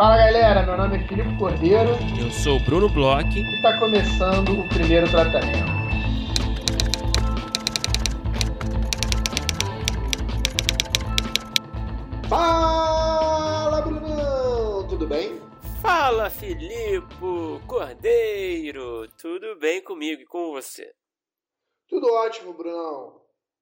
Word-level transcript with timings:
Fala 0.00 0.16
galera, 0.16 0.62
meu 0.62 0.78
nome 0.78 0.96
é 0.96 1.06
Filipe 1.06 1.36
Cordeiro. 1.36 1.90
Eu 2.18 2.30
sou 2.30 2.56
o 2.56 2.60
Bruno 2.64 2.88
Bloch. 2.88 3.38
E 3.38 3.56
está 3.56 3.78
começando 3.78 4.58
o 4.58 4.66
primeiro 4.66 5.06
tratamento. 5.10 5.58
Fala 12.26 13.82
Brunão, 13.82 14.88
tudo 14.88 15.06
bem? 15.06 15.38
Fala 15.82 16.30
Filipe 16.30 17.60
Cordeiro, 17.66 19.06
tudo 19.18 19.58
bem 19.58 19.84
comigo 19.84 20.22
e 20.22 20.26
com 20.26 20.52
você? 20.52 20.94
Tudo 21.86 22.10
ótimo, 22.10 22.54
Brunão. 22.54 23.19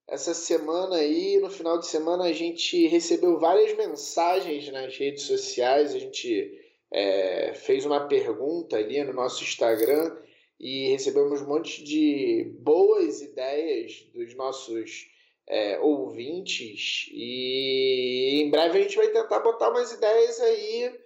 Essa 0.08 0.32
semana 0.32 0.96
aí, 0.96 1.38
no 1.38 1.50
final 1.50 1.78
de 1.78 1.86
semana, 1.86 2.24
a 2.24 2.32
gente 2.32 2.86
recebeu 2.86 3.38
várias 3.38 3.76
mensagens 3.76 4.66
nas 4.72 4.96
redes 4.96 5.24
sociais. 5.24 5.94
A 5.94 5.98
gente 5.98 6.58
é, 6.90 7.52
fez 7.52 7.84
uma 7.84 8.08
pergunta 8.08 8.78
ali 8.78 9.04
no 9.04 9.12
nosso 9.12 9.44
Instagram 9.44 10.16
e 10.58 10.88
recebemos 10.88 11.42
um 11.42 11.46
monte 11.46 11.84
de 11.84 12.56
boas 12.58 13.20
ideias 13.20 14.08
dos 14.14 14.34
nossos 14.34 15.10
é, 15.46 15.78
ouvintes. 15.80 17.10
E 17.12 18.40
em 18.42 18.50
breve 18.50 18.78
a 18.78 18.82
gente 18.82 18.96
vai 18.96 19.08
tentar 19.08 19.40
botar 19.40 19.68
umas 19.68 19.92
ideias 19.92 20.40
aí 20.40 20.98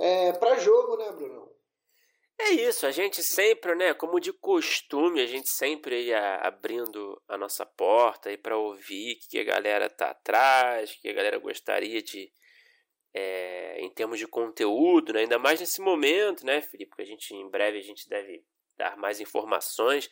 é, 0.00 0.32
para 0.32 0.58
jogo, 0.58 0.96
né, 0.96 1.12
Bruno? 1.12 1.47
É 2.40 2.50
isso, 2.52 2.86
a 2.86 2.90
gente 2.92 3.22
sempre, 3.22 3.74
né, 3.74 3.92
como 3.92 4.20
de 4.20 4.32
costume, 4.32 5.20
a 5.20 5.26
gente 5.26 5.48
sempre 5.48 6.04
ia 6.06 6.36
abrindo 6.36 7.20
a 7.26 7.36
nossa 7.36 7.66
porta 7.66 8.28
aí 8.28 8.36
para 8.38 8.56
ouvir 8.56 9.16
o 9.16 9.28
que 9.28 9.38
a 9.40 9.44
galera 9.44 9.90
tá 9.90 10.10
atrás, 10.10 10.92
o 10.92 11.00
que 11.00 11.08
a 11.08 11.12
galera 11.12 11.38
gostaria 11.38 12.00
de, 12.00 12.32
é, 13.12 13.80
em 13.80 13.90
termos 13.92 14.20
de 14.20 14.26
conteúdo, 14.26 15.12
né, 15.12 15.20
ainda 15.20 15.38
mais 15.38 15.58
nesse 15.58 15.80
momento, 15.80 16.46
né, 16.46 16.60
Felipe, 16.60 16.90
porque 16.90 17.02
a 17.02 17.06
gente, 17.06 17.34
em 17.34 17.50
breve, 17.50 17.78
a 17.78 17.82
gente 17.82 18.08
deve 18.08 18.44
dar 18.76 18.96
mais 18.96 19.20
informações, 19.20 20.08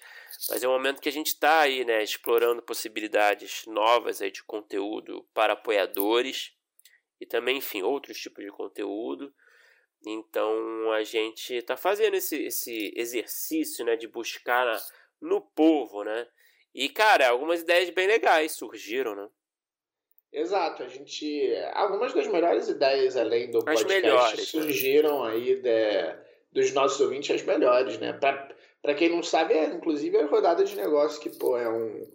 mas 0.50 0.62
é 0.64 0.68
um 0.68 0.72
momento 0.72 1.00
que 1.00 1.08
a 1.08 1.12
gente 1.12 1.28
está 1.28 1.60
aí, 1.60 1.84
né, 1.84 2.02
explorando 2.02 2.60
possibilidades 2.60 3.62
novas 3.66 4.20
aí 4.20 4.32
de 4.32 4.42
conteúdo 4.42 5.24
para 5.32 5.52
apoiadores 5.52 6.52
e 7.20 7.24
também, 7.24 7.58
enfim, 7.58 7.82
outros 7.82 8.18
tipos 8.18 8.44
de 8.44 8.50
conteúdo. 8.50 9.32
Então 10.06 10.92
a 10.92 11.02
gente 11.02 11.54
está 11.54 11.76
fazendo 11.76 12.14
esse, 12.14 12.44
esse 12.44 12.92
exercício 12.96 13.84
né, 13.84 13.96
de 13.96 14.06
buscar 14.06 14.78
no 15.20 15.40
povo, 15.40 16.04
né? 16.04 16.26
E, 16.72 16.88
cara, 16.88 17.28
algumas 17.28 17.62
ideias 17.62 17.90
bem 17.90 18.06
legais 18.06 18.52
surgiram, 18.52 19.16
né? 19.16 19.28
Exato, 20.32 20.82
a 20.82 20.88
gente. 20.88 21.50
Algumas 21.72 22.12
das 22.12 22.26
melhores 22.28 22.68
ideias 22.68 23.16
além 23.16 23.50
do 23.50 23.58
as 23.58 23.64
podcast 23.64 23.86
melhores, 23.86 24.48
surgiram 24.48 25.24
né? 25.24 25.30
aí 25.30 25.56
de, 25.56 26.16
dos 26.52 26.72
nossos 26.72 27.00
ouvintes, 27.00 27.34
as 27.34 27.42
melhores, 27.42 27.98
né? 27.98 28.12
Para 28.12 28.94
quem 28.94 29.08
não 29.08 29.22
sabe, 29.22 29.54
é 29.54 29.64
inclusive 29.64 30.18
a 30.18 30.26
rodada 30.26 30.62
de 30.62 30.76
negócio, 30.76 31.20
que, 31.20 31.30
pô, 31.30 31.56
é 31.56 31.68
um, 31.68 32.06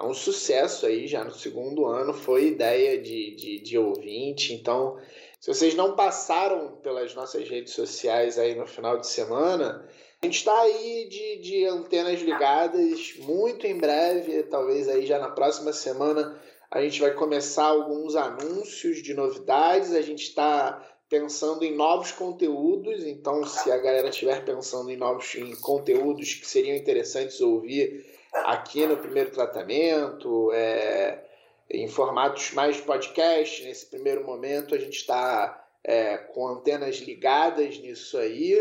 é 0.00 0.04
um 0.04 0.14
sucesso 0.14 0.86
aí 0.86 1.06
já 1.06 1.22
no 1.22 1.34
segundo 1.34 1.84
ano, 1.84 2.14
foi 2.14 2.46
ideia 2.46 3.00
de, 3.00 3.36
de, 3.36 3.60
de 3.60 3.78
ouvinte, 3.78 4.54
então 4.54 4.98
se 5.46 5.54
vocês 5.54 5.76
não 5.76 5.94
passaram 5.94 6.72
pelas 6.82 7.14
nossas 7.14 7.48
redes 7.48 7.72
sociais 7.72 8.36
aí 8.36 8.56
no 8.56 8.66
final 8.66 8.98
de 8.98 9.06
semana, 9.06 9.88
a 10.20 10.26
gente 10.26 10.38
está 10.38 10.60
aí 10.60 11.08
de, 11.08 11.36
de 11.36 11.64
antenas 11.66 12.20
ligadas 12.20 13.14
muito 13.20 13.64
em 13.64 13.78
breve, 13.78 14.42
talvez 14.42 14.88
aí 14.88 15.06
já 15.06 15.20
na 15.20 15.30
próxima 15.30 15.72
semana 15.72 16.36
a 16.68 16.82
gente 16.82 17.00
vai 17.00 17.12
começar 17.12 17.66
alguns 17.66 18.16
anúncios 18.16 19.00
de 19.00 19.14
novidades. 19.14 19.94
A 19.94 20.02
gente 20.02 20.24
está 20.24 20.84
pensando 21.08 21.64
em 21.64 21.76
novos 21.76 22.10
conteúdos, 22.10 23.04
então 23.04 23.46
se 23.46 23.70
a 23.70 23.78
galera 23.78 24.08
estiver 24.08 24.44
pensando 24.44 24.90
em 24.90 24.96
novos 24.96 25.32
em 25.36 25.54
conteúdos 25.60 26.34
que 26.34 26.44
seriam 26.44 26.76
interessantes 26.76 27.40
ouvir 27.40 28.04
aqui 28.32 28.84
no 28.84 28.96
primeiro 28.96 29.30
tratamento, 29.30 30.50
é, 30.52 31.24
em 31.70 31.88
formatos 31.88 32.52
mais 32.52 32.76
de 32.76 32.82
podcast. 32.82 33.64
Nesse 33.64 33.86
primeiro 33.86 34.24
momento, 34.24 34.74
a 34.74 34.78
gente 34.78 34.96
está 34.96 35.64
é, 35.84 36.16
com 36.16 36.48
antenas 36.48 36.96
ligadas 36.96 37.78
nisso 37.78 38.16
aí. 38.18 38.56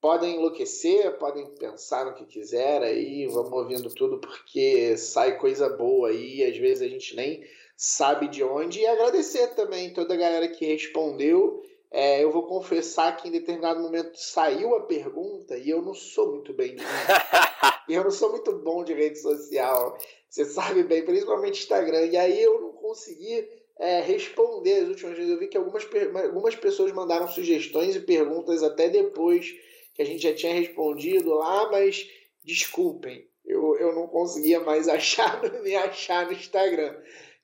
Podem 0.00 0.36
enlouquecer, 0.36 1.16
podem 1.18 1.46
pensar 1.54 2.04
no 2.04 2.14
que 2.14 2.26
quiser 2.26 2.82
aí, 2.82 3.26
vamos 3.26 3.52
ouvindo 3.52 3.88
tudo 3.94 4.18
porque 4.18 4.96
sai 4.98 5.38
coisa 5.38 5.68
boa 5.70 6.10
aí, 6.10 6.44
às 6.44 6.58
vezes 6.58 6.82
a 6.82 6.88
gente 6.88 7.16
nem 7.16 7.42
sabe 7.76 8.28
de 8.28 8.42
onde. 8.44 8.80
E 8.80 8.86
agradecer 8.86 9.54
também 9.54 9.92
toda 9.94 10.12
a 10.12 10.16
galera 10.16 10.48
que 10.48 10.66
respondeu. 10.66 11.62
É, 11.96 12.24
eu 12.24 12.32
vou 12.32 12.42
confessar 12.42 13.16
que 13.16 13.28
em 13.28 13.30
determinado 13.30 13.80
momento 13.80 14.16
saiu 14.16 14.74
a 14.74 14.80
pergunta 14.80 15.56
e 15.56 15.70
eu 15.70 15.80
não 15.80 15.94
sou 15.94 16.32
muito 16.32 16.52
bem 16.52 16.74
de 16.74 16.82
eu 17.88 18.02
não 18.02 18.10
sou 18.10 18.30
muito 18.32 18.50
bom 18.58 18.82
de 18.82 18.92
rede 18.92 19.16
social. 19.16 19.96
Você 20.28 20.44
sabe 20.44 20.82
bem, 20.82 21.04
principalmente 21.04 21.60
Instagram. 21.60 22.06
E 22.06 22.16
aí 22.16 22.42
eu 22.42 22.60
não 22.60 22.72
consegui 22.72 23.48
é, 23.78 24.00
responder 24.00 24.80
as 24.80 24.88
últimas 24.88 25.16
vezes. 25.16 25.30
Eu 25.30 25.38
vi 25.38 25.46
que 25.46 25.56
algumas, 25.56 25.86
algumas 26.24 26.56
pessoas 26.56 26.90
mandaram 26.90 27.28
sugestões 27.28 27.94
e 27.94 28.00
perguntas 28.00 28.64
até 28.64 28.88
depois 28.88 29.54
que 29.94 30.02
a 30.02 30.04
gente 30.04 30.24
já 30.24 30.34
tinha 30.34 30.52
respondido 30.52 31.32
lá, 31.32 31.70
mas 31.70 32.10
desculpem, 32.42 33.24
eu, 33.44 33.76
eu 33.76 33.94
não 33.94 34.08
conseguia 34.08 34.58
mais 34.58 34.88
achar, 34.90 35.40
me 35.62 35.76
achar 35.76 36.26
no 36.26 36.32
Instagram. 36.32 36.92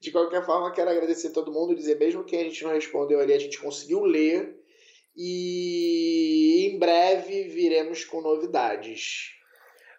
De 0.00 0.10
qualquer 0.10 0.44
forma, 0.44 0.72
quero 0.72 0.90
agradecer 0.90 1.28
a 1.28 1.32
todo 1.32 1.52
mundo, 1.52 1.74
dizer 1.74 1.98
mesmo 1.98 2.24
que 2.24 2.34
a 2.34 2.42
gente 2.42 2.64
não 2.64 2.72
respondeu 2.72 3.20
ali, 3.20 3.34
a 3.34 3.38
gente 3.38 3.60
conseguiu 3.60 4.00
ler. 4.00 4.58
E 5.14 6.70
em 6.70 6.78
breve 6.78 7.48
viremos 7.48 8.04
com 8.04 8.22
novidades. 8.22 9.32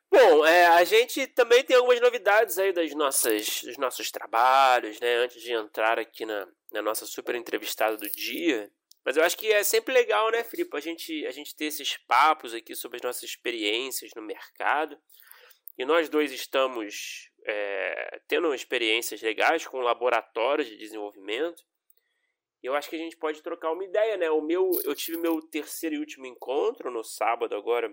Bom, 0.09 0.45
é, 0.45 0.65
a 0.67 0.83
gente 0.83 1.27
também 1.27 1.63
tem 1.63 1.75
algumas 1.75 2.01
novidades 2.01 2.57
aí 2.57 2.73
das 2.73 2.93
nossas, 2.93 3.61
dos 3.63 3.77
nossos 3.77 4.11
trabalhos, 4.11 4.99
né? 4.99 5.17
Antes 5.17 5.41
de 5.41 5.53
entrar 5.53 5.99
aqui 5.99 6.25
na, 6.25 6.47
na 6.71 6.81
nossa 6.81 7.05
super 7.05 7.35
entrevistada 7.35 7.95
do 7.95 8.09
dia. 8.09 8.69
Mas 9.05 9.17
eu 9.17 9.23
acho 9.23 9.37
que 9.37 9.51
é 9.51 9.63
sempre 9.63 9.93
legal, 9.93 10.29
né, 10.29 10.43
Filipe, 10.43 10.75
a 10.77 10.79
gente, 10.79 11.25
a 11.25 11.31
gente 11.31 11.55
ter 11.55 11.65
esses 11.65 11.97
papos 11.97 12.53
aqui 12.53 12.75
sobre 12.75 12.97
as 12.97 13.03
nossas 13.03 13.23
experiências 13.23 14.11
no 14.15 14.21
mercado. 14.21 14.97
E 15.77 15.85
nós 15.85 16.09
dois 16.09 16.31
estamos 16.31 17.30
é, 17.45 18.21
tendo 18.27 18.53
experiências 18.53 19.21
legais 19.21 19.65
com 19.65 19.79
laboratórios 19.79 20.67
de 20.67 20.77
desenvolvimento. 20.77 21.63
Eu 22.61 22.75
acho 22.75 22.89
que 22.89 22.95
a 22.95 22.99
gente 22.99 23.17
pode 23.17 23.41
trocar 23.41 23.71
uma 23.71 23.83
ideia, 23.83 24.17
né? 24.17 24.29
O 24.29 24.41
meu, 24.41 24.69
eu 24.83 24.93
tive 24.93 25.17
meu 25.17 25.41
terceiro 25.41 25.95
e 25.95 25.99
último 25.99 26.27
encontro 26.27 26.91
no 26.91 27.03
sábado 27.03 27.55
agora 27.55 27.91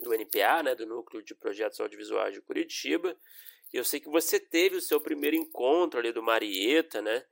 do 0.00 0.14
NPA, 0.14 0.62
né, 0.62 0.74
do 0.74 0.86
Núcleo 0.86 1.22
de 1.22 1.34
Projetos 1.34 1.80
Audiovisuais 1.80 2.34
de 2.34 2.40
Curitiba. 2.40 3.16
E 3.72 3.76
eu 3.76 3.84
sei 3.84 4.00
que 4.00 4.08
você 4.08 4.38
teve 4.38 4.76
o 4.76 4.80
seu 4.80 5.00
primeiro 5.00 5.36
encontro 5.36 5.98
ali 5.98 6.12
do 6.12 6.22
Marieta, 6.22 7.02
né? 7.02 7.24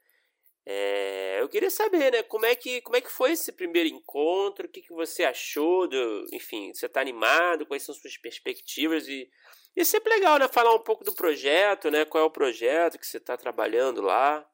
É, 0.68 1.40
eu 1.40 1.48
queria 1.48 1.70
saber, 1.70 2.10
né, 2.10 2.22
como 2.24 2.44
é 2.44 2.56
que, 2.56 2.80
como 2.80 2.96
é 2.96 3.00
que 3.00 3.10
foi 3.10 3.32
esse 3.32 3.52
primeiro 3.52 3.88
encontro, 3.88 4.66
o 4.66 4.68
que, 4.68 4.82
que 4.82 4.92
você 4.92 5.22
achou, 5.22 5.86
do, 5.86 6.26
enfim, 6.32 6.74
você 6.74 6.86
está 6.86 7.00
animado, 7.00 7.64
quais 7.64 7.84
são 7.84 7.94
suas 7.94 8.18
perspectivas 8.18 9.06
e, 9.06 9.30
e 9.76 9.82
é 9.82 9.84
sempre 9.84 10.14
legal, 10.14 10.38
né, 10.38 10.48
falar 10.48 10.74
um 10.74 10.80
pouco 10.80 11.04
do 11.04 11.12
projeto, 11.12 11.90
né, 11.90 12.04
qual 12.04 12.24
é 12.24 12.26
o 12.26 12.30
projeto 12.30 12.98
que 12.98 13.06
você 13.06 13.18
está 13.18 13.36
trabalhando 13.36 14.00
lá. 14.00 14.44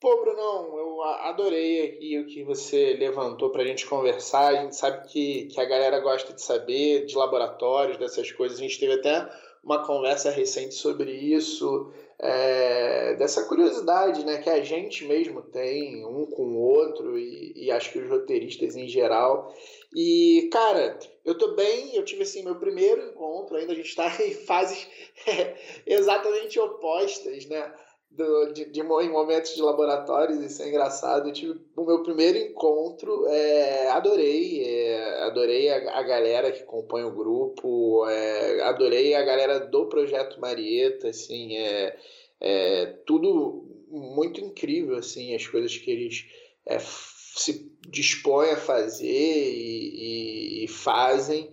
Pô, 0.00 0.20
Brunão, 0.20 0.78
eu 0.78 1.02
adorei 1.02 1.88
aqui 1.88 2.18
o 2.20 2.26
que 2.26 2.44
você 2.44 2.94
levantou 2.94 3.50
para 3.50 3.62
a 3.62 3.66
gente 3.66 3.84
conversar. 3.84 4.48
A 4.48 4.62
gente 4.62 4.76
sabe 4.76 5.08
que, 5.08 5.46
que 5.46 5.60
a 5.60 5.64
galera 5.64 5.98
gosta 5.98 6.32
de 6.32 6.40
saber 6.40 7.04
de 7.04 7.16
laboratórios, 7.16 7.96
dessas 7.96 8.30
coisas. 8.30 8.58
A 8.58 8.62
gente 8.62 8.78
teve 8.78 8.92
até 8.92 9.28
uma 9.62 9.84
conversa 9.84 10.30
recente 10.30 10.74
sobre 10.74 11.10
isso, 11.10 11.92
é, 12.20 13.14
dessa 13.14 13.44
curiosidade 13.44 14.24
né, 14.24 14.38
que 14.38 14.50
a 14.50 14.62
gente 14.62 15.06
mesmo 15.06 15.40
tem 15.42 16.04
um 16.04 16.26
com 16.26 16.42
o 16.42 16.58
outro 16.58 17.18
e, 17.18 17.52
e 17.54 17.70
acho 17.70 17.92
que 17.92 17.98
os 17.98 18.10
roteiristas 18.10 18.74
em 18.74 18.88
geral. 18.88 19.54
E, 19.94 20.48
cara, 20.52 20.98
eu 21.24 21.38
tô 21.38 21.54
bem, 21.54 21.94
eu 21.94 22.04
tive 22.04 22.22
assim 22.22 22.42
meu 22.42 22.56
primeiro 22.56 23.02
encontro, 23.08 23.56
ainda 23.56 23.72
a 23.72 23.76
gente 23.76 23.88
está 23.88 24.10
em 24.22 24.34
fases 24.34 24.86
exatamente 25.86 26.58
opostas, 26.58 27.46
né? 27.46 27.72
Do, 28.10 28.52
de, 28.52 28.64
de, 28.66 28.80
em 28.80 29.10
momentos 29.10 29.54
de 29.54 29.62
laboratórios, 29.62 30.40
isso 30.40 30.62
é 30.62 30.68
engraçado. 30.68 31.28
Eu 31.28 31.32
tive 31.32 31.60
o 31.76 31.84
meu 31.84 32.02
primeiro 32.02 32.38
encontro, 32.38 33.26
é, 33.28 33.88
adorei, 33.90 34.64
é, 34.64 35.22
adorei 35.22 35.70
a, 35.70 35.98
a, 35.98 36.02
galera 36.02 36.50
que 36.50 36.64
compõe 36.64 37.04
o 37.04 37.14
grupo, 37.14 38.06
é, 38.08 38.62
adorei 38.62 39.14
a 39.14 39.22
galera 39.22 39.60
do 39.60 39.86
Projeto 39.86 40.40
Marieta, 40.40 41.08
assim, 41.08 41.56
é, 41.56 41.96
é 42.40 42.86
tudo 43.06 43.64
muito 43.90 44.40
incrível, 44.40 44.96
assim, 44.96 45.34
as 45.34 45.46
coisas 45.46 45.76
que 45.76 45.90
eles 45.90 46.26
é, 46.66 46.78
se 46.78 47.72
dispõem 47.88 48.50
a 48.50 48.56
fazer 48.56 49.06
e, 49.06 50.62
e, 50.62 50.64
e 50.64 50.68
fazem. 50.68 51.50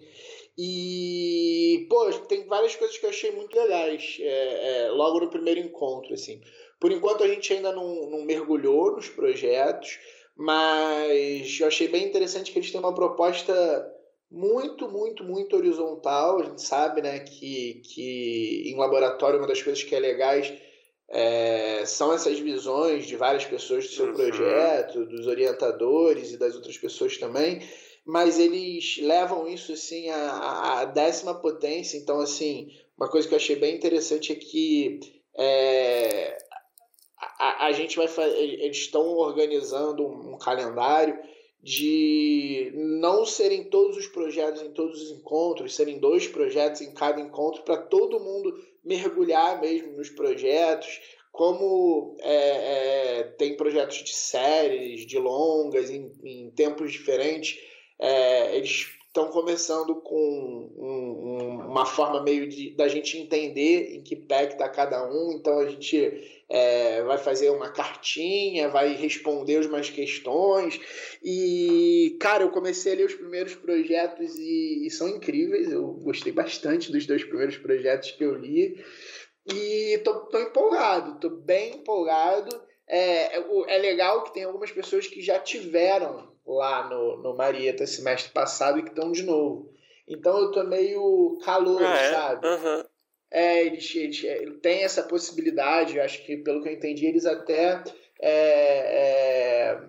E, 0.57 1.86
pô, 1.90 2.10
tem 2.28 2.46
várias 2.48 2.75
coisas 2.75 2.98
que 2.98 3.06
eu 3.06 3.10
achei 3.10 3.31
muito 3.31 3.57
legais 3.57 4.18
é, 4.19 4.86
é, 4.86 4.90
logo 4.90 5.19
no 5.19 5.30
primeiro 5.30 5.60
encontro, 5.60 6.13
assim. 6.13 6.42
Por 6.80 6.92
enquanto 6.92 7.24
a 7.24 7.28
gente 7.28 7.52
ainda 7.52 7.72
não, 7.72 8.10
não 8.10 8.24
mergulhou 8.24 8.96
nos 8.96 9.10
projetos, 9.10 10.00
Mas 10.36 11.60
eu 11.60 11.68
achei 11.68 11.88
bem 11.88 12.06
interessante 12.06 12.52
que 12.52 12.60
eles 12.60 12.72
têm 12.72 12.80
uma 12.80 12.94
proposta 12.94 13.54
muito, 14.30 14.90
muito, 14.90 15.24
muito 15.24 15.56
horizontal. 15.56 16.40
A 16.40 16.44
gente 16.44 16.62
sabe 16.62 17.02
né, 17.02 17.19
que, 17.19 17.81
que 17.86 18.63
em 18.66 18.78
laboratório 18.78 19.40
uma 19.40 19.48
das 19.48 19.62
coisas 19.62 19.81
que 19.84 19.96
é 19.96 20.00
legais 20.00 20.54
é, 21.10 21.86
são 21.86 22.12
essas 22.13 22.40
visões 22.40 23.06
de 23.06 23.16
várias 23.16 23.46
pessoas 23.46 23.86
do 23.86 23.92
seu 23.92 24.07
uhum. 24.07 24.13
projeto, 24.13 25.06
dos 25.06 25.28
orientadores 25.28 26.34
e 26.34 26.38
das 26.38 26.56
outras 26.56 26.78
pessoas 26.78 27.18
também, 27.18 27.62
mas 28.06 28.38
eles 28.40 28.98
levam 29.02 29.48
isso 29.48 29.74
assim 29.74 30.10
à, 30.10 30.81
à 30.81 30.86
décima 30.86 31.34
potência. 31.34 31.98
Então, 31.98 32.19
assim, 32.19 32.69
uma 32.98 33.10
coisa 33.10 33.28
que 33.28 33.34
eu 33.34 33.38
achei 33.38 33.56
bem 33.56 33.75
interessante 33.75 34.31
é 34.31 34.36
que 34.36 35.00
é, 35.38 36.38
a, 37.40 37.68
a 37.68 37.72
gente 37.72 37.98
vai 37.98 38.07
eles 38.38 38.78
estão 38.78 39.16
organizando 39.18 40.06
um 40.06 40.38
calendário 40.38 41.18
de 41.62 42.72
não 42.75 43.25
serem 43.25 43.63
todos 43.63 43.98
os 43.98 44.06
projetos 44.06 44.62
em 44.62 44.72
todos 44.72 45.02
os 45.02 45.18
encontros, 45.18 45.75
serem 45.75 45.98
dois 45.98 46.28
projetos 46.28 46.81
em 46.81 46.94
cada 46.94 47.19
encontro, 47.19 47.63
para 47.63 47.78
todo 47.78 48.19
mundo 48.19 48.56
mergulhar 48.84 49.60
mesmo 49.60 49.94
nos 49.94 50.10
projetos, 50.10 51.02
como 51.31 52.16
é, 52.19 53.18
é, 53.19 53.24
tem 53.24 53.57
projetos 53.57 53.98
de 54.04 54.13
séries, 54.13 55.07
de 55.07 55.18
longas, 55.18 55.90
em, 55.90 56.12
em 56.24 56.52
tempos 56.52 56.92
diferentes, 56.92 57.60
é, 58.00 58.56
eles 58.56 58.88
estão 59.15 59.31
começando 59.31 59.95
com 60.01 60.69
um, 60.77 60.86
um, 60.86 61.68
uma 61.68 61.86
forma 61.86 62.21
meio 62.21 62.50
de 62.50 62.75
da 62.75 62.89
gente 62.89 63.18
entender 63.18 63.95
em 63.95 64.03
que 64.03 64.15
pé 64.15 64.44
está 64.44 64.68
cada 64.68 65.09
um, 65.09 65.31
então 65.31 65.57
a 65.59 65.69
gente 65.69 66.44
é, 66.50 67.01
vai 67.03 67.18
fazer 67.18 67.50
uma 67.50 67.71
cartinha, 67.71 68.68
vai 68.68 68.94
responder 68.94 69.65
umas 69.65 69.89
questões. 69.89 70.80
E, 71.24 72.18
cara, 72.19 72.44
eu 72.44 72.51
comecei 72.51 72.94
a 72.94 72.95
ler 72.97 73.06
os 73.06 73.15
primeiros 73.15 73.56
projetos 73.56 74.38
e, 74.38 74.86
e 74.86 74.92
são 74.92 75.07
incríveis. 75.07 75.71
Eu 75.71 75.88
gostei 75.88 76.33
bastante 76.33 76.92
dos 76.92 77.06
dois 77.06 77.24
primeiros 77.24 77.57
projetos 77.57 78.12
que 78.12 78.24
eu 78.24 78.36
li. 78.36 78.83
E 79.47 80.00
tô, 80.03 80.25
tô 80.25 80.39
empolgado, 80.39 81.19
tô 81.19 81.30
bem 81.30 81.75
empolgado. 81.75 82.50
É, 82.88 83.38
é, 83.38 83.45
é 83.68 83.77
legal 83.77 84.24
que 84.24 84.33
tem 84.33 84.44
algumas 84.44 84.71
pessoas 84.71 85.07
que 85.07 85.21
já 85.21 85.39
tiveram 85.39 86.35
lá 86.45 86.88
no, 86.89 87.18
no 87.18 87.36
Marieta 87.36 87.88
semestre 87.88 88.31
passado 88.31 88.80
e 88.80 88.83
que 88.83 88.89
estão 88.89 89.12
de 89.12 89.24
novo. 89.24 89.74
Então 90.07 90.38
eu 90.38 90.51
tô 90.51 90.63
meio 90.63 91.39
calor, 91.44 91.81
ah, 91.83 91.97
é? 91.97 92.12
sabe? 92.12 92.47
Uhum. 92.47 92.83
É, 93.31 93.65
eles, 93.65 93.95
eles, 93.95 94.24
é, 94.24 94.45
têm 94.62 94.83
essa 94.83 95.03
possibilidade, 95.03 96.00
acho 96.00 96.24
que 96.25 96.38
pelo 96.38 96.62
que 96.62 96.69
eu 96.69 96.74
entendi, 96.74 97.06
eles 97.06 97.25
até 97.25 97.83
é, 98.21 98.30
é, 98.30 99.81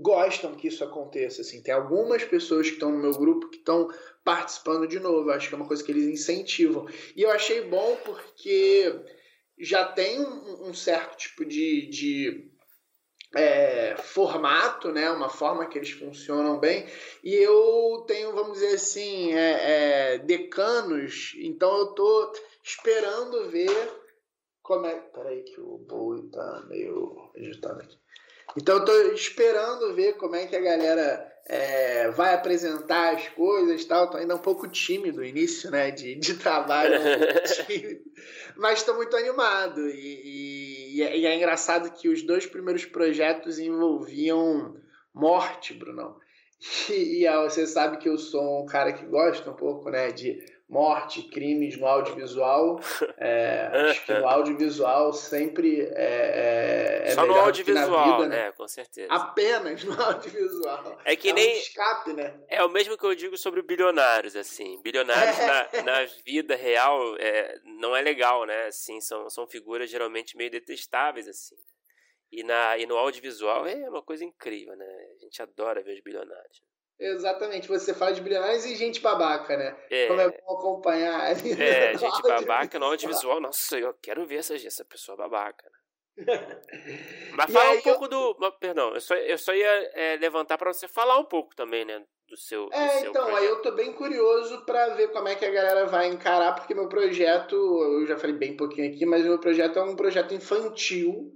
gostam 0.00 0.54
que 0.54 0.68
isso 0.68 0.84
aconteça. 0.84 1.40
Assim. 1.40 1.62
Tem 1.62 1.74
algumas 1.74 2.22
pessoas 2.24 2.68
que 2.68 2.74
estão 2.74 2.92
no 2.92 2.98
meu 2.98 3.12
grupo 3.12 3.48
que 3.48 3.56
estão 3.56 3.88
participando 4.22 4.86
de 4.86 5.00
novo, 5.00 5.30
acho 5.30 5.48
que 5.48 5.54
é 5.54 5.58
uma 5.58 5.66
coisa 5.66 5.82
que 5.82 5.92
eles 5.92 6.06
incentivam. 6.06 6.86
E 7.16 7.22
eu 7.22 7.30
achei 7.30 7.62
bom 7.62 7.96
porque 8.04 8.94
já 9.58 9.84
tem 9.84 10.20
um, 10.20 10.68
um 10.68 10.74
certo 10.74 11.16
tipo 11.16 11.44
de, 11.44 11.86
de 11.86 12.50
é, 13.34 13.96
formato, 13.96 14.90
né, 14.90 15.10
uma 15.10 15.28
forma 15.28 15.66
que 15.66 15.78
eles 15.78 15.90
funcionam 15.90 16.58
bem, 16.58 16.86
e 17.22 17.34
eu 17.34 18.04
tenho, 18.06 18.32
vamos 18.32 18.54
dizer 18.54 18.74
assim, 18.74 19.32
é, 19.34 20.14
é, 20.14 20.18
decanos, 20.18 21.34
então 21.38 21.76
eu 21.78 21.86
tô 21.88 22.32
esperando 22.62 23.50
ver 23.50 24.04
como 24.64 24.86
é. 24.86 24.94
Peraí, 24.94 25.42
que 25.42 25.60
o 25.60 25.78
boi 25.78 26.22
tá 26.32 26.64
meio 26.68 27.30
agitado 27.36 27.80
aqui. 27.82 27.96
Então 28.56 28.78
eu 28.78 28.84
tô 28.84 28.92
esperando 29.12 29.94
ver 29.94 30.14
como 30.14 30.36
é 30.36 30.46
que 30.46 30.56
a 30.56 30.60
galera 30.60 31.32
é, 31.46 32.10
vai 32.10 32.34
apresentar 32.34 33.14
as 33.14 33.28
coisas 33.28 33.82
e 33.82 33.84
tal. 33.86 34.10
Tô 34.10 34.16
ainda 34.16 34.34
um 34.34 34.38
pouco 34.38 34.66
tímido 34.66 35.18
no 35.18 35.24
início, 35.24 35.70
né, 35.70 35.90
de, 35.90 36.14
de 36.14 36.34
trabalho, 36.34 36.94
mas 38.56 38.78
estou 38.78 38.94
muito 38.94 39.14
animado 39.16 39.86
e, 39.88 40.22
e 40.24 40.73
e 40.94 41.02
é, 41.02 41.18
e 41.18 41.26
é 41.26 41.36
engraçado 41.36 41.90
que 41.90 42.08
os 42.08 42.22
dois 42.22 42.46
primeiros 42.46 42.84
projetos 42.84 43.58
envolviam 43.58 44.76
morte, 45.12 45.74
Brunão. 45.74 46.16
E, 46.88 47.26
e 47.26 47.42
você 47.42 47.66
sabe 47.66 47.98
que 47.98 48.08
eu 48.08 48.16
sou 48.16 48.62
um 48.62 48.64
cara 48.64 48.92
que 48.92 49.04
gosta 49.04 49.50
um 49.50 49.54
pouco, 49.54 49.90
né, 49.90 50.10
de 50.10 50.38
morte, 50.74 51.22
crimes 51.22 51.78
no 51.78 51.86
audiovisual. 51.86 52.80
É, 53.16 53.90
acho 53.90 54.04
que 54.04 54.12
no 54.12 54.26
audiovisual 54.26 55.12
sempre 55.12 55.82
é, 55.82 57.02
é, 57.06 57.10
é 57.10 57.10
Só 57.14 57.24
no 57.24 57.34
audiovisual, 57.34 58.22
vida, 58.22 58.28
né? 58.28 58.48
É, 58.48 58.52
com 58.52 58.66
certeza. 58.66 59.06
Apenas 59.10 59.84
no 59.84 59.92
audiovisual. 60.02 60.98
É 61.04 61.14
que 61.14 61.30
é 61.30 61.32
nem. 61.32 61.54
Um 61.54 61.58
escape, 61.58 62.12
né? 62.12 62.34
É 62.48 62.62
o 62.64 62.68
mesmo 62.68 62.98
que 62.98 63.06
eu 63.06 63.14
digo 63.14 63.36
sobre 63.38 63.62
bilionários, 63.62 64.36
assim. 64.36 64.80
Bilionários 64.82 65.38
na, 65.38 65.82
na 65.82 66.04
vida 66.24 66.56
real 66.56 67.16
é, 67.18 67.58
não 67.64 67.94
é 67.94 68.02
legal, 68.02 68.44
né? 68.44 68.66
Assim, 68.66 69.00
são, 69.00 69.30
são 69.30 69.46
figuras 69.46 69.88
geralmente 69.88 70.36
meio 70.36 70.50
detestáveis, 70.50 71.28
assim. 71.28 71.56
E, 72.32 72.42
na, 72.42 72.76
e 72.76 72.84
no 72.84 72.96
audiovisual 72.96 73.66
é 73.66 73.88
uma 73.88 74.02
coisa 74.02 74.24
incrível, 74.24 74.76
né? 74.76 74.86
A 75.16 75.24
gente 75.24 75.40
adora 75.40 75.82
ver 75.82 75.94
os 75.94 76.00
bilionários. 76.00 76.62
Exatamente, 76.98 77.68
você 77.68 77.92
fala 77.92 78.12
de 78.12 78.20
bilionários 78.20 78.64
e 78.64 78.76
gente 78.76 79.00
babaca, 79.00 79.56
né? 79.56 79.76
É. 79.90 80.06
Como 80.06 80.20
é 80.20 80.28
bom 80.28 80.58
acompanhar. 80.58 81.34
É, 81.60 81.96
gente 81.96 82.22
babaca 82.22 82.78
no 82.78 82.86
audiovisual. 82.86 83.40
Nossa, 83.42 83.78
eu 83.78 83.92
quero 83.94 84.24
ver 84.24 84.36
essa, 84.36 84.54
essa 84.54 84.84
pessoa 84.84 85.16
babaca. 85.16 85.68
Né? 85.68 85.78
Mas 87.36 87.50
fala 87.50 87.72
um 87.72 87.82
pouco 87.82 88.04
eu... 88.04 88.08
do. 88.08 88.52
Perdão, 88.60 88.94
eu 88.94 89.00
só, 89.00 89.14
eu 89.14 89.36
só 89.36 89.52
ia 89.52 89.90
é, 89.94 90.16
levantar 90.16 90.56
para 90.56 90.72
você 90.72 90.86
falar 90.86 91.18
um 91.18 91.24
pouco 91.24 91.54
também, 91.56 91.84
né? 91.84 92.04
Do 92.28 92.36
seu. 92.36 92.68
É, 92.72 92.86
do 92.86 92.92
seu 92.92 93.10
então, 93.10 93.24
projeto. 93.24 93.42
aí 93.42 93.46
eu 93.46 93.62
tô 93.62 93.72
bem 93.72 93.92
curioso 93.92 94.64
para 94.64 94.94
ver 94.94 95.08
como 95.08 95.28
é 95.28 95.34
que 95.34 95.44
a 95.44 95.50
galera 95.50 95.86
vai 95.86 96.06
encarar, 96.06 96.54
porque 96.54 96.74
meu 96.74 96.88
projeto, 96.88 97.54
eu 97.54 98.06
já 98.06 98.16
falei 98.16 98.36
bem 98.36 98.56
pouquinho 98.56 98.88
aqui, 98.88 99.04
mas 99.04 99.24
meu 99.24 99.38
projeto 99.40 99.78
é 99.78 99.82
um 99.82 99.96
projeto 99.96 100.32
infantil. 100.32 101.32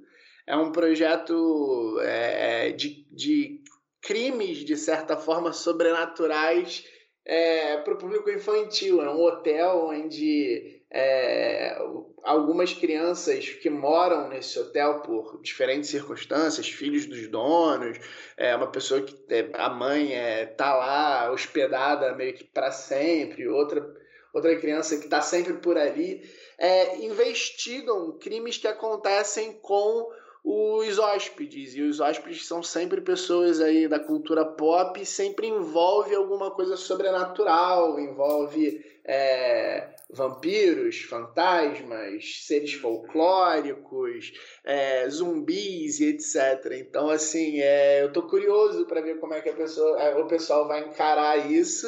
É 0.47 0.57
um 0.57 0.73
projeto 0.73 2.01
é, 2.01 2.71
de, 2.73 3.05
de 3.11 3.63
crimes, 4.00 4.59
de 4.59 4.77
certa 4.77 5.17
forma, 5.17 5.53
sobrenaturais 5.53 6.85
é, 7.25 7.77
para 7.79 7.95
o 7.95 7.99
público 7.99 8.31
infantil. 8.31 9.03
É 9.03 9.11
um 9.11 9.21
hotel 9.21 9.89
onde 9.91 10.83
é, 10.91 11.76
algumas 12.23 12.73
crianças 12.73 13.49
que 13.49 13.69
moram 13.69 14.28
nesse 14.28 14.59
hotel 14.59 15.00
por 15.00 15.40
diferentes 15.43 15.90
circunstâncias, 15.90 16.69
filhos 16.69 17.07
dos 17.07 17.28
donos, 17.28 17.99
é 18.37 18.55
uma 18.57 18.71
pessoa 18.71 19.02
que 19.02 19.14
é, 19.28 19.50
a 19.55 19.69
mãe 19.69 20.14
é, 20.14 20.47
tá 20.47 20.75
lá 20.75 21.31
hospedada 21.31 22.14
meio 22.14 22.35
que 22.35 22.45
para 22.45 22.71
sempre, 22.71 23.47
outra 23.49 23.97
outra 24.33 24.55
criança 24.59 24.97
que 24.99 25.05
está 25.05 25.21
sempre 25.21 25.55
por 25.55 25.76
ali, 25.76 26.23
é, 26.59 26.99
investigam 26.99 28.19
crimes 28.19 28.59
que 28.59 28.69
acontecem 28.69 29.55
com 29.55 30.11
os 30.45 30.99
hóspedes. 30.99 31.75
E 31.75 31.83
os 31.83 32.00
hóspedes 32.00 32.47
são 32.47 32.62
sempre 32.62 33.00
pessoas 33.00 33.61
aí 33.61 33.88
da 33.88 33.99
cultura 33.99 34.45
pop, 34.45 35.04
sempre 35.04 35.47
envolve 35.47 36.14
alguma 36.14 36.50
coisa 36.50 36.76
sobrenatural, 36.76 37.99
envolve 37.99 38.85
é, 39.04 39.88
vampiros, 40.11 41.00
fantasmas, 41.02 42.45
seres 42.47 42.75
folclóricos, 42.75 44.33
é, 44.64 45.09
zumbis 45.09 46.00
e 46.00 46.11
etc. 46.11 46.73
Então, 46.73 47.09
assim, 47.11 47.61
é, 47.61 48.02
eu 48.02 48.12
tô 48.12 48.23
curioso 48.23 48.87
para 48.87 49.00
ver 49.00 49.18
como 49.18 49.35
é 49.35 49.40
que 49.40 49.49
a 49.49 49.54
pessoa, 49.54 50.00
é, 50.00 50.16
o 50.16 50.26
pessoal 50.26 50.68
vai 50.68 50.80
encarar 50.80 51.50
isso. 51.50 51.87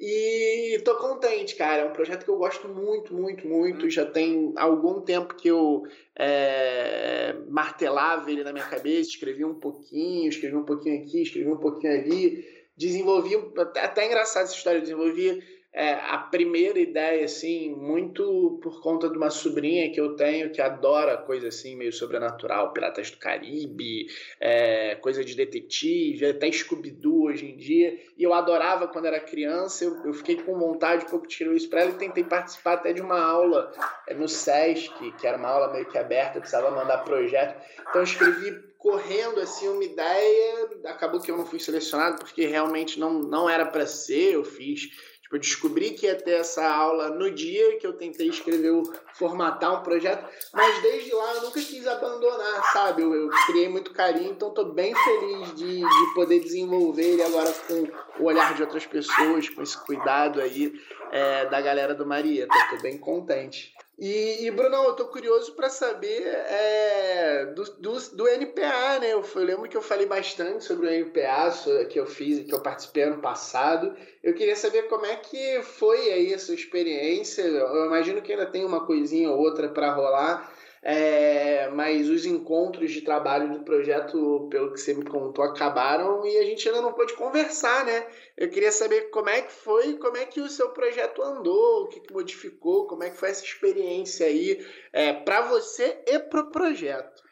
E 0.00 0.80
tô 0.84 0.96
contente, 0.96 1.56
cara. 1.56 1.82
É 1.82 1.84
um 1.84 1.92
projeto 1.92 2.24
que 2.24 2.30
eu 2.30 2.36
gosto 2.36 2.68
muito, 2.68 3.12
muito, 3.12 3.48
muito. 3.48 3.84
Uhum. 3.84 3.90
Já 3.90 4.06
tem 4.06 4.52
algum 4.56 5.00
tempo 5.00 5.34
que 5.34 5.48
eu 5.48 5.82
é, 6.14 7.34
martelava 7.48 8.30
ele 8.30 8.44
na 8.44 8.52
minha 8.52 8.64
cabeça, 8.64 9.10
escrevi 9.10 9.44
um 9.44 9.54
pouquinho, 9.54 10.28
escrevi 10.28 10.54
um 10.54 10.64
pouquinho 10.64 11.02
aqui, 11.02 11.22
escrevi 11.22 11.50
um 11.50 11.56
pouquinho 11.56 11.92
ali. 11.92 12.46
Desenvolvi, 12.76 13.34
até, 13.56 13.80
até 13.80 14.06
engraçado 14.06 14.44
essa 14.44 14.54
história, 14.54 14.80
desenvolvi 14.80 15.42
é, 15.72 15.92
a 15.92 16.18
primeira 16.18 16.78
ideia, 16.78 17.24
assim, 17.24 17.74
muito 17.74 18.58
por 18.62 18.80
conta 18.80 19.08
de 19.08 19.16
uma 19.16 19.28
sobrinha 19.28 19.92
que 19.92 20.00
eu 20.00 20.16
tenho 20.16 20.50
que 20.50 20.62
adora 20.62 21.16
coisa 21.16 21.48
assim, 21.48 21.76
meio 21.76 21.92
sobrenatural, 21.92 22.72
Piratas 22.72 23.10
do 23.10 23.18
Caribe, 23.18 24.06
é, 24.40 24.94
coisa 24.96 25.22
de 25.22 25.34
detetive, 25.34 26.26
até 26.26 26.50
Scooby-Doo 26.50 27.26
hoje 27.26 27.46
em 27.46 27.56
dia. 27.56 27.98
E 28.16 28.22
eu 28.22 28.32
adorava 28.32 28.88
quando 28.88 29.04
era 29.04 29.20
criança, 29.20 29.84
eu, 29.84 30.06
eu 30.06 30.14
fiquei 30.14 30.36
com 30.36 30.58
vontade 30.58 31.04
pouco 31.04 31.26
escrever 31.26 31.56
isso 31.56 31.68
para 31.68 31.82
ela 31.82 31.90
e 31.90 31.98
tentei 31.98 32.24
participar 32.24 32.74
até 32.74 32.92
de 32.92 33.02
uma 33.02 33.20
aula 33.20 33.70
é, 34.06 34.14
no 34.14 34.26
SESC, 34.26 35.12
que 35.20 35.26
era 35.26 35.36
uma 35.36 35.48
aula 35.48 35.72
meio 35.72 35.86
que 35.86 35.98
aberta, 35.98 36.40
precisava 36.40 36.70
mandar 36.70 37.04
projeto. 37.04 37.62
Então 37.82 38.00
eu 38.00 38.04
escrevi 38.04 38.68
correndo 38.78 39.40
assim 39.40 39.68
uma 39.68 39.84
ideia, 39.84 40.70
acabou 40.86 41.20
que 41.20 41.30
eu 41.30 41.36
não 41.36 41.44
fui 41.44 41.58
selecionado 41.58 42.18
porque 42.18 42.46
realmente 42.46 42.98
não, 42.98 43.14
não 43.14 43.50
era 43.50 43.66
para 43.66 43.86
ser, 43.86 44.34
eu 44.34 44.44
fiz 44.44 44.88
Tipo, 45.28 45.36
eu 45.36 45.40
descobri 45.40 45.90
que 45.90 46.06
ia 46.06 46.14
ter 46.14 46.40
essa 46.40 46.66
aula 46.66 47.10
no 47.10 47.30
dia 47.30 47.76
que 47.78 47.86
eu 47.86 47.92
tentei 47.92 48.28
escrever, 48.28 48.70
o, 48.70 48.82
formatar 49.14 49.78
um 49.78 49.82
projeto, 49.82 50.26
mas 50.54 50.80
desde 50.80 51.12
lá 51.12 51.34
eu 51.34 51.42
nunca 51.42 51.60
quis 51.60 51.86
abandonar, 51.86 52.72
sabe? 52.72 53.02
Eu, 53.02 53.14
eu 53.14 53.28
criei 53.46 53.68
muito 53.68 53.92
carinho, 53.92 54.30
então 54.30 54.48
estou 54.48 54.72
bem 54.72 54.94
feliz 54.94 55.54
de, 55.54 55.80
de 55.80 56.14
poder 56.14 56.40
desenvolver 56.40 57.02
ele 57.02 57.22
agora 57.22 57.52
com 57.52 58.22
o 58.22 58.26
olhar 58.26 58.54
de 58.54 58.62
outras 58.62 58.86
pessoas, 58.86 59.48
com 59.50 59.62
esse 59.62 59.76
cuidado 59.84 60.40
aí 60.40 60.72
é, 61.12 61.44
da 61.46 61.60
galera 61.60 61.94
do 61.94 62.06
Marieta. 62.06 62.56
Estou 62.56 62.80
bem 62.80 62.96
contente. 62.96 63.74
E, 63.98 64.46
e 64.46 64.50
Bruno, 64.52 64.76
eu 64.76 64.92
tô 64.92 65.06
curioso 65.06 65.54
para 65.54 65.68
saber 65.68 66.22
é, 66.24 67.46
do, 67.46 67.64
do, 67.64 68.00
do, 68.12 68.28
NPA, 68.28 69.00
né? 69.00 69.12
Eu, 69.12 69.24
eu, 69.34 69.42
lembro 69.42 69.68
que 69.68 69.76
eu 69.76 69.82
falei 69.82 70.06
bastante 70.06 70.62
sobre 70.62 70.86
o 70.86 70.90
NPA 70.90 71.52
que 71.90 71.98
eu 71.98 72.06
fiz, 72.06 72.46
que 72.46 72.54
eu 72.54 72.60
participei 72.60 73.02
ano 73.02 73.20
passado. 73.20 73.96
Eu 74.22 74.34
queria 74.34 74.54
saber 74.54 74.82
como 74.84 75.04
é 75.04 75.16
que 75.16 75.62
foi 75.62 76.12
aí 76.12 76.32
a 76.32 76.38
sua 76.38 76.54
experiência. 76.54 77.42
Eu 77.42 77.86
imagino 77.86 78.22
que 78.22 78.32
ainda 78.32 78.46
tem 78.46 78.64
uma 78.64 78.86
coisinha 78.86 79.30
ou 79.30 79.38
outra 79.38 79.68
para 79.68 79.92
rolar, 79.92 80.48
é, 80.82 81.68
mas 81.68 82.08
os 82.08 82.24
encontros 82.24 82.90
de 82.92 83.00
trabalho 83.00 83.52
do 83.52 83.64
projeto, 83.64 84.48
pelo 84.50 84.72
que 84.72 84.80
você 84.80 84.94
me 84.94 85.04
contou, 85.04 85.44
acabaram 85.44 86.24
e 86.26 86.38
a 86.38 86.44
gente 86.44 86.68
ainda 86.68 86.80
não 86.80 86.92
pôde 86.92 87.14
conversar, 87.14 87.84
né? 87.84 88.06
Eu 88.36 88.48
queria 88.48 88.70
saber 88.70 89.10
como 89.10 89.28
é 89.28 89.42
que 89.42 89.52
foi, 89.52 89.98
como 89.98 90.16
é 90.16 90.24
que 90.24 90.40
o 90.40 90.48
seu 90.48 90.70
projeto 90.70 91.22
andou, 91.22 91.84
o 91.84 91.88
que, 91.88 92.00
que 92.00 92.12
modificou, 92.12 92.86
como 92.86 93.02
é 93.02 93.10
que 93.10 93.16
foi 93.16 93.30
essa 93.30 93.44
experiência 93.44 94.26
aí 94.26 94.64
é, 94.92 95.12
para 95.12 95.42
você 95.42 95.98
e 96.06 96.18
para 96.18 96.40
o 96.40 96.50
projeto. 96.50 97.28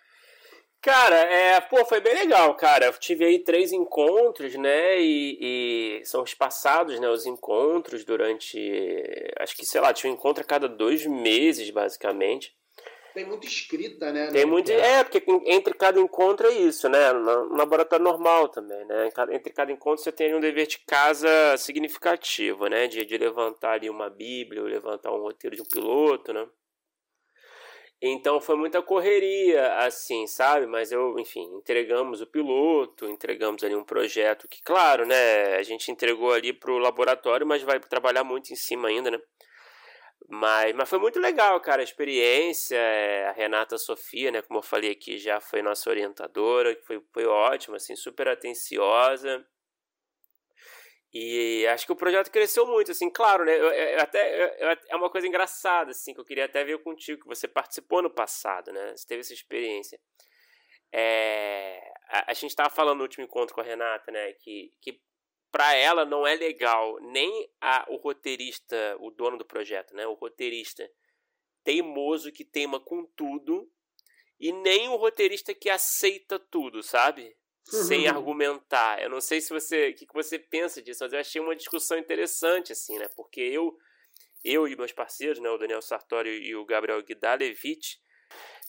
Cara, 0.81 1.17
é, 1.17 1.61
pô, 1.63 1.85
foi 1.85 2.01
bem 2.01 2.15
legal, 2.15 2.55
cara. 2.55 2.87
Eu 2.87 2.93
tive 2.93 3.25
aí 3.25 3.41
três 3.41 3.73
encontros, 3.73 4.55
né? 4.55 5.01
E, 5.01 5.99
e, 6.01 6.05
são 6.05 6.23
espaçados, 6.23 7.01
né? 7.01 7.09
Os 7.09 7.27
encontros 7.27 8.05
durante. 8.05 8.57
Acho 9.41 9.57
que, 9.57 9.67
sei 9.67 9.81
lá, 9.81 9.93
tinha 9.93 10.13
um 10.13 10.15
encontro 10.15 10.45
a 10.45 10.47
cada 10.47 10.69
dois 10.69 11.05
meses, 11.05 11.71
basicamente. 11.71 12.55
Tem 13.17 13.25
muita 13.25 13.47
escrita, 13.47 14.13
né? 14.13 14.27
Tem 14.27 14.45
muito. 14.45 14.71
É, 14.71 15.03
porque 15.03 15.25
entre 15.47 15.73
cada 15.73 15.99
encontro 15.99 16.49
é 16.49 16.53
isso, 16.53 16.87
né? 16.87 17.15
No 17.15 17.57
laboratório 17.57 18.05
normal 18.05 18.47
também, 18.51 18.85
né? 18.85 19.09
Entre 19.31 19.55
cada 19.55 19.73
encontro 19.73 20.05
você 20.05 20.13
tem 20.13 20.35
um 20.35 20.41
dever 20.41 20.67
de 20.67 20.81
casa 20.81 21.57
significativo, 21.57 22.67
né? 22.67 22.87
De, 22.87 23.07
de 23.07 23.17
levantar 23.17 23.73
ali 23.73 23.89
uma 23.89 24.11
Bíblia, 24.11 24.61
ou 24.61 24.69
levantar 24.69 25.15
um 25.15 25.23
roteiro 25.23 25.57
de 25.57 25.63
um 25.63 25.65
piloto, 25.65 26.35
né? 26.35 26.47
Então 28.03 28.39
foi 28.39 28.55
muita 28.55 28.83
correria, 28.83 29.79
assim, 29.79 30.27
sabe? 30.27 30.67
Mas 30.67 30.93
eu, 30.93 31.19
enfim, 31.19 31.45
entregamos 31.57 32.21
o 32.21 32.27
piloto, 32.27 33.09
entregamos 33.09 33.65
ali 33.65 33.75
um 33.75 33.83
projeto 33.83 34.47
que, 34.47 34.61
claro, 34.63 35.07
né? 35.07 35.57
A 35.57 35.63
gente 35.63 35.91
entregou 35.91 36.33
ali 36.35 36.53
para 36.53 36.71
o 36.71 36.77
laboratório, 36.79 37.47
mas 37.47 37.63
vai 37.63 37.81
trabalhar 37.81 38.25
muito 38.25 38.53
em 38.53 38.57
cima 38.57 38.89
ainda, 38.89 39.11
né? 39.11 39.19
Mas, 40.29 40.75
mas 40.75 40.89
foi 40.89 40.99
muito 40.99 41.21
legal, 41.21 41.61
cara, 41.61 41.83
a 41.83 41.85
experiência. 41.85 42.77
É, 42.77 43.29
a 43.29 43.33
Renata 43.33 43.79
Sofia, 43.79 44.31
né, 44.31 44.43
como 44.43 44.59
eu 44.59 44.63
falei 44.63 44.91
aqui, 44.91 45.19
já 45.19 45.41
foi 45.41 45.63
nossa 45.63 45.89
orientadora, 45.89 46.77
foi, 46.85 47.01
foi 47.13 47.27
ótima, 47.27 47.77
assim, 47.77 47.95
super 47.95 48.29
atenciosa. 48.29 49.47
E 51.13 51.67
acho 51.69 51.87
que 51.87 51.93
o 51.93 51.97
projeto 51.97 52.31
cresceu 52.31 52.67
muito, 52.67 52.91
assim, 52.91 53.09
claro, 53.09 53.45
né? 53.45 53.57
Eu, 53.57 53.71
eu 53.71 54.01
até, 54.01 54.53
eu, 54.63 54.77
é 54.91 54.97
uma 54.97 55.09
coisa 55.09 55.27
engraçada, 55.27 55.93
assim, 55.93 56.13
que 56.13 56.21
eu 56.21 56.25
queria 56.25 56.45
até 56.45 56.63
ver 56.65 56.83
contigo, 56.83 57.23
que 57.23 57.29
você 57.29 57.49
participou 57.49 58.03
no 58.03 58.11
passado, 58.11 58.73
né? 58.73 58.95
Você 58.97 59.07
teve 59.07 59.21
essa 59.21 59.33
experiência. 59.33 59.99
É, 60.93 61.81
a, 62.09 62.33
a 62.33 62.35
gente 62.35 62.51
estava 62.51 62.69
falando 62.69 62.99
no 62.99 63.05
último 63.05 63.25
encontro 63.25 63.55
com 63.55 63.61
a 63.61 63.65
Renata, 63.65 64.11
né? 64.11 64.33
Que, 64.35 64.73
que 64.81 65.01
para 65.51 65.75
ela 65.75 66.05
não 66.05 66.27
é 66.27 66.35
legal 66.35 66.99
nem 67.01 67.51
a, 67.61 67.87
o 67.89 67.97
roteirista, 67.97 68.97
o 69.01 69.11
dono 69.11 69.39
do 69.39 69.45
projeto, 69.45 69.95
né? 69.95 70.07
O 70.07 70.15
roteirista 70.15 70.89
teimoso 71.65 72.31
que 72.33 72.45
teima 72.45 72.79
com 72.79 73.05
tudo 73.17 73.71
e 74.39 74.53
nem 74.53 74.89
o 74.89 74.97
roteirista 74.97 75.55
que 75.55 75.71
aceita 75.71 76.39
tudo, 76.39 76.83
sabe? 76.83 77.37
Uhum. 77.73 77.83
Sem 77.85 78.07
argumentar. 78.07 79.03
Eu 79.03 79.11
não 79.11 79.21
sei 79.21 79.41
se 79.41 79.53
você, 79.53 79.89
o 79.89 79.95
que, 79.95 80.07
que 80.07 80.15
você 80.15 80.39
pensa 80.39 80.81
disso, 80.81 81.03
mas 81.03 81.13
eu 81.13 81.19
achei 81.19 81.41
uma 81.41 81.57
discussão 81.57 81.99
interessante 81.99 82.73
assim, 82.73 82.99
né? 82.99 83.09
Porque 83.17 83.41
eu 83.41 83.77
eu 84.45 84.69
e 84.69 84.77
meus 84.77 84.93
parceiros, 84.93 85.41
né, 85.41 85.51
o 85.51 85.59
Daniel 85.59 85.83
Sartori 85.83 86.31
e 86.31 86.55
o 86.55 86.65
Gabriel 86.65 87.03
Guidalevich, 87.03 87.99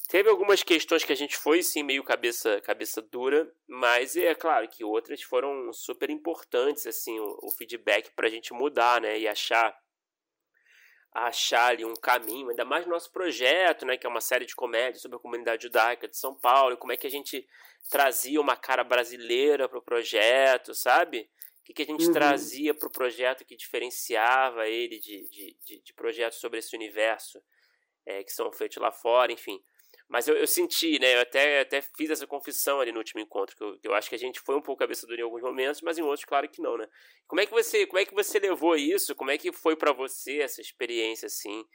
Teve 0.08 0.30
algumas 0.30 0.64
questões 0.64 1.04
que 1.04 1.12
a 1.12 1.16
gente 1.16 1.36
foi 1.36 1.62
sim 1.62 1.84
meio 1.84 2.02
cabeça 2.02 2.62
cabeça 2.62 3.02
dura, 3.02 3.52
mas 3.68 4.16
é 4.16 4.34
claro 4.34 4.68
que 4.70 4.84
outras 4.84 5.22
foram 5.22 5.74
super 5.74 6.10
importantes 6.10 6.88
assim 6.88 7.20
o, 7.20 7.40
o 7.44 7.52
feedback 7.52 8.12
para 8.16 8.28
a 8.28 8.30
gente 8.30 8.54
mudar, 8.54 9.02
né, 9.02 9.20
e 9.20 9.28
achar 9.28 9.78
achar 11.14 11.72
ali 11.72 11.84
um 11.84 11.96
caminho, 11.96 12.50
ainda 12.50 12.64
mais 12.64 12.86
no 12.86 12.92
nosso 12.92 13.12
projeto, 13.12 13.86
né, 13.86 13.98
que 13.98 14.06
é 14.06 14.10
uma 14.10 14.22
série 14.22 14.46
de 14.46 14.56
comédia 14.56 15.02
sobre 15.02 15.18
a 15.18 15.20
comunidade 15.20 15.64
judaica 15.64 16.08
de 16.08 16.16
São 16.16 16.36
Paulo, 16.36 16.74
e 16.74 16.78
como 16.78 16.94
é 16.94 16.98
que 16.98 17.08
a 17.08 17.12
gente 17.12 17.48
trazia 17.90 18.40
uma 18.40 18.56
cara 18.56 18.84
brasileira 18.84 19.68
para 19.68 19.80
o 19.80 19.82
projeto, 19.82 20.76
sabe? 20.76 21.30
O 21.60 21.64
que, 21.64 21.74
que 21.74 21.82
a 21.82 21.86
gente 21.86 22.06
uhum. 22.06 22.14
trazia 22.14 22.74
para 22.74 22.88
o 22.88 22.92
projeto 22.92 23.44
que 23.44 23.56
diferenciava 23.56 24.68
ele 24.68 25.00
de, 25.00 25.28
de, 25.30 25.58
de, 25.66 25.82
de 25.82 25.94
projetos 25.94 26.40
sobre 26.40 26.60
esse 26.60 26.76
universo 26.76 27.42
é, 28.06 28.24
que 28.24 28.32
são 28.32 28.52
feitos 28.52 28.78
lá 28.78 28.92
fora, 28.92 29.32
enfim. 29.32 29.62
Mas 30.10 30.28
eu, 30.28 30.36
eu 30.38 30.48
senti, 30.48 31.00
né? 31.00 31.16
Eu 31.16 31.22
até, 31.22 31.60
até 31.60 31.82
fiz 31.82 32.10
essa 32.10 32.26
confissão 32.26 32.80
ali 32.80 32.92
no 32.92 33.00
último 33.00 33.20
encontro, 33.20 33.56
que 33.56 33.64
eu, 33.64 33.78
eu 33.84 33.94
acho 33.94 34.10
que 34.10 34.16
a 34.16 34.20
gente 34.20 34.40
foi 34.40 34.56
um 34.56 34.62
pouco 34.62 34.80
cabeça 34.80 35.06
dura 35.06 35.20
em 35.20 35.24
alguns 35.24 35.42
momentos, 35.42 35.82
mas 35.82 35.98
em 35.98 36.02
outros, 36.02 36.26
claro 36.26 36.48
que 36.48 36.62
não, 36.62 36.78
né? 36.78 36.88
Como 37.28 37.42
é 37.42 37.46
que 37.46 37.52
você, 37.52 37.86
como 37.86 38.00
é 38.00 38.06
que 38.06 38.14
você 38.14 38.40
levou 38.40 38.76
isso? 38.76 39.16
Como 39.16 39.32
é 39.32 39.38
que 39.38 39.52
foi 39.52 39.76
para 39.76 39.92
você 39.92 40.40
essa 40.40 40.62
experiência, 40.62 41.26
assim? 41.26 41.66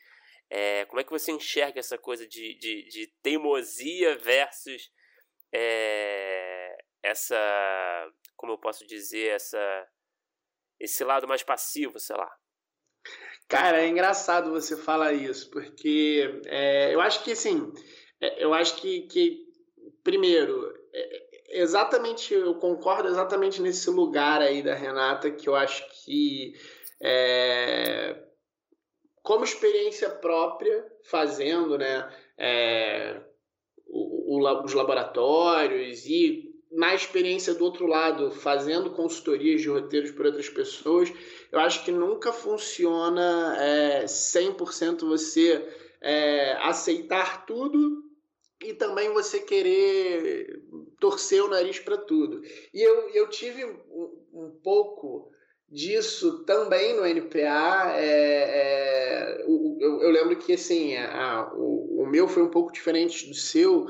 É, 0.48 0.84
como 0.86 1.00
é 1.00 1.04
que 1.04 1.10
você 1.10 1.32
enxerga 1.32 1.78
essa 1.78 1.98
coisa 1.98 2.26
de, 2.26 2.54
de, 2.58 2.88
de 2.88 3.06
teimosia 3.22 4.16
versus 4.16 4.90
é, 5.52 6.76
essa, 7.02 7.36
como 8.36 8.52
eu 8.52 8.58
posso 8.58 8.86
dizer, 8.86 9.28
essa 9.34 9.88
esse 10.82 11.04
lado 11.04 11.28
mais 11.28 11.44
passivo, 11.44 11.98
sei 12.00 12.16
lá? 12.16 12.30
Cara, 13.48 13.82
é 13.82 13.86
engraçado 13.86 14.50
você 14.50 14.76
falar 14.76 15.12
isso, 15.12 15.48
porque 15.50 16.40
é, 16.46 16.92
eu 16.92 17.00
acho 17.00 17.22
que, 17.22 17.32
assim, 17.32 17.72
eu 18.38 18.54
acho 18.54 18.76
que, 18.76 19.02
que 19.02 19.46
primeiro, 20.02 20.72
é, 20.92 21.60
exatamente, 21.60 22.32
eu 22.32 22.54
concordo 22.54 23.08
exatamente 23.08 23.60
nesse 23.60 23.90
lugar 23.90 24.40
aí 24.40 24.62
da 24.62 24.74
Renata, 24.74 25.30
que 25.30 25.48
eu 25.48 25.54
acho 25.54 25.84
que 26.04 26.54
é, 27.00 28.16
como 29.22 29.44
experiência 29.44 30.10
própria, 30.10 30.84
fazendo 31.04 31.78
né, 31.78 32.08
é, 32.38 33.20
o, 33.86 34.38
o, 34.38 34.64
os 34.64 34.72
laboratórios 34.72 36.06
e 36.06 36.50
na 36.70 36.94
experiência 36.94 37.52
do 37.54 37.64
outro 37.64 37.86
lado, 37.86 38.30
fazendo 38.30 38.90
consultorias 38.90 39.60
de 39.60 39.68
roteiros 39.68 40.10
para 40.10 40.28
outras 40.28 40.48
pessoas, 40.48 41.12
eu 41.50 41.60
acho 41.60 41.84
que 41.84 41.92
nunca 41.92 42.32
funciona 42.32 43.56
é, 43.60 44.04
100% 44.04 45.00
você 45.00 45.62
é, 46.00 46.52
aceitar 46.62 47.44
tudo 47.44 48.01
e 48.64 48.74
também 48.74 49.12
você 49.12 49.40
querer 49.40 50.62
torcer 51.00 51.42
o 51.42 51.48
nariz 51.48 51.78
para 51.78 51.96
tudo. 51.96 52.42
E 52.72 52.80
eu, 52.80 53.10
eu 53.10 53.28
tive 53.28 53.64
um, 53.64 54.10
um, 54.32 54.50
pouco 54.62 55.30
disso 55.68 56.44
também 56.44 56.94
no 56.94 57.06
NPA. 57.06 57.94
É, 57.96 58.04
é, 58.04 59.42
eu, 59.42 60.00
eu, 60.02 60.10
lembro 60.10 60.36
que 60.36 60.52
assim, 60.52 60.96
a, 60.96 61.52
o, 61.54 62.02
o 62.02 62.06
meu 62.06 62.28
foi 62.28 62.42
um 62.42 62.50
pouco 62.50 62.72
diferente 62.72 63.28
do 63.28 63.34
seu, 63.34 63.86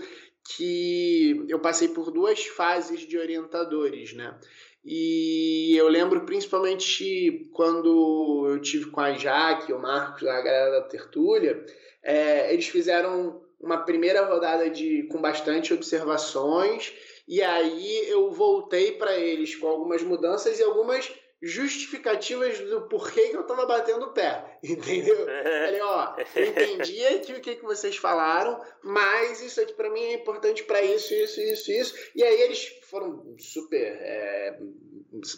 que 0.57 1.45
eu 1.49 1.61
passei 1.61 1.89
por 1.89 2.11
duas 2.11 2.47
fases 2.47 3.01
de 3.01 3.19
orientadores, 3.19 4.13
né? 4.15 4.39
E 4.85 5.77
eu 5.77 5.89
lembro 5.89 6.27
principalmente 6.27 7.49
quando 7.53 8.49
eu 8.49 8.61
tive 8.61 8.87
com 8.87 9.01
a 9.01 9.13
Jaque, 9.13 9.73
o 9.73 9.79
Marcos, 9.79 10.27
a 10.27 10.41
galera 10.41 10.81
da 10.81 10.89
Tertúlia, 10.89 11.65
é, 12.03 12.53
eles 12.53 12.67
fizeram 12.67 13.42
uma 13.63 13.79
primeira 13.79 14.25
rodada 14.27 14.69
de 14.69 15.05
com 15.05 15.21
bastante 15.21 15.73
observações 15.73 16.93
e 17.29 17.41
aí 17.41 18.09
eu 18.09 18.31
voltei 18.31 18.93
para 18.93 19.17
eles 19.17 19.55
com 19.55 19.69
algumas 19.69 20.03
mudanças 20.03 20.59
e 20.59 20.63
algumas 20.63 21.11
justificativas 21.41 22.61
do 22.61 22.83
porquê 22.83 23.29
que 23.29 23.37
eu 23.37 23.43
tava 23.43 23.67
batendo 23.67 24.07
o 24.07 24.13
pé, 24.13 24.59
entendeu? 24.63 25.17
Falei, 25.27 25.81
ó, 25.81 26.15
eu 26.37 26.47
entendi 26.47 27.05
aqui 27.05 27.33
o 27.33 27.41
que, 27.41 27.57
que 27.57 27.65
vocês 27.65 27.97
falaram, 27.97 28.61
mas 28.83 29.43
isso 29.43 29.61
aqui 29.61 29.73
para 29.73 29.91
mim 29.91 30.01
é 30.01 30.15
importante 30.15 30.63
para 30.63 30.81
isso, 30.83 31.13
isso, 31.13 31.41
isso, 31.41 31.73
isso. 31.73 32.11
E 32.15 32.23
aí 32.23 32.43
eles 32.43 32.81
foram 32.83 33.35
super 33.39 33.83
é, 33.83 34.57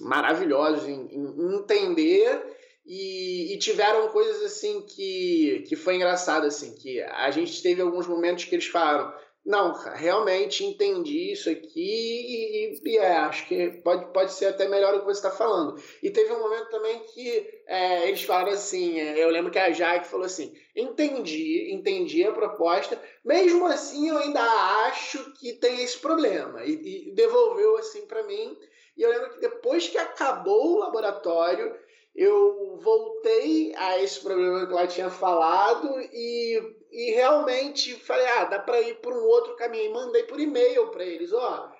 maravilhosos 0.00 0.86
em, 0.86 1.08
em 1.10 1.56
entender 1.56 2.63
e, 2.86 3.54
e, 3.54 3.58
tiveram 3.58 4.08
coisas 4.08 4.42
assim 4.42 4.82
que, 4.82 5.64
que 5.68 5.74
foi 5.74 5.96
engraçado, 5.96 6.46
assim, 6.46 6.74
que 6.74 7.00
a 7.02 7.30
gente 7.30 7.62
teve 7.62 7.80
alguns 7.80 8.06
momentos 8.06 8.44
que 8.44 8.54
eles 8.54 8.66
falaram, 8.66 9.12
não, 9.44 9.74
realmente 9.74 10.64
entendi 10.64 11.32
isso 11.32 11.50
aqui 11.50 11.70
e, 11.76 12.80
e, 12.82 12.96
é, 12.96 13.12
acho 13.12 13.46
que 13.46 13.72
pode, 13.82 14.10
pode 14.10 14.32
ser 14.32 14.46
até 14.46 14.66
melhor 14.66 14.94
o 14.94 15.00
que 15.00 15.04
você 15.04 15.18
está 15.18 15.30
falando. 15.30 15.78
E 16.02 16.10
teve 16.10 16.32
um 16.32 16.40
momento 16.40 16.70
também 16.70 17.00
que 17.12 17.62
é, 17.66 18.08
eles 18.08 18.22
falaram 18.22 18.52
assim, 18.52 18.98
é, 18.98 19.22
eu 19.22 19.28
lembro 19.28 19.50
que 19.50 19.58
a 19.58 19.70
Jaque 19.70 20.08
falou 20.08 20.24
assim, 20.24 20.54
entendi, 20.74 21.70
entendi 21.74 22.24
a 22.24 22.32
proposta, 22.32 22.98
mesmo 23.22 23.66
assim 23.66 24.08
eu 24.08 24.16
ainda 24.16 24.40
acho 24.86 25.32
que 25.34 25.52
tem 25.52 25.82
esse 25.82 25.98
problema. 25.98 26.64
E, 26.64 27.08
e 27.08 27.14
devolveu 27.14 27.76
assim 27.76 28.06
para 28.06 28.22
mim. 28.22 28.56
E 28.96 29.02
eu 29.02 29.10
lembro 29.10 29.30
que 29.30 29.40
depois 29.40 29.88
que 29.88 29.98
acabou 29.98 30.76
o 30.76 30.78
laboratório, 30.78 31.74
eu 32.14 32.78
voltei 32.80 33.74
a 33.76 33.98
esse 34.00 34.20
problema 34.20 34.66
que 34.66 34.72
ela 34.72 34.86
tinha 34.86 35.10
falado 35.10 36.00
e, 36.12 36.76
e 36.92 37.10
realmente 37.12 37.94
falei, 37.94 38.26
ah, 38.26 38.44
dá 38.44 38.58
para 38.60 38.80
ir 38.80 39.00
por 39.00 39.12
um 39.12 39.24
outro 39.24 39.56
caminho. 39.56 39.86
E 39.86 39.92
mandei 39.92 40.22
por 40.22 40.38
e-mail 40.38 40.88
para 40.88 41.04
eles, 41.04 41.32
ó, 41.32 41.72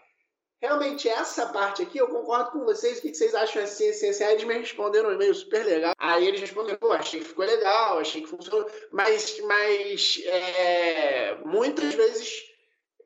realmente 0.61 1.09
essa 1.09 1.47
parte 1.47 1.83
aqui 1.83 1.99
eu 1.99 2.09
concordo 2.09 2.50
com 2.50 2.64
vocês, 2.64 2.99
o 2.99 3.03
que 3.03 3.14
vocês 3.14 3.35
acham 3.35 3.62
assim, 3.62 3.91
assim, 3.91 4.09
assim? 4.09 4.25
Aí 4.25 4.33
eles 4.33 4.45
me 4.45 4.55
responderam 4.55 5.11
um 5.11 5.12
e-mail 5.12 5.35
super 5.35 5.64
legal. 5.64 5.95
Aí 5.99 6.26
eles 6.26 6.41
responderam, 6.41 6.79
pô, 6.79 6.91
achei 6.91 7.21
que 7.21 7.26
ficou 7.26 7.45
legal, 7.45 7.99
achei 7.99 8.23
que 8.23 8.29
funcionou, 8.29 8.69
mas, 8.91 9.38
mas 9.41 10.21
é, 10.25 11.37
muitas 11.45 11.95
vezes 11.95 12.53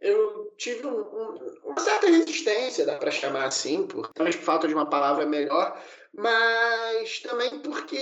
eu 0.00 0.52
tive 0.56 0.86
um, 0.86 1.00
um, 1.00 1.38
uma 1.64 1.80
certa 1.80 2.06
resistência, 2.06 2.86
dá 2.86 2.96
para 2.96 3.10
chamar 3.10 3.46
assim, 3.46 3.86
por, 3.86 4.08
talvez 4.12 4.36
por 4.36 4.44
falta 4.44 4.68
de 4.68 4.74
uma 4.74 4.88
palavra 4.88 5.26
melhor, 5.26 5.80
mas 6.14 7.20
também 7.20 7.58
porque 7.60 7.96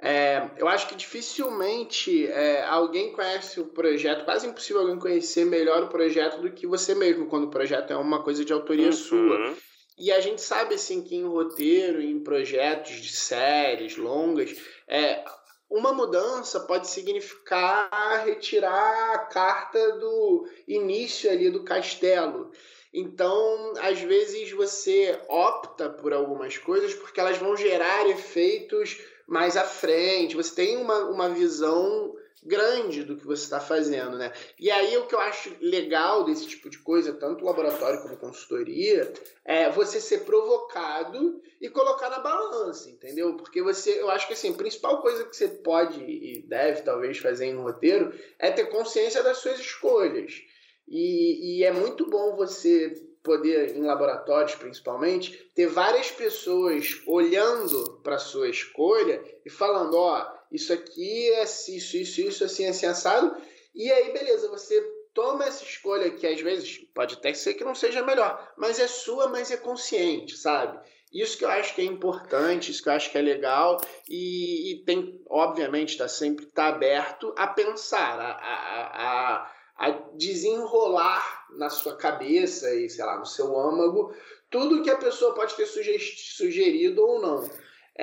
é, 0.00 0.50
eu 0.56 0.68
acho 0.68 0.88
que 0.88 0.94
dificilmente 0.94 2.26
é, 2.26 2.64
alguém 2.64 3.12
conhece 3.12 3.60
o 3.60 3.66
projeto, 3.66 4.24
quase 4.24 4.46
impossível 4.46 4.82
alguém 4.82 4.98
conhecer 4.98 5.44
melhor 5.44 5.82
o 5.82 5.88
projeto 5.88 6.40
do 6.40 6.52
que 6.52 6.66
você 6.66 6.94
mesmo, 6.94 7.26
quando 7.26 7.44
o 7.44 7.50
projeto 7.50 7.92
é 7.92 7.96
uma 7.96 8.22
coisa 8.22 8.44
de 8.44 8.52
autoria 8.52 8.86
uhum. 8.86 8.92
sua. 8.92 9.54
E 9.98 10.10
a 10.10 10.20
gente 10.20 10.40
sabe 10.40 10.74
assim 10.74 11.02
que 11.02 11.14
em 11.14 11.26
roteiro, 11.26 12.00
em 12.00 12.20
projetos 12.20 12.92
de 13.02 13.12
séries 13.12 13.98
longas, 13.98 14.56
é, 14.88 15.22
uma 15.70 15.92
mudança 15.92 16.58
pode 16.60 16.88
significar 16.88 17.88
retirar 18.24 19.14
a 19.14 19.18
carta 19.18 19.92
do 19.92 20.46
início 20.66 21.30
ali 21.30 21.48
do 21.48 21.62
castelo. 21.62 22.50
Então, 22.92 23.74
às 23.80 24.00
vezes 24.00 24.50
você 24.50 25.16
opta 25.28 25.88
por 25.88 26.12
algumas 26.12 26.58
coisas 26.58 26.92
porque 26.92 27.20
elas 27.20 27.38
vão 27.38 27.56
gerar 27.56 28.08
efeitos 28.08 29.00
mais 29.28 29.56
à 29.56 29.62
frente. 29.62 30.34
Você 30.34 30.54
tem 30.56 30.76
uma, 30.76 31.04
uma 31.04 31.28
visão 31.28 32.16
grande 32.42 33.04
do 33.04 33.16
que 33.16 33.26
você 33.26 33.44
está 33.44 33.60
fazendo, 33.60 34.16
né? 34.16 34.32
E 34.58 34.70
aí 34.70 34.96
o 34.96 35.06
que 35.06 35.14
eu 35.14 35.20
acho 35.20 35.54
legal 35.60 36.24
desse 36.24 36.46
tipo 36.46 36.70
de 36.70 36.78
coisa, 36.78 37.12
tanto 37.12 37.44
laboratório 37.44 38.00
como 38.02 38.16
consultoria, 38.16 39.12
é 39.44 39.68
você 39.70 40.00
ser 40.00 40.20
provocado 40.20 41.40
e 41.60 41.68
colocar 41.68 42.08
na 42.08 42.18
balança, 42.18 42.88
entendeu? 42.88 43.36
Porque 43.36 43.62
você, 43.62 44.00
eu 44.00 44.10
acho 44.10 44.26
que 44.26 44.32
assim, 44.32 44.50
a 44.50 44.56
principal 44.56 45.02
coisa 45.02 45.24
que 45.24 45.36
você 45.36 45.48
pode 45.48 46.00
e 46.02 46.42
deve 46.46 46.82
talvez 46.82 47.18
fazer 47.18 47.46
em 47.46 47.56
um 47.56 47.62
roteiro 47.62 48.12
é 48.38 48.50
ter 48.50 48.66
consciência 48.66 49.22
das 49.22 49.38
suas 49.38 49.60
escolhas. 49.60 50.40
E, 50.88 51.58
e 51.58 51.64
é 51.64 51.70
muito 51.70 52.08
bom 52.08 52.34
você 52.34 52.94
poder, 53.22 53.76
em 53.76 53.82
laboratórios 53.82 54.54
principalmente, 54.54 55.50
ter 55.54 55.66
várias 55.66 56.10
pessoas 56.10 57.02
olhando 57.06 58.00
para 58.02 58.18
sua 58.18 58.48
escolha 58.48 59.22
e 59.44 59.50
falando: 59.50 59.94
ó, 59.96 60.39
isso 60.50 60.72
aqui 60.72 61.30
é 61.34 61.42
isso, 61.44 61.96
isso, 61.96 62.20
isso, 62.20 62.44
assim, 62.44 62.66
assim, 62.66 62.86
assado. 62.86 63.36
E 63.74 63.90
aí, 63.90 64.12
beleza, 64.12 64.48
você 64.48 64.80
toma 65.14 65.44
essa 65.44 65.64
escolha 65.64 66.10
que 66.10 66.26
às 66.26 66.40
vezes 66.40 66.78
pode 66.94 67.14
até 67.14 67.32
ser 67.34 67.54
que 67.54 67.64
não 67.64 67.74
seja 67.74 68.02
melhor, 68.02 68.52
mas 68.56 68.78
é 68.78 68.86
sua, 68.86 69.28
mas 69.28 69.50
é 69.50 69.56
consciente, 69.56 70.36
sabe? 70.36 70.78
Isso 71.12 71.36
que 71.36 71.44
eu 71.44 71.50
acho 71.50 71.74
que 71.74 71.80
é 71.80 71.84
importante, 71.84 72.70
isso 72.70 72.82
que 72.82 72.88
eu 72.88 72.92
acho 72.92 73.10
que 73.10 73.18
é 73.18 73.22
legal 73.22 73.80
e, 74.08 74.72
e 74.72 74.84
tem, 74.84 75.20
obviamente, 75.28 75.90
está 75.90 76.06
sempre 76.06 76.46
tá 76.46 76.68
aberto 76.68 77.34
a 77.36 77.48
pensar, 77.48 78.20
a, 78.20 78.30
a, 78.30 79.36
a 79.46 79.60
a 79.80 79.90
desenrolar 80.14 81.46
na 81.56 81.70
sua 81.70 81.96
cabeça 81.96 82.72
e, 82.74 82.90
sei 82.90 83.02
lá, 83.02 83.18
no 83.18 83.24
seu 83.24 83.58
âmago, 83.58 84.14
tudo 84.50 84.82
que 84.82 84.90
a 84.90 84.98
pessoa 84.98 85.34
pode 85.34 85.54
ter 85.54 85.64
sugerido 85.64 87.02
ou 87.02 87.18
não. 87.18 87.48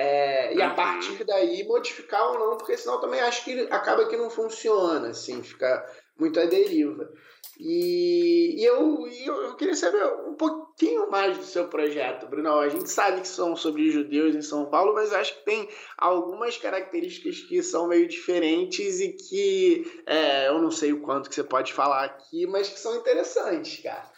É, 0.00 0.54
e 0.54 0.62
a 0.62 0.68
uhum. 0.68 0.76
partir 0.76 1.24
daí 1.24 1.66
modificar 1.66 2.30
ou 2.30 2.38
não, 2.38 2.56
porque 2.56 2.76
senão 2.76 3.00
também 3.00 3.18
acho 3.18 3.44
que 3.44 3.62
acaba 3.62 4.06
que 4.06 4.16
não 4.16 4.30
funciona, 4.30 5.08
assim, 5.08 5.42
fica 5.42 5.84
muito 6.16 6.38
à 6.38 6.44
deriva. 6.44 7.12
E, 7.58 8.60
e 8.60 8.64
eu, 8.64 9.08
eu, 9.08 9.42
eu, 9.42 9.56
queria 9.56 9.74
saber 9.74 10.04
um 10.28 10.34
pouquinho 10.34 11.10
mais 11.10 11.36
do 11.36 11.42
seu 11.42 11.66
projeto, 11.66 12.28
Bruno. 12.28 12.60
A 12.60 12.68
gente 12.68 12.88
sabe 12.88 13.22
que 13.22 13.26
são 13.26 13.56
sobre 13.56 13.90
judeus 13.90 14.36
em 14.36 14.40
São 14.40 14.66
Paulo, 14.66 14.94
mas 14.94 15.12
acho 15.12 15.34
que 15.34 15.44
tem 15.44 15.68
algumas 15.96 16.56
características 16.56 17.40
que 17.40 17.60
são 17.60 17.88
meio 17.88 18.06
diferentes 18.06 19.00
e 19.00 19.14
que 19.14 20.02
é, 20.06 20.46
eu 20.46 20.62
não 20.62 20.70
sei 20.70 20.92
o 20.92 21.00
quanto 21.00 21.28
que 21.28 21.34
você 21.34 21.42
pode 21.42 21.72
falar 21.72 22.04
aqui, 22.04 22.46
mas 22.46 22.68
que 22.68 22.78
são 22.78 22.94
interessantes, 22.94 23.82
cara. 23.82 24.08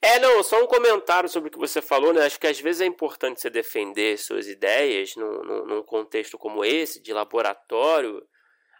É, 0.00 0.18
não, 0.20 0.42
só 0.42 0.62
um 0.62 0.66
comentário 0.66 1.28
sobre 1.28 1.48
o 1.48 1.52
que 1.52 1.58
você 1.58 1.82
falou, 1.82 2.12
né? 2.12 2.24
Acho 2.24 2.38
que 2.38 2.46
às 2.46 2.60
vezes 2.60 2.80
é 2.80 2.86
importante 2.86 3.40
você 3.40 3.50
defender 3.50 4.16
suas 4.16 4.46
ideias 4.46 5.16
num, 5.16 5.42
num, 5.42 5.66
num 5.66 5.82
contexto 5.82 6.38
como 6.38 6.64
esse, 6.64 7.02
de 7.02 7.12
laboratório, 7.12 8.24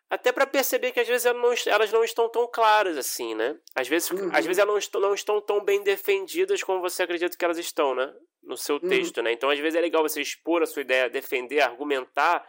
até 0.09 0.33
para 0.33 0.47
perceber 0.47 0.93
que 0.93 1.01
às 1.01 1.09
vezes 1.09 1.27
elas 1.27 1.43
não, 1.43 1.73
elas 1.73 1.93
não, 1.93 2.05
estão 2.05 2.29
tão 2.29 2.47
claras 2.47 2.97
assim, 2.97 3.35
né? 3.35 3.59
Às 3.75 3.89
vezes, 3.89 4.11
uhum. 4.11 4.31
às 4.33 4.47
vezes 4.47 4.59
elas 4.59 4.73
não 4.73 4.79
estão, 4.79 5.01
não 5.01 5.15
estão 5.15 5.41
tão 5.41 5.65
bem 5.65 5.83
defendidas 5.83 6.63
como 6.63 6.81
você 6.81 7.03
acredita 7.03 7.37
que 7.37 7.45
elas 7.45 7.59
estão, 7.59 7.95
né? 7.95 8.13
No 8.43 8.57
seu 8.57 8.77
uhum. 8.77 8.89
texto, 8.89 9.19
uhum. 9.19 9.25
né? 9.25 9.33
Então, 9.33 9.51
às 9.51 9.59
vezes 9.59 9.77
é 9.77 9.81
legal 9.81 10.03
você 10.03 10.23
expor 10.23 10.63
a 10.63 10.67
sua 10.67 10.83
ideia, 10.83 11.11
defender, 11.11 11.61
argumentar 11.61 12.49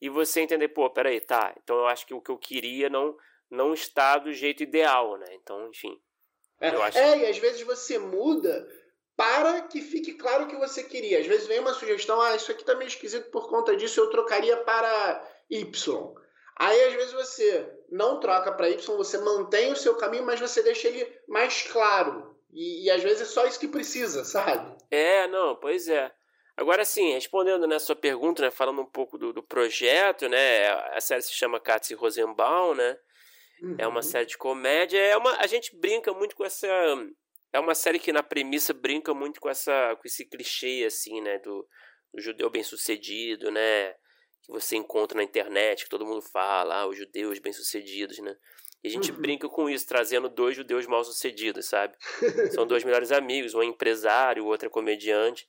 e 0.00 0.08
você 0.08 0.42
entender, 0.42 0.68
pô, 0.68 0.88
peraí, 0.90 1.20
tá. 1.20 1.54
Então 1.62 1.76
eu 1.76 1.86
acho 1.86 2.06
que 2.06 2.12
o 2.12 2.20
que 2.20 2.30
eu 2.30 2.38
queria 2.38 2.88
não, 2.88 3.16
não 3.50 3.72
está 3.72 4.18
do 4.18 4.32
jeito 4.32 4.62
ideal, 4.62 5.16
né? 5.16 5.26
Então, 5.32 5.68
enfim. 5.68 5.98
É, 6.62 6.68
acho... 6.68 6.98
é 6.98 7.18
e 7.18 7.26
às 7.26 7.38
vezes 7.38 7.62
você 7.62 7.98
muda 7.98 8.68
para 9.16 9.62
que 9.62 9.80
fique 9.80 10.14
claro 10.14 10.44
o 10.44 10.48
que 10.48 10.56
você 10.56 10.84
queria. 10.84 11.18
Às 11.18 11.26
vezes 11.26 11.46
vem 11.46 11.58
uma 11.58 11.74
sugestão, 11.74 12.20
ah, 12.20 12.36
isso 12.36 12.50
aqui 12.52 12.64
tá 12.64 12.74
meio 12.74 12.88
esquisito 12.88 13.30
por 13.30 13.48
conta 13.48 13.76
disso, 13.76 14.00
eu 14.00 14.10
trocaria 14.10 14.56
para 14.58 15.28
Y. 15.50 16.14
Aí 16.56 16.84
às 16.84 16.94
vezes 16.94 17.12
você 17.12 17.68
não 17.90 18.20
troca 18.20 18.52
para 18.52 18.70
Y, 18.70 18.96
você 18.96 19.18
mantém 19.18 19.72
o 19.72 19.76
seu 19.76 19.96
caminho, 19.96 20.24
mas 20.24 20.38
você 20.38 20.62
deixa 20.62 20.88
ele 20.88 21.06
mais 21.26 21.62
claro. 21.62 22.36
E, 22.52 22.84
e, 22.84 22.90
às 22.90 23.02
vezes 23.02 23.22
é 23.22 23.24
só 23.24 23.46
isso 23.46 23.58
que 23.58 23.66
precisa, 23.66 24.24
sabe? 24.24 24.76
É, 24.90 25.26
não, 25.26 25.56
pois 25.56 25.88
é. 25.88 26.12
Agora 26.54 26.84
sim, 26.84 27.14
respondendo 27.14 27.66
né, 27.66 27.78
sua 27.78 27.96
pergunta, 27.96 28.42
né, 28.42 28.50
falando 28.50 28.82
um 28.82 28.86
pouco 28.86 29.16
do, 29.16 29.32
do 29.32 29.42
projeto, 29.42 30.28
né, 30.28 30.68
a 30.94 31.00
série 31.00 31.22
se 31.22 31.32
chama 31.32 31.58
Katz 31.58 31.90
Rosenbaum, 31.92 32.74
né? 32.74 32.98
Uhum. 33.62 33.76
É 33.78 33.86
uma 33.86 33.96
uhum. 33.96 34.02
série 34.02 34.26
de 34.26 34.36
comédia, 34.36 34.98
é 34.98 35.16
uma 35.16 35.36
a 35.36 35.46
gente 35.46 35.76
brinca 35.78 36.12
muito 36.12 36.34
com 36.34 36.44
essa 36.44 36.66
é 37.52 37.60
uma 37.60 37.74
série 37.74 37.98
que 37.98 38.12
na 38.12 38.22
premissa 38.22 38.72
brinca 38.74 39.14
muito 39.14 39.40
com 39.40 39.48
essa 39.48 39.96
com 39.96 40.02
esse 40.04 40.24
clichê 40.24 40.84
assim, 40.86 41.20
né, 41.20 41.38
do, 41.38 41.66
do 42.12 42.20
judeu 42.20 42.50
bem-sucedido, 42.50 43.50
né? 43.50 43.94
que 44.42 44.50
você 44.50 44.76
encontra 44.76 45.16
na 45.16 45.22
internet, 45.22 45.84
que 45.84 45.90
todo 45.90 46.04
mundo 46.04 46.20
fala, 46.20 46.80
ah, 46.80 46.86
os 46.86 46.96
judeus 46.96 47.38
bem-sucedidos, 47.38 48.18
né? 48.18 48.36
E 48.82 48.88
a 48.88 48.90
gente 48.90 49.12
uhum. 49.12 49.20
brinca 49.20 49.48
com 49.48 49.70
isso, 49.70 49.86
trazendo 49.86 50.28
dois 50.28 50.56
judeus 50.56 50.86
mal-sucedidos, 50.86 51.66
sabe? 51.66 51.96
São 52.52 52.66
dois 52.66 52.82
melhores 52.82 53.12
amigos, 53.12 53.54
um 53.54 53.62
é 53.62 53.66
empresário, 53.66 54.44
o 54.44 54.48
outro 54.48 54.66
é 54.66 54.70
comediante. 54.70 55.48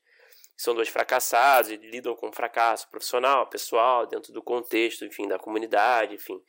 São 0.55 0.75
dois 0.75 0.87
fracassados 0.87 1.71
e 1.71 1.77
lidam 1.77 2.15
com 2.15 2.31
fracasso 2.31 2.87
profissional, 2.91 3.49
pessoal, 3.49 4.05
dentro 4.05 4.31
do 4.31 4.43
contexto, 4.43 5.03
enfim, 5.03 5.27
da 5.27 5.39
comunidade, 5.39 6.13
enfim. 6.13 6.39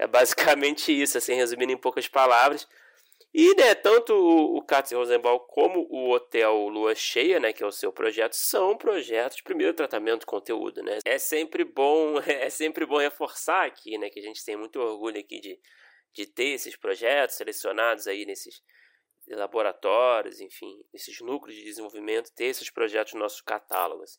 É 0.00 0.06
basicamente 0.06 0.90
isso, 1.00 1.18
assim, 1.18 1.34
resumindo 1.34 1.72
em 1.72 1.76
poucas 1.76 2.08
palavras. 2.08 2.66
E, 3.32 3.54
né, 3.54 3.76
tanto 3.76 4.12
o 4.12 4.60
Katz 4.62 4.90
Rosenbaum 4.90 5.38
como 5.46 5.86
o 5.88 6.10
Hotel 6.10 6.52
Lua 6.66 6.96
Cheia, 6.96 7.38
né, 7.38 7.52
que 7.52 7.62
é 7.62 7.66
o 7.66 7.70
seu 7.70 7.92
projeto, 7.92 8.32
são 8.32 8.76
projetos 8.76 9.36
de 9.36 9.44
primeiro 9.44 9.72
tratamento 9.72 10.20
de 10.20 10.26
conteúdo, 10.26 10.82
né? 10.82 10.98
É 11.04 11.16
sempre 11.16 11.62
bom, 11.62 12.18
é 12.26 12.50
sempre 12.50 12.84
bom 12.84 12.96
reforçar 12.96 13.66
aqui, 13.66 13.96
né, 13.98 14.10
que 14.10 14.18
a 14.18 14.22
gente 14.22 14.44
tem 14.44 14.56
muito 14.56 14.80
orgulho 14.80 15.20
aqui 15.20 15.38
de, 15.38 15.60
de 16.12 16.26
ter 16.26 16.54
esses 16.54 16.74
projetos 16.74 17.36
selecionados 17.36 18.08
aí 18.08 18.26
nesses 18.26 18.62
laboratórios, 19.28 20.40
enfim, 20.40 20.82
nesses 20.92 21.20
núcleos 21.20 21.56
de 21.56 21.62
desenvolvimento, 21.62 22.34
ter 22.34 22.46
esses 22.46 22.68
projetos 22.68 23.12
no 23.12 23.20
nosso 23.20 23.44
catálogo, 23.44 24.02
assim. 24.02 24.18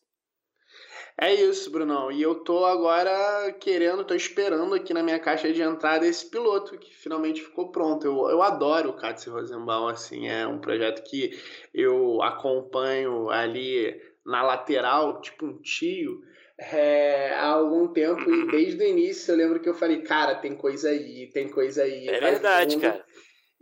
É 1.16 1.32
isso, 1.32 1.70
Brunão. 1.70 2.10
E 2.10 2.22
eu 2.22 2.36
tô 2.36 2.64
agora 2.64 3.52
querendo, 3.60 4.04
tô 4.04 4.14
esperando 4.14 4.74
aqui 4.74 4.92
na 4.94 5.02
minha 5.02 5.18
caixa 5.18 5.52
de 5.52 5.62
entrada 5.62 6.06
esse 6.06 6.28
piloto 6.28 6.76
que 6.78 6.94
finalmente 6.94 7.42
ficou 7.42 7.70
pronto. 7.70 8.06
Eu, 8.06 8.30
eu 8.30 8.42
adoro 8.42 8.90
o 8.90 8.96
Katz 8.96 9.26
Rosenbaum, 9.26 9.88
assim, 9.88 10.28
é 10.28 10.46
um 10.46 10.58
projeto 10.58 11.02
que 11.08 11.38
eu 11.72 12.22
acompanho 12.22 13.30
ali 13.30 14.00
na 14.24 14.42
lateral, 14.42 15.20
tipo 15.20 15.46
um 15.46 15.60
tio, 15.60 16.22
é, 16.58 17.34
há 17.34 17.46
algum 17.46 17.88
tempo 17.88 18.30
e 18.30 18.46
desde 18.50 18.82
o 18.82 18.86
início 18.86 19.32
eu 19.32 19.36
lembro 19.36 19.60
que 19.60 19.68
eu 19.68 19.74
falei, 19.74 20.02
cara, 20.02 20.36
tem 20.36 20.54
coisa 20.54 20.90
aí, 20.90 21.28
tem 21.32 21.48
coisa 21.48 21.82
aí. 21.82 22.08
É 22.08 22.20
verdade, 22.20 22.76
cara. 22.78 23.04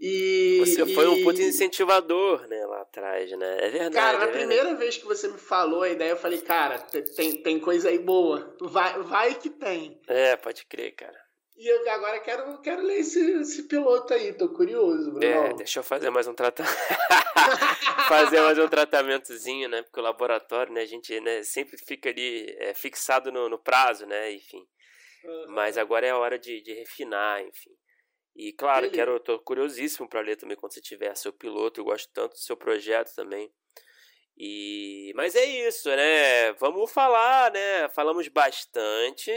E, 0.01 0.59
você 0.61 0.87
foi 0.95 1.05
e... 1.05 1.09
um 1.09 1.23
puto 1.23 1.43
incentivador, 1.43 2.49
né, 2.49 2.65
lá 2.65 2.81
atrás, 2.81 3.31
né? 3.33 3.57
É 3.61 3.69
verdade. 3.69 3.95
Cara, 3.95 4.19
na 4.19 4.25
é 4.25 4.29
primeira 4.29 4.65
verdade. 4.65 4.79
vez 4.83 4.97
que 4.97 5.05
você 5.05 5.29
me 5.29 5.37
falou 5.37 5.83
a 5.83 5.91
ideia, 5.91 6.11
eu 6.11 6.17
falei, 6.17 6.41
cara, 6.41 6.79
tem, 6.79 7.43
tem 7.43 7.61
coisa 7.61 7.91
aí 7.91 7.99
boa. 7.99 8.57
Vai, 8.63 9.03
vai 9.03 9.35
que 9.35 9.51
tem. 9.51 10.01
É, 10.09 10.37
pode 10.37 10.65
crer, 10.65 10.95
cara. 10.95 11.21
E 11.61 11.67
eu 11.69 11.91
agora 11.91 12.19
quero, 12.21 12.59
quero 12.63 12.83
ler 12.83 13.01
esse, 13.01 13.21
esse 13.43 13.65
piloto 13.65 14.15
aí, 14.15 14.33
tô 14.33 14.49
curioso, 14.49 15.11
Bruno. 15.11 15.23
É, 15.23 15.53
deixa 15.53 15.81
eu 15.81 15.85
fazer 15.85 16.09
mais 16.09 16.27
um 16.27 16.33
tratamento. 16.33 16.75
fazer 18.09 18.41
mais 18.41 18.59
um 18.59 18.67
tratamentozinho, 18.67 19.69
né? 19.69 19.83
Porque 19.83 20.01
o 20.01 20.03
laboratório, 20.03 20.73
né, 20.73 20.81
a 20.81 20.87
gente 20.87 21.21
né, 21.21 21.43
sempre 21.43 21.77
fica 21.77 22.09
ali 22.09 22.47
é, 22.61 22.73
fixado 22.73 23.31
no, 23.31 23.51
no, 23.51 23.59
prazo, 23.59 24.07
né? 24.07 24.33
Enfim. 24.33 24.67
Uhum. 25.23 25.47
Mas 25.49 25.77
agora 25.77 26.07
é 26.07 26.11
a 26.11 26.17
hora 26.17 26.39
de, 26.39 26.63
de 26.63 26.73
refinar, 26.73 27.43
enfim. 27.43 27.77
E 28.41 28.55
claro, 28.55 28.87
Beleza. 28.87 28.95
quero, 28.95 29.21
tô 29.21 29.39
curiosíssimo 29.39 30.09
para 30.09 30.23
ler 30.23 30.35
também 30.35 30.57
quando 30.57 30.73
você 30.73 30.81
tiver 30.81 31.15
seu 31.15 31.31
piloto. 31.31 31.79
Eu 31.79 31.85
gosto 31.85 32.11
tanto 32.11 32.33
do 32.33 32.39
seu 32.39 32.57
projeto 32.57 33.15
também. 33.15 33.53
E 34.35 35.13
mas 35.15 35.35
é 35.35 35.45
isso, 35.45 35.91
né? 35.91 36.51
Vamos 36.55 36.91
falar, 36.91 37.53
né? 37.53 37.87
Falamos 37.91 38.27
bastante 38.29 39.31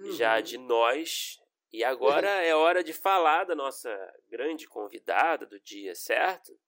uhum. 0.00 0.12
já 0.12 0.40
de 0.40 0.56
nós. 0.56 1.38
E 1.70 1.84
agora 1.84 2.26
é 2.42 2.54
hora 2.54 2.82
de 2.82 2.94
falar 2.94 3.44
da 3.44 3.54
nossa 3.54 3.94
grande 4.30 4.66
convidada 4.66 5.44
do 5.44 5.60
dia, 5.60 5.94
certo? 5.94 6.58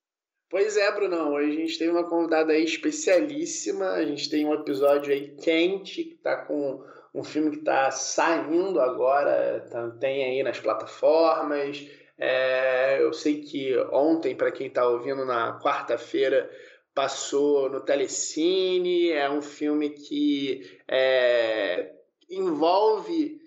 Pois 0.51 0.77
é, 0.77 0.91
Brunão. 0.91 1.33
Hoje 1.33 1.49
a 1.49 1.59
gente 1.59 1.79
tem 1.79 1.89
uma 1.89 2.07
convidada 2.07 2.53
aí 2.53 2.63
especialíssima. 2.63 3.93
A 3.93 4.05
gente 4.05 4.29
tem 4.29 4.45
um 4.45 4.53
episódio 4.53 5.11
aí 5.11 5.35
quente 5.37 6.03
que 6.03 6.17
tá 6.17 6.45
com 6.45 6.85
um 7.17 7.23
filme 7.23 7.49
que 7.49 7.57
está 7.57 7.89
saindo 7.89 8.79
agora, 8.79 9.67
tá, 9.71 9.89
tem 9.99 10.23
aí 10.23 10.43
nas 10.43 10.59
plataformas. 10.59 11.83
É, 12.15 13.01
eu 13.01 13.11
sei 13.11 13.41
que 13.41 13.75
ontem, 13.91 14.35
para 14.35 14.51
quem 14.51 14.67
está 14.67 14.87
ouvindo 14.87 15.25
na 15.25 15.59
quarta-feira, 15.59 16.47
passou 16.93 17.71
no 17.71 17.81
Telecine. 17.81 19.09
É 19.09 19.27
um 19.27 19.41
filme 19.41 19.89
que 19.89 20.79
é, 20.87 21.91
envolve 22.29 23.41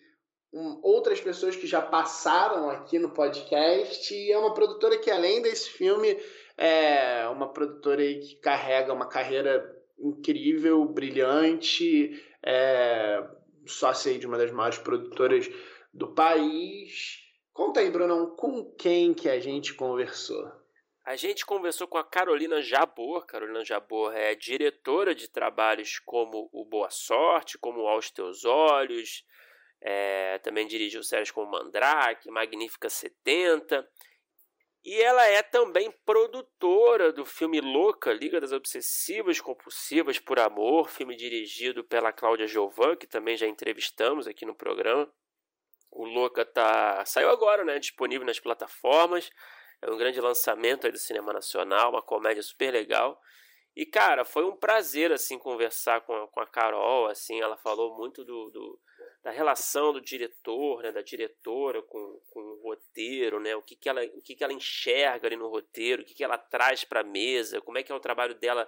um, 0.52 0.80
outras 0.82 1.20
pessoas 1.20 1.54
que 1.54 1.68
já 1.68 1.80
passaram 1.80 2.70
aqui 2.70 2.98
no 2.98 3.10
podcast. 3.10 4.12
E 4.12 4.32
é 4.32 4.38
uma 4.38 4.52
produtora 4.52 4.98
que, 4.98 5.12
além 5.12 5.42
desse 5.42 5.70
filme, 5.70 6.18
é 6.58 7.28
uma 7.28 7.52
produtora 7.52 8.02
que 8.02 8.34
carrega 8.42 8.92
uma 8.92 9.06
carreira 9.06 9.64
incrível, 9.96 10.84
brilhante. 10.86 12.20
É, 12.44 13.22
sócia 13.70 14.18
de 14.18 14.26
uma 14.26 14.38
das 14.38 14.50
maiores 14.50 14.78
produtoras 14.78 15.48
do 15.92 16.14
país. 16.14 17.18
Conta 17.52 17.80
aí, 17.80 17.90
Brunão, 17.90 18.34
com 18.36 18.64
quem 18.76 19.14
que 19.14 19.28
a 19.28 19.40
gente 19.40 19.74
conversou? 19.74 20.50
A 21.04 21.16
gente 21.16 21.44
conversou 21.44 21.88
com 21.88 21.98
a 21.98 22.04
Carolina 22.04 22.60
Jabor. 22.60 23.26
Carolina 23.26 23.64
Jabor 23.64 24.14
é 24.14 24.34
diretora 24.34 25.14
de 25.14 25.28
trabalhos 25.28 25.98
como 25.98 26.48
o 26.52 26.64
Boa 26.64 26.90
Sorte, 26.90 27.58
como 27.58 27.86
Aos 27.88 28.10
Teus 28.10 28.44
Olhos, 28.44 29.24
é, 29.80 30.38
também 30.38 30.66
dirigiu 30.66 31.02
séries 31.02 31.30
como 31.30 31.50
Mandrake, 31.50 32.30
Magnífica 32.30 32.90
70. 32.90 33.88
E 34.82 35.00
ela 35.02 35.26
é 35.26 35.42
também 35.42 35.90
produtora 36.06 37.12
do 37.12 37.26
filme 37.26 37.60
Louca, 37.60 38.12
Liga 38.12 38.40
das 38.40 38.50
Obsessivas 38.50 39.38
Compulsivas 39.38 40.18
por 40.18 40.38
Amor, 40.38 40.88
filme 40.88 41.14
dirigido 41.14 41.84
pela 41.84 42.12
Cláudia 42.12 42.46
Giovan, 42.46 42.96
que 42.96 43.06
também 43.06 43.36
já 43.36 43.46
entrevistamos 43.46 44.26
aqui 44.26 44.46
no 44.46 44.54
programa. 44.54 45.12
O 45.90 46.06
Louca 46.06 46.46
tá 46.46 47.04
saiu 47.04 47.28
agora, 47.28 47.62
né, 47.62 47.78
disponível 47.78 48.26
nas 48.26 48.40
plataformas. 48.40 49.30
É 49.82 49.90
um 49.90 49.98
grande 49.98 50.20
lançamento 50.20 50.86
aí 50.86 50.92
do 50.92 50.98
cinema 50.98 51.32
nacional, 51.32 51.90
uma 51.90 52.02
comédia 52.02 52.42
super 52.42 52.72
legal. 52.72 53.20
E 53.76 53.84
cara, 53.84 54.24
foi 54.24 54.44
um 54.44 54.56
prazer 54.56 55.12
assim 55.12 55.38
conversar 55.38 56.00
com 56.02 56.14
a, 56.14 56.28
com 56.28 56.40
a 56.40 56.46
Carol, 56.46 57.06
assim, 57.06 57.40
ela 57.40 57.56
falou 57.58 57.96
muito 57.96 58.24
do, 58.24 58.50
do 58.50 58.80
da 59.22 59.30
relação 59.30 59.92
do 59.92 60.00
diretor, 60.00 60.82
né, 60.82 60.92
da 60.92 61.02
diretora 61.02 61.82
com, 61.82 62.20
com 62.30 62.40
o 62.40 62.62
roteiro, 62.62 63.38
né, 63.38 63.54
o 63.54 63.62
que, 63.62 63.76
que, 63.76 63.88
ela, 63.88 64.02
o 64.02 64.22
que, 64.22 64.34
que 64.34 64.42
ela 64.42 64.52
enxerga 64.52 65.26
ali 65.28 65.36
no 65.36 65.48
roteiro, 65.48 66.02
o 66.02 66.04
que, 66.04 66.14
que 66.14 66.24
ela 66.24 66.38
traz 66.38 66.84
para 66.84 67.00
a 67.00 67.04
mesa, 67.04 67.60
como 67.60 67.76
é 67.76 67.82
que 67.82 67.92
é 67.92 67.94
o 67.94 68.00
trabalho 68.00 68.34
dela, 68.34 68.66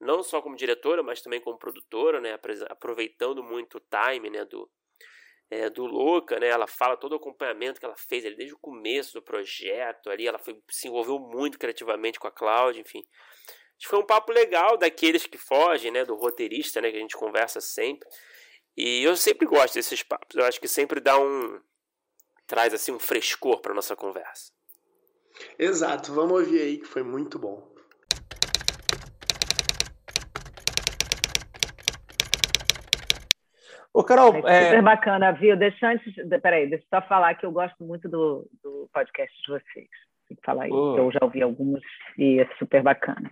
não 0.00 0.22
só 0.22 0.40
como 0.40 0.54
diretora, 0.54 1.02
mas 1.02 1.20
também 1.20 1.40
como 1.40 1.58
produtora, 1.58 2.20
né, 2.20 2.38
aproveitando 2.68 3.42
muito 3.42 3.78
o 3.78 3.80
time 3.80 4.30
né, 4.30 4.44
do, 4.44 4.70
é, 5.50 5.68
do 5.68 5.84
Louca, 5.84 6.38
né, 6.38 6.46
ela 6.46 6.68
fala 6.68 6.96
todo 6.96 7.12
o 7.12 7.16
acompanhamento 7.16 7.80
que 7.80 7.86
ela 7.86 7.96
fez 7.96 8.24
ali, 8.24 8.36
desde 8.36 8.54
o 8.54 8.58
começo 8.58 9.14
do 9.14 9.22
projeto, 9.22 10.10
ali 10.10 10.28
ela 10.28 10.38
foi, 10.38 10.62
se 10.70 10.86
envolveu 10.86 11.18
muito 11.18 11.58
criativamente 11.58 12.20
com 12.20 12.28
a 12.28 12.32
Cláudia, 12.32 12.82
enfim. 12.82 13.04
Acho 13.78 13.86
que 13.86 13.88
foi 13.88 13.98
um 13.98 14.06
papo 14.06 14.30
legal 14.32 14.76
daqueles 14.76 15.26
que 15.26 15.38
fogem, 15.38 15.90
né, 15.90 16.04
do 16.04 16.14
roteirista, 16.14 16.80
né, 16.80 16.92
que 16.92 16.96
a 16.96 17.00
gente 17.00 17.16
conversa 17.16 17.60
sempre. 17.60 18.08
E 18.78 19.02
eu 19.02 19.16
sempre 19.16 19.44
gosto 19.44 19.74
desses 19.74 20.04
papos. 20.04 20.36
Eu 20.36 20.44
acho 20.44 20.60
que 20.60 20.68
sempre 20.68 21.00
dá 21.00 21.18
um 21.18 21.60
traz 22.46 22.72
assim 22.72 22.92
um 22.92 22.98
frescor 23.00 23.60
para 23.60 23.74
nossa 23.74 23.96
conversa. 23.96 24.52
Exato, 25.58 26.14
vamos 26.14 26.38
ouvir 26.38 26.60
aí 26.60 26.78
que 26.78 26.86
foi 26.86 27.02
muito 27.02 27.40
bom. 27.40 27.68
Ô, 33.92 34.04
Carol, 34.04 34.32
é 34.46 34.66
super 34.66 34.78
é... 34.78 34.82
bacana, 34.82 35.32
viu? 35.32 35.56
Deixa 35.56 35.88
antes. 35.88 36.14
Peraí, 36.40 36.70
deixa 36.70 36.84
eu 36.84 37.00
só 37.00 37.08
falar 37.08 37.34
que 37.34 37.44
eu 37.44 37.50
gosto 37.50 37.82
muito 37.82 38.08
do, 38.08 38.48
do 38.62 38.88
podcast 38.92 39.36
de 39.42 39.48
vocês. 39.48 39.88
Tem 40.28 40.36
que 40.36 40.44
falar 40.44 40.68
isso. 40.68 40.96
Eu 40.96 41.10
já 41.10 41.18
ouvi 41.22 41.42
alguns 41.42 41.80
e 42.16 42.38
é 42.38 42.48
super 42.60 42.84
bacana. 42.84 43.28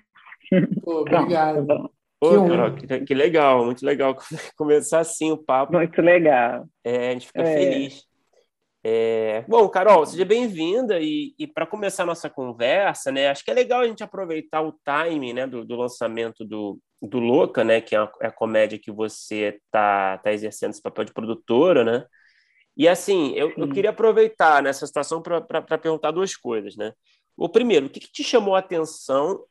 obrigado. 0.85 1.65
Pronto, 1.65 1.96
Pô, 2.19 2.31
que, 2.31 2.49
Carol, 2.49 2.75
que, 2.75 3.01
que, 3.05 3.15
legal, 3.15 3.65
muito 3.65 3.85
legal 3.85 4.17
começar 4.57 5.01
assim 5.01 5.31
o 5.31 5.37
papo. 5.37 5.75
Muito 5.75 6.01
legal. 6.01 6.67
É, 6.83 7.11
a 7.11 7.13
gente 7.13 7.27
fica 7.27 7.43
é. 7.43 7.55
feliz. 7.55 8.07
É... 8.83 9.45
Bom, 9.49 9.69
Carol, 9.69 10.07
seja 10.07 10.25
bem-vinda 10.25 11.01
e, 11.01 11.35
e 11.37 11.47
para 11.47 11.67
começar 11.67 12.05
a 12.05 12.07
nossa 12.07 12.31
conversa, 12.31 13.11
né, 13.11 13.27
acho 13.27 13.45
que 13.45 13.51
é 13.51 13.55
legal 13.55 13.81
a 13.81 13.87
gente 13.87 14.05
aproveitar 14.05 14.63
o 14.63 14.73
time 14.85 15.33
né, 15.33 15.45
do, 15.45 15.65
do 15.65 15.75
lançamento 15.75 16.45
do, 16.45 16.79
do 17.03 17.19
Louca, 17.19 17.65
né, 17.65 17.81
que 17.81 17.97
é 17.97 17.99
a, 17.99 18.13
é 18.23 18.29
a 18.29 18.33
comédia 18.33 18.79
que 18.79 18.93
você 18.93 19.61
está 19.67 20.19
tá 20.19 20.33
exercendo 20.33 20.71
esse 20.71 20.81
papel 20.81 21.05
de 21.05 21.13
produtora, 21.13 21.83
né? 21.83 22.07
E 22.77 22.87
assim, 22.87 23.33
eu, 23.35 23.53
eu 23.57 23.69
queria 23.71 23.91
aproveitar 23.91 24.63
nessa 24.63 24.87
situação 24.87 25.21
para 25.21 25.63
perguntar 25.63 26.13
duas 26.13 26.37
coisas, 26.37 26.77
né? 26.77 26.93
O 27.37 27.49
primeiro, 27.49 27.87
o 27.87 27.91
que, 27.91 27.99
que 27.99 28.13
te 28.13 28.23
chamou 28.23 28.55
a 28.55 28.61
atenção 28.61 29.45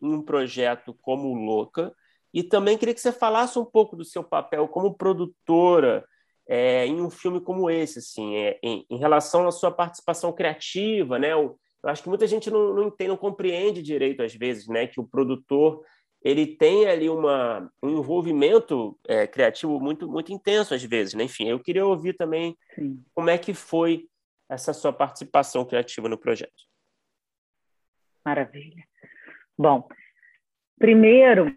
em 0.00 0.12
um 0.12 0.22
projeto 0.22 0.96
como 1.02 1.28
o 1.28 1.34
Louca? 1.34 1.94
E 2.32 2.42
também 2.42 2.78
queria 2.78 2.94
que 2.94 3.00
você 3.00 3.12
falasse 3.12 3.58
um 3.58 3.64
pouco 3.64 3.96
do 3.96 4.04
seu 4.04 4.24
papel 4.24 4.66
como 4.68 4.94
produtora 4.94 6.04
é, 6.48 6.86
em 6.86 7.00
um 7.00 7.10
filme 7.10 7.40
como 7.40 7.70
esse, 7.70 7.98
assim, 7.98 8.36
é, 8.36 8.58
em, 8.62 8.84
em, 8.90 8.96
relação 8.96 9.46
à 9.46 9.52
sua 9.52 9.70
participação 9.70 10.32
criativa, 10.32 11.18
né? 11.18 11.32
Eu, 11.32 11.58
eu 11.82 11.90
acho 11.90 12.02
que 12.02 12.08
muita 12.08 12.26
gente 12.26 12.50
não, 12.50 12.74
não, 12.74 12.88
entende, 12.88 13.08
não 13.08 13.16
compreende 13.16 13.82
direito 13.82 14.22
às 14.22 14.34
vezes, 14.34 14.66
né? 14.66 14.86
Que 14.86 15.00
o 15.00 15.06
produtor 15.06 15.84
ele 16.24 16.46
tem 16.46 16.86
ali 16.86 17.08
uma, 17.08 17.70
um 17.82 17.98
envolvimento 17.98 18.98
é, 19.08 19.26
criativo 19.26 19.80
muito 19.80 20.08
muito 20.08 20.32
intenso 20.32 20.74
às 20.74 20.82
vezes, 20.82 21.14
né? 21.14 21.24
Enfim, 21.24 21.48
eu 21.48 21.60
queria 21.60 21.84
ouvir 21.84 22.14
também 22.14 22.56
Sim. 22.74 23.02
como 23.14 23.30
é 23.30 23.38
que 23.38 23.52
foi 23.52 24.08
essa 24.48 24.72
sua 24.72 24.92
participação 24.92 25.64
criativa 25.64 26.08
no 26.08 26.18
projeto. 26.18 26.62
Maravilha. 28.24 28.84
Bom, 29.58 29.88
primeiro 30.78 31.54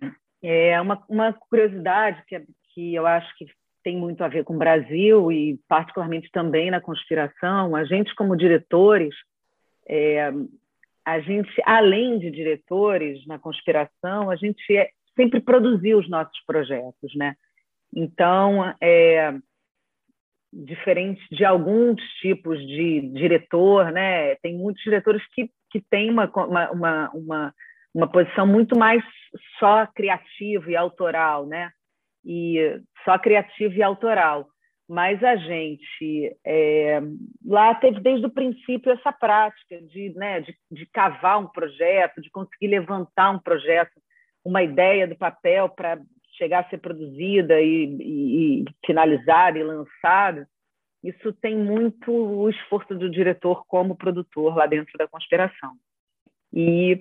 é 0.47 0.79
uma, 0.79 1.03
uma 1.09 1.33
curiosidade 1.33 2.23
que, 2.27 2.45
que 2.73 2.95
eu 2.95 3.05
acho 3.05 3.35
que 3.37 3.47
tem 3.83 3.97
muito 3.97 4.23
a 4.23 4.27
ver 4.27 4.43
com 4.43 4.55
o 4.55 4.59
Brasil 4.59 5.31
e 5.31 5.59
particularmente 5.67 6.29
também 6.31 6.71
na 6.71 6.81
conspiração. 6.81 7.75
A 7.75 7.83
gente, 7.85 8.15
como 8.15 8.35
diretores, 8.35 9.13
é, 9.87 10.31
a 11.05 11.19
gente, 11.19 11.51
além 11.63 12.17
de 12.17 12.31
diretores 12.31 13.25
na 13.27 13.37
conspiração, 13.37 14.31
a 14.31 14.35
gente 14.35 14.75
é, 14.75 14.89
sempre 15.15 15.39
produziu 15.39 15.99
os 15.99 16.09
nossos 16.09 16.39
projetos, 16.45 17.15
né? 17.15 17.35
Então, 17.95 18.73
é, 18.81 19.33
diferente 20.51 21.21
de 21.31 21.45
alguns 21.45 22.01
tipos 22.21 22.59
de 22.59 23.01
diretor, 23.13 23.91
né? 23.91 24.35
Tem 24.37 24.55
muitos 24.55 24.83
diretores 24.83 25.21
que, 25.33 25.49
que 25.69 25.79
têm 25.79 26.09
uma, 26.09 26.25
uma, 26.25 26.71
uma, 26.71 27.09
uma 27.11 27.53
posição 28.11 28.45
muito 28.45 28.77
mais 28.77 29.03
só 29.57 29.87
criativa 29.87 30.69
e 30.69 30.75
autoral, 30.75 31.45
né? 31.45 31.71
E 32.25 32.81
só 33.05 33.17
criativa 33.17 33.73
e 33.73 33.81
autoral. 33.81 34.47
Mas 34.87 35.23
a 35.23 35.35
gente 35.35 36.37
é, 36.45 37.01
lá 37.43 37.73
teve 37.73 37.99
desde 38.01 38.25
o 38.27 38.29
princípio 38.29 38.91
essa 38.91 39.11
prática 39.11 39.81
de, 39.81 40.13
né, 40.15 40.41
de, 40.41 40.55
de 40.71 40.85
cavar 40.87 41.39
um 41.39 41.47
projeto, 41.47 42.21
de 42.21 42.29
conseguir 42.29 42.67
levantar 42.67 43.31
um 43.31 43.39
projeto, 43.39 43.93
uma 44.43 44.61
ideia 44.61 45.07
do 45.07 45.15
papel 45.15 45.69
para 45.69 45.99
chegar 46.37 46.59
a 46.59 46.69
ser 46.69 46.77
produzida 46.79 47.59
e, 47.61 47.85
e, 47.99 48.61
e 48.61 48.65
finalizada 48.85 49.57
e 49.57 49.63
lançada. 49.63 50.47
isso 51.03 51.33
tem 51.33 51.57
muito 51.57 52.11
o 52.11 52.47
esforço 52.49 52.93
do 52.93 53.09
diretor 53.09 53.65
como 53.65 53.95
produtor 53.95 54.55
lá 54.55 54.67
dentro 54.67 54.95
da 54.99 55.07
conspiração. 55.07 55.73
E, 56.53 56.99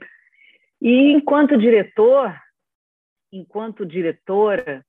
e 0.85 1.13
enquanto 1.13 1.57
diretor, 1.57 2.39
enquanto 3.33 3.87
diretora, 3.87 4.85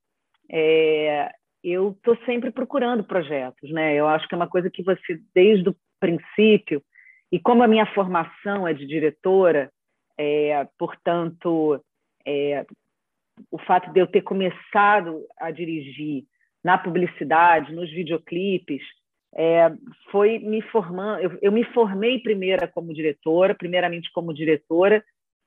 é, 0.52 1.32
eu 1.64 1.92
estou 1.92 2.18
sempre 2.26 2.52
procurando 2.52 3.02
projetos, 3.02 3.72
né? 3.72 3.96
Eu 3.96 4.06
acho 4.06 4.28
que 4.28 4.36
é 4.36 4.38
uma 4.38 4.50
coisa 4.50 4.70
que 4.70 4.84
você, 4.84 5.22
desde 5.34 5.70
o 5.70 5.76
princípio, 5.98 6.84
e 7.32 7.40
como 7.40 7.64
a 7.64 7.68
minha 7.68 7.86
formação 7.94 8.68
é 8.68 8.74
de 8.74 8.86
diretora, 8.86 9.72
é, 10.18 10.68
portanto, 10.78 11.82
é, 12.28 12.66
o 13.50 13.58
fato 13.58 13.94
de 13.94 14.02
eu 14.02 14.08
ter 14.08 14.22
começado 14.22 15.26
a 15.40 15.50
dirigir 15.50 16.26
na 16.62 16.78
publicidade, 16.78 17.74
nos 17.74 17.90
videoclipes, 17.90 18.82
é, 19.34 19.72
foi 20.12 20.40
me 20.40 20.62
formando. 20.62 21.22
Eu, 21.22 21.40
eu, 21.42 21.52
me 21.54 21.64
formei 21.74 22.20
primeira 22.20 22.68
como 22.68 22.94
diretora, 22.94 23.56
primeiramente 23.56 24.12
como 24.12 24.34
diretora, 24.34 25.02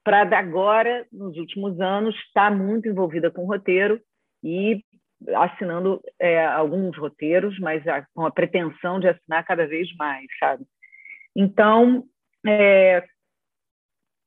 para 0.09 0.39
agora, 0.39 1.07
nos 1.13 1.37
últimos 1.37 1.79
anos, 1.79 2.15
estar 2.15 2.51
muito 2.51 2.89
envolvida 2.89 3.31
com 3.31 3.45
roteiro 3.45 4.01
e 4.43 4.83
assinando 5.37 6.01
é, 6.19 6.47
alguns 6.47 6.97
roteiros, 6.97 7.59
mas 7.59 7.83
com 8.15 8.25
a 8.25 8.31
pretensão 8.31 8.99
de 8.99 9.09
assinar 9.09 9.45
cada 9.45 9.67
vez 9.67 9.95
mais, 9.97 10.25
sabe? 10.39 10.65
Então, 11.37 12.05
é, 12.47 13.05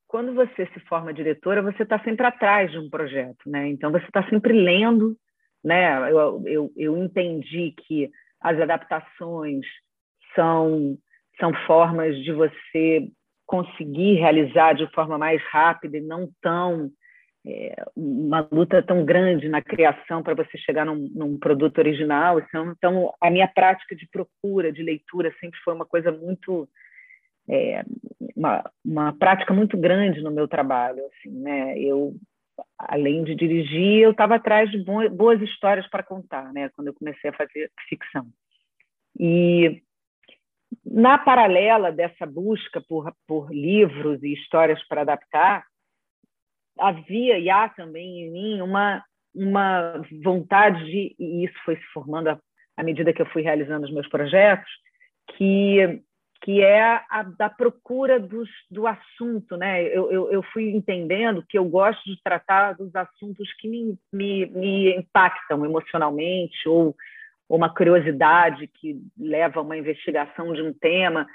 quando 0.08 0.36
você 0.36 0.68
se 0.68 0.80
forma 0.82 1.12
diretora, 1.12 1.64
você 1.64 1.82
está 1.82 1.98
sempre 2.04 2.28
atrás 2.28 2.70
de 2.70 2.78
um 2.78 2.88
projeto, 2.88 3.50
né? 3.50 3.68
Então 3.70 3.92
você 3.92 4.06
está 4.06 4.24
sempre 4.30 4.54
lendo, 4.54 5.18
né? 5.64 6.12
Eu, 6.12 6.44
eu, 6.46 6.72
eu 6.78 6.98
entendi 6.98 7.74
que 7.88 8.08
as 8.40 8.60
adaptações 8.60 9.66
são 10.36 10.96
são 11.40 11.52
formas 11.66 12.16
de 12.24 12.32
você 12.32 13.10
conseguir 13.52 14.14
realizar 14.14 14.74
de 14.74 14.88
forma 14.94 15.18
mais 15.18 15.44
rápida 15.52 15.98
e 15.98 16.02
não 16.02 16.30
tão 16.42 16.90
é, 17.46 17.84
uma 17.94 18.48
luta 18.50 18.82
tão 18.82 19.04
grande 19.04 19.50
na 19.50 19.62
criação 19.62 20.24
para 20.24 20.34
você 20.34 20.58
chegar 20.58 20.86
num, 20.86 21.10
num, 21.14 21.38
produto 21.38 21.80
original. 21.80 22.40
Então, 22.40 22.72
então, 22.72 23.14
a 23.20 23.30
minha 23.30 23.50
prática 23.50 23.94
de 23.94 24.08
procura, 24.08 24.72
de 24.72 24.82
leitura, 24.82 25.36
sempre 25.38 25.60
foi 25.66 25.74
uma 25.74 25.86
coisa 25.86 26.14
muito 26.14 26.70
é, 27.50 27.84
uma, 28.38 28.64
uma 28.86 29.14
prática 29.18 29.54
muito 29.54 29.78
grande 29.78 30.22
no 30.22 30.32
meu 30.32 30.48
trabalho. 30.48 31.04
Assim, 31.08 31.42
né? 31.42 31.78
Eu, 31.78 32.16
além 32.78 33.26
de 33.26 33.36
dirigir, 33.36 34.00
eu 34.02 34.12
estava 34.12 34.36
atrás 34.36 34.72
de 34.72 34.82
boas 35.10 35.42
histórias 35.42 35.86
para 35.90 36.04
contar, 36.04 36.54
né? 36.54 36.70
quando 36.70 36.88
eu 36.88 36.94
comecei 36.94 37.32
a 37.32 37.34
fazer 37.34 37.70
ficção. 37.90 38.26
E 39.20 39.82
na 40.86 41.18
paralela 41.18 41.92
dessa 41.92 42.26
busca 42.26 42.82
por, 42.82 43.14
por 43.28 43.52
livros 43.52 44.22
e 44.24 44.34
histórias 44.34 44.82
para 44.88 45.02
adaptar, 45.02 45.66
havia 46.80 47.38
e 47.38 47.50
há 47.50 47.70
também 47.70 48.22
em 48.22 48.32
mim 48.32 48.62
uma, 48.62 49.04
uma 49.34 50.02
vontade 50.24 50.84
de, 50.86 51.16
e 51.20 51.46
isso 51.46 51.56
foi 51.66 51.76
se 51.76 51.86
formando 51.94 52.30
à 52.78 52.84
medida 52.84 53.14
que 53.14 53.22
eu 53.22 53.26
fui 53.28 53.42
realizando 53.42 53.86
os 53.86 53.94
meus 53.94 54.08
projetos, 54.08 54.70
que 55.38 56.02
que 56.44 56.60
é 56.60 57.00
a 57.08 57.24
da 57.38 57.50
procura 57.50 58.20
dos, 58.20 58.50
do 58.70 58.88
assunto, 58.88 59.56
né? 59.56 59.84
Eu, 59.84 60.12
eu, 60.12 60.32
eu, 60.32 60.44
fui 60.52 60.72
entendendo 60.72 61.46
que 61.48 61.56
eu 61.56 61.64
gosto 61.66 62.04
de 62.04 62.20
tratar 62.24 62.74
dos 62.74 62.96
assuntos 62.96 63.48
que 63.60 63.68
me, 63.68 63.96
me, 64.12 64.48
me 64.48 64.96
impactam 64.96 65.64
emocionalmente 65.64 66.68
ou, 66.68 66.96
ou 67.52 67.58
uma 67.58 67.74
curiosidade 67.74 68.66
que 68.66 68.96
leva 69.20 69.60
a 69.60 69.62
uma 69.62 69.76
investigação 69.76 70.54
de 70.54 70.62
um 70.62 70.74
tema 70.74 71.28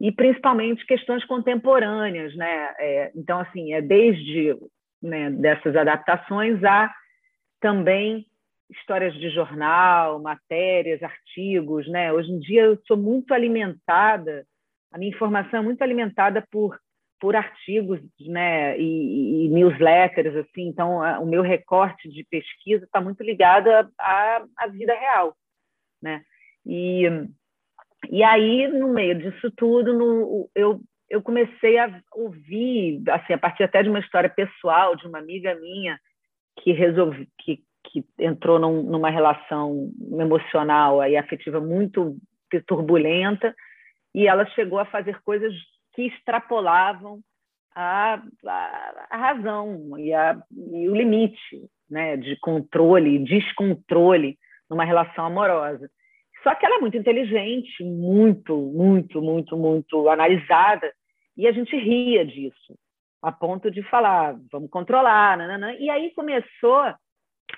e 0.00 0.10
principalmente 0.10 0.86
questões 0.86 1.22
contemporâneas, 1.26 2.34
né? 2.34 2.74
É, 2.78 3.12
então, 3.14 3.40
assim, 3.40 3.74
é 3.74 3.82
desde 3.82 4.56
né, 5.02 5.28
dessas 5.30 5.76
adaptações 5.76 6.64
a 6.64 6.90
também 7.60 8.24
histórias 8.70 9.12
de 9.12 9.28
jornal, 9.28 10.22
matérias, 10.22 11.02
artigos, 11.02 11.86
né? 11.86 12.10
Hoje 12.14 12.32
em 12.32 12.38
dia 12.38 12.62
eu 12.62 12.78
sou 12.86 12.96
muito 12.96 13.34
alimentada, 13.34 14.46
a 14.90 14.96
minha 14.96 15.10
informação 15.10 15.60
é 15.60 15.62
muito 15.62 15.82
alimentada 15.82 16.42
por 16.50 16.78
por 17.20 17.34
artigos, 17.34 17.98
né, 18.20 18.78
e, 18.78 19.46
e 19.46 19.48
newsletters 19.48 20.36
assim. 20.36 20.68
Então, 20.68 21.02
a, 21.02 21.18
o 21.18 21.26
meu 21.26 21.42
recorte 21.42 22.08
de 22.08 22.24
pesquisa 22.24 22.84
está 22.84 23.00
muito 23.00 23.24
ligado 23.24 23.68
à, 23.98 24.46
vida 24.70 24.94
real, 24.94 25.36
né? 26.02 26.22
E 26.66 27.04
e 28.10 28.22
aí 28.22 28.68
no 28.68 28.92
meio 28.92 29.18
disso 29.18 29.50
tudo, 29.56 29.92
no, 29.92 30.50
eu 30.54 30.80
eu 31.10 31.22
comecei 31.22 31.78
a 31.78 32.02
ouvir, 32.12 33.02
assim, 33.08 33.32
a 33.32 33.38
partir 33.38 33.62
até 33.62 33.82
de 33.82 33.88
uma 33.88 33.98
história 33.98 34.28
pessoal 34.28 34.94
de 34.94 35.06
uma 35.06 35.18
amiga 35.18 35.54
minha 35.54 35.98
que 36.60 36.72
resolve 36.72 37.28
que 37.38 37.62
que 37.90 38.04
entrou 38.18 38.58
num, 38.58 38.82
numa 38.82 39.08
relação 39.08 39.90
emocional 40.20 41.02
e 41.06 41.16
afetiva 41.16 41.60
muito 41.60 42.16
turbulenta 42.66 43.54
e 44.14 44.26
ela 44.26 44.46
chegou 44.46 44.78
a 44.78 44.84
fazer 44.84 45.20
coisas 45.22 45.52
que 45.94 46.02
extrapolavam 46.02 47.20
a, 47.74 48.22
a, 48.46 49.06
a 49.10 49.16
razão 49.16 49.98
e, 49.98 50.12
a, 50.12 50.36
e, 50.72 50.88
o 50.88 50.94
limite 50.94 51.70
né, 51.88 52.16
de 52.16 52.36
controle, 52.40 53.18
descontrole 53.20 54.38
numa 54.70 54.84
relação 54.84 55.26
amorosa. 55.26 55.90
Só 56.42 56.54
que 56.54 56.64
ela 56.64 56.76
é 56.76 56.80
muito 56.80 56.96
inteligente, 56.96 57.82
muito, 57.82 58.56
muito, 58.56 59.20
muito, 59.20 59.56
muito 59.56 60.08
analisada, 60.08 60.92
e 61.36 61.46
a 61.46 61.52
gente 61.52 61.76
ria 61.76 62.24
disso, 62.24 62.76
a 63.22 63.30
ponto 63.32 63.70
de 63.70 63.82
falar, 63.84 64.36
vamos 64.50 64.70
controlar, 64.70 65.36
nananã. 65.36 65.72
e 65.74 65.88
aí 65.90 66.12
começou 66.14 66.94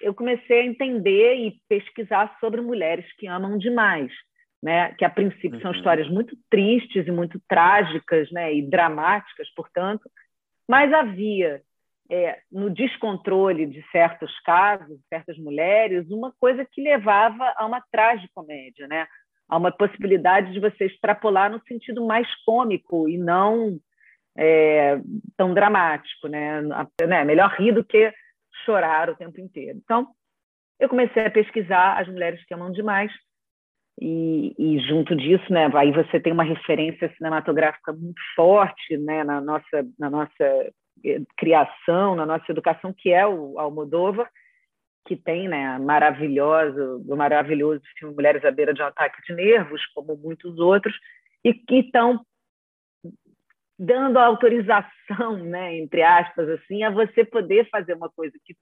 eu 0.00 0.14
comecei 0.14 0.60
a 0.60 0.66
entender 0.66 1.34
e 1.34 1.60
pesquisar 1.68 2.36
sobre 2.38 2.60
mulheres 2.60 3.04
que 3.16 3.26
amam 3.26 3.58
demais, 3.58 4.12
né? 4.62 4.94
Que 4.94 5.04
a 5.04 5.10
princípio 5.10 5.54
uhum. 5.54 5.60
são 5.60 5.72
histórias 5.72 6.08
muito 6.08 6.36
tristes 6.48 7.06
e 7.06 7.10
muito 7.10 7.40
trágicas, 7.48 8.30
né? 8.30 8.54
E 8.54 8.62
dramáticas, 8.62 9.50
portanto, 9.54 10.08
mas 10.68 10.92
havia 10.92 11.62
é, 12.10 12.40
no 12.50 12.68
descontrole 12.68 13.66
de 13.66 13.84
certos 13.92 14.36
casos, 14.40 14.98
certas 15.08 15.38
mulheres, 15.38 16.10
uma 16.10 16.32
coisa 16.40 16.66
que 16.68 16.82
levava 16.82 17.54
a 17.56 17.64
uma 17.64 17.82
tragicomédia, 17.92 18.88
né? 18.88 19.06
A 19.48 19.56
uma 19.56 19.70
possibilidade 19.70 20.52
de 20.52 20.60
você 20.60 20.86
extrapolar 20.86 21.50
no 21.50 21.62
sentido 21.68 22.04
mais 22.04 22.26
cômico 22.44 23.08
e 23.08 23.16
não 23.16 23.78
é, 24.36 25.00
tão 25.36 25.54
dramático, 25.54 26.26
né? 26.28 26.62
né? 27.06 27.24
Melhor 27.24 27.50
rir 27.56 27.72
do 27.72 27.84
que 27.84 28.12
chorar 28.64 29.08
o 29.10 29.16
tempo 29.16 29.40
inteiro. 29.40 29.78
Então, 29.82 30.08
eu 30.80 30.88
comecei 30.88 31.24
a 31.24 31.30
pesquisar 31.30 32.00
as 32.00 32.08
mulheres 32.08 32.44
que 32.44 32.54
amam 32.54 32.72
demais 32.72 33.12
e, 34.00 34.54
e, 34.58 34.78
junto 34.88 35.14
disso, 35.14 35.52
né, 35.52 35.70
aí 35.74 35.92
você 35.92 36.18
tem 36.18 36.32
uma 36.32 36.42
referência 36.42 37.12
cinematográfica 37.16 37.92
muito 37.92 38.20
forte, 38.34 38.96
né, 38.96 39.22
na 39.22 39.42
nossa 39.42 39.86
na 39.98 40.08
nossa 40.08 40.72
criação, 41.36 42.14
na 42.14 42.26
nossa 42.26 42.50
educação, 42.50 42.92
que 42.92 43.12
é 43.12 43.26
o 43.26 43.58
Almodóvar, 43.58 44.30
que 45.06 45.16
tem, 45.16 45.48
né, 45.48 45.78
maravilhoso, 45.78 47.02
o 47.08 47.16
maravilhoso 47.16 47.82
filme 47.98 48.14
Mulheres 48.14 48.44
à 48.44 48.50
beira 48.50 48.72
de 48.72 48.82
um 48.82 48.86
ataque 48.86 49.20
de 49.22 49.34
nervos, 49.34 49.84
como 49.94 50.16
muitos 50.16 50.58
outros, 50.58 50.94
e 51.42 51.54
que 51.54 51.76
estão 51.76 52.24
dando 53.78 54.18
autorização, 54.18 55.38
né, 55.44 55.76
entre 55.78 56.02
aspas, 56.02 56.48
assim, 56.50 56.82
a 56.82 56.90
você 56.90 57.24
poder 57.24 57.68
fazer 57.70 57.94
uma 57.94 58.10
coisa 58.10 58.36
que, 58.44 58.54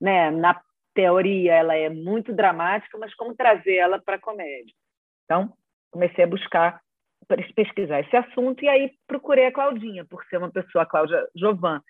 né, 0.00 0.30
na 0.30 0.60
teoria 0.94 1.54
ela 1.54 1.74
é 1.74 1.88
muito 1.88 2.34
dramática, 2.34 2.98
mas 2.98 3.14
como 3.14 3.34
trazer 3.34 3.76
ela 3.76 4.00
para 4.00 4.16
a 4.16 4.20
comédia. 4.20 4.74
Então, 5.24 5.52
comecei 5.90 6.24
a 6.24 6.26
buscar, 6.26 6.80
pesquisar 7.54 8.00
esse 8.00 8.16
assunto 8.16 8.64
e 8.64 8.68
aí 8.68 8.92
procurei 9.06 9.46
a 9.46 9.52
Claudinha, 9.52 10.04
por 10.04 10.24
ser 10.24 10.38
uma 10.38 10.50
pessoa, 10.50 10.84
a 10.84 10.86
Cláudia 10.86 11.26
Jovan, 11.36 11.80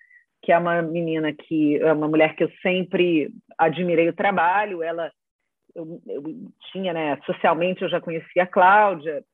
que 0.43 0.53
é 0.53 0.59
uma 0.59 0.83
menina 0.83 1.33
que 1.33 1.77
é 1.77 1.93
uma 1.93 2.09
mulher 2.09 2.35
que 2.35 2.45
eu 2.45 2.51
sempre 2.63 3.33
admirei 3.57 4.09
o 4.09 4.15
trabalho, 4.15 4.83
ela 4.83 5.11
eu, 5.75 6.03
eu 6.07 6.23
tinha, 6.71 6.93
né, 6.93 7.19
socialmente 7.25 7.83
eu 7.83 7.89
já 7.89 8.01
conhecia 8.01 8.43
a 8.43 8.47
Cláudia, 8.47 9.25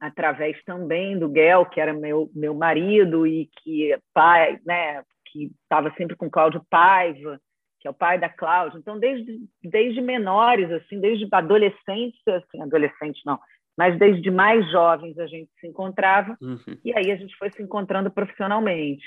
através 0.00 0.62
também 0.64 1.18
do 1.18 1.28
Guel, 1.28 1.66
que 1.66 1.80
era 1.80 1.92
meu, 1.92 2.30
meu 2.34 2.54
marido 2.54 3.26
e 3.26 3.48
que 3.62 3.96
pai, 4.14 4.58
né, 4.64 5.02
que 5.26 5.50
estava 5.62 5.92
sempre 5.96 6.16
com 6.16 6.30
Cláudio 6.30 6.64
Paiva, 6.70 7.40
que 7.80 7.86
é 7.86 7.90
o 7.90 7.94
pai 7.94 8.18
da 8.18 8.28
Cláudia. 8.28 8.78
Então, 8.78 8.98
desde, 8.98 9.38
desde 9.62 10.00
menores, 10.00 10.70
assim, 10.70 11.00
desde 11.00 11.28
adolescentes, 11.30 12.20
assim, 12.26 12.62
adolescentes 12.62 13.22
não, 13.24 13.38
mas 13.78 13.96
desde 13.96 14.28
mais 14.28 14.68
jovens 14.72 15.16
a 15.20 15.26
gente 15.28 15.48
se 15.60 15.68
encontrava 15.68 16.36
uhum. 16.42 16.76
e 16.84 16.92
aí 16.92 17.12
a 17.12 17.16
gente 17.16 17.36
foi 17.36 17.48
se 17.52 17.62
encontrando 17.62 18.10
profissionalmente. 18.10 19.06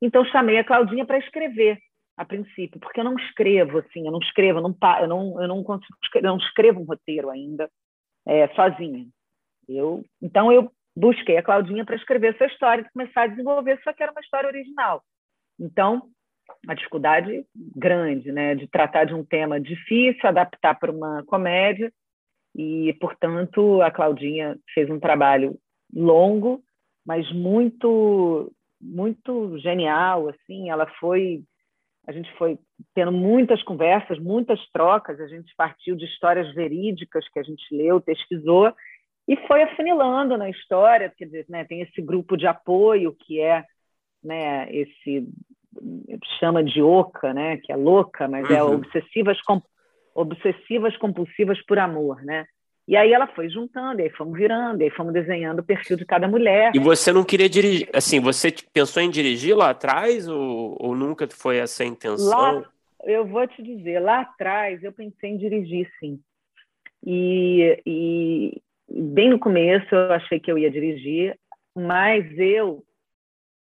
Então, 0.00 0.24
chamei 0.24 0.56
a 0.58 0.64
Claudinha 0.64 1.04
para 1.04 1.18
escrever 1.18 1.78
a 2.16 2.24
princípio, 2.24 2.80
porque 2.80 2.98
eu 2.98 3.04
não 3.04 3.18
escrevo 3.18 3.78
assim, 3.78 4.06
eu 4.06 4.12
não 4.12 4.18
escrevo, 4.20 4.58
eu 4.58 4.62
não, 4.62 4.74
eu 5.00 5.06
não, 5.06 5.42
eu 5.42 5.48
não 5.48 5.62
consigo, 5.62 5.94
eu 6.14 6.22
não 6.22 6.38
escrevo 6.38 6.80
um 6.80 6.84
roteiro 6.84 7.28
ainda, 7.28 7.68
é, 8.26 8.48
sozinha. 8.54 9.06
Eu, 9.68 10.02
então 10.22 10.50
eu 10.50 10.72
busquei 10.96 11.36
a 11.36 11.42
Claudinha 11.42 11.84
para 11.84 11.96
escrever 11.96 12.34
essa 12.34 12.46
história 12.46 12.80
e 12.80 12.92
começar 12.92 13.24
a 13.24 13.26
desenvolver, 13.26 13.78
só 13.84 13.92
que 13.92 14.02
era 14.02 14.12
uma 14.12 14.22
história 14.22 14.48
original. 14.48 15.02
Então, 15.60 16.08
uma 16.64 16.74
dificuldade 16.74 17.44
grande, 17.54 18.32
né, 18.32 18.54
de 18.54 18.66
tratar 18.66 19.04
de 19.04 19.12
um 19.12 19.22
tema 19.22 19.60
difícil, 19.60 20.26
adaptar 20.26 20.74
para 20.78 20.90
uma 20.90 21.22
comédia, 21.24 21.92
e, 22.56 22.94
portanto, 22.94 23.82
a 23.82 23.90
Claudinha 23.90 24.58
fez 24.72 24.88
um 24.88 24.98
trabalho 24.98 25.58
longo, 25.94 26.62
mas 27.04 27.30
muito 27.32 28.50
muito 28.80 29.58
genial, 29.58 30.28
assim, 30.28 30.70
ela 30.70 30.86
foi 30.98 31.42
a 32.06 32.12
gente 32.12 32.30
foi 32.36 32.58
tendo 32.94 33.10
muitas 33.10 33.62
conversas, 33.64 34.18
muitas 34.18 34.60
trocas, 34.70 35.20
a 35.20 35.26
gente 35.26 35.52
partiu 35.56 35.96
de 35.96 36.04
histórias 36.04 36.54
verídicas 36.54 37.28
que 37.28 37.38
a 37.38 37.42
gente 37.42 37.64
leu, 37.74 38.00
pesquisou 38.00 38.72
e 39.28 39.36
foi 39.48 39.62
afunilando 39.62 40.36
na 40.38 40.48
história, 40.48 41.12
quer 41.16 41.24
dizer, 41.24 41.46
né, 41.48 41.64
tem 41.64 41.82
esse 41.82 42.00
grupo 42.00 42.36
de 42.36 42.46
apoio 42.46 43.14
que 43.20 43.40
é, 43.40 43.64
né, 44.22 44.70
esse 44.70 45.28
chama 46.38 46.62
de 46.62 46.80
oca, 46.80 47.34
né, 47.34 47.56
que 47.58 47.72
é 47.72 47.76
louca, 47.76 48.28
mas 48.28 48.48
é 48.50 48.62
uhum. 48.62 48.72
é 48.72 48.76
obsessivas 48.76 49.40
obsessivas 50.16 50.96
compulsivas 50.96 51.60
por 51.66 51.78
amor, 51.78 52.22
né? 52.22 52.46
E 52.88 52.96
aí 52.96 53.12
ela 53.12 53.26
foi 53.26 53.48
juntando, 53.50 54.00
e 54.00 54.04
aí 54.04 54.10
fomos 54.10 54.38
virando, 54.38 54.80
e 54.80 54.84
aí 54.84 54.90
fomos 54.90 55.12
desenhando 55.12 55.58
o 55.58 55.64
perfil 55.64 55.96
de 55.96 56.06
cada 56.06 56.28
mulher. 56.28 56.70
E 56.72 56.78
você 56.78 57.12
não 57.12 57.24
queria 57.24 57.48
dirigir, 57.48 57.88
assim, 57.92 58.20
você 58.20 58.54
pensou 58.72 59.02
em 59.02 59.10
dirigir 59.10 59.56
lá 59.56 59.70
atrás 59.70 60.28
ou, 60.28 60.76
ou 60.78 60.94
nunca 60.94 61.26
foi 61.28 61.58
essa 61.58 61.82
a 61.82 61.86
intenção? 61.86 62.28
Lá, 62.28 62.64
eu 63.04 63.26
vou 63.26 63.44
te 63.46 63.60
dizer, 63.60 63.98
lá 63.98 64.20
atrás 64.20 64.82
eu 64.84 64.92
pensei 64.92 65.30
em 65.30 65.36
dirigir, 65.36 65.90
sim. 65.98 66.20
E, 67.04 67.82
e 67.84 68.62
bem 68.88 69.30
no 69.30 69.38
começo 69.38 69.92
eu 69.92 70.12
achei 70.12 70.38
que 70.38 70.50
eu 70.50 70.56
ia 70.56 70.70
dirigir, 70.70 71.36
mas 71.74 72.26
eu 72.38 72.82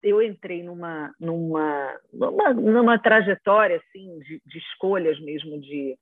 eu 0.04 0.22
entrei 0.22 0.62
numa 0.64 1.12
numa 1.20 2.00
numa, 2.14 2.54
numa 2.54 3.00
trajetória 3.00 3.78
assim 3.78 4.20
de, 4.20 4.42
de 4.46 4.58
escolhas 4.60 5.20
mesmo 5.20 5.60
de, 5.60 5.98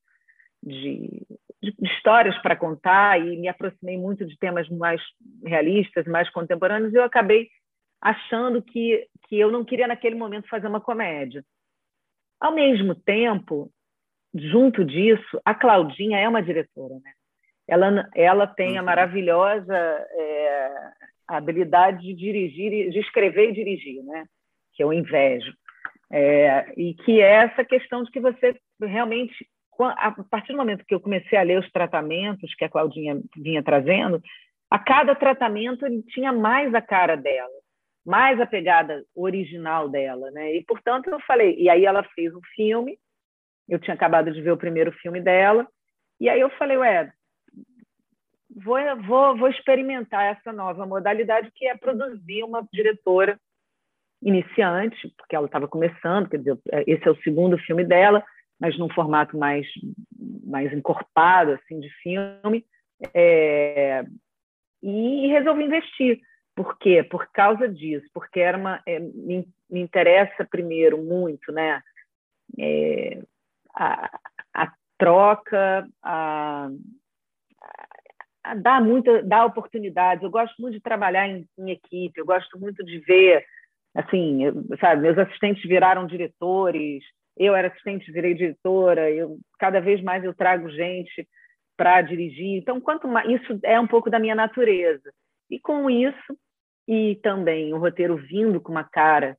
de 0.65 1.25
de 1.71 1.73
histórias 1.81 2.37
para 2.41 2.55
contar 2.55 3.19
e 3.19 3.37
me 3.37 3.47
aproximei 3.47 3.97
muito 3.97 4.25
de 4.25 4.37
temas 4.37 4.67
mais 4.69 5.01
realistas, 5.43 6.05
mais 6.05 6.29
contemporâneos, 6.29 6.93
e 6.93 6.97
eu 6.97 7.03
acabei 7.03 7.49
achando 8.01 8.61
que, 8.61 9.07
que 9.27 9.39
eu 9.39 9.51
não 9.51 9.65
queria, 9.65 9.87
naquele 9.87 10.15
momento, 10.15 10.49
fazer 10.49 10.67
uma 10.67 10.81
comédia. 10.81 11.43
Ao 12.39 12.53
mesmo 12.53 12.93
tempo, 12.93 13.71
junto 14.33 14.83
disso, 14.83 15.41
a 15.43 15.55
Claudinha 15.55 16.19
é 16.19 16.27
uma 16.27 16.43
diretora. 16.43 16.95
Né? 16.95 17.11
Ela, 17.67 18.09
ela 18.13 18.47
tem 18.47 18.77
a 18.77 18.81
uhum. 18.81 18.85
maravilhosa 18.85 19.73
é, 19.75 20.91
habilidade 21.27 22.01
de 22.01 22.13
dirigir, 22.13 22.91
de 22.91 22.99
escrever 22.99 23.49
e 23.49 23.53
dirigir, 23.53 24.03
né? 24.03 24.25
que 24.73 24.83
eu 24.83 24.93
invejo. 24.93 25.53
É, 26.11 26.71
e 26.77 26.93
que 26.93 27.19
é 27.19 27.45
essa 27.45 27.65
questão 27.65 28.03
de 28.03 28.11
que 28.11 28.19
você 28.19 28.55
realmente 28.79 29.47
a 29.83 30.11
partir 30.29 30.53
do 30.53 30.57
momento 30.57 30.85
que 30.85 30.93
eu 30.93 30.99
comecei 30.99 31.37
a 31.37 31.43
ler 31.43 31.59
os 31.59 31.71
tratamentos 31.71 32.53
que 32.55 32.65
a 32.65 32.69
Claudinha 32.69 33.21
vinha 33.35 33.63
trazendo, 33.63 34.21
a 34.69 34.79
cada 34.79 35.15
tratamento 35.15 35.85
ele 35.85 36.03
tinha 36.03 36.31
mais 36.31 36.73
a 36.73 36.81
cara 36.81 37.15
dela, 37.15 37.53
mais 38.05 38.39
a 38.39 38.45
pegada 38.45 39.03
original 39.15 39.89
dela, 39.89 40.31
né? 40.31 40.55
E 40.55 40.63
portanto 40.63 41.09
eu 41.09 41.19
falei, 41.21 41.55
e 41.57 41.69
aí 41.69 41.85
ela 41.85 42.03
fez 42.15 42.33
um 42.33 42.41
filme, 42.55 42.97
eu 43.67 43.79
tinha 43.79 43.93
acabado 43.93 44.31
de 44.31 44.41
ver 44.41 44.51
o 44.51 44.57
primeiro 44.57 44.91
filme 44.93 45.19
dela, 45.19 45.67
e 46.19 46.29
aí 46.29 46.39
eu 46.39 46.49
falei, 46.51 46.77
ué, 46.77 47.11
vou, 48.55 48.77
vou, 49.03 49.37
vou 49.37 49.49
experimentar 49.49 50.23
essa 50.23 50.53
nova 50.53 50.85
modalidade 50.85 51.51
que 51.53 51.67
é 51.67 51.75
produzir 51.75 52.43
uma 52.43 52.67
diretora 52.71 53.39
iniciante, 54.21 55.13
porque 55.17 55.35
ela 55.35 55.45
estava 55.45 55.67
começando, 55.67 56.29
quer 56.29 56.37
dizer, 56.37 56.57
esse 56.87 57.07
é 57.07 57.11
o 57.11 57.21
segundo 57.21 57.57
filme 57.59 57.83
dela, 57.83 58.23
mas 58.59 58.77
num 58.77 58.89
formato 58.89 59.37
mais, 59.37 59.67
mais 60.43 60.71
encorpado 60.73 61.51
assim 61.51 61.79
de 61.79 61.89
filme. 62.01 62.65
É, 63.13 64.05
e 64.81 65.27
resolvi 65.27 65.63
investir. 65.63 66.21
Por 66.55 66.77
quê? 66.77 67.03
Por 67.03 67.29
causa 67.31 67.67
disso, 67.67 68.07
porque 68.13 68.39
era 68.39 68.57
uma, 68.57 68.81
é, 68.85 68.99
me, 68.99 69.45
me, 69.69 69.81
interessa 69.81 70.45
primeiro 70.45 70.97
muito, 70.97 71.51
né? 71.51 71.81
É, 72.57 73.21
a, 73.73 74.19
a, 74.53 74.73
troca, 74.97 75.85
a, 76.01 76.69
a, 78.43 78.55
dar 78.55 78.81
muita, 78.81 79.21
dar 79.23 79.45
oportunidades. 79.45 80.23
Eu 80.23 80.29
gosto 80.29 80.61
muito 80.61 80.75
de 80.75 80.81
trabalhar 80.81 81.27
em, 81.27 81.45
em 81.57 81.71
equipe. 81.71 82.21
Eu 82.21 82.25
gosto 82.25 82.57
muito 82.57 82.85
de 82.85 82.99
ver, 82.99 83.45
assim, 83.93 84.43
sabe? 84.79 85.01
Meus 85.01 85.17
assistentes 85.17 85.63
viraram 85.63 86.07
diretores 86.07 87.03
eu 87.37 87.55
era 87.55 87.67
assistente, 87.67 88.11
virei 88.11 88.33
diretora, 88.33 89.09
eu 89.11 89.37
cada 89.59 89.79
vez 89.79 90.01
mais 90.01 90.23
eu 90.23 90.33
trago 90.33 90.69
gente 90.69 91.27
para 91.77 92.01
dirigir. 92.01 92.57
Então, 92.57 92.79
quanto 92.79 93.07
mais 93.07 93.29
isso 93.29 93.59
é 93.63 93.79
um 93.79 93.87
pouco 93.87 94.09
da 94.09 94.19
minha 94.19 94.35
natureza. 94.35 95.11
E 95.49 95.59
com 95.59 95.89
isso 95.89 96.37
e 96.87 97.15
também 97.23 97.73
o 97.73 97.77
roteiro 97.77 98.15
vindo 98.15 98.61
com 98.61 98.71
uma 98.71 98.83
cara, 98.83 99.37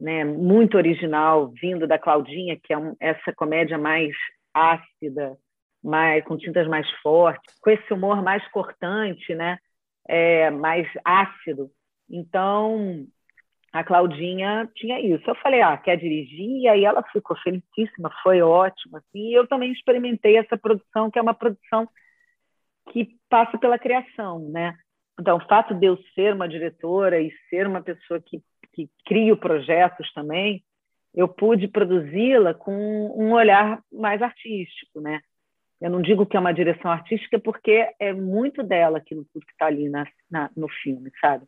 né, 0.00 0.24
muito 0.24 0.76
original, 0.76 1.50
vindo 1.60 1.86
da 1.86 1.98
Claudinha, 1.98 2.58
que 2.62 2.72
é 2.72 2.78
um, 2.78 2.94
essa 3.00 3.32
comédia 3.34 3.76
mais 3.76 4.14
ácida, 4.52 5.36
mais 5.82 6.24
com 6.24 6.36
tintas 6.36 6.66
mais 6.68 6.88
fortes, 7.02 7.54
com 7.60 7.70
esse 7.70 7.92
humor 7.92 8.22
mais 8.22 8.46
cortante, 8.48 9.34
né, 9.34 9.58
é, 10.08 10.50
mais 10.50 10.88
ácido. 11.04 11.70
Então, 12.08 13.06
a 13.74 13.82
Claudinha 13.82 14.70
tinha 14.76 15.00
isso. 15.00 15.28
Eu 15.28 15.34
falei, 15.34 15.60
ah, 15.60 15.76
quer 15.76 15.96
dirigir? 15.96 16.62
E 16.62 16.68
aí 16.68 16.84
ela 16.84 17.02
ficou 17.10 17.36
felicíssima, 17.38 18.08
foi 18.22 18.40
ótimo. 18.40 18.98
Assim. 18.98 19.30
E 19.30 19.34
eu 19.34 19.48
também 19.48 19.72
experimentei 19.72 20.36
essa 20.36 20.56
produção, 20.56 21.10
que 21.10 21.18
é 21.18 21.22
uma 21.22 21.34
produção 21.34 21.88
que 22.92 23.16
passa 23.28 23.58
pela 23.58 23.76
criação, 23.76 24.48
né? 24.48 24.76
Então, 25.20 25.38
o 25.38 25.48
fato 25.48 25.74
de 25.74 25.86
eu 25.86 25.98
ser 26.14 26.34
uma 26.34 26.48
diretora 26.48 27.20
e 27.20 27.32
ser 27.50 27.66
uma 27.66 27.82
pessoa 27.82 28.20
que, 28.20 28.40
que 28.72 28.88
cria 29.04 29.36
projetos 29.36 30.12
também, 30.12 30.62
eu 31.12 31.26
pude 31.26 31.66
produzi-la 31.66 32.54
com 32.54 32.72
um 32.72 33.32
olhar 33.32 33.82
mais 33.92 34.22
artístico, 34.22 35.00
né? 35.00 35.20
Eu 35.80 35.90
não 35.90 36.00
digo 36.00 36.24
que 36.24 36.36
é 36.36 36.40
uma 36.40 36.54
direção 36.54 36.92
artística 36.92 37.40
porque 37.40 37.88
é 37.98 38.12
muito 38.12 38.62
dela 38.62 38.98
aquilo 38.98 39.26
tudo 39.32 39.44
que 39.44 39.52
está 39.52 39.66
ali 39.66 39.88
na, 39.88 40.06
na, 40.30 40.48
no 40.56 40.68
filme, 40.68 41.10
sabe? 41.20 41.44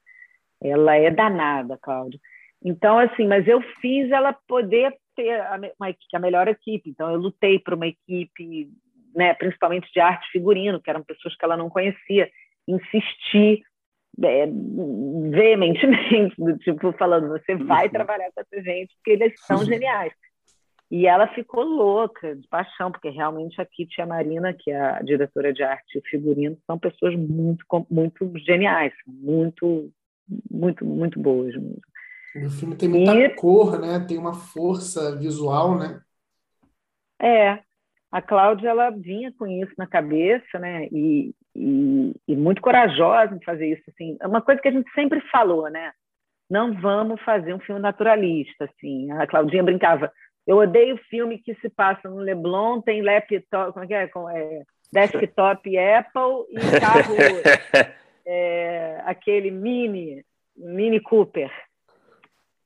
Ela 0.62 0.96
é 0.96 1.10
danada, 1.10 1.78
Cláudia. 1.80 2.18
Então, 2.64 2.98
assim, 2.98 3.26
mas 3.26 3.46
eu 3.46 3.60
fiz 3.80 4.10
ela 4.10 4.32
poder 4.48 4.94
ter 5.14 5.40
a, 5.40 5.56
uma, 5.78 5.94
a 6.14 6.18
melhor 6.18 6.48
equipe. 6.48 6.90
Então, 6.90 7.10
eu 7.10 7.18
lutei 7.18 7.58
por 7.58 7.74
uma 7.74 7.86
equipe, 7.86 8.70
né, 9.14 9.34
principalmente 9.34 9.90
de 9.92 10.00
arte 10.00 10.30
figurino, 10.30 10.80
que 10.80 10.90
eram 10.90 11.02
pessoas 11.02 11.36
que 11.36 11.44
ela 11.44 11.56
não 11.56 11.70
conhecia. 11.70 12.28
Insisti 12.66 13.62
é, 14.22 14.46
veementemente, 15.30 16.34
do 16.38 16.56
tipo, 16.58 16.92
falando: 16.92 17.28
você 17.28 17.54
vai 17.54 17.88
trabalhar 17.88 18.30
com 18.34 18.40
essa 18.40 18.62
gente, 18.62 18.94
porque 18.96 19.10
eles 19.12 19.34
são 19.40 19.64
geniais. 19.64 20.12
E 20.88 21.06
ela 21.06 21.26
ficou 21.28 21.64
louca, 21.64 22.36
de 22.36 22.46
paixão, 22.46 22.92
porque 22.92 23.08
realmente 23.10 23.60
a 23.60 23.66
Kitty 23.66 23.96
e 23.98 24.02
a 24.02 24.06
Marina, 24.06 24.52
que 24.52 24.70
é 24.70 24.80
a 24.80 25.02
diretora 25.02 25.52
de 25.52 25.62
arte 25.62 25.98
e 25.98 26.08
figurino, 26.08 26.56
são 26.64 26.78
pessoas 26.78 27.14
muito, 27.16 27.64
muito 27.90 28.32
geniais, 28.38 28.92
muito 29.04 29.90
muito, 30.50 30.84
muito 30.84 31.20
boas 31.20 31.54
mesmo. 31.54 31.80
O 32.44 32.50
filme 32.50 32.76
tem 32.76 32.88
muita 32.88 33.14
e... 33.14 33.30
cor, 33.30 33.80
né? 33.80 34.04
Tem 34.06 34.18
uma 34.18 34.34
força 34.34 35.16
visual, 35.16 35.78
né? 35.78 36.00
É. 37.20 37.60
A 38.10 38.22
Cláudia, 38.22 38.68
ela 38.68 38.90
vinha 38.90 39.32
com 39.38 39.46
isso 39.46 39.72
na 39.76 39.86
cabeça, 39.86 40.58
né? 40.58 40.86
E, 40.92 41.34
e, 41.54 42.14
e 42.28 42.36
muito 42.36 42.60
corajosa 42.60 43.34
em 43.34 43.44
fazer 43.44 43.72
isso, 43.72 43.82
assim. 43.88 44.16
É 44.20 44.26
uma 44.26 44.42
coisa 44.42 44.60
que 44.60 44.68
a 44.68 44.72
gente 44.72 44.90
sempre 44.92 45.20
falou, 45.30 45.68
né? 45.70 45.92
Não 46.48 46.72
vamos 46.74 47.20
fazer 47.22 47.52
um 47.54 47.60
filme 47.60 47.80
naturalista, 47.80 48.64
assim. 48.64 49.10
A 49.12 49.26
Claudinha 49.26 49.62
brincava. 49.62 50.12
Eu 50.46 50.58
odeio 50.58 50.96
filme 51.10 51.38
que 51.38 51.54
se 51.56 51.68
passa 51.68 52.08
no 52.08 52.18
Leblon, 52.18 52.80
tem 52.80 53.02
laptop, 53.02 53.72
como 53.72 53.84
é 53.84 53.88
que 53.88 53.94
é? 53.94 54.04
é 54.04 54.62
desktop 54.92 55.76
Apple 55.76 56.46
e 56.50 56.80
carro 56.80 57.16
é, 58.26 59.00
aquele 59.04 59.50
mini, 59.50 60.24
mini 60.56 61.00
Cooper. 61.00 61.50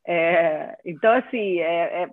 É, 0.06 0.78
então, 0.84 1.12
assim, 1.12 1.60
é, 1.60 2.02
é, 2.02 2.10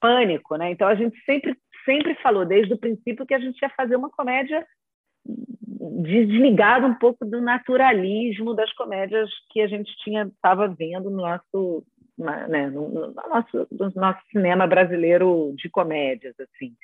pânico, 0.00 0.56
né? 0.56 0.70
Então, 0.70 0.86
a 0.86 0.94
gente 0.94 1.18
sempre, 1.24 1.56
sempre 1.84 2.14
falou, 2.16 2.44
desde 2.44 2.74
o 2.74 2.78
princípio, 2.78 3.26
que 3.26 3.34
a 3.34 3.40
gente 3.40 3.60
ia 3.60 3.70
fazer 3.70 3.96
uma 3.96 4.10
comédia 4.10 4.66
desligada 6.02 6.86
um 6.86 6.94
pouco 6.94 7.24
do 7.24 7.40
naturalismo 7.40 8.54
das 8.54 8.72
comédias 8.74 9.30
que 9.50 9.60
a 9.60 9.66
gente 9.66 9.94
tinha 9.98 10.24
estava 10.24 10.68
vendo 10.68 11.10
no 11.10 11.18
nosso, 11.18 11.84
né, 12.18 12.68
no, 12.68 12.88
no, 12.88 13.12
nosso, 13.12 13.66
no 13.70 13.90
nosso 13.94 14.20
cinema 14.30 14.66
brasileiro 14.66 15.54
de 15.56 15.68
comédias, 15.70 16.34
assim. 16.38 16.74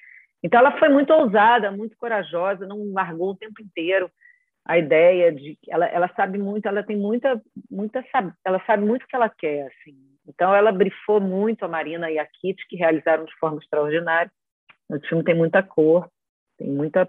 Então, 0.43 0.61
ela 0.61 0.79
foi 0.79 0.89
muito 0.89 1.13
ousada, 1.13 1.71
muito 1.71 1.97
corajosa, 1.97 2.67
não 2.67 2.93
largou 2.93 3.31
o 3.31 3.37
tempo 3.37 3.63
inteiro 3.63 4.11
a 4.67 4.79
ideia 4.79 5.33
de 5.33 5.57
ela, 5.69 5.87
ela 5.87 6.11
sabe 6.17 6.39
muito, 6.39 6.67
ela 6.67 6.83
tem 6.83 6.97
muita, 6.97 7.41
muita, 7.71 8.05
ela 8.45 8.63
sabe 8.67 8.85
muito 8.85 9.05
o 9.05 9.07
que 9.07 9.15
ela 9.15 9.29
quer, 9.29 9.69
assim. 9.69 9.97
Então 10.29 10.53
ela 10.53 10.73
brifou 10.73 11.21
muito 11.21 11.65
a 11.65 11.69
Marina 11.69 12.11
e 12.11 12.19
a 12.19 12.27
Kit, 12.27 12.67
que 12.69 12.77
realizaram 12.77 13.25
de 13.25 13.35
forma 13.39 13.59
extraordinária. 13.59 14.31
O 14.89 14.99
filme 15.07 15.23
tem 15.23 15.37
muita 15.37 15.63
cor, 15.63 16.09
tem 16.59 16.69
muita 16.69 17.09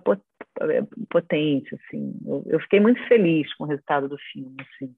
potência, 1.10 1.80
assim. 1.84 2.14
Eu, 2.26 2.44
eu, 2.46 2.60
fiquei 2.60 2.80
muito 2.80 3.04
feliz 3.08 3.52
com 3.56 3.64
o 3.64 3.68
resultado 3.68 4.08
do 4.08 4.18
filme, 4.32 4.56
assim. 4.60 4.94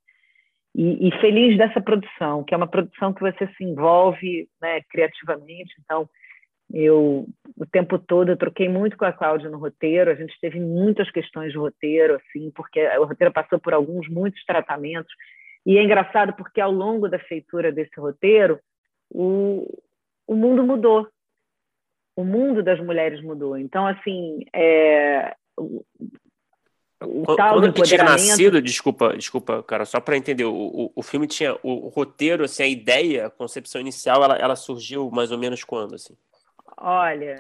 E, 0.76 1.08
e, 1.08 1.12
feliz 1.20 1.58
dessa 1.58 1.82
produção, 1.82 2.44
que 2.44 2.54
é 2.54 2.58
uma 2.58 2.68
produção 2.68 3.14
que 3.14 3.22
você 3.22 3.48
se 3.56 3.64
envolve 3.64 4.48
né, 4.62 4.82
criativamente. 4.90 5.74
Então, 5.84 6.10
eu 6.74 7.28
o 7.58 7.66
tempo 7.66 8.00
todo 8.00 8.30
eu 8.30 8.38
troquei 8.38 8.70
muito 8.70 8.96
com 8.96 9.04
a 9.04 9.12
Cláudia 9.12 9.50
no 9.50 9.58
roteiro. 9.58 10.10
A 10.10 10.16
gente 10.16 10.34
teve 10.40 10.60
muitas 10.60 11.12
questões 11.12 11.52
de 11.52 11.58
roteiro, 11.58 12.16
assim, 12.16 12.52
porque 12.52 12.82
o 12.98 13.06
roteiro 13.06 13.34
passou 13.34 13.60
por 13.60 13.74
alguns 13.74 14.08
muitos 14.08 14.44
tratamentos. 14.46 15.12
E 15.66 15.78
é 15.78 15.84
engraçado 15.84 16.34
porque 16.34 16.62
ao 16.62 16.72
longo 16.72 17.10
da 17.10 17.20
feitura 17.20 17.72
desse 17.72 18.00
roteiro, 18.00 18.60
o, 19.10 19.82
o 20.26 20.36
mundo 20.36 20.64
mudou. 20.64 21.08
O 22.16 22.24
mundo 22.24 22.64
das 22.64 22.80
mulheres 22.80 23.22
mudou. 23.22 23.58
Então, 23.58 23.86
assim, 23.86 24.46
é, 24.54 25.36
o 27.02 27.24
quando, 27.24 27.38
tal 27.38 27.60
quando 27.60 27.84
tinha 27.84 28.04
nascido, 28.04 28.62
desculpa, 28.62 29.16
desculpa, 29.16 29.64
cara, 29.64 29.86
só 29.86 30.02
para 30.02 30.18
entender, 30.18 30.44
o, 30.44 30.54
o, 30.54 30.92
o, 30.96 31.02
filme 31.02 31.28
tinha 31.28 31.56
o, 31.64 31.86
o, 31.86 31.88
roteiro, 31.88 32.44
assim, 32.44 32.64
a 32.64 32.68
ideia, 32.68 33.28
a 33.28 33.30
concepção 33.30 33.80
inicial, 33.80 34.22
ela, 34.24 34.36
ela 34.36 34.56
surgiu 34.56 35.10
mais 35.10 35.32
ou 35.32 35.38
menos 35.38 35.64
quando, 35.64 35.96
assim? 35.96 36.16
Olha, 36.80 37.36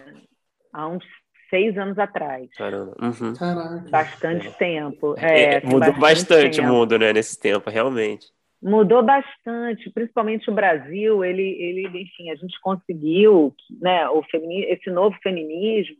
há 0.73 0.87
uns 0.87 1.03
seis 1.49 1.77
anos 1.77 1.97
atrás. 1.97 2.47
Caramba. 2.55 2.95
Uhum. 3.01 3.33
Caraca. 3.35 3.89
Bastante 3.89 4.47
é. 4.47 4.51
tempo. 4.51 5.15
É, 5.17 5.55
é, 5.55 5.61
mudou 5.61 5.79
bastante, 5.79 5.99
bastante 5.99 6.61
o 6.61 6.63
mundo, 6.63 6.99
né, 6.99 7.13
nesse 7.13 7.39
tempo, 7.39 7.69
realmente. 7.69 8.27
Mudou 8.61 9.01
bastante, 9.01 9.89
principalmente 9.91 10.49
o 10.49 10.53
Brasil. 10.53 11.23
Ele, 11.23 11.41
ele, 11.41 12.01
enfim, 12.01 12.29
a 12.29 12.35
gente 12.35 12.59
conseguiu, 12.61 13.55
né, 13.81 14.07
o 14.09 14.21
femini 14.23 14.63
esse 14.65 14.89
novo 14.89 15.17
feminismo 15.23 15.95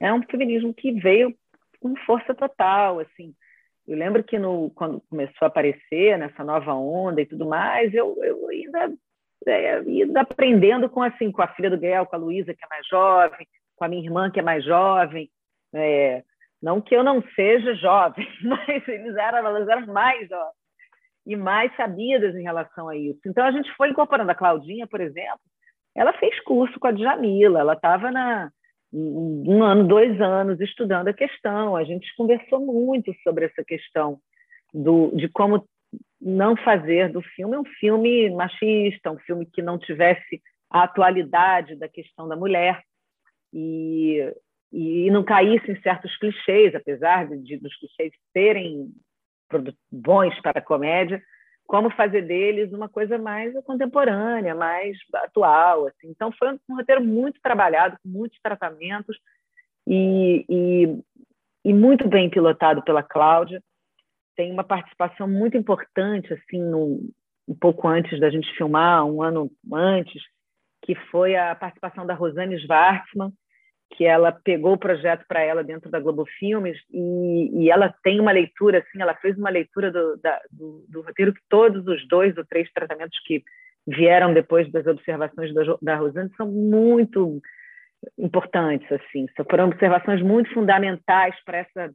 é 0.00 0.12
um 0.12 0.22
feminismo 0.22 0.72
que 0.72 0.92
veio 0.92 1.34
com 1.80 1.94
força 2.06 2.34
total, 2.34 3.00
assim. 3.00 3.34
Eu 3.86 3.96
lembro 3.96 4.22
que 4.22 4.38
no, 4.38 4.70
quando 4.70 5.00
começou 5.08 5.42
a 5.42 5.46
aparecer 5.46 6.18
nessa 6.18 6.44
nova 6.44 6.74
onda 6.74 7.20
e 7.20 7.26
tudo 7.26 7.46
mais, 7.46 7.92
eu, 7.94 8.16
eu 8.22 8.48
ainda 8.48 8.92
é, 9.46 9.76
ainda 9.76 10.20
aprendendo 10.20 10.88
com 10.88 11.02
assim 11.02 11.30
com 11.30 11.42
a 11.42 11.48
filha 11.48 11.70
do 11.70 11.78
Gael, 11.78 12.06
com 12.06 12.16
a 12.16 12.18
Luísa 12.18 12.54
que 12.54 12.64
é 12.64 12.68
mais 12.68 12.86
jovem, 12.86 13.46
com 13.76 13.84
a 13.84 13.88
minha 13.88 14.02
irmã 14.02 14.30
que 14.30 14.40
é 14.40 14.42
mais 14.42 14.64
jovem. 14.64 15.30
É, 15.74 16.22
não 16.60 16.80
que 16.80 16.94
eu 16.94 17.04
não 17.04 17.22
seja 17.34 17.74
jovem, 17.74 18.26
mas 18.42 18.88
eles 18.88 19.16
eram, 19.16 19.38
elas 19.38 19.68
eram 19.68 19.86
mais 19.86 20.28
jovens 20.28 20.58
e 21.26 21.36
mais 21.36 21.74
sabidas 21.76 22.34
em 22.34 22.42
relação 22.42 22.88
a 22.88 22.96
isso. 22.96 23.20
Então 23.26 23.44
a 23.44 23.50
gente 23.50 23.70
foi 23.76 23.90
incorporando 23.90 24.30
a 24.30 24.34
Claudinha, 24.34 24.86
por 24.86 25.00
exemplo, 25.00 25.40
ela 25.94 26.12
fez 26.14 26.40
curso 26.40 26.80
com 26.80 26.86
a 26.86 26.92
Djamila, 26.92 27.60
ela 27.60 27.74
estava 27.74 28.10
na 28.10 28.50
um 28.90 29.62
ano, 29.62 29.86
dois 29.86 30.18
anos 30.18 30.58
estudando 30.60 31.08
a 31.08 31.12
questão. 31.12 31.76
A 31.76 31.84
gente 31.84 32.06
conversou 32.16 32.60
muito 32.60 33.12
sobre 33.22 33.44
essa 33.44 33.62
questão 33.62 34.18
do, 34.72 35.10
de 35.14 35.28
como 35.28 35.66
não 36.20 36.56
fazer 36.56 37.12
do 37.12 37.22
filme 37.22 37.56
um 37.56 37.64
filme 37.64 38.30
machista, 38.30 39.10
um 39.10 39.18
filme 39.18 39.46
que 39.46 39.62
não 39.62 39.78
tivesse 39.78 40.42
a 40.70 40.82
atualidade 40.82 41.76
da 41.76 41.88
questão 41.88 42.28
da 42.28 42.36
mulher 42.36 42.82
e, 43.52 44.32
e 44.72 45.10
não 45.10 45.24
caísse 45.24 45.70
em 45.70 45.80
certos 45.80 46.16
clichês, 46.18 46.74
apesar 46.74 47.28
de, 47.28 47.56
dos 47.58 47.74
clichês 47.78 48.12
serem 48.32 48.92
bons 49.90 50.38
para 50.42 50.58
a 50.58 50.62
comédia, 50.62 51.22
como 51.66 51.90
fazer 51.90 52.22
deles 52.22 52.72
uma 52.72 52.88
coisa 52.88 53.18
mais 53.18 53.52
contemporânea, 53.64 54.54
mais 54.54 54.96
atual. 55.14 55.86
Assim. 55.86 56.08
Então, 56.08 56.32
foi 56.32 56.52
um 56.68 56.76
roteiro 56.76 57.04
muito 57.04 57.40
trabalhado, 57.42 57.98
com 58.02 58.08
muitos 58.08 58.38
tratamentos 58.42 59.16
e, 59.86 60.44
e, 60.48 61.02
e, 61.64 61.74
muito 61.74 62.08
bem 62.08 62.28
pilotado 62.30 62.82
pela 62.82 63.02
Cláudia. 63.02 63.62
Tem 64.38 64.52
uma 64.52 64.62
participação 64.62 65.26
muito 65.26 65.56
importante, 65.56 66.32
assim, 66.32 66.62
no, 66.62 67.00
um 67.48 67.54
pouco 67.60 67.88
antes 67.88 68.20
da 68.20 68.30
gente 68.30 68.48
filmar, 68.56 69.04
um 69.04 69.20
ano 69.20 69.50
antes, 69.74 70.22
que 70.84 70.94
foi 71.10 71.34
a 71.34 71.56
participação 71.56 72.06
da 72.06 72.14
Rosane 72.14 72.56
Schwartzman, 72.60 73.32
que 73.96 74.04
ela 74.04 74.30
pegou 74.30 74.74
o 74.74 74.78
projeto 74.78 75.24
para 75.26 75.40
ela 75.40 75.64
dentro 75.64 75.90
da 75.90 75.98
Globo 75.98 76.24
Filmes 76.38 76.78
e, 76.88 77.64
e, 77.64 77.68
ela 77.68 77.92
tem 78.04 78.20
uma 78.20 78.30
leitura, 78.30 78.78
assim, 78.78 79.02
ela 79.02 79.16
fez 79.16 79.36
uma 79.36 79.50
leitura 79.50 79.90
do, 79.90 80.16
da, 80.18 80.40
do, 80.52 80.84
do, 80.88 81.00
roteiro 81.00 81.34
que 81.34 81.40
todos 81.48 81.84
os 81.88 82.06
dois 82.06 82.36
ou 82.36 82.44
três 82.44 82.70
tratamentos 82.72 83.18
que 83.24 83.42
vieram 83.88 84.32
depois 84.32 84.70
das 84.70 84.86
observações 84.86 85.52
da, 85.52 85.62
da 85.82 85.96
Rosane 85.96 86.30
são 86.36 86.46
muito 86.46 87.42
importantes, 88.16 88.86
assim, 88.92 89.26
foram 89.50 89.66
observações 89.66 90.22
muito 90.22 90.54
fundamentais 90.54 91.34
para 91.44 91.58
essa, 91.58 91.90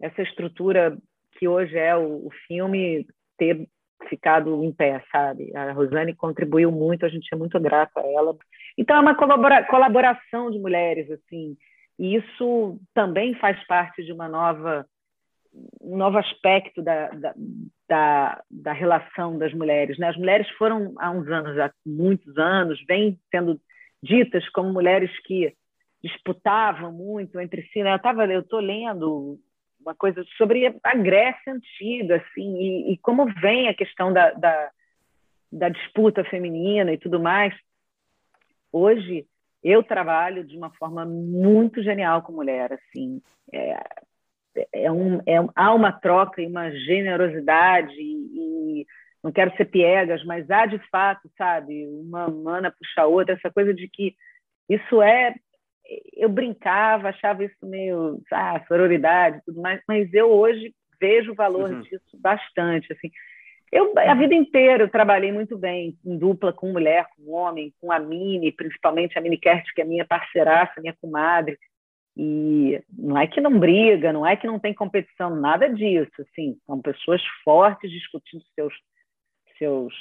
essa 0.00 0.22
estrutura 0.22 0.96
que 1.38 1.48
hoje 1.48 1.76
é 1.76 1.96
o, 1.96 2.26
o 2.26 2.30
filme 2.46 3.06
ter 3.36 3.68
ficado 4.08 4.62
em 4.64 4.72
pé, 4.72 5.02
sabe? 5.10 5.54
A 5.56 5.72
Rosane 5.72 6.14
contribuiu 6.14 6.70
muito, 6.70 7.06
a 7.06 7.08
gente 7.08 7.28
é 7.32 7.36
muito 7.36 7.58
grato 7.60 7.98
a 7.98 8.06
ela. 8.06 8.36
Então 8.76 8.96
é 8.96 9.00
uma 9.00 9.14
colabora 9.14 9.64
colaboração 9.64 10.50
de 10.50 10.58
mulheres, 10.58 11.10
assim, 11.10 11.56
e 11.98 12.16
isso 12.16 12.80
também 12.94 13.34
faz 13.34 13.64
parte 13.66 14.04
de 14.04 14.12
uma 14.12 14.28
nova 14.28 14.86
um 15.80 15.96
novo 15.96 16.16
aspecto 16.18 16.82
da, 16.82 17.08
da, 17.10 17.34
da, 17.88 18.42
da, 18.50 18.72
relação 18.72 19.38
das 19.38 19.52
mulheres. 19.52 19.98
Né? 19.98 20.08
As 20.08 20.16
mulheres 20.16 20.48
foram, 20.56 20.94
há 20.98 21.10
uns 21.10 21.28
anos, 21.28 21.58
há 21.58 21.70
muitos 21.84 22.38
anos, 22.38 22.82
vêm 22.88 23.20
sendo 23.30 23.60
ditas 24.02 24.48
como 24.48 24.72
mulheres 24.72 25.10
que 25.24 25.54
disputavam 26.02 26.90
muito 26.90 27.38
entre 27.38 27.62
si. 27.64 27.82
Né? 27.82 28.00
Eu 28.30 28.40
estou 28.40 28.60
lendo 28.60 29.38
uma 29.82 29.94
coisa 29.94 30.24
sobre 30.36 30.74
a 30.82 30.94
Grécia 30.94 31.52
antiga, 31.52 32.16
assim, 32.16 32.56
e, 32.58 32.92
e 32.92 32.98
como 32.98 33.26
vem 33.40 33.68
a 33.68 33.74
questão 33.74 34.12
da, 34.12 34.30
da, 34.32 34.70
da, 35.50 35.68
disputa 35.68 36.24
feminina 36.24 36.92
e 36.92 36.98
tudo 36.98 37.20
mais. 37.20 37.54
Hoje 38.72 39.26
eu 39.62 39.82
trabalho 39.82 40.44
de 40.44 40.56
uma 40.56 40.70
forma 40.70 41.04
muito 41.04 41.82
genial 41.82 42.22
com 42.22 42.32
mulher, 42.32 42.72
assim, 42.72 43.20
é, 43.52 43.76
é 44.72 44.90
um, 44.90 45.18
é, 45.26 45.36
há 45.54 45.74
uma 45.74 45.92
troca 45.92 46.40
e 46.40 46.46
uma 46.46 46.70
generosidade 46.70 47.94
e, 47.98 48.80
e 48.80 48.86
não 49.22 49.30
quero 49.30 49.54
ser 49.56 49.66
piegas, 49.66 50.24
mas 50.24 50.50
há 50.50 50.66
de 50.66 50.78
fato, 50.90 51.30
sabe, 51.36 51.86
uma 51.86 52.28
mana 52.28 52.70
puxa 52.72 53.02
a 53.02 53.06
outra, 53.06 53.34
essa 53.34 53.50
coisa 53.50 53.72
de 53.72 53.88
que 53.88 54.16
isso 54.68 55.02
é 55.02 55.34
eu 56.14 56.28
brincava, 56.28 57.08
achava 57.08 57.44
isso 57.44 57.66
meio, 57.66 58.20
ah, 58.32 58.62
sororidade 58.66 59.42
tudo 59.44 59.60
mais, 59.60 59.80
mas 59.86 60.12
eu 60.14 60.30
hoje 60.30 60.74
vejo 61.00 61.32
o 61.32 61.34
valor 61.34 61.70
uhum. 61.70 61.80
disso 61.80 62.16
bastante, 62.18 62.92
assim. 62.92 63.10
Eu, 63.72 63.92
a 63.96 64.14
vida 64.14 64.34
inteira 64.34 64.84
eu 64.84 64.90
trabalhei 64.90 65.32
muito 65.32 65.56
bem 65.56 65.96
em 66.04 66.18
dupla 66.18 66.52
com 66.52 66.70
mulher, 66.70 67.06
com 67.16 67.32
homem, 67.32 67.72
com 67.80 67.90
a 67.90 67.98
Mini, 67.98 68.52
principalmente 68.52 69.18
a 69.18 69.20
Mini 69.20 69.38
Kert, 69.38 69.64
que 69.74 69.80
é 69.80 69.84
minha 69.84 70.04
parceiraça, 70.04 70.80
minha 70.80 70.94
comadre. 71.00 71.58
E 72.14 72.82
não 72.92 73.16
é 73.16 73.26
que 73.26 73.40
não 73.40 73.58
briga, 73.58 74.12
não 74.12 74.26
é 74.26 74.36
que 74.36 74.46
não 74.46 74.58
tem 74.58 74.74
competição, 74.74 75.34
nada 75.34 75.70
disso. 75.70 76.12
Assim, 76.20 76.58
são 76.66 76.82
pessoas 76.82 77.22
fortes 77.42 77.90
discutindo 77.90 78.44
seus, 78.54 78.74
seus 79.56 79.94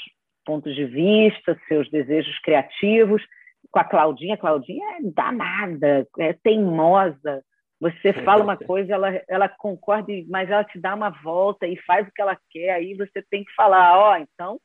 pontos 0.46 0.76
de 0.76 0.84
vista, 0.84 1.58
seus 1.70 1.90
desejos 1.90 2.38
criativos, 2.40 3.24
com 3.72 3.80
a 3.80 3.84
Claudinha, 3.84 4.36
a 4.36 4.38
Claudinha 4.38 4.98
é 4.98 5.02
danada, 5.02 6.08
é 6.20 6.34
teimosa. 6.34 7.44
Você 7.80 8.14
fala 8.24 8.44
uma 8.44 8.58
coisa, 8.58 8.94
ela, 8.94 9.10
ela 9.28 9.50
concorda, 9.50 10.12
mas 10.30 10.50
ela 10.50 10.64
te 10.64 10.80
dá 10.80 10.94
uma 10.94 11.10
volta 11.10 11.66
e 11.66 11.76
faz 11.82 12.08
o 12.08 12.12
que 12.12 12.22
ela 12.22 12.38
quer, 12.52 12.72
aí 12.72 12.94
você 12.94 13.24
tem 13.24 13.44
que 13.44 13.54
falar, 13.54 13.98
ó, 13.98 14.12
oh, 14.12 14.16
então 14.18 14.60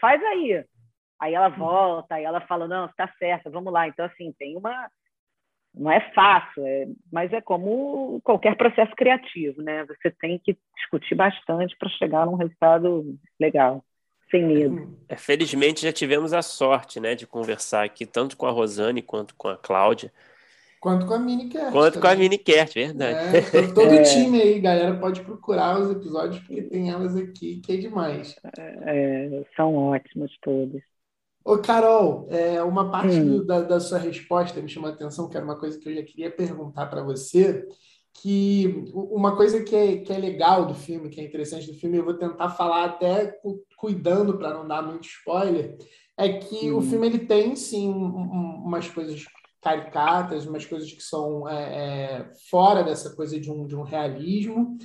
faz 0.00 0.22
aí. 0.22 0.64
Aí 1.20 1.34
ela 1.34 1.48
volta, 1.48 2.14
aí 2.14 2.24
ela 2.24 2.40
fala, 2.42 2.66
não, 2.66 2.86
está 2.86 3.12
certa, 3.18 3.50
vamos 3.50 3.72
lá. 3.72 3.86
Então, 3.88 4.04
assim, 4.04 4.32
tem 4.38 4.56
uma. 4.56 4.88
Não 5.74 5.90
é 5.90 6.00
fácil, 6.12 6.64
é... 6.66 6.86
mas 7.12 7.32
é 7.32 7.40
como 7.40 8.20
qualquer 8.22 8.56
processo 8.56 8.94
criativo, 8.94 9.60
né? 9.62 9.84
Você 9.86 10.10
tem 10.10 10.38
que 10.38 10.56
discutir 10.76 11.14
bastante 11.14 11.76
para 11.76 11.88
chegar 11.90 12.26
num 12.26 12.36
resultado 12.36 13.16
legal 13.40 13.82
sem 14.30 14.46
medo. 14.46 14.96
É, 15.08 15.16
felizmente 15.16 15.82
já 15.82 15.92
tivemos 15.92 16.32
a 16.32 16.42
sorte, 16.42 17.00
né, 17.00 17.14
de 17.14 17.26
conversar 17.26 17.84
aqui 17.84 18.06
tanto 18.06 18.36
com 18.36 18.46
a 18.46 18.50
Rosane 18.50 19.02
quanto 19.02 19.34
com 19.34 19.48
a 19.48 19.56
Cláudia. 19.56 20.12
Quanto 20.80 21.06
com 21.06 21.14
a 21.14 21.18
Mini 21.18 21.48
Kert. 21.48 21.72
Quanto 21.72 21.98
com 21.98 22.06
a 22.06 22.14
Mini 22.14 22.36
Kert, 22.36 22.74
verdade. 22.74 23.38
É, 23.38 23.72
todo 23.72 23.90
o 23.90 23.94
é. 23.94 24.02
time 24.02 24.42
aí, 24.42 24.60
galera, 24.60 24.94
pode 24.94 25.22
procurar 25.22 25.80
os 25.80 25.90
episódios, 25.90 26.40
porque 26.40 26.60
tem 26.60 26.90
elas 26.90 27.16
aqui, 27.16 27.58
que 27.60 27.72
é 27.72 27.76
demais. 27.78 28.36
É, 28.58 29.46
são 29.56 29.74
ótimas 29.74 30.30
todas. 30.42 30.82
Ô, 31.42 31.58
Carol, 31.58 32.26
é, 32.30 32.62
uma 32.62 32.90
parte 32.90 33.16
hum. 33.16 33.46
da, 33.46 33.62
da, 33.62 33.80
sua 33.80 33.98
resposta 33.98 34.60
me 34.60 34.68
chamou 34.68 34.90
a 34.90 34.92
atenção, 34.92 35.28
que 35.28 35.36
era 35.36 35.44
uma 35.44 35.58
coisa 35.58 35.78
que 35.78 35.88
eu 35.88 35.94
já 35.94 36.02
queria 36.02 36.30
perguntar 36.30 36.86
para 36.86 37.02
você, 37.02 37.66
que 38.14 38.90
uma 38.94 39.36
coisa 39.36 39.62
que 39.62 39.74
é, 39.74 39.96
que 39.98 40.12
é 40.12 40.18
legal 40.18 40.66
do 40.66 40.74
filme, 40.74 41.10
que 41.10 41.20
é 41.20 41.24
interessante 41.24 41.66
do 41.66 41.78
filme, 41.78 41.98
eu 41.98 42.04
vou 42.04 42.14
tentar 42.14 42.50
falar 42.50 42.84
até 42.84 43.38
cuidando 43.76 44.38
para 44.38 44.54
não 44.54 44.66
dar 44.66 44.82
muito 44.82 45.06
spoiler, 45.06 45.76
é 46.16 46.28
que 46.38 46.70
o 46.70 46.76
uhum. 46.76 46.82
filme 46.82 47.06
ele 47.08 47.18
tem 47.20 47.56
sim 47.56 47.88
umas 47.88 48.88
coisas 48.88 49.24
caricatas, 49.60 50.46
umas 50.46 50.64
coisas 50.64 50.92
que 50.92 51.02
são 51.02 51.48
é, 51.48 51.54
é, 51.54 52.32
fora 52.50 52.84
dessa 52.84 53.14
coisa 53.16 53.38
de 53.40 53.50
um, 53.50 53.66
de 53.66 53.74
um 53.74 53.82
realismo, 53.82 54.78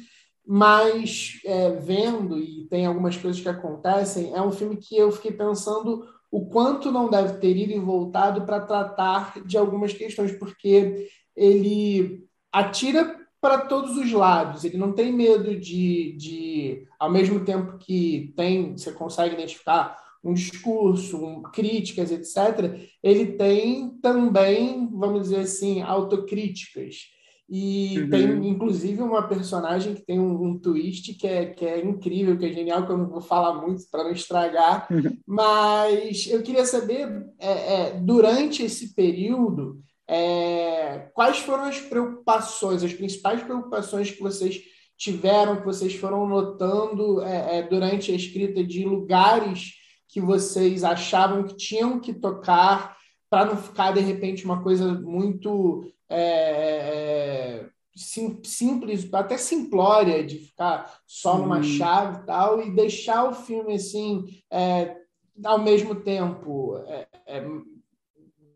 mas 0.45 1.39
é, 1.45 1.71
vendo 1.71 2.39
e 2.39 2.65
tem 2.67 2.85
algumas 2.85 3.15
coisas 3.15 3.39
que 3.39 3.49
acontecem, 3.49 4.33
é 4.33 4.41
um 4.41 4.51
filme 4.51 4.77
que 4.77 4.97
eu 4.97 5.11
fiquei 5.11 5.31
pensando 5.31 6.03
o 6.31 6.47
quanto 6.47 6.91
não 6.91 7.09
deve 7.09 7.37
ter 7.37 7.55
ido 7.55 7.73
e 7.73 7.79
voltado 7.79 8.43
para 8.45 8.61
tratar 8.61 9.43
de 9.45 9.57
algumas 9.57 9.93
questões, 9.93 10.31
porque 10.31 11.09
ele 11.35 12.27
atira 12.51 13.18
para 13.41 13.59
todos 13.59 13.97
os 13.97 14.11
lados, 14.11 14.63
ele 14.63 14.77
não 14.77 14.91
tem 14.91 15.13
medo 15.13 15.57
de, 15.57 16.13
de, 16.17 16.87
ao 16.99 17.11
mesmo 17.11 17.45
tempo 17.45 17.77
que 17.77 18.33
tem, 18.35 18.73
você 18.77 18.91
consegue 18.91 19.35
identificar 19.35 19.95
um 20.23 20.33
discurso, 20.33 21.23
um, 21.23 21.41
críticas, 21.41 22.11
etc., 22.11 22.89
ele 23.01 23.33
tem 23.33 23.89
também, 24.01 24.89
vamos 24.91 25.23
dizer 25.23 25.41
assim, 25.41 25.81
autocríticas. 25.81 26.95
E 27.51 27.97
uhum. 27.97 28.09
tem, 28.09 28.47
inclusive, 28.47 29.01
uma 29.01 29.27
personagem 29.27 29.95
que 29.95 30.05
tem 30.05 30.19
um, 30.19 30.43
um, 30.43 30.59
twist 30.59 31.15
que 31.15 31.25
é, 31.25 31.47
que 31.47 31.65
é 31.65 31.83
incrível, 31.83 32.37
que 32.37 32.45
é 32.45 32.51
genial, 32.53 32.85
que 32.85 32.91
eu 32.91 32.97
não 32.97 33.09
vou 33.09 33.21
falar 33.21 33.59
muito 33.65 33.89
para 33.89 34.03
não 34.03 34.11
estragar. 34.11 34.87
Uhum. 34.91 35.17
Mas 35.25 36.27
eu 36.27 36.43
queria 36.43 36.65
saber, 36.65 37.25
é, 37.39 37.51
é, 37.51 37.99
durante 37.99 38.61
esse 38.61 38.93
período, 38.93 39.81
é, 40.11 41.11
quais 41.13 41.37
foram 41.37 41.65
as 41.65 41.79
preocupações, 41.79 42.83
as 42.83 42.93
principais 42.93 43.43
preocupações 43.43 44.09
que 44.09 44.19
vocês 44.19 44.59
tiveram, 44.97 45.57
que 45.57 45.65
vocês 45.65 45.93
foram 45.93 46.27
notando 46.27 47.21
é, 47.21 47.59
é, 47.59 47.63
durante 47.63 48.11
a 48.11 48.15
escrita 48.15 48.63
de 48.63 48.83
lugares 48.83 49.75
que 50.07 50.19
vocês 50.19 50.83
achavam 50.83 51.43
que 51.43 51.55
tinham 51.55 51.99
que 51.99 52.11
tocar 52.11 52.97
para 53.29 53.45
não 53.45 53.55
ficar, 53.55 53.91
de 53.91 53.99
repente, 53.99 54.43
uma 54.43 54.63
coisa 54.63 54.91
muito 54.95 55.83
é, 56.09 56.19
é, 56.19 57.69
sim, 57.95 58.41
simples, 58.43 59.07
até 59.13 59.37
simplória, 59.37 60.25
de 60.25 60.39
ficar 60.39 60.91
só 61.05 61.37
numa 61.37 61.57
uhum. 61.57 61.63
chave 61.63 62.17
e 62.17 62.25
tal, 62.25 62.61
e 62.63 62.71
deixar 62.71 63.29
o 63.29 63.35
filme 63.35 63.75
assim, 63.75 64.25
é, 64.49 64.97
ao 65.45 65.59
mesmo 65.59 65.93
tempo, 65.93 66.77
é, 66.87 67.07
é, 67.27 67.47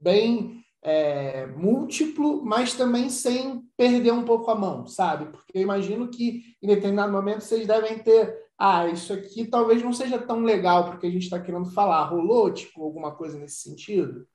bem 0.02 0.63
é, 0.84 1.48
múltiplo, 1.48 2.44
mas 2.44 2.74
também 2.76 3.10
sem 3.10 3.62
perder 3.78 4.12
um 4.12 4.26
pouco 4.26 4.52
a 4.52 4.56
mão, 4.56 4.86
sabe? 4.86 5.32
Porque 5.32 5.58
eu 5.58 5.62
imagino 5.62 6.10
que 6.10 6.56
em 6.62 6.68
determinado 6.68 7.12
momento 7.12 7.42
vocês 7.42 7.66
devem 7.66 8.00
ter 8.00 8.44
ah, 8.58 8.88
isso 8.88 9.12
aqui 9.14 9.46
talvez 9.46 9.82
não 9.82 9.92
seja 9.92 10.20
tão 10.20 10.44
legal 10.44 10.86
porque 10.86 11.08
a 11.08 11.10
gente 11.10 11.24
está 11.24 11.40
querendo 11.40 11.74
falar. 11.74 12.04
Rolou, 12.06 12.54
tipo, 12.54 12.84
alguma 12.84 13.16
coisa 13.16 13.40
nesse 13.40 13.58
sentido? 13.58 14.28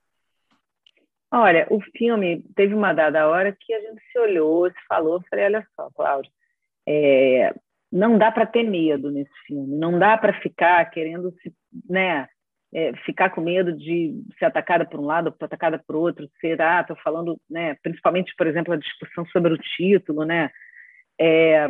Olha, 1.30 1.66
o 1.70 1.80
filme 1.96 2.42
teve 2.57 2.74
uma 2.74 2.92
dada 2.92 3.28
hora 3.28 3.57
que 3.59 3.72
a 3.72 3.80
gente 3.80 4.03
se 4.11 4.18
olhou, 4.18 4.68
se 4.68 4.86
falou, 4.88 5.22
falei, 5.28 5.44
olha 5.44 5.66
só, 5.76 5.90
Cláudio, 5.94 6.32
é, 6.86 7.55
não 7.92 8.16
dá 8.16 8.32
para 8.32 8.46
ter 8.46 8.62
medo 8.62 9.11
nesse 9.11 9.32
filme, 9.46 9.76
não 9.76 9.99
dá 9.99 10.16
para 10.16 10.40
ficar 10.40 10.84
querendo 10.90 11.34
se, 11.42 11.55
né, 11.88 12.26
é, 12.72 12.94
ficar 13.04 13.30
com 13.30 13.40
medo 13.40 13.72
de 13.72 14.22
ser 14.38 14.46
atacada 14.46 14.84
por 14.84 15.00
um 15.00 15.04
lado, 15.04 15.34
atacada 15.40 15.82
por 15.86 15.96
outro, 15.96 16.28
ser, 16.40 16.60
ah, 16.60 16.80
estou 16.80 16.96
falando, 16.96 17.40
né, 17.48 17.76
principalmente, 17.82 18.34
por 18.36 18.46
exemplo, 18.46 18.74
a 18.74 18.76
discussão 18.76 19.24
sobre 19.26 19.52
o 19.54 19.58
título, 19.58 20.24
né, 20.24 20.50
é, 21.18 21.68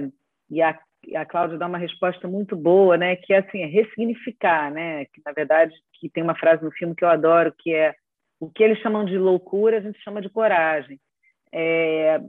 e 0.50 0.60
a 0.62 0.78
a 1.14 1.24
Cláudia 1.24 1.58
dá 1.58 1.66
uma 1.66 1.78
resposta 1.78 2.26
muito 2.28 2.56
boa, 2.56 2.96
né? 2.96 3.16
Que 3.16 3.32
é 3.32 3.38
assim, 3.38 3.62
é 3.62 3.66
ressignificar, 3.66 4.70
né? 4.70 5.04
Que 5.06 5.22
na 5.24 5.32
verdade 5.32 5.74
que 5.94 6.08
tem 6.08 6.22
uma 6.22 6.36
frase 6.36 6.62
no 6.62 6.72
filme 6.72 6.94
que 6.94 7.04
eu 7.04 7.08
adoro, 7.08 7.54
que 7.58 7.72
é 7.72 7.94
o 8.40 8.50
que 8.50 8.62
eles 8.62 8.78
chamam 8.80 9.04
de 9.04 9.16
loucura, 9.18 9.78
a 9.78 9.80
gente 9.80 9.98
chama 10.00 10.20
de 10.20 10.28
coragem. 10.28 11.00
É, 11.52 12.20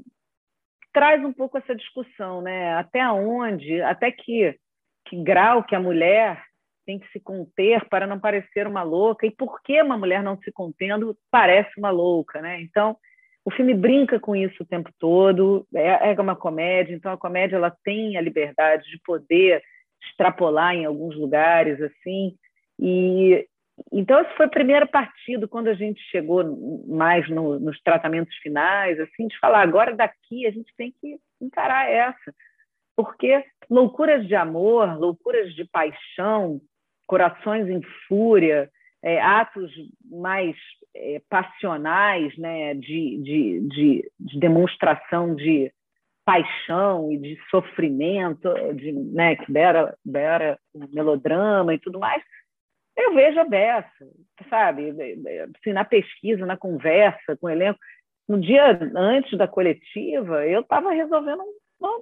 traz 0.93 1.23
um 1.23 1.33
pouco 1.33 1.57
essa 1.57 1.75
discussão, 1.75 2.41
né? 2.41 2.73
Até 2.75 3.07
onde, 3.11 3.81
até 3.81 4.11
que, 4.11 4.57
que 5.05 5.21
grau 5.21 5.63
que 5.63 5.75
a 5.75 5.79
mulher 5.79 6.41
tem 6.89 6.97
que 6.97 7.11
se 7.11 7.19
conter 7.19 7.87
para 7.87 8.07
não 8.07 8.19
parecer 8.19 8.65
uma 8.65 8.81
louca 8.81 9.27
e 9.27 9.29
por 9.29 9.61
que 9.61 9.79
uma 9.79 9.95
mulher 9.95 10.23
não 10.23 10.39
se 10.39 10.51
contendo 10.51 11.15
parece 11.29 11.69
uma 11.77 11.91
louca, 11.91 12.41
né? 12.41 12.59
Então, 12.61 12.97
o 13.45 13.51
filme 13.51 13.75
brinca 13.75 14.19
com 14.19 14.35
isso 14.35 14.63
o 14.63 14.65
tempo 14.65 14.89
todo, 14.97 15.67
é, 15.75 16.13
é 16.13 16.19
uma 16.19 16.35
comédia, 16.35 16.95
então 16.95 17.11
a 17.11 17.17
comédia 17.17 17.57
ela 17.57 17.71
tem 17.83 18.17
a 18.17 18.21
liberdade 18.21 18.89
de 18.89 18.99
poder 19.05 19.61
extrapolar 20.03 20.73
em 20.73 20.85
alguns 20.85 21.15
lugares 21.15 21.79
assim. 21.79 22.35
E 22.79 23.47
então 23.91 24.19
esse 24.21 24.35
foi 24.35 24.47
o 24.47 24.51
primeiro 24.51 24.87
partido 24.87 25.47
quando 25.47 25.67
a 25.67 25.75
gente 25.75 26.01
chegou 26.09 26.43
mais 26.87 27.29
no, 27.29 27.59
nos 27.59 27.79
tratamentos 27.81 28.35
finais, 28.37 28.99
assim, 28.99 29.27
de 29.27 29.37
falar 29.37 29.61
agora 29.61 29.95
daqui 29.95 30.47
a 30.47 30.51
gente 30.51 30.73
tem 30.75 30.91
que 30.99 31.19
encarar 31.39 31.87
essa, 31.87 32.33
porque 32.95 33.45
loucuras 33.69 34.27
de 34.27 34.35
amor, 34.35 34.97
loucuras 34.97 35.53
de 35.53 35.63
paixão, 35.65 36.59
corações 37.09 37.67
em 37.67 37.81
fúria, 38.07 38.69
é, 39.01 39.19
atos 39.19 39.71
mais 40.05 40.55
é, 40.95 41.19
passionais, 41.27 42.37
né, 42.37 42.75
de, 42.75 43.17
de, 43.17 43.67
de, 43.67 44.11
de, 44.19 44.39
demonstração 44.39 45.33
de 45.33 45.71
paixão 46.23 47.11
e 47.11 47.17
de 47.17 47.39
sofrimento, 47.49 48.53
de, 48.75 48.91
né, 48.91 49.35
que 49.37 49.51
beira, 49.51 49.97
beira 50.05 50.59
melodrama 50.93 51.73
e 51.73 51.79
tudo 51.79 51.97
mais, 51.97 52.21
eu 52.95 53.15
vejo 53.15 53.39
a 53.39 53.45
beça, 53.45 54.07
sabe? 54.47 54.91
Assim, 55.57 55.73
na 55.73 55.83
pesquisa, 55.83 56.45
na 56.45 56.57
conversa 56.57 57.35
com 57.37 57.47
o 57.47 57.49
elenco. 57.49 57.79
No 58.27 58.39
dia 58.39 58.79
antes 58.95 59.35
da 59.35 59.47
coletiva, 59.47 60.45
eu 60.45 60.61
estava 60.61 60.91
resolvendo 60.91 61.41
uma 61.79 61.97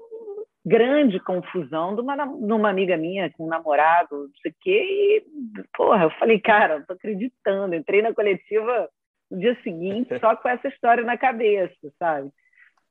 grande 0.68 1.18
confusão 1.22 1.96
de 1.96 2.02
uma, 2.02 2.70
amiga 2.70 2.98
minha 2.98 3.32
com 3.32 3.46
um 3.46 3.50
namorado, 3.50 4.10
não 4.14 4.30
sei 4.42 4.52
o 4.52 4.56
quê, 4.60 5.24
e, 5.24 5.64
porra, 5.76 6.04
eu 6.04 6.10
falei, 6.12 6.42
cara, 6.42 6.80
não 6.80 6.86
tô 6.86 6.94
acreditando. 6.94 7.74
Entrei 7.74 8.02
na 8.02 8.14
coletiva 8.14 8.90
no 9.32 9.40
dia 9.40 9.58
seguinte 9.64 10.10
só 10.20 10.36
com 10.36 10.50
essa 10.50 10.68
história 10.68 11.06
na 11.06 11.18
cabeça, 11.18 11.74
sabe? 11.98 12.30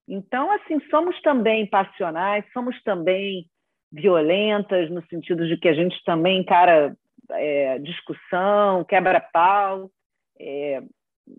Então, 0.08 0.50
assim, 0.52 0.80
somos 0.88 1.20
também 1.20 1.66
passionais, 1.66 2.44
somos 2.52 2.80
também 2.82 3.46
violentas, 3.92 4.90
no 4.90 5.04
sentido 5.08 5.46
de 5.46 5.58
que 5.58 5.68
a 5.68 5.74
gente 5.74 6.02
também 6.04 6.40
encara 6.40 6.96
é, 7.32 7.78
discussão, 7.80 8.84
quebra-pau. 8.84 9.90
É, 10.40 10.82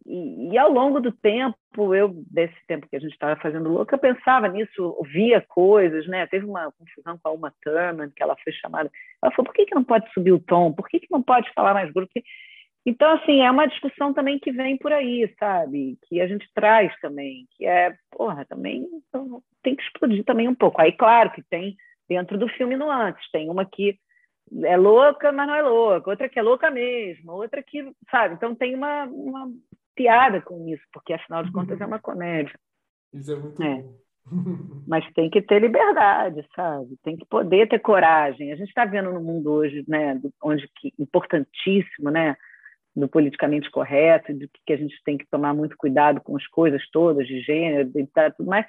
e, 0.05 0.49
e, 0.51 0.57
ao 0.57 0.71
longo 0.71 0.99
do 0.99 1.11
tempo, 1.11 1.95
eu 1.95 2.13
desse 2.29 2.55
tempo 2.67 2.87
que 2.89 2.95
a 2.95 2.99
gente 2.99 3.13
estava 3.13 3.39
fazendo 3.39 3.69
louca, 3.69 3.95
eu 3.95 3.99
pensava 3.99 4.47
nisso, 4.47 5.01
via 5.11 5.41
coisas, 5.41 6.07
né? 6.07 6.27
Teve 6.27 6.45
uma 6.45 6.71
confusão 6.71 7.17
com 7.21 7.29
a 7.29 7.31
Uma 7.31 7.53
Thurman, 7.63 8.11
que 8.15 8.21
ela 8.21 8.35
foi 8.43 8.51
chamada. 8.53 8.91
Ela 9.23 9.31
falou: 9.33 9.45
por 9.45 9.53
que, 9.53 9.65
que 9.65 9.75
não 9.75 9.83
pode 9.83 10.11
subir 10.13 10.31
o 10.31 10.39
tom? 10.39 10.73
Por 10.73 10.87
que, 10.87 10.99
que 10.99 11.11
não 11.11 11.21
pode 11.21 11.51
falar 11.53 11.73
mais 11.73 11.91
grupo? 11.91 12.11
Então, 12.85 13.11
assim, 13.13 13.41
é 13.41 13.51
uma 13.51 13.67
discussão 13.67 14.13
também 14.13 14.39
que 14.39 14.51
vem 14.51 14.77
por 14.77 14.93
aí, 14.93 15.33
sabe? 15.37 15.97
Que 16.07 16.21
a 16.21 16.27
gente 16.27 16.47
traz 16.53 16.93
também, 17.01 17.45
que 17.51 17.65
é, 17.65 17.93
porra, 18.11 18.45
também 18.45 18.87
tem 19.61 19.75
que 19.75 19.83
explodir 19.83 20.23
também 20.23 20.47
um 20.47 20.55
pouco. 20.55 20.81
Aí, 20.81 20.93
claro 20.93 21.31
que 21.31 21.43
tem 21.43 21.75
dentro 22.07 22.37
do 22.37 22.47
filme 22.47 22.77
nuances, 22.77 23.29
tem 23.31 23.49
uma 23.49 23.65
que 23.65 23.99
é 24.63 24.77
louca, 24.77 25.31
mas 25.31 25.47
não 25.47 25.55
é 25.55 25.61
louca, 25.61 26.09
outra 26.09 26.29
que 26.29 26.39
é 26.39 26.41
louca 26.41 26.71
mesmo, 26.71 27.33
outra 27.33 27.61
que, 27.61 27.91
sabe? 28.09 28.35
Então 28.35 28.55
tem 28.55 28.73
uma, 28.75 29.03
uma 29.05 29.51
piada 29.97 30.39
com 30.39 30.67
isso, 30.69 30.83
porque 30.93 31.13
afinal 31.13 31.43
de 31.43 31.51
contas 31.51 31.81
é 31.81 31.85
uma 31.85 31.99
comédia. 31.99 32.57
Isso 33.11 33.31
é 33.31 33.35
muito 33.35 33.61
é. 33.61 33.81
bom. 33.81 33.95
Mas 34.87 35.05
tem 35.13 35.29
que 35.29 35.41
ter 35.41 35.59
liberdade, 35.59 36.45
sabe? 36.55 36.97
Tem 37.03 37.17
que 37.17 37.25
poder 37.25 37.67
ter 37.67 37.79
coragem. 37.79 38.51
A 38.51 38.55
gente 38.55 38.69
está 38.69 38.85
vendo 38.85 39.11
no 39.11 39.21
mundo 39.21 39.51
hoje, 39.51 39.83
né, 39.87 40.19
onde 40.43 40.69
que 40.77 40.93
importantíssimo, 40.99 42.11
né, 42.11 42.35
do 42.95 43.07
politicamente 43.07 43.69
correto, 43.71 44.33
de 44.33 44.49
que 44.65 44.73
a 44.73 44.77
gente 44.77 44.95
tem 45.03 45.17
que 45.17 45.27
tomar 45.27 45.53
muito 45.53 45.77
cuidado 45.77 46.21
com 46.21 46.35
as 46.35 46.45
coisas 46.47 46.81
todas 46.91 47.27
de 47.27 47.41
gênero, 47.41 47.89
identidade, 47.89 48.35
tudo 48.37 48.49
mais. 48.49 48.65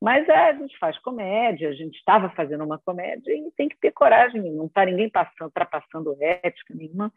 Mas 0.00 0.26
é, 0.28 0.50
a 0.50 0.52
gente 0.54 0.78
faz 0.78 0.98
comédia, 0.98 1.68
a 1.68 1.74
gente 1.74 1.96
estava 1.96 2.30
fazendo 2.30 2.64
uma 2.64 2.78
comédia 2.78 3.32
e 3.34 3.50
tem 3.56 3.68
que 3.68 3.76
ter 3.78 3.92
coragem, 3.92 4.40
não 4.52 4.66
está 4.66 4.84
ninguém 4.86 5.10
passando, 5.10 5.46
ultrapassando 5.46 6.16
ética 6.20 6.74
nenhuma. 6.74 7.12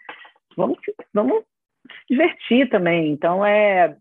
Vamos, 0.58 0.78
vamos 1.14 1.44
divertir 2.10 2.70
também. 2.70 3.12
Então, 3.12 3.46
é, 3.46 3.98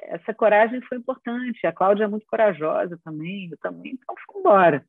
essa 0.00 0.32
coragem 0.34 0.80
foi 0.82 0.98
importante. 0.98 1.66
A 1.66 1.72
Cláudia 1.72 2.04
é 2.04 2.08
muito 2.08 2.26
corajosa 2.26 2.98
também, 3.04 3.48
eu 3.50 3.58
também, 3.58 3.92
então 3.92 4.14
vamos 4.26 4.40
embora. 4.40 4.84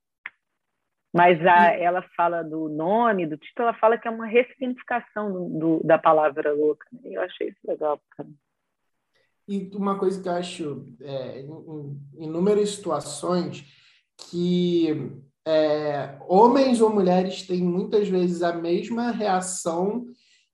Mas 1.14 1.44
a, 1.46 1.74
ela 1.74 2.04
fala 2.16 2.44
do 2.44 2.70
nome, 2.70 3.26
do 3.26 3.38
título, 3.38 3.70
ela 3.70 3.78
fala 3.80 3.98
que 3.98 4.08
é 4.08 4.12
uma 4.12 4.28
ressignificação 4.28 5.32
do, 5.32 5.60
do, 5.60 5.84
da 5.84 5.98
palavra 5.98 6.54
louca. 6.54 6.86
Né? 6.92 7.02
Eu 7.06 7.22
achei 7.22 7.50
isso 7.50 7.60
legal. 7.66 8.00
Cara. 8.16 8.30
E 9.48 9.72
uma 9.74 9.98
coisa 9.98 10.22
que 10.22 10.30
eu 10.30 10.34
acho, 10.34 10.96
é, 11.02 11.42
em 11.42 12.26
inúmeras 12.26 12.70
situações, 12.70 13.66
que 14.30 15.12
é, 15.48 16.16
homens 16.28 16.80
ou 16.80 16.92
mulheres 16.92 17.48
têm 17.48 17.64
muitas 17.64 18.08
vezes 18.08 18.44
a 18.44 18.54
mesma 18.54 19.10
reação 19.10 20.06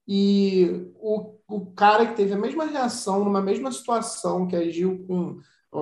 e 0.08 0.90
o, 0.96 1.35
o 1.48 1.66
cara 1.68 2.06
que 2.08 2.16
teve 2.16 2.34
a 2.34 2.38
mesma 2.38 2.66
reação 2.66 3.24
numa 3.24 3.42
mesma 3.42 3.72
situação, 3.72 4.48
que 4.48 4.56
agiu 4.56 5.06
com 5.08 5.40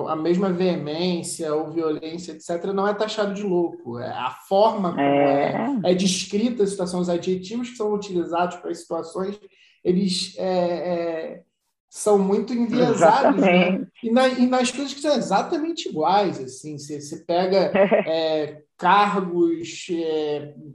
a 0.08 0.16
mesma 0.16 0.52
veemência 0.52 1.54
ou 1.54 1.70
violência, 1.70 2.32
etc., 2.32 2.72
não 2.72 2.86
é 2.86 2.92
taxado 2.92 3.32
de 3.32 3.42
louco. 3.42 3.98
É 3.98 4.10
a 4.10 4.30
forma 4.30 4.90
como 4.90 5.00
é, 5.00 5.80
é, 5.84 5.92
é 5.92 5.94
descrita 5.94 6.64
a 6.64 6.66
situação, 6.66 7.00
os 7.00 7.08
adjetivos 7.08 7.70
que 7.70 7.76
são 7.76 7.94
utilizados 7.94 8.56
para 8.56 8.70
as 8.70 8.78
situações, 8.78 9.38
eles 9.84 10.34
é, 10.36 10.48
é, 10.48 11.42
são 11.88 12.18
muito 12.18 12.52
enviesados. 12.52 13.40
Né? 13.40 13.86
E, 14.02 14.10
na, 14.10 14.28
e, 14.28 14.46
nas 14.46 14.70
coisas 14.72 14.92
que 14.92 15.00
são 15.00 15.14
exatamente 15.14 15.88
iguais. 15.88 16.40
Assim, 16.40 16.76
você, 16.76 17.00
você 17.00 17.18
pega 17.24 17.70
é, 18.06 18.62
cargos, 18.76 19.86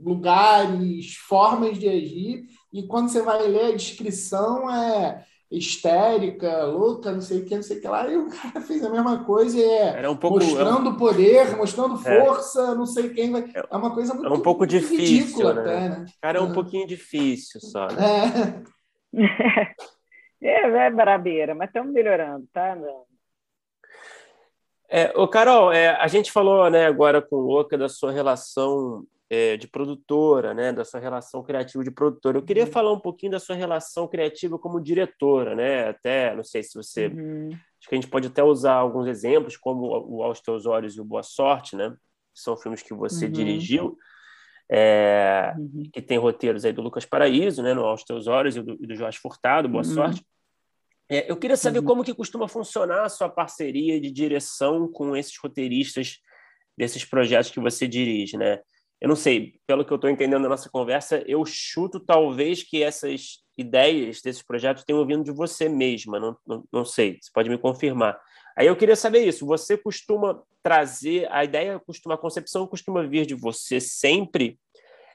lugares, 0.02 1.14
formas 1.16 1.78
de 1.78 1.88
agir, 1.88 2.44
e 2.72 2.82
quando 2.84 3.08
você 3.08 3.22
vai 3.22 3.46
ler 3.46 3.72
a 3.72 3.76
descrição, 3.76 4.70
é 4.70 5.24
histérica, 5.50 6.64
louca, 6.64 7.10
não 7.10 7.20
sei 7.20 7.40
o 7.40 7.44
que, 7.44 7.56
não 7.56 7.62
sei 7.62 7.78
o 7.78 7.80
que 7.80 7.88
lá, 7.88 8.06
e 8.06 8.16
o 8.16 8.28
cara 8.28 8.60
fez 8.62 8.84
a 8.84 8.90
mesma 8.90 9.24
coisa, 9.24 9.58
é 9.60 9.98
Era 9.98 10.10
um 10.10 10.16
pouco, 10.16 10.38
mostrando 10.38 10.96
poder, 10.96 11.56
mostrando 11.56 11.96
é. 12.08 12.24
força, 12.24 12.60
é. 12.60 12.74
não 12.76 12.86
sei 12.86 13.10
quem 13.10 13.32
vai. 13.32 13.50
É 13.52 13.76
uma 13.76 13.92
coisa 13.92 14.14
muito, 14.14 14.28
é 14.28 14.32
um 14.32 14.40
pouco 14.40 14.64
difícil, 14.66 14.98
ridícula 14.98 15.54
né? 15.54 15.60
até, 15.60 15.88
né? 15.88 16.06
Cara, 16.22 16.38
é 16.38 16.42
um 16.42 16.50
é. 16.50 16.54
pouquinho 16.54 16.86
difícil 16.86 17.60
só. 17.60 17.88
Né? 17.88 18.64
É. 19.12 20.46
é, 20.46 20.86
é 20.86 20.90
brabeira, 20.90 21.54
mas 21.54 21.68
estamos 21.68 21.92
melhorando, 21.92 22.46
tá? 22.52 22.76
Não. 22.76 23.10
É, 24.88 25.12
ô 25.16 25.26
Carol, 25.26 25.72
é, 25.72 25.90
a 25.96 26.06
gente 26.06 26.30
falou 26.30 26.68
né, 26.70 26.86
agora 26.86 27.20
com 27.20 27.36
o 27.36 27.40
Louca 27.40 27.76
da 27.76 27.88
sua 27.88 28.12
relação 28.12 29.04
é, 29.30 29.56
de 29.56 29.68
produtora, 29.68 30.52
né, 30.52 30.72
da 30.72 30.84
sua 30.84 30.98
relação 30.98 31.40
criativa 31.44 31.84
de 31.84 31.90
produtora. 31.92 32.36
Eu 32.36 32.42
queria 32.42 32.64
uhum. 32.64 32.70
falar 32.70 32.92
um 32.92 32.98
pouquinho 32.98 33.30
da 33.30 33.38
sua 33.38 33.54
relação 33.54 34.08
criativa 34.08 34.58
como 34.58 34.80
diretora, 34.80 35.54
né? 35.54 35.88
Até, 35.88 36.34
não 36.34 36.42
sei 36.42 36.64
se 36.64 36.74
você. 36.74 37.06
Uhum. 37.06 37.50
Acho 37.50 37.88
que 37.88 37.94
a 37.94 38.00
gente 38.00 38.10
pode 38.10 38.26
até 38.26 38.42
usar 38.42 38.74
alguns 38.74 39.06
exemplos, 39.06 39.56
como 39.56 39.86
o 39.86 40.24
Aos 40.24 40.40
Teus 40.40 40.66
Olhos 40.66 40.96
e 40.96 41.00
o 41.00 41.04
Boa 41.04 41.22
Sorte, 41.22 41.76
né? 41.76 41.94
Que 42.34 42.40
são 42.40 42.56
filmes 42.56 42.82
que 42.82 42.92
você 42.92 43.26
uhum. 43.26 43.30
dirigiu, 43.30 43.96
é, 44.68 45.54
que 45.92 46.02
tem 46.02 46.18
roteiros 46.18 46.64
aí 46.64 46.72
do 46.72 46.82
Lucas 46.82 47.06
Paraíso, 47.06 47.62
né? 47.62 47.72
No 47.72 47.84
Aos 47.84 48.02
Teus 48.02 48.26
Olhos 48.26 48.56
e 48.56 48.62
do, 48.62 48.76
do 48.76 48.94
Jorge 48.96 49.18
Furtado, 49.18 49.68
Boa 49.68 49.86
uhum. 49.86 49.94
Sorte. 49.94 50.26
É, 51.08 51.30
eu 51.30 51.36
queria 51.36 51.56
saber 51.56 51.78
uhum. 51.78 51.84
como 51.84 52.04
que 52.04 52.14
costuma 52.14 52.48
funcionar 52.48 53.04
a 53.04 53.08
sua 53.08 53.28
parceria 53.28 54.00
de 54.00 54.10
direção 54.10 54.90
com 54.90 55.16
esses 55.16 55.36
roteiristas 55.38 56.18
desses 56.76 57.04
projetos 57.04 57.50
que 57.50 57.60
você 57.60 57.86
dirige, 57.86 58.36
né? 58.36 58.60
Eu 59.00 59.08
não 59.08 59.16
sei, 59.16 59.54
pelo 59.66 59.84
que 59.84 59.92
eu 59.92 59.96
estou 59.96 60.10
entendendo 60.10 60.42
da 60.42 60.48
nossa 60.48 60.68
conversa, 60.68 61.24
eu 61.26 61.44
chuto 61.46 61.98
talvez 61.98 62.62
que 62.62 62.82
essas 62.82 63.38
ideias 63.56 64.20
desses 64.20 64.42
projetos 64.42 64.84
tenham 64.84 65.06
vindo 65.06 65.24
de 65.24 65.32
você 65.32 65.68
mesma, 65.68 66.20
não, 66.20 66.36
não, 66.46 66.64
não 66.70 66.84
sei, 66.84 67.18
você 67.20 67.30
pode 67.32 67.48
me 67.48 67.56
confirmar. 67.56 68.20
Aí 68.56 68.66
eu 68.66 68.76
queria 68.76 68.96
saber 68.96 69.20
isso, 69.20 69.46
você 69.46 69.76
costuma 69.76 70.42
trazer, 70.62 71.26
a 71.30 71.44
ideia, 71.44 71.80
costuma, 71.80 72.14
a 72.14 72.18
concepção 72.18 72.66
costuma 72.66 73.02
vir 73.02 73.24
de 73.24 73.34
você 73.34 73.80
sempre? 73.80 74.58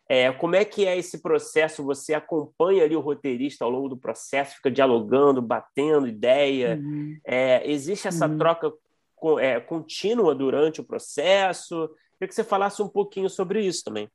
É, 0.07 0.31
como 0.31 0.55
é 0.55 0.63
que 0.63 0.85
é 0.85 0.97
esse 0.97 1.21
processo? 1.21 1.83
Você 1.83 2.13
acompanha 2.13 2.83
ali 2.83 2.95
o 2.95 3.01
roteirista 3.01 3.65
ao 3.65 3.71
longo 3.71 3.89
do 3.89 3.97
processo, 3.97 4.55
fica 4.55 4.69
dialogando, 4.71 5.41
batendo 5.41 6.07
ideia? 6.07 6.79
Uhum. 6.81 7.17
É, 7.25 7.69
existe 7.69 8.07
essa 8.07 8.27
uhum. 8.27 8.37
troca 8.37 8.71
é, 9.39 9.59
contínua 9.59 10.35
durante 10.35 10.81
o 10.81 10.83
processo? 10.83 11.89
Queria 12.17 12.27
que 12.27 12.35
você 12.35 12.43
falasse 12.43 12.81
um 12.81 12.87
pouquinho 12.87 13.29
sobre 13.29 13.61
isso 13.61 13.83
também. 13.83 14.09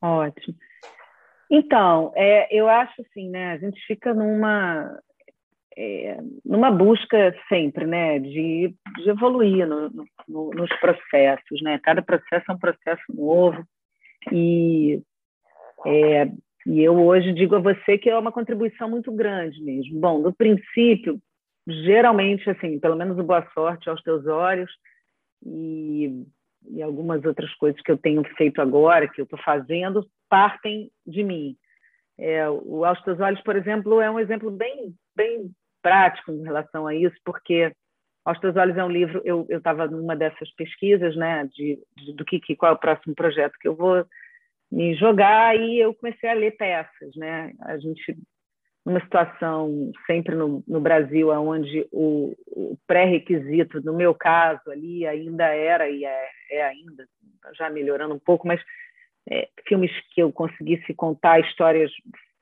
Ótimo. 0.00 0.56
Então, 1.50 2.12
é, 2.16 2.48
eu 2.54 2.68
acho 2.68 3.00
assim, 3.02 3.28
né? 3.30 3.52
A 3.52 3.58
gente 3.58 3.80
fica 3.86 4.12
numa 4.12 4.98
é, 5.76 6.18
numa 6.44 6.70
busca 6.70 7.34
sempre, 7.48 7.84
né, 7.84 8.18
de, 8.20 8.74
de 8.96 9.10
evoluir 9.10 9.66
no, 9.66 9.90
no, 10.28 10.50
nos 10.50 10.70
processos, 10.78 11.60
né? 11.62 11.78
Cada 11.82 12.00
processo 12.02 12.44
é 12.48 12.54
um 12.54 12.58
processo 12.58 13.02
novo 13.08 13.66
e 14.32 15.02
é, 15.86 16.30
e 16.66 16.82
eu 16.82 16.98
hoje 16.98 17.32
digo 17.32 17.56
a 17.56 17.60
você 17.60 17.98
que 17.98 18.08
é 18.08 18.18
uma 18.18 18.32
contribuição 18.32 18.88
muito 18.88 19.12
grande 19.12 19.62
mesmo. 19.62 20.00
Bom, 20.00 20.18
no 20.18 20.32
princípio, 20.32 21.20
geralmente, 21.66 22.48
assim, 22.48 22.78
pelo 22.78 22.96
menos 22.96 23.16
Boa 23.24 23.46
Sorte 23.52 23.90
aos 23.90 24.02
teus 24.02 24.26
olhos 24.26 24.70
e 25.44 26.24
e 26.68 26.82
algumas 26.82 27.24
outras 27.24 27.52
coisas 27.54 27.80
que 27.80 27.90
eu 27.90 27.98
tenho 27.98 28.22
feito 28.36 28.60
agora, 28.60 29.08
que 29.08 29.20
eu 29.20 29.24
estou 29.24 29.38
fazendo, 29.40 30.06
partem 30.28 30.90
de 31.06 31.22
mim. 31.22 31.56
É, 32.18 32.48
o 32.48 32.84
Aos 32.84 33.00
Teus 33.02 33.18
Olhos, 33.20 33.40
por 33.42 33.56
exemplo, 33.56 34.00
é 34.00 34.10
um 34.10 34.20
exemplo 34.20 34.50
bem, 34.50 34.94
bem 35.16 35.50
prático 35.82 36.32
em 36.32 36.42
relação 36.42 36.86
a 36.86 36.94
isso, 36.94 37.16
porque 37.24 37.72
Aos 38.24 38.38
Teus 38.40 38.56
Olhos 38.56 38.76
é 38.76 38.84
um 38.84 38.90
livro, 38.90 39.20
eu 39.24 39.46
estava 39.50 39.86
numa 39.86 40.16
dessas 40.16 40.50
pesquisas, 40.54 41.14
né, 41.16 41.48
de, 41.52 41.78
de, 41.96 42.12
do 42.14 42.24
que, 42.24 42.56
qual 42.56 42.72
é 42.72 42.74
o 42.74 42.78
próximo 42.78 43.14
projeto 43.14 43.58
que 43.60 43.68
eu 43.68 43.74
vou 43.74 44.04
me 44.70 44.94
jogar, 44.94 45.56
e 45.56 45.78
eu 45.78 45.94
comecei 45.94 46.28
a 46.28 46.34
ler 46.34 46.56
peças, 46.56 47.14
né, 47.16 47.52
a 47.60 47.76
gente 47.78 48.16
numa 48.84 49.00
situação 49.00 49.92
sempre 50.06 50.34
no, 50.34 50.62
no 50.68 50.80
Brasil 50.80 51.30
onde 51.30 51.86
o, 51.90 52.34
o 52.46 52.78
pré-requisito, 52.86 53.80
no 53.82 53.94
meu 53.94 54.14
caso 54.14 54.70
ali, 54.70 55.06
ainda 55.06 55.46
era 55.46 55.88
e 55.88 56.04
é, 56.04 56.30
é 56.50 56.64
ainda, 56.64 57.06
já 57.56 57.70
melhorando 57.70 58.14
um 58.14 58.18
pouco, 58.18 58.46
mas 58.46 58.60
é, 59.30 59.48
filmes 59.66 59.90
que 60.12 60.22
eu 60.22 60.30
conseguisse 60.30 60.92
contar 60.94 61.40
histórias 61.40 61.90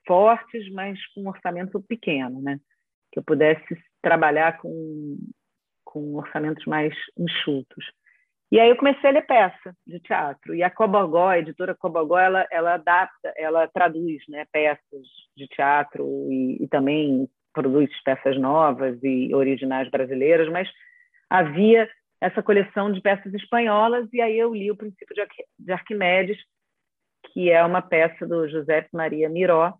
fortes, 0.05 0.69
mas 0.71 0.99
com 1.13 1.21
um 1.21 1.29
orçamento 1.29 1.81
pequeno, 1.81 2.41
né? 2.41 2.59
Que 3.11 3.19
eu 3.19 3.23
pudesse 3.23 3.77
trabalhar 4.01 4.57
com, 4.57 5.17
com 5.85 6.15
orçamentos 6.15 6.65
mais 6.65 6.93
enxutos. 7.17 7.85
E 8.53 8.59
aí 8.59 8.69
eu 8.69 8.75
comecei 8.75 9.09
a 9.09 9.13
ler 9.13 9.25
peça 9.25 9.75
de 9.87 9.99
teatro. 9.99 10.53
E 10.53 10.61
a 10.61 10.69
Cobogó, 10.69 11.29
a 11.29 11.39
editora 11.39 11.73
Cobogó, 11.73 12.19
ela, 12.19 12.45
ela 12.51 12.75
adapta, 12.75 13.33
ela 13.35 13.67
traduz 13.67 14.21
né, 14.29 14.45
peças 14.51 15.07
de 15.35 15.47
teatro 15.47 16.05
e, 16.29 16.63
e 16.63 16.67
também 16.67 17.27
produz 17.51 17.89
peças 18.03 18.39
novas 18.39 18.99
e 19.01 19.33
originais 19.33 19.89
brasileiras, 19.89 20.47
mas 20.49 20.69
havia 21.27 21.89
essa 22.21 22.43
coleção 22.43 22.91
de 22.91 23.01
peças 23.01 23.33
espanholas 23.33 24.07
e 24.13 24.21
aí 24.21 24.37
eu 24.37 24.53
li 24.53 24.69
o 24.69 24.77
Princípio 24.77 25.15
de 25.57 25.71
Arquimedes, 25.71 26.37
que 27.33 27.49
é 27.49 27.65
uma 27.65 27.81
peça 27.81 28.27
do 28.27 28.47
José 28.47 28.87
Maria 28.93 29.29
Miró. 29.29 29.73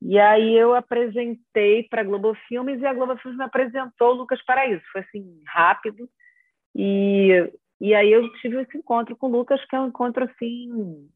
E 0.00 0.18
aí 0.18 0.56
eu 0.56 0.74
apresentei 0.74 1.82
para 1.90 2.00
a 2.00 2.04
Globo 2.04 2.34
Filmes 2.48 2.80
e 2.80 2.86
a 2.86 2.94
Globo 2.94 3.18
Filmes 3.18 3.36
me 3.36 3.44
apresentou 3.44 4.12
o 4.12 4.14
Lucas 4.14 4.42
Paraíso. 4.46 4.82
Foi 4.90 5.02
assim 5.02 5.42
rápido 5.46 6.08
e, 6.74 7.52
e 7.80 7.94
aí 7.94 8.12
eu 8.12 8.30
tive 8.34 8.60
esse 8.62 8.76
encontro 8.78 9.16
com 9.16 9.26
o 9.26 9.30
Lucas, 9.30 9.64
que 9.66 9.76
é 9.76 9.80
um 9.80 9.88
encontro 9.88 10.24
assim, 10.24 11.08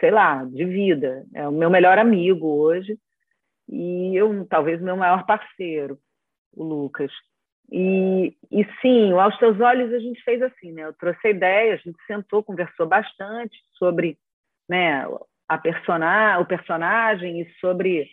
sei 0.00 0.10
lá, 0.10 0.44
de 0.44 0.64
vida. 0.64 1.26
É 1.34 1.46
o 1.48 1.52
meu 1.52 1.70
melhor 1.70 1.98
amigo 1.98 2.46
hoje 2.46 2.98
e 3.68 4.14
eu 4.16 4.46
talvez 4.46 4.80
o 4.80 4.84
meu 4.84 4.96
maior 4.96 5.24
parceiro, 5.26 5.98
o 6.52 6.64
Lucas. 6.64 7.12
E, 7.70 8.36
e 8.50 8.64
sim, 8.80 9.12
aos 9.12 9.36
teus 9.38 9.60
olhos 9.60 9.92
a 9.92 9.98
gente 9.98 10.22
fez 10.22 10.40
assim, 10.40 10.72
né? 10.72 10.84
Eu 10.84 10.92
trouxe 10.92 11.26
a 11.26 11.30
ideia, 11.30 11.74
a 11.74 11.76
gente 11.76 11.98
sentou, 12.06 12.42
conversou 12.42 12.86
bastante 12.86 13.58
sobre, 13.76 14.16
né, 14.68 15.04
a 15.48 15.58
persona, 15.58 16.38
o 16.38 16.46
personagem 16.46 17.40
e 17.40 17.50
sobre 17.60 18.08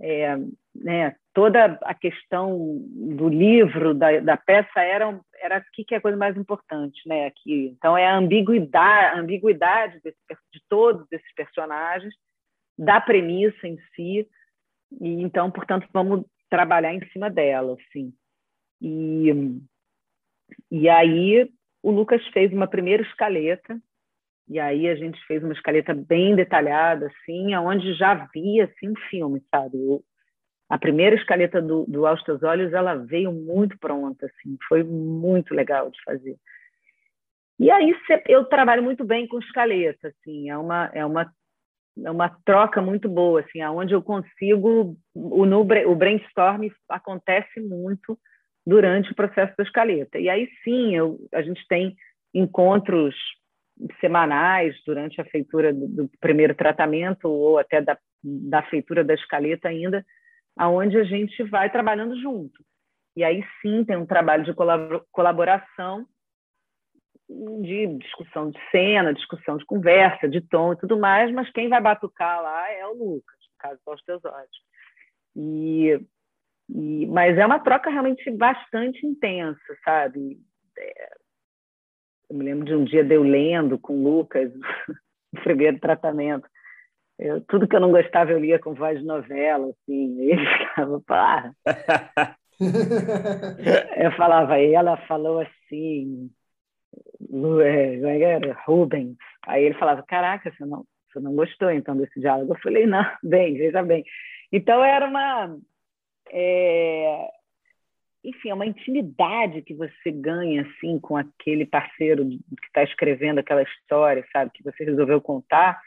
é, 0.00 0.36
né, 0.74 1.14
toda 1.34 1.78
a 1.82 1.94
questão 1.94 2.78
do 3.16 3.28
livro, 3.28 3.94
da, 3.94 4.20
da 4.20 4.36
peça, 4.36 4.80
era, 4.80 5.20
era 5.40 5.56
aqui 5.56 5.84
que 5.84 5.94
é 5.94 5.98
a 5.98 6.00
coisa 6.00 6.16
mais 6.16 6.36
importante. 6.36 7.00
Né, 7.06 7.26
aqui. 7.26 7.74
Então, 7.76 7.96
é 7.96 8.06
a 8.06 8.16
ambiguidade, 8.16 9.16
a 9.16 9.20
ambiguidade 9.20 10.00
desse, 10.02 10.18
de 10.52 10.60
todos 10.68 11.06
esses 11.12 11.34
personagens, 11.34 12.14
da 12.78 13.00
premissa 13.00 13.68
em 13.68 13.78
si, 13.94 14.26
e 15.00 15.22
então, 15.22 15.50
portanto, 15.50 15.86
vamos 15.92 16.24
trabalhar 16.48 16.94
em 16.94 17.06
cima 17.10 17.30
dela. 17.30 17.76
Assim. 17.78 18.12
E, 18.80 19.30
e 20.70 20.88
aí 20.88 21.50
o 21.82 21.90
Lucas 21.90 22.26
fez 22.28 22.52
uma 22.52 22.66
primeira 22.66 23.02
escaleta, 23.02 23.80
e 24.50 24.58
aí 24.58 24.88
a 24.88 24.94
gente 24.96 25.18
fez 25.26 25.42
uma 25.42 25.52
escaleta 25.52 25.94
bem 25.94 26.34
detalhada, 26.34 27.06
assim, 27.06 27.54
aonde 27.54 27.94
já 27.94 28.10
havia 28.10 28.64
assim, 28.64 28.90
um 28.90 28.96
filme, 29.08 29.42
sabe? 29.50 29.78
a 30.70 30.78
primeira 30.78 31.16
escaleta 31.16 31.60
do, 31.60 31.84
do 31.86 32.06
Aos 32.06 32.22
Teus 32.22 32.44
Olhos, 32.44 32.72
ela 32.72 32.94
veio 32.94 33.32
muito 33.32 33.76
pronta, 33.78 34.26
assim, 34.26 34.56
foi 34.68 34.84
muito 34.84 35.52
legal 35.52 35.90
de 35.90 36.00
fazer. 36.04 36.36
E 37.58 37.68
aí 37.72 37.92
eu 38.28 38.44
trabalho 38.44 38.80
muito 38.80 39.04
bem 39.04 39.26
com 39.26 39.40
escaleta, 39.40 40.08
assim, 40.08 40.48
é 40.48 40.56
uma, 40.56 40.88
é 40.94 41.04
uma, 41.04 41.32
é 42.04 42.10
uma 42.10 42.28
troca 42.44 42.80
muito 42.80 43.08
boa, 43.08 43.40
assim, 43.40 43.60
aonde 43.60 43.92
eu 43.92 44.00
consigo, 44.00 44.96
o, 45.12 45.44
no, 45.44 45.60
o 45.60 45.96
brainstorm 45.96 46.68
acontece 46.88 47.60
muito 47.60 48.16
durante 48.64 49.10
o 49.10 49.16
processo 49.16 49.52
da 49.58 49.64
escaleta. 49.64 50.20
E 50.20 50.28
aí 50.28 50.48
sim, 50.62 50.94
eu, 50.94 51.18
a 51.34 51.42
gente 51.42 51.66
tem 51.66 51.96
encontros 52.32 53.16
semanais 54.00 54.74
durante 54.84 55.20
a 55.20 55.24
feitura 55.24 55.72
do, 55.72 55.86
do 55.88 56.10
primeiro 56.20 56.54
tratamento 56.54 57.28
ou 57.28 57.58
até 57.58 57.80
da, 57.80 57.98
da 58.22 58.62
feitura 58.64 59.02
da 59.04 59.14
escaleta 59.14 59.68
ainda, 59.68 60.04
aonde 60.56 60.98
a 60.98 61.04
gente 61.04 61.42
vai 61.44 61.70
trabalhando 61.70 62.20
junto. 62.20 62.62
E 63.16 63.24
aí 63.24 63.44
sim 63.60 63.84
tem 63.84 63.96
um 63.96 64.06
trabalho 64.06 64.44
de 64.44 64.54
colaboração, 65.10 66.06
de 67.62 67.86
discussão 67.98 68.50
de 68.50 68.58
cena, 68.70 69.14
discussão 69.14 69.56
de 69.56 69.64
conversa, 69.64 70.28
de 70.28 70.40
tom 70.40 70.72
e 70.72 70.76
tudo 70.76 70.98
mais, 70.98 71.32
mas 71.32 71.50
quem 71.52 71.68
vai 71.68 71.80
batucar 71.80 72.42
lá 72.42 72.70
é 72.72 72.86
o 72.86 72.92
Lucas, 72.92 73.36
no 73.52 73.56
caso 73.58 74.04
teus 74.04 74.24
olhos. 74.24 74.70
E, 75.36 76.00
e, 76.68 77.06
mas 77.06 77.38
é 77.38 77.46
uma 77.46 77.60
troca 77.60 77.88
realmente 77.88 78.28
bastante 78.32 79.06
intensa, 79.06 79.76
sabe? 79.84 80.38
É, 80.76 81.16
eu 82.30 82.36
me 82.36 82.44
lembro 82.44 82.64
de 82.64 82.74
um 82.74 82.84
dia 82.84 83.02
de 83.02 83.14
eu 83.14 83.22
lendo 83.22 83.78
com 83.78 83.94
o 83.94 84.02
Lucas 84.02 84.52
o 85.34 85.40
primeiro 85.42 85.78
tratamento. 85.80 86.48
Eu, 87.18 87.40
tudo 87.42 87.68
que 87.68 87.76
eu 87.76 87.80
não 87.80 87.90
gostava 87.90 88.30
eu 88.30 88.38
lia 88.38 88.58
com 88.58 88.72
voz 88.72 88.98
de 88.98 89.04
novela, 89.04 89.68
assim, 89.68 90.16
e 90.20 90.30
ele 90.30 90.46
ficava, 90.56 91.00
pá. 91.00 91.52
eu 93.96 94.12
falava, 94.12 94.58
ela 94.58 94.96
falou 95.08 95.40
assim, 95.40 96.30
é, 97.62 97.96
é 97.96 98.52
Rubens. 98.64 99.16
Aí 99.46 99.64
ele 99.64 99.74
falava, 99.74 100.02
caraca, 100.02 100.50
você 100.50 100.64
não, 100.64 100.86
você 101.12 101.20
não 101.20 101.34
gostou 101.34 101.70
então 101.70 101.96
desse 101.96 102.18
diálogo? 102.20 102.54
Eu 102.54 102.60
falei, 102.60 102.86
não, 102.86 103.04
bem, 103.22 103.54
veja 103.54 103.82
bem. 103.82 104.04
Então 104.52 104.82
era 104.82 105.06
uma, 105.06 105.58
é, 106.30 107.28
enfim, 108.22 108.50
é 108.50 108.54
uma 108.54 108.66
intimidade 108.66 109.62
que 109.62 109.74
você 109.74 110.10
ganha 110.10 110.62
assim 110.62 110.98
com 111.00 111.16
aquele 111.16 111.64
parceiro 111.64 112.28
que 112.28 112.66
está 112.66 112.82
escrevendo 112.82 113.38
aquela 113.38 113.62
história, 113.62 114.24
sabe, 114.32 114.50
que 114.52 114.62
você 114.62 114.84
resolveu 114.84 115.20
contar, 115.20 115.80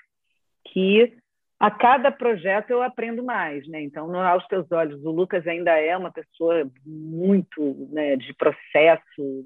que 0.68 1.16
a 1.60 1.70
cada 1.70 2.12
projeto 2.12 2.72
eu 2.72 2.82
aprendo 2.82 3.24
mais, 3.24 3.68
né? 3.68 3.82
Então, 3.82 4.08
no 4.08 4.18
aos 4.18 4.46
teus 4.48 4.70
olhos, 4.72 5.04
o 5.06 5.12
Lucas 5.12 5.48
ainda 5.48 5.72
é 5.80 5.96
uma 5.96 6.12
pessoa 6.12 6.70
muito 6.86 7.88
né, 7.92 8.16
de 8.16 8.34
processo, 8.34 9.46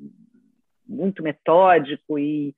muito 0.88 1.22
metódico 1.22 2.18
e, 2.18 2.56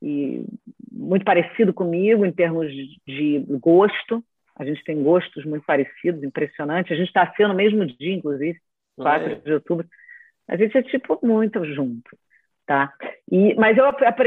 e 0.00 0.44
muito 0.90 1.24
parecido 1.24 1.74
comigo 1.74 2.24
em 2.24 2.32
termos 2.32 2.72
de 3.06 3.44
gosto. 3.60 4.24
A 4.54 4.64
gente 4.64 4.82
tem 4.84 5.02
gostos 5.02 5.44
muito 5.44 5.66
parecidos, 5.66 6.22
impressionante. 6.22 6.92
A 6.92 6.96
gente 6.96 7.08
está 7.08 7.30
sendo 7.36 7.48
no 7.48 7.54
mesmo 7.54 7.84
dia, 7.84 8.14
inclusive, 8.14 8.58
4 8.96 9.32
é. 9.32 9.34
de 9.36 9.52
outubro. 9.52 9.86
A 10.48 10.56
gente 10.56 10.76
é 10.76 10.82
tipo 10.82 11.18
muito 11.22 11.64
junto, 11.64 12.16
tá? 12.66 12.92
E, 13.30 13.54
mas 13.54 13.76
eu 13.76 13.84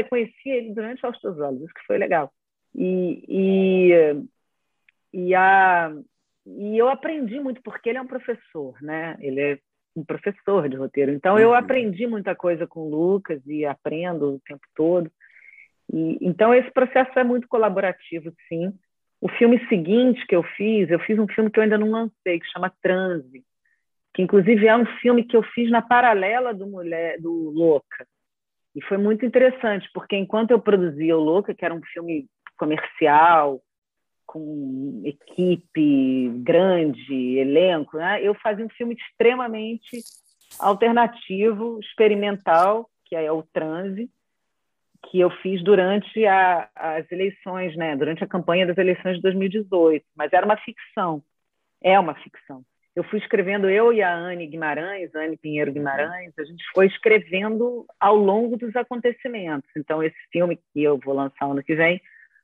conheci 0.08 0.48
ele 0.48 0.74
durante 0.74 1.04
Aos 1.04 1.18
Teus 1.20 1.38
Olhos, 1.38 1.62
isso 1.62 1.74
que 1.74 1.86
foi 1.86 1.98
legal. 1.98 2.32
E, 2.74 3.24
e 3.28 4.28
e, 5.12 5.34
a, 5.34 5.92
e 6.46 6.78
eu 6.78 6.88
aprendi 6.88 7.40
muito, 7.40 7.60
porque 7.62 7.88
ele 7.88 7.98
é 7.98 8.02
um 8.02 8.06
professor, 8.06 8.76
né? 8.80 9.16
Ele 9.20 9.40
é 9.40 9.58
um 9.96 10.04
professor 10.04 10.68
de 10.68 10.76
roteiro. 10.76 11.12
Então, 11.12 11.38
eu 11.38 11.48
uhum. 11.48 11.54
aprendi 11.54 12.06
muita 12.06 12.34
coisa 12.34 12.66
com 12.66 12.80
o 12.80 12.90
Lucas 12.90 13.44
e 13.46 13.64
aprendo 13.64 14.34
o 14.34 14.40
tempo 14.40 14.62
todo. 14.74 15.10
E, 15.92 16.18
então, 16.20 16.54
esse 16.54 16.70
processo 16.70 17.18
é 17.18 17.24
muito 17.24 17.48
colaborativo, 17.48 18.32
sim. 18.48 18.72
O 19.20 19.28
filme 19.28 19.58
seguinte 19.68 20.24
que 20.26 20.34
eu 20.34 20.42
fiz, 20.42 20.88
eu 20.90 21.00
fiz 21.00 21.18
um 21.18 21.28
filme 21.28 21.50
que 21.50 21.58
eu 21.58 21.64
ainda 21.64 21.76
não 21.76 21.90
lancei, 21.90 22.40
que 22.40 22.46
chama 22.46 22.72
Transe, 22.80 23.44
que 24.14 24.22
inclusive 24.22 24.66
é 24.66 24.76
um 24.76 24.86
filme 25.00 25.24
que 25.24 25.36
eu 25.36 25.42
fiz 25.42 25.70
na 25.70 25.82
paralela 25.82 26.52
do 26.52 26.66
Mulher 26.66 27.20
do 27.20 27.50
Louca. 27.50 28.06
E 28.74 28.82
foi 28.84 28.98
muito 28.98 29.24
interessante, 29.26 29.88
porque 29.92 30.16
enquanto 30.16 30.52
eu 30.52 30.60
produzia 30.60 31.16
o 31.16 31.20
Louca, 31.20 31.54
que 31.54 31.64
era 31.64 31.74
um 31.74 31.82
filme 31.92 32.26
comercial, 32.56 33.60
com 34.26 35.02
equipe 35.04 36.28
grande, 36.38 37.38
elenco, 37.38 37.96
né? 37.96 38.22
eu 38.22 38.32
fazia 38.34 38.64
um 38.64 38.68
filme 38.68 38.94
extremamente 38.94 40.04
alternativo, 40.58 41.80
experimental, 41.80 42.88
que 43.06 43.16
é 43.16 43.32
o 43.32 43.42
Transe, 43.42 44.08
que 45.06 45.18
eu 45.18 45.30
fiz 45.30 45.64
durante 45.64 46.24
a, 46.26 46.68
as 46.76 47.10
eleições, 47.10 47.76
né? 47.76 47.96
durante 47.96 48.22
a 48.22 48.28
campanha 48.28 48.66
das 48.66 48.78
eleições 48.78 49.16
de 49.16 49.22
2018, 49.22 50.06
mas 50.14 50.32
era 50.32 50.46
uma 50.46 50.56
ficção, 50.58 51.22
é 51.82 51.98
uma 51.98 52.14
ficção. 52.14 52.64
Eu 52.94 53.04
fui 53.04 53.18
escrevendo, 53.18 53.70
eu 53.70 53.92
e 53.92 54.02
a 54.02 54.12
Anne 54.12 54.46
Guimarães, 54.46 55.14
Anne 55.14 55.36
Pinheiro 55.36 55.72
Guimarães, 55.72 56.32
a 56.38 56.44
gente 56.44 56.64
foi 56.74 56.86
escrevendo 56.86 57.86
ao 58.00 58.16
longo 58.16 58.56
dos 58.56 58.74
acontecimentos. 58.74 59.70
Então, 59.76 60.02
esse 60.02 60.18
filme 60.32 60.56
que 60.72 60.82
eu 60.82 60.98
vou 60.98 61.14
lançar 61.14 61.46
ano 61.46 61.62
que 61.62 61.74
vem 61.74 62.00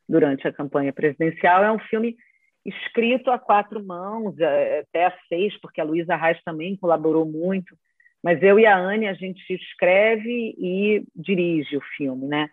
durante 0.09 0.47
a 0.47 0.53
campanha 0.53 0.92
presidencial. 0.92 1.64
É 1.64 1.72
um 1.72 1.78
filme 1.78 2.16
escrito 2.64 3.30
a 3.30 3.38
quatro 3.38 3.82
mãos, 3.84 4.38
é, 4.38 4.80
até 4.80 5.07
a 5.07 5.14
seis, 5.28 5.59
porque 5.61 5.80
a 5.80 5.84
Luísa 5.84 6.16
Reis 6.16 6.40
também 6.44 6.76
colaborou 6.76 7.24
muito. 7.24 7.76
Mas 8.22 8.42
eu 8.42 8.59
e 8.59 8.66
a 8.66 8.76
Anne, 8.76 9.07
a 9.07 9.14
gente 9.14 9.53
escreve 9.53 10.55
e 10.59 11.05
dirige 11.14 11.76
o 11.76 11.82
filme, 11.97 12.26
né? 12.26 12.49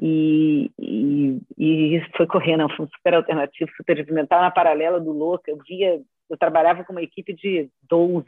E, 0.00 0.70
e, 0.78 1.42
e 1.58 2.02
foi 2.16 2.26
correndo, 2.26 2.62
é 2.62 2.64
um 2.64 2.88
super 2.88 3.14
alternativo, 3.14 3.70
super 3.76 3.98
experimental, 3.98 4.40
na 4.40 4.50
paralela 4.50 4.98
do 4.98 5.12
Louca. 5.12 5.50
Eu 5.50 5.58
via, 5.58 6.00
eu 6.30 6.36
trabalhava 6.38 6.84
com 6.84 6.92
uma 6.92 7.02
equipe 7.02 7.34
de 7.34 7.68
12, 7.88 8.26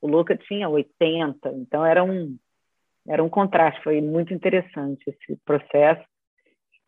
o 0.00 0.08
Louca 0.08 0.36
tinha 0.36 0.68
80, 0.68 1.50
então 1.56 1.84
era 1.84 2.02
um, 2.02 2.36
era 3.06 3.22
um 3.22 3.28
contraste, 3.28 3.82
foi 3.82 4.00
muito 4.00 4.32
interessante 4.32 5.02
esse 5.06 5.36
processo. 5.44 6.04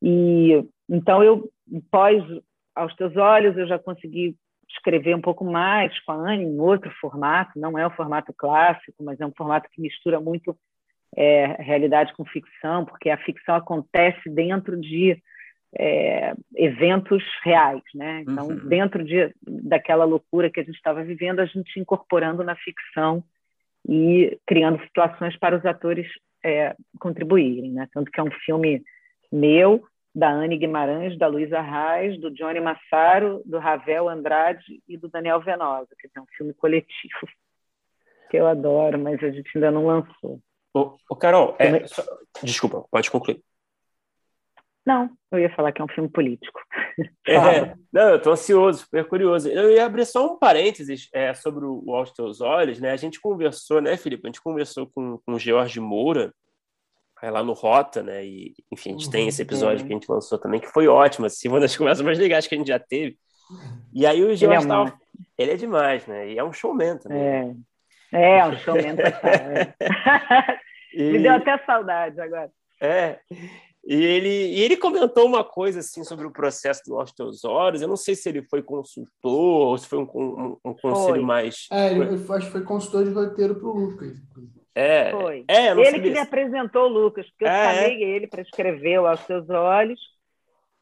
E 0.01 0.65
então, 0.89 1.23
eu, 1.23 1.51
pós 1.91 2.23
Aos 2.75 2.95
Teus 2.95 3.17
Olhos, 3.17 3.57
eu 3.57 3.67
já 3.67 3.79
consegui 3.79 4.37
escrever 4.69 5.15
um 5.15 5.21
pouco 5.21 5.45
mais 5.45 5.99
com 6.01 6.13
a 6.13 6.17
Anne, 6.17 6.45
em 6.45 6.59
outro 6.59 6.91
formato, 7.01 7.59
não 7.59 7.79
é 7.79 7.87
o 7.87 7.95
formato 7.95 8.33
clássico, 8.37 9.03
mas 9.03 9.21
é 9.21 9.27
um 9.27 9.33
formato 9.33 9.69
que 9.71 9.81
mistura 9.81 10.21
muito 10.21 10.57
é, 11.17 11.47
realidade 11.63 12.13
com 12.15 12.25
ficção, 12.25 12.85
porque 12.85 13.11
a 13.11 13.19
ficção 13.19 13.55
acontece 13.55 14.29
dentro 14.29 14.81
de 14.81 15.23
é, 15.79 16.35
eventos 16.55 17.23
reais, 17.43 17.83
né? 17.95 18.23
Então, 18.23 18.49
uhum. 18.49 18.69
dentro 18.69 19.05
de, 19.05 19.35
daquela 19.43 20.05
loucura 20.05 20.51
que 20.51 20.61
a 20.61 20.65
gente 20.65 20.77
estava 20.77 21.03
vivendo, 21.03 21.41
a 21.41 21.47
gente 21.47 21.79
incorporando 21.79 22.43
na 22.43 22.55
ficção 22.57 23.23
e 23.89 24.39
criando 24.47 24.83
situações 24.83 25.37
para 25.39 25.57
os 25.57 25.65
atores 25.65 26.07
é, 26.45 26.75
contribuírem, 26.99 27.73
né? 27.73 27.89
Tanto 27.93 28.11
que 28.11 28.21
é 28.21 28.23
um 28.23 28.31
filme 28.45 28.83
meu, 29.33 29.85
da 30.15 30.31
Anne 30.31 30.57
Guimarães, 30.57 31.19
da 31.19 31.27
Luísa 31.27 31.61
Reis, 31.61 32.21
do 32.21 32.31
Johnny 32.31 32.61
Massaro, 32.61 33.43
do 33.45 33.59
Ravel 33.59 34.09
Andrade 34.09 34.81
e 34.89 34.97
do 34.97 35.09
Daniel 35.09 35.41
Venosa, 35.41 35.89
que 35.99 36.09
é 36.15 36.21
um 36.21 36.27
filme 36.37 36.55
coletivo 36.55 37.27
que 38.31 38.37
eu 38.37 38.47
adoro, 38.47 38.99
mas 38.99 39.23
a 39.23 39.31
gente 39.31 39.51
ainda 39.57 39.73
não 39.73 39.87
lançou. 39.87 40.41
Ô, 40.73 40.97
ô 41.09 41.17
Carol, 41.17 41.57
é, 41.59 41.87
só... 41.87 42.03
desculpa, 42.43 42.85
pode 42.91 43.11
concluir. 43.11 43.43
Não, 44.87 45.09
eu 45.33 45.39
ia 45.39 45.55
falar 45.55 45.73
que 45.73 45.81
é 45.81 45.85
um 45.85 45.89
filme 45.89 46.09
político. 46.09 46.61
É, 47.27 47.75
não, 47.93 48.11
eu 48.11 48.17
estou 48.19 48.35
ansioso, 48.35 48.81
super 48.81 49.05
curioso. 49.09 49.49
Eu 49.49 49.69
ia 49.73 49.85
abrir 49.85 50.05
só 50.05 50.33
um 50.33 50.39
parênteses 50.39 51.09
é, 51.13 51.35
sobre 51.35 51.65
o 51.65 51.93
Aos 51.93 52.13
Teus 52.13 52.41
Olhos, 52.41 52.79
né? 52.79 52.93
A 52.93 52.97
gente 52.97 53.21
conversou, 53.21 53.81
né, 53.81 53.97
Felipe? 53.97 54.23
A 54.25 54.29
gente 54.29 54.41
conversou 54.41 54.89
com, 54.95 55.19
com 55.27 55.33
o 55.33 55.39
George 55.39 55.81
Moura, 55.81 56.33
lá 57.31 57.43
no 57.43 57.53
Rota, 57.53 58.03
né? 58.03 58.25
E, 58.25 58.55
enfim, 58.71 58.91
a 58.91 58.93
gente 58.93 59.07
uhum, 59.07 59.11
tem 59.11 59.29
esse 59.29 59.43
episódio 59.43 59.85
é. 59.85 59.87
que 59.87 59.93
a 59.93 59.97
gente 59.97 60.11
lançou 60.11 60.39
também, 60.39 60.61
que 60.61 60.69
foi 60.69 60.87
ótimo, 60.89 61.27
assim, 61.27 61.49
uma 61.49 61.61
das 61.61 61.75
conversas 61.77 62.05
mais 62.05 62.19
legais 62.19 62.47
que 62.47 62.55
a 62.55 62.59
gente 62.59 62.69
já 62.69 62.79
teve. 62.79 63.17
E 63.93 64.07
aí 64.07 64.23
o 64.23 64.29
Jorge 64.29 64.45
ele, 64.45 64.55
é 64.55 64.67
tava... 64.67 64.99
ele 65.39 65.53
é 65.53 65.57
demais, 65.57 66.07
né? 66.07 66.31
E 66.31 66.39
é 66.39 66.45
um 66.45 66.53
showman 66.53 66.99
também. 66.99 67.19
É, 67.19 67.57
é, 68.13 68.39
é 68.39 68.47
um 68.47 68.57
showman 68.57 68.97
total. 68.97 69.31
É. 69.31 69.75
e... 70.95 71.13
Me 71.13 71.19
deu 71.19 71.33
até 71.33 71.59
saudade 71.65 72.21
agora. 72.21 72.51
É. 72.81 73.19
E 73.87 73.95
ele, 73.95 74.29
e 74.29 74.63
ele 74.63 74.77
comentou 74.77 75.27
uma 75.27 75.45
coisa 75.45 75.81
assim 75.81 76.05
sobre 76.05 76.27
o 76.27 76.31
processo 76.31 76.83
do 76.87 76.99
Aos 76.99 77.13
Teus 77.13 77.45
Olhos. 77.45 77.83
Eu 77.83 77.89
não 77.89 77.97
sei 77.97 78.15
se 78.15 78.29
ele 78.29 78.43
foi 78.43 78.63
consultor 78.63 79.69
ou 79.69 79.77
se 79.77 79.87
foi 79.87 79.99
um, 79.99 80.09
um, 80.15 80.57
um 80.65 80.75
conselho 80.75 81.17
foi. 81.17 81.21
mais. 81.21 81.67
É, 81.71 81.93
ele, 81.93 82.05
acho 82.05 82.47
que 82.47 82.53
foi 82.53 82.63
consultor 82.63 83.05
de 83.05 83.11
roteiro 83.11 83.57
para 83.57 83.69
o 83.69 83.73
Lucas. 83.73 84.17
É, 84.75 85.13
Foi. 85.13 85.45
É, 85.47 85.69
ele 85.69 86.01
que 86.01 86.11
me 86.11 86.19
apresentou 86.19 86.87
o 86.87 86.89
Lucas, 86.89 87.29
porque 87.31 87.45
eu 87.45 87.49
é, 87.49 87.75
chamei 87.75 88.03
é. 88.03 88.09
ele 88.09 88.27
para 88.27 88.43
escrever 88.43 88.99
o 88.99 89.07
Aos 89.07 89.21
Seus 89.21 89.49
Olhos 89.49 90.01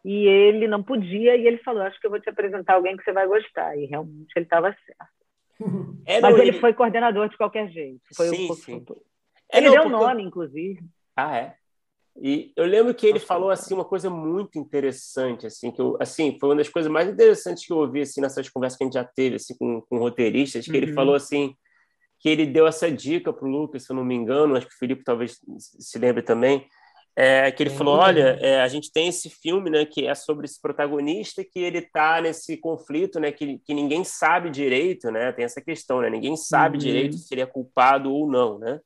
e 0.04 0.26
ele 0.26 0.66
não 0.66 0.82
podia, 0.82 1.36
e 1.36 1.46
ele 1.46 1.58
falou: 1.58 1.82
Acho 1.82 2.00
que 2.00 2.06
eu 2.06 2.10
vou 2.10 2.20
te 2.20 2.28
apresentar 2.28 2.74
alguém 2.74 2.96
que 2.96 3.04
você 3.04 3.12
vai 3.12 3.26
gostar. 3.26 3.76
E 3.76 3.84
realmente 3.86 4.32
ele 4.34 4.46
estava 4.46 4.74
certo. 4.86 5.22
É, 6.04 6.20
Mas 6.20 6.34
ele, 6.34 6.48
ele, 6.48 6.58
foi 6.58 6.74
coordenador 6.74 7.28
de 7.28 7.36
qualquer 7.36 7.68
jeito. 7.68 8.00
Foi 8.16 8.28
sim, 8.28 8.50
o 8.50 8.54
sim. 8.54 8.84
É, 9.52 9.58
ele 9.58 9.66
não, 9.66 9.74
deu 9.74 9.86
o 9.86 9.88
nome, 9.88 10.24
inclusive. 10.24 10.80
Ah, 11.14 11.36
é? 11.36 11.54
E 12.20 12.52
eu 12.56 12.66
lembro 12.66 12.94
que 12.94 13.06
ele 13.06 13.18
falou 13.18 13.50
assim 13.50 13.72
uma 13.72 13.84
coisa 13.84 14.10
muito 14.10 14.58
interessante, 14.58 15.46
assim, 15.46 15.70
que 15.70 15.80
eu, 15.80 15.96
assim, 15.98 16.36
foi 16.38 16.50
uma 16.50 16.56
das 16.56 16.68
coisas 16.68 16.90
mais 16.90 17.08
interessantes 17.08 17.66
que 17.66 17.72
eu 17.72 17.78
ouvi 17.78 18.02
assim 18.02 18.20
nessas 18.20 18.48
conversas 18.50 18.76
que 18.76 18.84
a 18.84 18.86
gente 18.86 18.94
já 18.94 19.04
teve 19.04 19.36
assim 19.36 19.56
com, 19.56 19.80
com 19.80 19.98
roteiristas, 19.98 20.64
que 20.64 20.70
uhum. 20.70 20.76
ele 20.76 20.92
falou 20.92 21.14
assim, 21.14 21.54
que 22.20 22.28
ele 22.28 22.46
deu 22.46 22.66
essa 22.66 22.90
dica 22.90 23.32
para 23.32 23.46
o 23.46 23.50
Lucas, 23.50 23.84
se 23.84 23.90
eu 23.90 23.96
não 23.96 24.04
me 24.04 24.14
engano, 24.14 24.56
acho 24.56 24.68
que 24.68 24.74
o 24.74 24.78
Felipe 24.78 25.02
talvez 25.02 25.40
se 25.58 25.98
lembre 25.98 26.22
também, 26.22 26.66
é, 27.16 27.50
que 27.50 27.62
ele 27.62 27.70
falou, 27.70 27.96
olha, 27.96 28.38
é, 28.40 28.62
a 28.62 28.68
gente 28.68 28.90
tem 28.92 29.08
esse 29.08 29.28
filme, 29.28 29.68
né, 29.68 29.84
que 29.84 30.06
é 30.06 30.14
sobre 30.14 30.46
esse 30.46 30.60
protagonista 30.60 31.44
que 31.44 31.58
ele 31.58 31.78
está 31.78 32.20
nesse 32.20 32.56
conflito, 32.56 33.20
né, 33.20 33.32
que, 33.32 33.58
que 33.58 33.74
ninguém 33.74 34.04
sabe 34.04 34.50
direito, 34.50 35.10
né, 35.10 35.32
tem 35.32 35.44
essa 35.44 35.60
questão, 35.60 36.00
né, 36.00 36.08
ninguém 36.08 36.36
sabe 36.36 36.76
uhum. 36.76 36.82
direito 36.82 37.16
se 37.16 37.34
ele 37.34 37.42
é 37.42 37.46
culpado 37.46 38.12
ou 38.12 38.30
não, 38.30 38.58
né, 38.58 38.80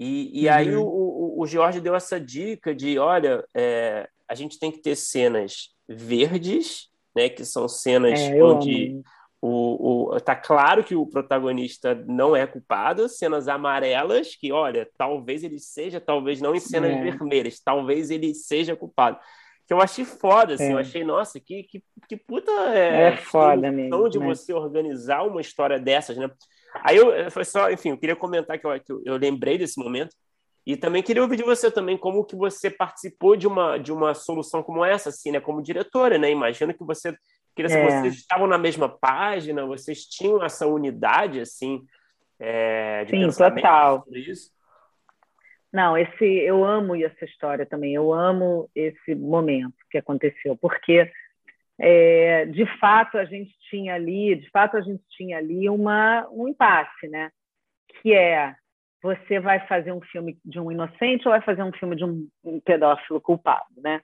e, 0.00 0.30
e 0.32 0.48
uhum. 0.48 0.54
aí 0.54 0.74
o, 0.74 0.82
o, 0.82 1.42
o 1.42 1.46
Jorge 1.46 1.78
deu 1.78 1.94
essa 1.94 2.18
dica 2.18 2.74
de, 2.74 2.98
olha, 2.98 3.44
é, 3.54 4.08
a 4.26 4.34
gente 4.34 4.58
tem 4.58 4.72
que 4.72 4.78
ter 4.78 4.96
cenas 4.96 5.74
verdes, 5.86 6.88
né, 7.14 7.28
que 7.28 7.44
são 7.44 7.68
cenas 7.68 8.18
é, 8.18 8.42
onde 8.42 8.92
amo. 8.92 9.04
O, 9.42 10.14
o, 10.14 10.20
tá 10.20 10.36
claro 10.36 10.84
que 10.84 10.94
o 10.94 11.06
protagonista 11.06 11.94
não 12.06 12.36
é 12.36 12.46
culpado, 12.46 13.08
cenas 13.08 13.48
amarelas, 13.48 14.34
que 14.36 14.52
olha, 14.52 14.88
talvez 14.98 15.42
ele 15.42 15.58
seja, 15.58 15.98
talvez 15.98 16.40
não 16.40 16.54
em 16.54 16.60
cenas 16.60 16.92
é. 16.92 17.02
vermelhas, 17.02 17.60
talvez 17.60 18.10
ele 18.10 18.34
seja 18.34 18.76
culpado. 18.76 19.18
Que 19.66 19.72
eu 19.72 19.80
achei 19.80 20.04
foda, 20.04 20.54
assim, 20.54 20.64
é. 20.64 20.72
eu 20.72 20.78
achei, 20.78 21.04
nossa, 21.04 21.38
que, 21.40 21.62
que, 21.64 21.82
que 22.08 22.16
puta 22.16 22.50
é, 22.74 23.12
é 23.12 23.16
foda 23.16 23.70
mesmo, 23.70 24.08
de 24.10 24.18
né? 24.18 24.26
você 24.26 24.52
organizar 24.52 25.22
uma 25.26 25.40
história 25.40 25.78
dessas, 25.78 26.16
né? 26.16 26.30
Aí 26.82 26.96
eu 26.96 27.30
foi 27.30 27.44
só, 27.44 27.70
enfim, 27.70 27.90
eu 27.90 27.98
queria 27.98 28.16
comentar 28.16 28.58
que 28.58 28.66
eu, 28.66 28.80
que 28.80 28.92
eu, 28.92 29.02
eu 29.04 29.16
lembrei 29.16 29.58
desse 29.58 29.78
momento. 29.82 30.14
E 30.66 30.76
também 30.76 31.02
queria 31.02 31.22
ouvir 31.22 31.36
de 31.36 31.42
você 31.42 31.70
também 31.70 31.96
como 31.96 32.24
que 32.24 32.36
você 32.36 32.70
participou 32.70 33.34
de 33.34 33.46
uma, 33.46 33.78
de 33.78 33.92
uma 33.92 34.14
solução 34.14 34.62
como 34.62 34.84
essa, 34.84 35.08
assim, 35.08 35.32
né? 35.32 35.40
Como 35.40 35.62
diretora, 35.62 36.18
né? 36.18 36.30
Imagino 36.30 36.74
que 36.74 36.84
você 36.84 37.16
Queria 37.54 37.76
é. 37.76 38.00
vocês 38.00 38.14
estavam 38.14 38.46
na 38.46 38.58
mesma 38.58 38.88
página, 38.88 39.66
vocês 39.66 40.04
tinham 40.04 40.42
essa 40.42 40.66
unidade, 40.66 41.40
assim, 41.40 41.84
é, 42.38 43.04
de 43.04 43.10
Sim, 43.10 43.28
total. 43.36 44.04
isso? 44.12 44.50
Não, 45.72 45.96
esse 45.96 46.24
eu 46.24 46.64
amo 46.64 46.96
essa 46.96 47.24
história 47.24 47.66
também. 47.66 47.94
Eu 47.94 48.12
amo 48.12 48.68
esse 48.74 49.14
momento 49.14 49.74
que 49.90 49.98
aconteceu, 49.98 50.56
porque 50.56 51.10
é, 51.80 52.44
de 52.46 52.66
fato 52.78 53.16
a 53.16 53.24
gente 53.24 53.52
tinha 53.70 53.94
ali, 53.94 54.36
de 54.36 54.50
fato 54.50 54.76
a 54.76 54.82
gente 54.82 55.02
tinha 55.10 55.38
ali 55.38 55.68
uma 55.68 56.28
um 56.30 56.46
impasse, 56.46 57.08
né? 57.08 57.30
Que 58.00 58.12
é 58.12 58.54
você 59.02 59.40
vai 59.40 59.66
fazer 59.66 59.92
um 59.92 60.02
filme 60.02 60.38
de 60.44 60.60
um 60.60 60.70
inocente 60.70 61.26
ou 61.26 61.32
vai 61.32 61.40
fazer 61.40 61.62
um 61.62 61.72
filme 61.72 61.96
de 61.96 62.04
um, 62.04 62.28
um 62.44 62.60
pedófilo 62.60 63.18
culpado, 63.18 63.80
né? 63.82 64.02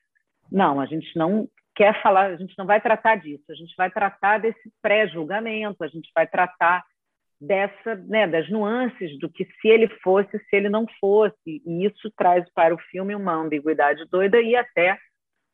Não, 0.51 0.81
a 0.81 0.87
gente 0.87 1.15
não 1.19 1.47
quer 1.75 2.01
falar, 2.03 2.27
a 2.29 2.37
gente 2.37 2.55
não 2.57 2.65
vai 2.65 2.81
tratar 2.81 3.17
disso, 3.17 3.45
a 3.51 3.55
gente 3.55 3.75
vai 3.77 3.91
tratar 3.91 4.39
desse 4.39 4.73
pré-julgamento, 4.81 5.85
a 5.85 5.89
gente 5.89 6.11
vai 6.15 6.27
tratar 6.27 6.83
dessa, 7.39 7.95
né, 7.95 8.27
das 8.27 8.49
nuances 8.49 9.19
do 9.19 9.29
que 9.29 9.45
se 9.45 9.69
ele 9.69 9.89
fosse, 10.03 10.39
se 10.39 10.57
ele 10.57 10.71
não 10.71 10.87
fosse, 10.99 11.37
e 11.67 11.85
isso 11.85 12.11
traz 12.17 12.51
para 12.55 12.75
o 12.75 12.79
filme 12.91 13.15
uma 13.15 13.35
ambiguidade 13.35 14.07
doida 14.11 14.41
e 14.41 14.57
até 14.57 14.99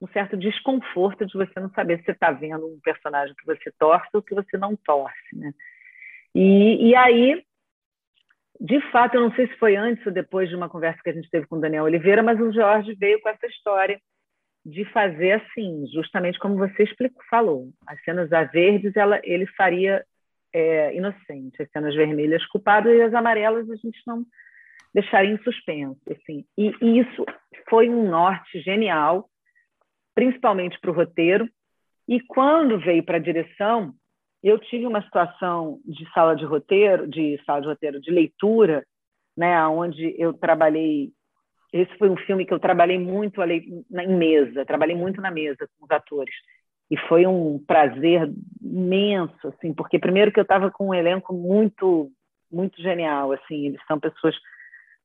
um 0.02 0.08
certo 0.08 0.36
desconforto 0.36 1.24
de 1.24 1.32
você 1.32 1.60
não 1.60 1.70
saber 1.70 1.98
se 1.98 2.06
você 2.06 2.10
está 2.10 2.32
vendo 2.32 2.66
um 2.66 2.80
personagem 2.82 3.34
que 3.36 3.46
você 3.46 3.70
torce 3.78 4.08
ou 4.12 4.20
que 4.20 4.34
você 4.34 4.58
não 4.58 4.74
torce, 4.74 5.14
né? 5.32 5.52
E, 6.34 6.88
e 6.88 6.96
aí, 6.96 7.44
de 8.60 8.80
fato, 8.90 9.14
eu 9.14 9.20
não 9.20 9.32
sei 9.34 9.46
se 9.46 9.56
foi 9.58 9.76
antes 9.76 10.04
ou 10.04 10.12
depois 10.12 10.48
de 10.48 10.56
uma 10.56 10.68
conversa 10.68 11.00
que 11.04 11.10
a 11.10 11.12
gente 11.12 11.30
teve 11.30 11.46
com 11.46 11.56
o 11.56 11.60
Daniel 11.60 11.84
Oliveira, 11.84 12.20
mas 12.20 12.40
o 12.40 12.52
Jorge 12.52 12.96
veio 12.96 13.20
com 13.20 13.28
essa 13.28 13.46
história 13.46 14.00
de 14.66 14.84
fazer 14.86 15.32
assim, 15.32 15.86
justamente 15.92 16.38
como 16.38 16.56
você 16.56 16.82
explicou, 16.82 17.22
falou. 17.30 17.70
As 17.86 18.02
cenas 18.02 18.28
verdes, 18.52 18.96
ela, 18.96 19.20
ele 19.22 19.46
faria 19.46 20.04
é, 20.52 20.96
inocente, 20.96 21.62
as 21.62 21.70
cenas 21.70 21.94
vermelhas 21.94 22.44
culpado 22.46 22.88
e 22.90 23.02
as 23.02 23.14
amarelas 23.14 23.70
a 23.70 23.76
gente 23.76 24.00
não 24.04 24.24
deixaria 24.92 25.30
em 25.30 25.42
suspenso. 25.42 26.00
Assim. 26.10 26.44
E, 26.58 26.74
e 26.80 27.00
isso 27.00 27.24
foi 27.68 27.88
um 27.88 28.08
norte 28.08 28.60
genial, 28.60 29.28
principalmente 30.14 30.78
para 30.80 30.90
o 30.90 30.94
roteiro. 30.94 31.48
E 32.08 32.20
quando 32.20 32.78
veio 32.78 33.02
para 33.02 33.16
a 33.16 33.20
direção, 33.20 33.94
eu 34.42 34.58
tive 34.58 34.86
uma 34.86 35.02
situação 35.02 35.80
de 35.84 36.10
sala 36.12 36.34
de 36.34 36.44
roteiro, 36.44 37.06
de 37.08 37.40
sala 37.46 37.60
de 37.60 37.68
roteiro, 37.68 38.00
de 38.00 38.10
leitura, 38.10 38.84
né, 39.36 39.66
onde 39.66 40.14
eu 40.18 40.32
trabalhei 40.34 41.12
esse 41.72 41.96
foi 41.96 42.10
um 42.10 42.16
filme 42.18 42.44
que 42.44 42.52
eu 42.52 42.60
trabalhei 42.60 42.98
muito 42.98 43.40
ali 43.40 43.82
em 43.90 44.14
mesa, 44.14 44.66
trabalhei 44.66 44.94
muito 44.94 45.20
na 45.22 45.30
mesa 45.30 45.66
com 45.78 45.86
os 45.86 45.90
atores. 45.90 46.34
E 46.90 46.96
foi 47.08 47.26
um 47.26 47.58
prazer 47.66 48.30
imenso, 48.60 49.48
assim, 49.48 49.72
porque 49.72 49.98
primeiro 49.98 50.30
que 50.30 50.38
eu 50.38 50.42
estava 50.42 50.70
com 50.70 50.88
um 50.88 50.94
elenco 50.94 51.32
muito, 51.32 52.12
muito 52.50 52.80
genial, 52.82 53.32
assim, 53.32 53.68
eles 53.68 53.80
são 53.88 53.98
pessoas, 53.98 54.36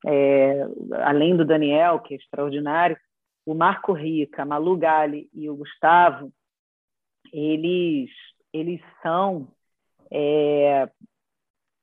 é, 0.06 0.68
além 1.04 1.38
do 1.38 1.46
Daniel, 1.46 2.00
que 2.00 2.14
é 2.14 2.18
extraordinário, 2.18 2.98
o 3.48 3.56
Marco 3.56 3.94
Rica, 3.94 4.46
Malu 4.46 4.78
Gali 4.78 5.30
e 5.34 5.50
o 5.50 5.56
Gustavo, 5.56 6.32
eles, 7.32 8.10
eles 8.54 8.82
são 9.02 9.48
é, 10.12 10.90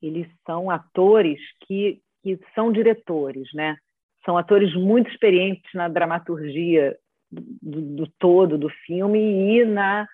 eles 0.01 0.27
são 0.47 0.71
atores 0.71 1.41
que, 1.67 2.01
que 2.23 2.39
são 2.55 2.71
diretores, 2.71 3.49
né? 3.55 3.77
são 4.25 4.37
atores 4.39 4.75
muito 4.75 5.11
experientes 5.11 5.71
na 5.75 5.89
dramaturgia 5.89 6.97
do, 7.31 7.81
do 7.81 8.07
todo 8.19 8.57
do 8.59 8.69
filme 8.87 9.19
e 9.19 9.65
na 9.65 10.07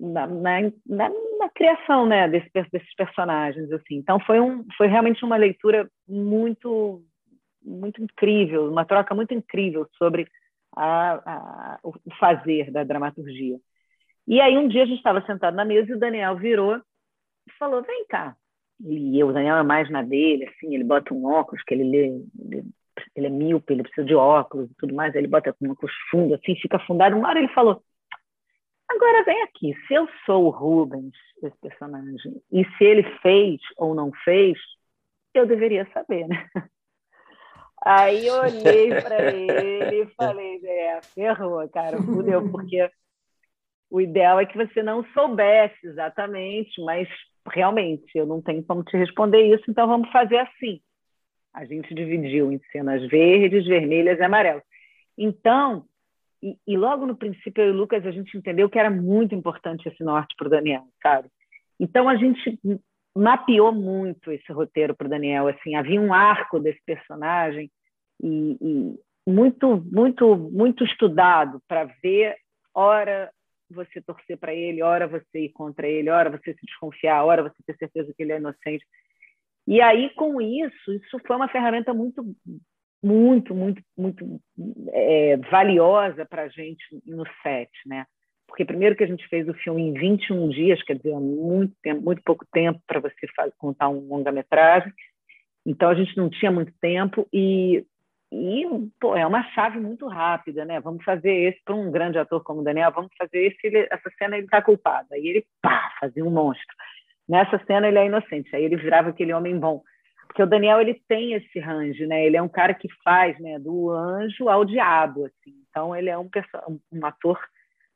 na, 0.00 0.28
na, 0.28 0.60
na, 0.86 1.10
na 1.40 1.48
criação 1.52 2.06
né, 2.06 2.28
desse, 2.28 2.48
desses 2.52 2.94
personagens 2.94 3.70
assim 3.72 3.96
então 3.96 4.20
foi 4.20 4.40
um 4.40 4.64
foi 4.76 4.86
realmente 4.86 5.24
uma 5.24 5.36
leitura 5.36 5.88
muito 6.06 7.02
muito 7.62 8.02
incrível 8.02 8.70
uma 8.70 8.84
troca 8.84 9.14
muito 9.14 9.34
incrível 9.34 9.88
sobre 9.96 10.28
a, 10.78 11.12
a, 11.14 11.78
o 11.82 11.94
fazer 12.18 12.70
da 12.70 12.84
dramaturgia 12.84 13.58
e 14.26 14.40
aí 14.40 14.56
um 14.56 14.68
dia 14.68 14.82
a 14.82 14.86
gente 14.86 14.98
estava 14.98 15.24
sentado 15.26 15.54
na 15.54 15.64
mesa 15.64 15.90
e 15.90 15.94
o 15.94 15.98
Daniel 15.98 16.36
virou 16.36 16.76
e 16.76 17.52
falou 17.58 17.82
vem 17.82 18.06
cá 18.06 18.36
e 18.80 19.18
eu, 19.18 19.28
o 19.28 19.32
Daniel 19.32 19.56
é 19.56 19.62
mais 19.64 19.90
na 19.90 20.02
dele, 20.02 20.44
assim, 20.44 20.72
ele 20.72 20.84
bota 20.84 21.12
um 21.12 21.24
óculos 21.24 21.62
que 21.64 21.74
ele 21.74 21.82
lê, 21.82 22.22
ele 22.38 22.64
ele 23.14 23.26
é 23.26 23.30
míope, 23.30 23.72
ele 23.72 23.82
precisa 23.82 24.06
de 24.06 24.14
óculos 24.14 24.70
e 24.70 24.74
tudo 24.74 24.94
mais, 24.94 25.14
ele 25.14 25.26
bota 25.26 25.52
com 25.52 25.66
uma 25.66 25.76
fundo 26.10 26.34
assim, 26.34 26.56
fica 26.56 26.76
afundado. 26.76 27.16
Uma 27.16 27.28
hora 27.28 27.38
ele 27.38 27.52
falou: 27.52 27.82
Agora 28.88 29.24
vem 29.24 29.42
aqui, 29.42 29.74
se 29.86 29.94
eu 29.94 30.08
sou 30.24 30.46
o 30.46 30.50
Rubens, 30.50 31.14
esse 31.42 31.56
personagem, 31.58 32.42
e 32.50 32.64
se 32.76 32.84
ele 32.84 33.02
fez 33.20 33.60
ou 33.76 33.94
não 33.94 34.10
fez, 34.24 34.58
eu 35.34 35.46
deveria 35.46 35.88
saber, 35.92 36.26
né? 36.26 36.48
Aí 37.84 38.26
eu 38.26 38.34
olhei 38.34 38.88
para 39.02 39.32
ele 39.32 40.02
e 40.02 40.06
falei: 40.14 40.60
É, 40.64 41.00
ferrou, 41.14 41.68
cara, 41.68 41.98
fudeu, 41.98 42.50
porque 42.50 42.90
o 43.90 44.00
ideal 44.00 44.40
é 44.40 44.46
que 44.46 44.56
você 44.56 44.82
não 44.82 45.04
soubesse 45.12 45.86
exatamente, 45.86 46.80
mas 46.82 47.08
realmente 47.50 48.06
eu 48.14 48.26
não 48.26 48.42
tenho 48.42 48.62
como 48.64 48.84
te 48.84 48.96
responder 48.96 49.42
isso, 49.42 49.64
então 49.68 49.86
vamos 49.86 50.10
fazer 50.10 50.38
assim. 50.38 50.80
A 51.54 51.64
gente 51.64 51.94
dividiu 51.94 52.52
em 52.52 52.60
cenas 52.70 53.06
verdes, 53.08 53.66
vermelhas 53.66 54.18
e 54.18 54.22
amarelas. 54.22 54.62
Então, 55.16 55.84
e, 56.42 56.56
e, 56.66 56.76
logo 56.76 57.06
no 57.06 57.16
princípio, 57.16 57.62
eu 57.62 57.68
e 57.68 57.70
o 57.70 57.76
Lucas, 57.76 58.06
a 58.06 58.10
gente 58.10 58.36
entendeu 58.36 58.68
que 58.68 58.78
era 58.78 58.90
muito 58.90 59.34
importante 59.34 59.88
esse 59.88 60.04
norte 60.04 60.34
para 60.36 60.46
o 60.46 60.50
Daniel, 60.50 60.84
sabe? 61.02 61.28
Então, 61.80 62.08
a 62.08 62.16
gente 62.16 62.58
mapeou 63.18 63.72
muito 63.72 64.30
esse 64.30 64.52
roteiro 64.52 64.94
para 64.94 65.06
o 65.06 65.10
Daniel. 65.10 65.48
Assim, 65.48 65.74
havia 65.74 66.00
um 66.00 66.12
arco 66.12 66.60
desse 66.60 66.80
personagem 66.84 67.70
e, 68.22 68.56
e 68.60 69.30
muito, 69.30 69.84
muito, 69.92 70.36
muito 70.36 70.84
estudado 70.84 71.60
para 71.66 71.84
ver, 72.02 72.36
hora 72.74 73.30
você 73.70 74.00
torcer 74.00 74.38
para 74.38 74.54
ele, 74.54 74.82
hora 74.82 75.06
você 75.06 75.40
ir 75.44 75.50
contra 75.50 75.86
ele, 75.86 76.08
hora 76.08 76.30
você 76.30 76.54
se 76.54 76.64
desconfiar, 76.64 77.24
hora 77.24 77.42
você 77.42 77.56
ter 77.66 77.76
certeza 77.76 78.12
que 78.16 78.22
ele 78.22 78.32
é 78.32 78.38
inocente. 78.38 78.86
E 79.66 79.82
aí, 79.82 80.08
com 80.14 80.40
isso, 80.40 80.92
isso 80.94 81.18
foi 81.26 81.36
uma 81.36 81.48
ferramenta 81.48 81.92
muito, 81.92 82.24
muito, 83.02 83.54
muito, 83.54 83.82
muito 83.96 84.40
é, 84.92 85.36
valiosa 85.50 86.24
para 86.24 86.44
a 86.44 86.48
gente 86.48 86.82
no 87.04 87.24
set, 87.42 87.70
né? 87.84 88.06
Porque 88.48 88.64
primeiro 88.64 88.96
que 88.96 89.04
a 89.04 89.06
gente 89.06 89.28
fez 89.28 89.46
o 89.48 89.54
filme 89.54 89.82
em 89.82 89.92
21 89.92 90.48
dias, 90.48 90.82
quer 90.82 90.96
dizer, 90.96 91.14
muito 91.14 91.74
tempo, 91.82 92.02
muito 92.02 92.22
pouco 92.22 92.44
tempo 92.50 92.80
para 92.86 92.98
você 92.98 93.28
fazer, 93.36 93.52
contar 93.58 93.88
um 93.90 94.08
longa-metragem. 94.08 94.92
Então 95.64 95.90
a 95.90 95.94
gente 95.94 96.16
não 96.16 96.30
tinha 96.30 96.50
muito 96.50 96.72
tempo 96.80 97.28
e 97.32 97.84
e 98.30 98.66
pô, 99.00 99.16
é 99.16 99.26
uma 99.26 99.42
chave 99.52 99.80
muito 99.80 100.06
rápida, 100.06 100.62
né? 100.64 100.80
Vamos 100.80 101.02
fazer 101.02 101.32
esse 101.32 101.62
para 101.64 101.74
um 101.74 101.90
grande 101.90 102.18
ator 102.18 102.42
como 102.42 102.60
o 102.60 102.64
Daniel, 102.64 102.92
vamos 102.92 103.10
fazer 103.16 103.46
esse, 103.46 103.58
ele, 103.66 103.88
essa 103.90 104.10
cena 104.18 104.36
ele 104.36 104.44
está 104.44 104.60
culpado. 104.60 105.08
Aí 105.12 105.26
ele 105.26 105.46
pá, 105.62 105.90
fazia 105.98 106.24
um 106.24 106.30
monstro. 106.30 106.76
Nessa 107.26 107.58
cena 107.66 107.88
ele 107.88 107.98
é 107.98 108.06
inocente, 108.06 108.54
aí 108.54 108.64
ele 108.64 108.76
virava 108.76 109.10
aquele 109.10 109.32
homem 109.32 109.58
bom. 109.58 109.82
Porque 110.26 110.42
o 110.42 110.46
Daniel 110.46 110.80
ele 110.80 111.00
tem 111.08 111.32
esse 111.32 111.58
range, 111.58 112.06
né? 112.06 112.24
Ele 112.26 112.36
é 112.36 112.42
um 112.42 112.48
cara 112.48 112.74
que 112.74 112.88
faz, 113.02 113.38
né, 113.40 113.58
do 113.58 113.90
anjo 113.90 114.48
ao 114.48 114.62
diabo, 114.62 115.24
assim. 115.24 115.54
Então 115.70 115.96
ele 115.96 116.10
é 116.10 116.18
um, 116.18 116.28
um 116.92 117.06
ator 117.06 117.40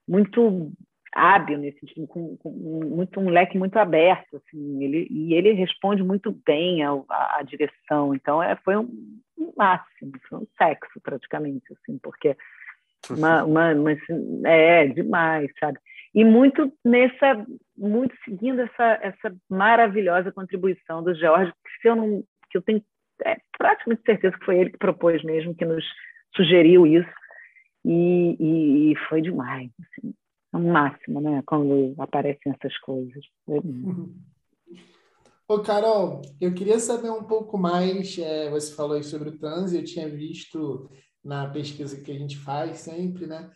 muito 0.08 0.72
hábil 1.14 1.58
nesse 1.58 1.78
sentido, 1.80 2.06
com, 2.06 2.36
com, 2.38 2.50
muito 2.50 3.20
um 3.20 3.28
leque 3.28 3.58
muito 3.58 3.76
aberto, 3.76 4.36
assim, 4.36 4.82
ele, 4.82 5.06
e 5.10 5.34
ele 5.34 5.52
responde 5.52 6.02
muito 6.02 6.32
bem 6.46 6.82
à, 6.82 7.42
direção, 7.44 8.14
então 8.14 8.42
é, 8.42 8.56
foi 8.56 8.76
um, 8.76 8.88
um, 9.38 9.52
máximo, 9.56 10.12
foi 10.28 10.38
um 10.38 10.46
sexo 10.56 11.00
praticamente, 11.02 11.66
assim, 11.72 11.98
porque 11.98 12.34
uma, 13.10 13.44
uma, 13.44 13.74
uma, 13.74 13.92
é 14.46 14.86
demais, 14.86 15.50
sabe? 15.60 15.78
E 16.14 16.24
muito 16.24 16.72
nessa, 16.84 17.46
muito 17.76 18.14
seguindo 18.24 18.60
essa, 18.60 18.98
essa 19.02 19.34
maravilhosa 19.50 20.32
contribuição 20.32 21.02
do 21.02 21.14
Jorge, 21.14 21.52
que 21.80 21.88
eu 21.88 21.96
não, 21.96 22.22
que 22.50 22.58
eu 22.58 22.62
tenho 22.62 22.82
é, 23.24 23.36
praticamente 23.56 24.02
certeza 24.04 24.38
que 24.38 24.44
foi 24.44 24.58
ele 24.58 24.70
que 24.70 24.78
propôs 24.78 25.22
mesmo, 25.22 25.54
que 25.54 25.64
nos 25.64 25.84
sugeriu 26.34 26.86
isso, 26.86 27.10
e, 27.84 28.36
e, 28.38 28.92
e 28.92 28.96
foi 29.08 29.20
demais, 29.22 29.70
assim 29.80 30.14
é 30.52 30.56
um 30.56 30.70
máximo, 30.70 31.20
né? 31.20 31.42
Quando 31.46 31.94
aparecem 31.98 32.52
essas 32.52 32.76
coisas. 32.78 33.24
Ô, 35.48 35.58
Carol, 35.60 36.22
eu 36.40 36.54
queria 36.54 36.78
saber 36.78 37.10
um 37.10 37.24
pouco 37.24 37.56
mais. 37.56 38.18
É, 38.18 38.50
você 38.50 38.74
falou 38.74 38.96
aí 38.96 39.02
sobre 39.02 39.30
o 39.30 39.38
trans, 39.38 39.72
eu 39.72 39.84
tinha 39.84 40.08
visto 40.08 40.90
na 41.24 41.48
pesquisa 41.48 42.00
que 42.00 42.10
a 42.10 42.18
gente 42.18 42.36
faz 42.36 42.78
sempre, 42.78 43.26
né? 43.26 43.50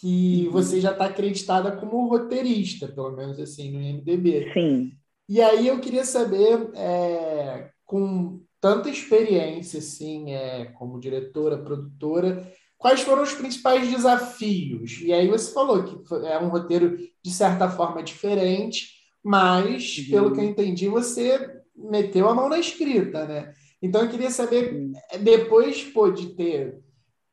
Que 0.00 0.44
uhum. 0.46 0.52
você 0.52 0.80
já 0.80 0.92
está 0.92 1.06
acreditada 1.06 1.72
como 1.76 2.08
roteirista, 2.08 2.88
pelo 2.88 3.12
menos 3.12 3.38
assim, 3.38 3.72
no 3.72 3.80
IMDB. 3.80 4.52
Sim. 4.52 4.92
E 5.28 5.42
aí 5.42 5.66
eu 5.66 5.80
queria 5.80 6.04
saber, 6.04 6.70
é, 6.74 7.70
com 7.84 8.40
tanta 8.60 8.88
experiência, 8.88 9.78
assim, 9.78 10.32
é, 10.32 10.66
como 10.66 11.00
diretora, 11.00 11.58
produtora, 11.58 12.50
Quais 12.78 13.00
foram 13.00 13.24
os 13.24 13.34
principais 13.34 13.90
desafios? 13.90 15.00
E 15.02 15.12
aí 15.12 15.26
você 15.28 15.52
falou 15.52 15.82
que 15.82 16.14
é 16.26 16.38
um 16.38 16.48
roteiro 16.48 16.96
de 17.22 17.30
certa 17.30 17.68
forma 17.68 18.02
diferente, 18.02 18.92
mas, 19.22 19.98
uhum. 19.98 20.10
pelo 20.10 20.32
que 20.32 20.40
eu 20.40 20.44
entendi, 20.44 20.88
você 20.88 21.60
meteu 21.76 22.28
a 22.28 22.34
mão 22.34 22.48
na 22.48 22.58
escrita, 22.58 23.26
né? 23.26 23.52
Então 23.82 24.02
eu 24.02 24.08
queria 24.08 24.30
saber, 24.30 24.90
depois 25.20 25.82
pô, 25.84 26.10
de 26.10 26.34
ter 26.34 26.78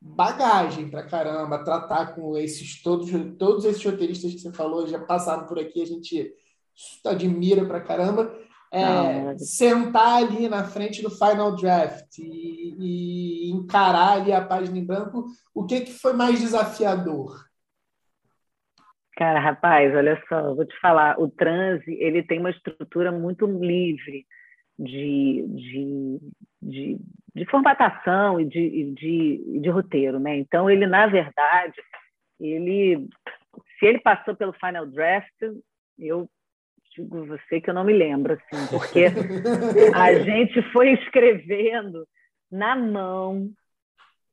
bagagem 0.01 0.89
pra 0.89 1.03
caramba, 1.03 1.63
tratar 1.63 2.15
com 2.15 2.37
esses 2.37 2.81
todos, 2.81 3.09
todos 3.37 3.65
esses 3.65 3.83
roteiristas 3.83 4.33
que 4.33 4.39
você 4.39 4.51
falou, 4.51 4.87
já 4.87 4.99
passaram 4.99 5.45
por 5.45 5.59
aqui, 5.59 5.81
a 5.81 5.87
gente 5.87 6.31
admira 7.05 7.65
pra 7.65 7.81
caramba 7.81 8.35
é, 8.75 9.37
sentar 9.37 10.23
ali 10.23 10.49
na 10.49 10.65
frente 10.65 11.01
do 11.01 11.09
final 11.09 11.55
draft 11.55 12.17
e, 12.19 12.75
e, 12.77 13.51
encarar 13.51 14.17
ali 14.17 14.33
a 14.33 14.43
página 14.43 14.77
em 14.77 14.85
branco, 14.85 15.25
o 15.53 15.65
que, 15.65 15.81
que 15.81 15.93
foi 15.93 16.11
mais 16.13 16.41
desafiador? 16.41 17.45
Cara, 19.15 19.39
rapaz, 19.39 19.95
olha 19.95 20.21
só, 20.27 20.53
vou 20.53 20.65
te 20.65 20.77
falar, 20.81 21.17
o 21.17 21.29
transe 21.29 21.89
ele 22.01 22.21
tem 22.21 22.39
uma 22.39 22.49
estrutura 22.49 23.13
muito 23.13 23.45
livre 23.45 24.25
de, 24.77 25.45
de, 25.47 26.19
de, 26.61 26.97
de 27.33 27.45
formatação 27.45 28.41
e 28.41 28.45
de, 28.45 28.91
de, 28.91 29.59
de 29.61 29.69
roteiro, 29.69 30.19
né? 30.19 30.37
Então 30.37 30.69
ele, 30.69 30.85
na 30.85 31.07
verdade, 31.07 31.81
ele 32.41 33.07
se 33.79 33.85
ele 33.85 33.99
passou 33.99 34.35
pelo 34.35 34.51
final 34.51 34.85
draft, 34.85 35.31
eu 35.97 36.29
digo 36.95 37.25
você 37.25 37.61
que 37.61 37.69
eu 37.69 37.73
não 37.73 37.83
me 37.83 37.93
lembro, 37.93 38.33
assim, 38.33 38.67
porque 38.69 39.05
a 39.95 40.13
gente 40.19 40.61
foi 40.71 40.93
escrevendo 40.93 42.07
na 42.51 42.75
mão 42.75 43.49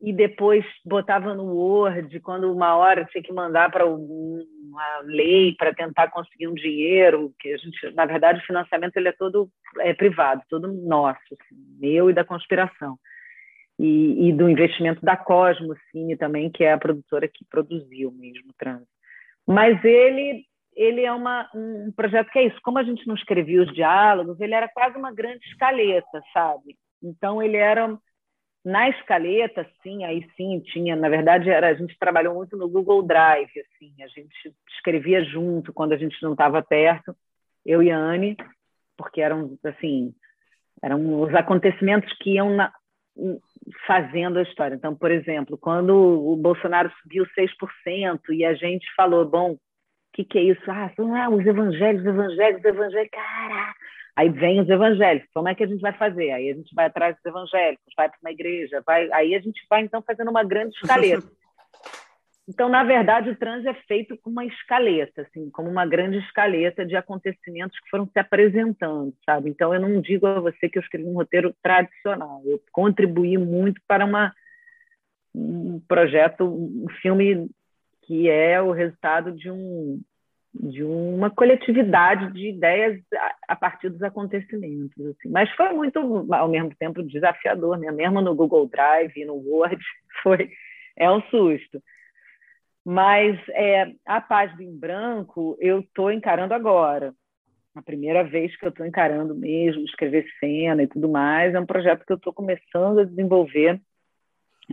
e 0.00 0.12
depois 0.12 0.64
botava 0.84 1.32
no 1.32 1.44
Word, 1.44 2.18
quando 2.20 2.52
uma 2.52 2.74
hora 2.74 3.04
tinha 3.04 3.22
que 3.22 3.32
mandar 3.32 3.70
para 3.70 3.86
uma 3.86 4.98
lei 5.04 5.54
para 5.56 5.72
tentar 5.72 6.10
conseguir 6.10 6.48
um 6.48 6.54
dinheiro, 6.54 7.32
que 7.38 7.52
a 7.52 7.56
gente, 7.56 7.90
na 7.94 8.04
verdade, 8.04 8.40
o 8.40 8.46
financiamento 8.46 8.96
ele 8.96 9.08
é 9.08 9.12
todo 9.12 9.48
é 9.78 9.94
privado, 9.94 10.42
todo 10.48 10.72
nosso, 10.72 11.20
assim, 11.30 11.56
meu 11.78 12.10
e 12.10 12.12
da 12.12 12.24
conspiração. 12.24 12.98
E, 13.78 14.28
e, 14.28 14.32
do 14.32 14.48
investimento 14.48 15.04
da 15.04 15.16
Cosmo 15.16 15.74
Cine 15.90 16.16
também, 16.16 16.50
que 16.50 16.62
é 16.62 16.72
a 16.72 16.78
produtora 16.78 17.26
que 17.26 17.44
produziu 17.44 18.12
mesmo 18.12 18.50
o 18.50 18.54
trânsito. 18.56 18.90
Mas 19.46 19.82
ele 19.84 20.44
ele 20.74 21.02
é 21.02 21.12
uma, 21.12 21.48
um 21.54 21.92
projeto 21.94 22.30
que 22.30 22.38
é 22.38 22.46
isso. 22.46 22.58
Como 22.62 22.78
a 22.78 22.82
gente 22.82 23.06
não 23.06 23.14
escrevia 23.14 23.62
os 23.62 23.72
diálogos, 23.74 24.40
ele 24.40 24.54
era 24.54 24.68
quase 24.68 24.96
uma 24.96 25.12
grande 25.12 25.44
escaleta, 25.46 26.22
sabe? 26.32 26.76
Então 27.02 27.42
ele 27.42 27.56
era 27.56 27.98
na 28.64 28.88
escaleta, 28.88 29.68
sim, 29.82 30.04
aí 30.04 30.26
sim 30.36 30.60
tinha. 30.60 30.94
Na 30.96 31.08
verdade, 31.08 31.50
era 31.50 31.68
a 31.68 31.74
gente 31.74 31.98
trabalhou 31.98 32.34
muito 32.34 32.56
no 32.56 32.68
Google 32.68 33.02
Drive, 33.02 33.50
assim. 33.58 33.92
A 34.02 34.08
gente 34.08 34.54
escrevia 34.74 35.24
junto 35.24 35.72
quando 35.72 35.92
a 35.92 35.96
gente 35.96 36.22
não 36.22 36.32
estava 36.32 36.62
perto, 36.62 37.14
eu 37.66 37.82
e 37.82 37.90
a 37.90 37.98
Anne, 37.98 38.36
porque 38.96 39.20
eram 39.20 39.58
assim 39.64 40.14
eram 40.82 41.22
os 41.22 41.32
acontecimentos 41.34 42.12
que 42.18 42.30
iam 42.34 42.50
na, 42.50 42.72
fazendo 43.86 44.38
a 44.38 44.42
história. 44.42 44.74
Então, 44.74 44.94
por 44.94 45.10
exemplo, 45.10 45.56
quando 45.56 45.94
o 45.94 46.36
Bolsonaro 46.36 46.90
subiu 47.02 47.24
6% 47.38 48.20
e 48.30 48.44
a 48.44 48.54
gente 48.54 48.84
falou, 48.96 49.24
bom, 49.24 49.56
que, 50.12 50.24
que 50.24 50.38
é 50.38 50.42
isso? 50.42 50.62
Ah, 50.70 50.90
são 50.94 51.14
ah, 51.14 51.28
os 51.28 51.44
evangelhos, 51.46 52.04
evangelhos, 52.04 52.64
evangelhos, 52.64 53.10
cara. 53.10 53.74
Aí 54.14 54.28
vem 54.28 54.60
os 54.60 54.68
evangelhos. 54.68 55.24
Como 55.32 55.48
é 55.48 55.54
que 55.54 55.64
a 55.64 55.66
gente 55.66 55.80
vai 55.80 55.92
fazer? 55.94 56.30
Aí 56.32 56.50
a 56.50 56.54
gente 56.54 56.74
vai 56.74 56.86
atrás 56.86 57.16
dos 57.16 57.24
evangélicos, 57.24 57.94
vai 57.96 58.08
para 58.08 58.18
uma 58.22 58.30
igreja, 58.30 58.82
vai. 58.86 59.10
Aí 59.12 59.34
a 59.34 59.40
gente 59.40 59.64
vai 59.68 59.82
então 59.82 60.02
fazendo 60.02 60.30
uma 60.30 60.44
grande 60.44 60.74
escaleta. 60.76 61.26
Então, 62.48 62.68
na 62.68 62.82
verdade, 62.82 63.30
o 63.30 63.36
transe 63.36 63.68
é 63.68 63.74
feito 63.86 64.18
com 64.18 64.28
uma 64.28 64.44
escaleta, 64.44 65.22
assim, 65.22 65.48
como 65.50 65.70
uma 65.70 65.86
grande 65.86 66.18
escaleta 66.18 66.84
de 66.84 66.96
acontecimentos 66.96 67.78
que 67.78 67.88
foram 67.88 68.04
se 68.04 68.18
apresentando, 68.18 69.14
sabe? 69.24 69.48
Então, 69.48 69.72
eu 69.72 69.80
não 69.80 70.00
digo 70.00 70.26
a 70.26 70.40
você 70.40 70.68
que 70.68 70.76
eu 70.76 70.82
escrevi 70.82 71.08
um 71.08 71.14
roteiro 71.14 71.54
tradicional. 71.62 72.42
Eu 72.44 72.60
contribuí 72.72 73.38
muito 73.38 73.80
para 73.86 74.04
uma 74.04 74.34
um 75.34 75.80
projeto, 75.88 76.44
um 76.44 76.86
filme 77.00 77.48
que 78.02 78.28
é 78.28 78.60
o 78.60 78.72
resultado 78.72 79.32
de, 79.32 79.50
um, 79.50 80.00
de 80.54 80.82
uma 80.82 81.30
coletividade 81.30 82.32
de 82.32 82.48
ideias 82.48 83.00
a, 83.48 83.56
partir 83.56 83.88
dos 83.90 84.02
acontecimentos. 84.02 85.06
Assim. 85.06 85.28
Mas 85.30 85.50
foi 85.52 85.72
muito, 85.72 86.26
ao 86.32 86.48
mesmo 86.48 86.74
tempo, 86.74 87.02
desafiador, 87.02 87.78
né? 87.78 87.90
mesmo 87.90 88.20
no 88.20 88.34
Google 88.34 88.68
Drive, 88.68 89.24
no 89.24 89.34
Word, 89.34 89.82
foi, 90.22 90.50
é 90.96 91.10
um 91.10 91.22
susto. 91.22 91.82
Mas 92.84 93.38
é, 93.50 93.92
a 94.04 94.20
página 94.20 94.62
em 94.64 94.76
branco 94.76 95.56
eu 95.60 95.80
estou 95.80 96.10
encarando 96.10 96.52
agora. 96.52 97.14
A 97.74 97.80
primeira 97.80 98.22
vez 98.22 98.54
que 98.56 98.66
eu 98.66 98.70
estou 98.70 98.84
encarando 98.84 99.34
mesmo, 99.34 99.82
escrever 99.84 100.26
cena 100.38 100.82
e 100.82 100.86
tudo 100.86 101.08
mais, 101.08 101.54
é 101.54 101.60
um 101.60 101.64
projeto 101.64 102.04
que 102.04 102.12
eu 102.12 102.16
estou 102.16 102.32
começando 102.32 102.98
a 102.98 103.04
desenvolver 103.04 103.80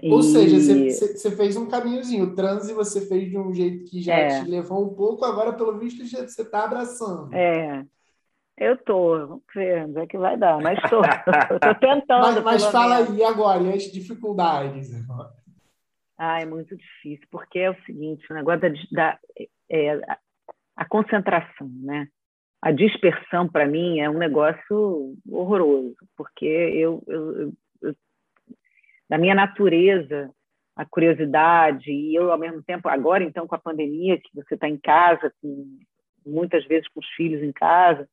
ou 0.03 0.19
e... 0.19 0.23
seja, 0.23 0.59
você 0.89 1.31
fez 1.31 1.57
um 1.57 1.67
caminhozinho. 1.67 2.25
O 2.25 2.35
transe 2.35 2.73
você 2.73 3.01
fez 3.01 3.29
de 3.29 3.37
um 3.37 3.53
jeito 3.53 3.89
que 3.89 4.01
já 4.01 4.15
é. 4.15 4.43
te 4.43 4.49
levou 4.49 4.85
um 4.85 4.93
pouco, 4.93 5.25
agora, 5.25 5.53
pelo 5.53 5.77
visto, 5.77 6.05
você 6.07 6.41
está 6.41 6.63
abraçando. 6.63 7.33
É. 7.33 7.85
Eu 8.57 8.77
tô, 8.77 9.27
vamos 9.27 9.43
ver 9.55 9.85
onde 9.85 9.99
é 9.99 10.05
que 10.05 10.17
vai 10.17 10.37
dar, 10.37 10.61
mas 10.61 10.77
estou. 10.83 11.01
Estou 11.01 11.75
tentando. 11.75 12.43
Mas, 12.43 12.43
mas 12.43 12.65
fala 12.65 12.97
aí 12.97 13.23
agora, 13.23 13.63
e 13.63 13.73
as 13.73 13.83
dificuldades? 13.83 14.91
Ah, 16.17 16.41
é 16.41 16.45
muito 16.45 16.75
difícil, 16.75 17.25
porque 17.31 17.59
é 17.59 17.71
o 17.71 17.81
seguinte, 17.85 18.25
o 18.29 18.33
negócio 18.33 18.59
da, 18.59 18.69
da 18.91 19.19
é, 19.69 19.91
a, 19.91 20.17
a 20.75 20.85
concentração, 20.85 21.69
né? 21.81 22.07
A 22.61 22.73
dispersão, 22.73 23.47
para 23.47 23.65
mim, 23.65 24.01
é 24.01 24.09
um 24.09 24.17
negócio 24.17 25.15
horroroso, 25.29 25.95
porque 26.17 26.45
eu, 26.45 27.01
eu, 27.07 27.53
da 29.09 29.17
minha 29.17 29.33
natureza, 29.33 30.31
a 30.75 30.85
curiosidade, 30.85 31.91
e 31.91 32.15
eu, 32.15 32.31
ao 32.31 32.37
mesmo 32.37 32.63
tempo, 32.63 32.87
agora, 32.87 33.23
então, 33.23 33.47
com 33.47 33.55
a 33.55 33.59
pandemia, 33.59 34.17
que 34.17 34.29
você 34.33 34.55
está 34.55 34.69
em 34.69 34.77
casa, 34.77 35.33
com, 35.41 35.79
muitas 36.25 36.65
vezes 36.65 36.87
com 36.89 36.99
os 36.99 37.07
filhos 37.09 37.43
em 37.43 37.51
casa, 37.51 38.07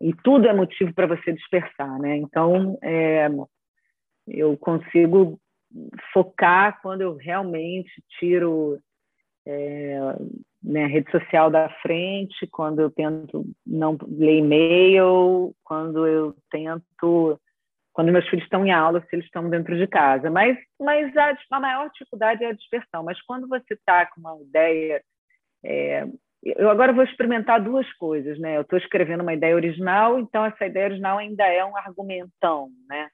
e 0.00 0.14
tudo 0.14 0.46
é 0.46 0.52
motivo 0.52 0.94
para 0.94 1.06
você 1.06 1.32
dispersar, 1.32 1.98
né? 2.00 2.16
Então, 2.16 2.78
é, 2.82 3.28
eu 4.26 4.56
consigo 4.56 5.38
focar 6.12 6.80
quando 6.82 7.02
eu 7.02 7.16
realmente 7.16 7.90
tiro 8.18 8.78
é, 9.46 9.98
minha 10.62 10.86
rede 10.86 11.10
social 11.10 11.50
da 11.50 11.68
frente, 11.82 12.46
quando 12.46 12.80
eu 12.80 12.90
tento 12.90 13.44
não 13.66 13.98
ler 14.06 14.38
e-mail, 14.38 15.54
quando 15.64 16.06
eu 16.06 16.34
tento 16.50 17.38
quando 17.92 18.12
meus 18.12 18.26
filhos 18.28 18.44
estão 18.44 18.64
em 18.66 18.72
aula, 18.72 19.00
se 19.00 19.14
eles 19.14 19.26
estão 19.26 19.48
dentro 19.50 19.76
de 19.76 19.86
casa. 19.86 20.30
Mas, 20.30 20.56
mas 20.80 21.14
a, 21.16 21.36
a 21.50 21.60
maior 21.60 21.90
dificuldade 21.90 22.42
é 22.42 22.48
a 22.48 22.54
dispersão. 22.54 23.04
Mas 23.04 23.20
quando 23.22 23.48
você 23.48 23.74
está 23.74 24.06
com 24.06 24.20
uma 24.20 24.40
ideia. 24.40 25.02
É, 25.64 26.06
eu 26.44 26.68
agora 26.68 26.92
vou 26.92 27.04
experimentar 27.04 27.62
duas 27.62 27.90
coisas, 27.94 28.38
né? 28.38 28.56
Eu 28.56 28.62
estou 28.62 28.78
escrevendo 28.78 29.20
uma 29.20 29.34
ideia 29.34 29.54
original, 29.54 30.18
então 30.18 30.44
essa 30.44 30.66
ideia 30.66 30.86
original 30.86 31.18
ainda 31.18 31.46
é 31.46 31.64
um 31.64 31.76
argumentão, 31.76 32.68
né? 32.88 33.08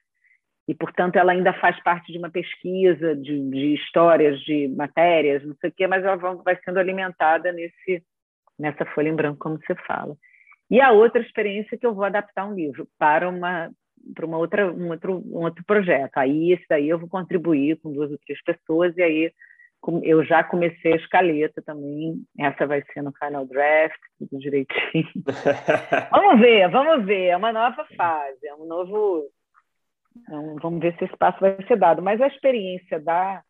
E, 0.67 0.73
portanto, 0.73 1.15
ela 1.15 1.31
ainda 1.31 1.53
faz 1.53 1.81
parte 1.83 2.11
de 2.11 2.17
uma 2.17 2.29
pesquisa 2.29 3.15
de, 3.15 3.49
de 3.49 3.73
histórias, 3.73 4.39
de 4.41 4.67
matérias, 4.67 5.43
não 5.43 5.55
sei 5.55 5.69
o 5.69 5.73
quê, 5.73 5.87
mas 5.87 6.03
ela 6.03 6.15
vai 6.15 6.59
sendo 6.63 6.77
alimentada 6.77 7.51
nesse, 7.51 8.03
nessa 8.57 8.85
folha 8.85 9.09
em 9.09 9.15
branco, 9.15 9.39
como 9.39 9.57
você 9.57 9.75
fala. 9.87 10.15
E 10.69 10.79
a 10.79 10.91
outra 10.91 11.21
experiência 11.21 11.75
é 11.75 11.77
que 11.77 11.85
eu 11.85 11.95
vou 11.95 12.03
adaptar 12.03 12.45
um 12.45 12.53
livro 12.53 12.87
para 12.99 13.27
uma 13.27 13.71
para 14.13 14.25
uma 14.25 14.37
outra 14.37 14.71
um 14.71 14.89
outro 14.89 15.23
um 15.25 15.43
outro 15.43 15.63
projeto. 15.65 16.17
Aí 16.17 16.53
esse 16.53 16.65
daí 16.69 16.89
eu 16.89 16.99
vou 16.99 17.09
contribuir 17.09 17.77
com 17.77 17.91
duas 17.91 18.11
ou 18.11 18.17
três 18.19 18.41
pessoas 18.43 18.95
e 18.97 19.01
aí 19.01 19.33
eu 20.03 20.23
já 20.25 20.43
comecei 20.43 20.93
a 20.93 20.97
escaleta 20.97 21.61
também. 21.61 22.23
Essa 22.37 22.67
vai 22.67 22.83
ser 22.93 23.01
no 23.01 23.13
final 23.13 23.45
draft, 23.45 23.99
tudo 24.17 24.39
direitinho. 24.39 25.07
vamos 26.11 26.39
ver, 26.41 26.69
vamos 26.69 27.05
ver. 27.05 27.27
É 27.27 27.37
uma 27.37 27.53
nova 27.53 27.85
fase, 27.95 28.45
é 28.45 28.53
um 28.55 28.65
novo. 28.65 29.25
vamos 30.61 30.79
ver 30.81 30.95
se 30.97 31.05
esse 31.05 31.17
passo 31.17 31.39
vai 31.39 31.55
ser 31.65 31.77
dado. 31.77 32.01
Mas 32.01 32.19
a 32.21 32.27
experiência 32.27 32.99
da, 32.99 33.41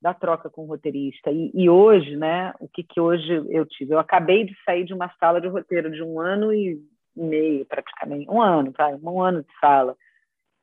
da 0.00 0.14
troca 0.14 0.48
com 0.48 0.62
o 0.62 0.66
roteirista. 0.66 1.30
E, 1.30 1.50
e, 1.54 1.68
hoje, 1.68 2.16
né, 2.16 2.54
o 2.60 2.68
que, 2.68 2.82
que 2.82 3.00
hoje 3.00 3.30
eu 3.50 3.66
tive? 3.66 3.94
Eu 3.94 3.98
acabei 3.98 4.44
de 4.44 4.56
sair 4.64 4.84
de 4.84 4.94
uma 4.94 5.12
sala 5.20 5.40
de 5.40 5.48
roteiro 5.48 5.90
de 5.90 6.02
um 6.02 6.18
ano 6.18 6.52
e 6.52 6.78
meio, 7.24 7.64
praticamente. 7.66 8.28
Um 8.28 8.40
ano, 8.40 8.72
vai, 8.76 8.94
um 8.94 9.20
ano 9.20 9.42
de 9.42 9.58
sala. 9.60 9.96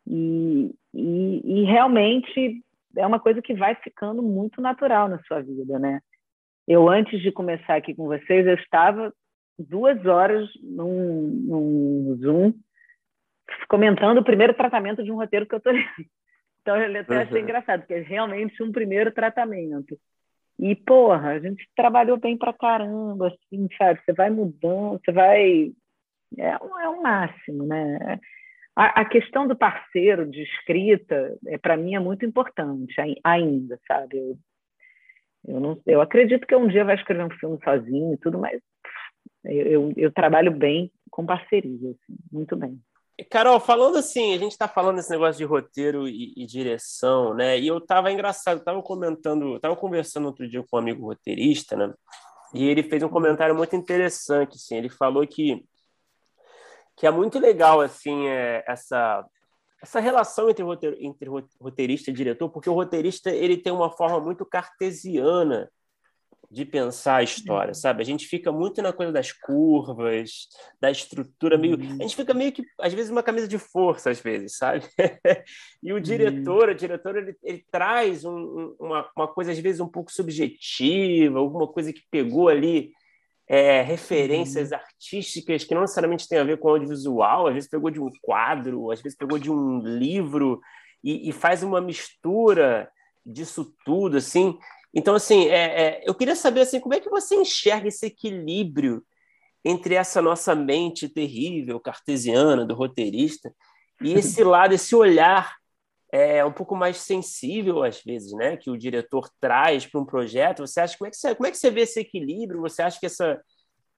E, 0.08 0.74
e, 0.94 1.42
e 1.44 1.64
realmente 1.66 2.64
é 2.96 3.06
uma 3.06 3.20
coisa 3.20 3.42
que 3.42 3.54
vai 3.54 3.76
ficando 3.76 4.22
muito 4.22 4.62
natural 4.62 5.08
na 5.08 5.20
sua 5.24 5.42
vida, 5.42 5.80
né? 5.80 6.00
Eu, 6.68 6.90
antes 6.90 7.22
de 7.22 7.32
começar 7.32 7.76
aqui 7.76 7.94
com 7.94 8.06
vocês, 8.06 8.46
eu 8.46 8.56
estava 8.56 9.14
duas 9.58 10.06
horas 10.06 10.50
num, 10.62 11.28
num 11.28 12.18
Zoom 12.22 12.54
comentando 13.68 14.20
o 14.20 14.24
primeiro 14.24 14.54
tratamento 14.54 15.04
de 15.04 15.12
um 15.12 15.16
roteiro 15.16 15.46
que 15.46 15.56
eu 15.56 15.58
estou 15.58 15.74
lendo. 15.74 15.86
Então, 16.62 16.82
eu 16.82 17.00
até 17.00 17.18
achei 17.18 17.38
uhum. 17.38 17.44
engraçado, 17.44 17.82
porque 17.82 17.94
é 17.94 18.00
realmente 18.00 18.64
um 18.64 18.72
primeiro 18.72 19.12
tratamento. 19.12 19.96
E, 20.58 20.76
porra, 20.76 21.34
a 21.34 21.40
gente 21.40 21.70
trabalhou 21.76 22.18
bem 22.18 22.36
pra 22.36 22.52
caramba, 22.54 23.28
assim, 23.28 23.68
sabe? 23.78 24.02
Você 24.04 24.14
vai 24.14 24.32
mudando, 24.32 25.00
você 25.00 25.12
vai... 25.12 25.72
É, 26.38 26.50
é 26.50 26.90
o 26.90 27.02
máximo, 27.02 27.66
né? 27.66 28.20
A, 28.76 29.02
a 29.02 29.06
questão 29.06 29.48
do 29.48 29.56
parceiro 29.56 30.30
de 30.30 30.44
escrita, 30.44 31.38
é, 31.48 31.58
para 31.58 31.78
mim, 31.78 31.96
é 31.96 32.00
muito 32.00 32.26
importante 32.26 32.94
ainda, 33.24 33.80
sabe? 33.88 34.18
Eu, 34.18 34.38
eu, 35.48 35.60
não, 35.60 35.82
eu 35.86 36.02
acredito 36.02 36.46
que 36.46 36.56
um 36.56 36.68
dia 36.68 36.84
vai 36.84 36.96
escrever 36.96 37.24
um 37.24 37.38
filme 37.38 37.58
sozinho 37.64 38.14
e 38.14 38.18
tudo, 38.18 38.38
mas 38.38 38.60
eu, 39.46 39.66
eu, 39.66 39.94
eu 39.96 40.12
trabalho 40.12 40.52
bem 40.52 40.92
com 41.10 41.26
parceria, 41.26 41.92
assim, 41.92 42.18
muito 42.32 42.56
bem. 42.56 42.80
Carol, 43.30 43.62
falando 43.62 43.98
assim, 43.98 44.34
a 44.34 44.38
gente 44.38 44.52
está 44.52 44.68
falando 44.68 44.98
desse 44.98 45.10
negócio 45.10 45.38
de 45.38 45.46
roteiro 45.46 46.06
e, 46.06 46.34
e, 46.36 46.46
direção, 46.46 47.34
né? 47.34 47.58
E 47.58 47.68
eu 47.68 47.80
tava 47.80 48.12
engraçado, 48.12 48.62
tava 48.62 48.82
comentando, 48.82 49.58
tava 49.62 49.76
conversando 49.76 50.26
outro 50.26 50.46
dia 50.50 50.62
com 50.70 50.76
um 50.76 50.80
amigo 50.80 51.06
roteirista, 51.06 51.78
né? 51.78 51.94
E 52.54 52.66
ele 52.68 52.84
fez 52.84 53.02
um 53.04 53.10
comentário 53.10 53.56
muito 53.56 53.74
interessante, 53.74 54.56
assim. 54.56 54.76
Ele 54.76 54.90
falou 54.90 55.26
que 55.26 55.64
que 56.96 57.06
é 57.06 57.12
muito 57.12 57.40
legal 57.40 57.82
assim 57.82 58.28
é, 58.28 58.64
essa 58.68 59.26
essa 59.82 60.00
relação 60.00 60.50
entre, 60.50 60.64
roteiro, 60.64 60.98
entre 61.00 61.30
roteirista 61.60 62.10
e 62.10 62.14
diretor, 62.14 62.50
porque 62.50 62.70
o 62.70 62.74
roteirista 62.74 63.30
ele 63.30 63.56
tem 63.56 63.72
uma 63.72 63.92
forma 63.92 64.20
muito 64.20 64.44
cartesiana 64.44 65.70
de 66.50 66.64
pensar 66.64 67.18
a 67.18 67.24
história, 67.24 67.70
uhum. 67.70 67.76
sabe? 67.76 68.02
A 68.02 68.06
gente 68.06 68.28
fica 68.28 68.52
muito 68.52 68.82
na 68.82 68.94
coisa 68.94 69.12
das 69.12 69.32
curvas, 69.32 70.48
da 70.80 70.90
estrutura 70.90 71.58
meio, 71.58 71.76
a 71.76 72.04
gente 72.04 72.16
fica 72.16 72.34
meio 72.34 72.52
que 72.52 72.64
às 72.80 72.94
vezes 72.94 73.12
uma 73.12 73.24
camisa 73.24 73.48
de 73.48 73.58
força 73.58 74.10
às 74.10 74.20
vezes, 74.20 74.58
sabe? 74.58 74.86
e 75.84 75.92
o 75.92 76.00
diretor, 76.00 76.70
o 76.70 76.76
diretor 76.76 77.16
ele, 77.18 77.36
ele 77.44 77.66
traz 77.72 78.24
um, 78.26 78.76
uma, 78.80 79.10
uma 79.16 79.28
coisa 79.28 79.52
às 79.52 79.60
vezes 79.60 79.82
um 79.82 79.88
pouco 79.88 80.12
subjetiva, 80.12 81.40
alguma 81.40 81.68
coisa 81.68 81.92
que 81.92 82.02
pegou 82.10 82.48
ali 82.48 82.92
é, 83.48 83.82
referências 83.82 84.72
uhum. 84.72 84.78
artísticas 84.78 85.64
que 85.64 85.74
não 85.74 85.82
necessariamente 85.82 86.28
tem 86.28 86.40
a 86.40 86.44
ver 86.44 86.58
com 86.58 86.70
audiovisual, 86.70 87.48
às 87.48 87.54
vezes 87.54 87.70
pegou 87.70 87.92
de 87.92 88.00
um 88.00 88.10
quadro, 88.22 88.92
às 88.92 89.02
vezes 89.02 89.18
pegou 89.18 89.38
de 89.38 89.52
um 89.52 89.80
livro 89.80 90.60
e, 91.04 91.30
e 91.30 91.32
faz 91.32 91.62
uma 91.62 91.80
mistura 91.80 92.90
disso 93.26 93.74
tudo, 93.86 94.18
assim. 94.18 94.58
Então, 94.94 95.16
assim, 95.16 95.48
é, 95.48 95.82
é, 95.82 96.04
eu 96.06 96.16
queria 96.16 96.36
saber 96.36 96.62
assim, 96.62 96.80
como 96.80 96.94
é 96.94 97.00
que 97.00 97.10
você 97.10 97.36
enxerga 97.36 97.88
esse 97.88 98.06
equilíbrio 98.06 99.04
entre 99.64 99.96
essa 99.96 100.22
nossa 100.22 100.56
mente 100.56 101.10
terrível, 101.10 101.80
cartesiana, 101.80 102.66
do 102.66 102.76
roteirista, 102.76 103.54
e 104.02 104.14
esse 104.18 104.44
lado, 104.44 104.74
esse 104.74 104.96
olhar 104.96 105.56
é 106.16 106.46
um 106.46 106.52
pouco 106.52 106.76
mais 106.76 106.98
sensível 106.98 107.84
às 107.84 108.02
vezes, 108.02 108.32
né, 108.34 108.56
que 108.56 108.70
o 108.70 108.78
diretor 108.78 109.30
traz 109.40 109.86
para 109.86 110.00
um 110.00 110.06
projeto. 110.06 110.66
Você 110.66 110.80
acha 110.80 110.98
como 110.98 111.08
é 111.08 111.12
que 111.12 111.18
você, 111.18 111.36
como 111.36 111.48
é 111.48 111.52
que 111.52 111.58
você 111.58 111.70
vê 111.70 111.82
esse 111.82 112.00
equilíbrio? 112.00 112.62
Você 112.62 112.82
acha 112.82 113.00
que 113.00 113.06
essa 113.06 113.42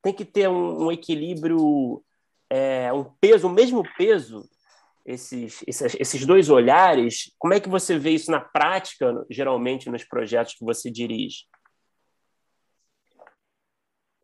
tem 0.01 0.13
que 0.13 0.25
ter 0.25 0.47
um, 0.47 0.85
um 0.85 0.91
equilíbrio, 0.91 2.03
é, 2.49 2.91
um 2.91 3.03
peso, 3.21 3.47
o 3.47 3.51
mesmo 3.51 3.83
peso 3.97 4.49
esses, 5.05 5.63
esses, 5.67 5.95
esses 5.99 6.25
dois 6.25 6.49
olhares? 6.49 7.31
Como 7.37 7.53
é 7.53 7.59
que 7.59 7.69
você 7.69 7.99
vê 7.99 8.11
isso 8.11 8.31
na 8.31 8.41
prática, 8.41 9.25
geralmente 9.29 9.89
nos 9.89 10.03
projetos 10.03 10.55
que 10.55 10.65
você 10.65 10.89
dirige? 10.89 11.45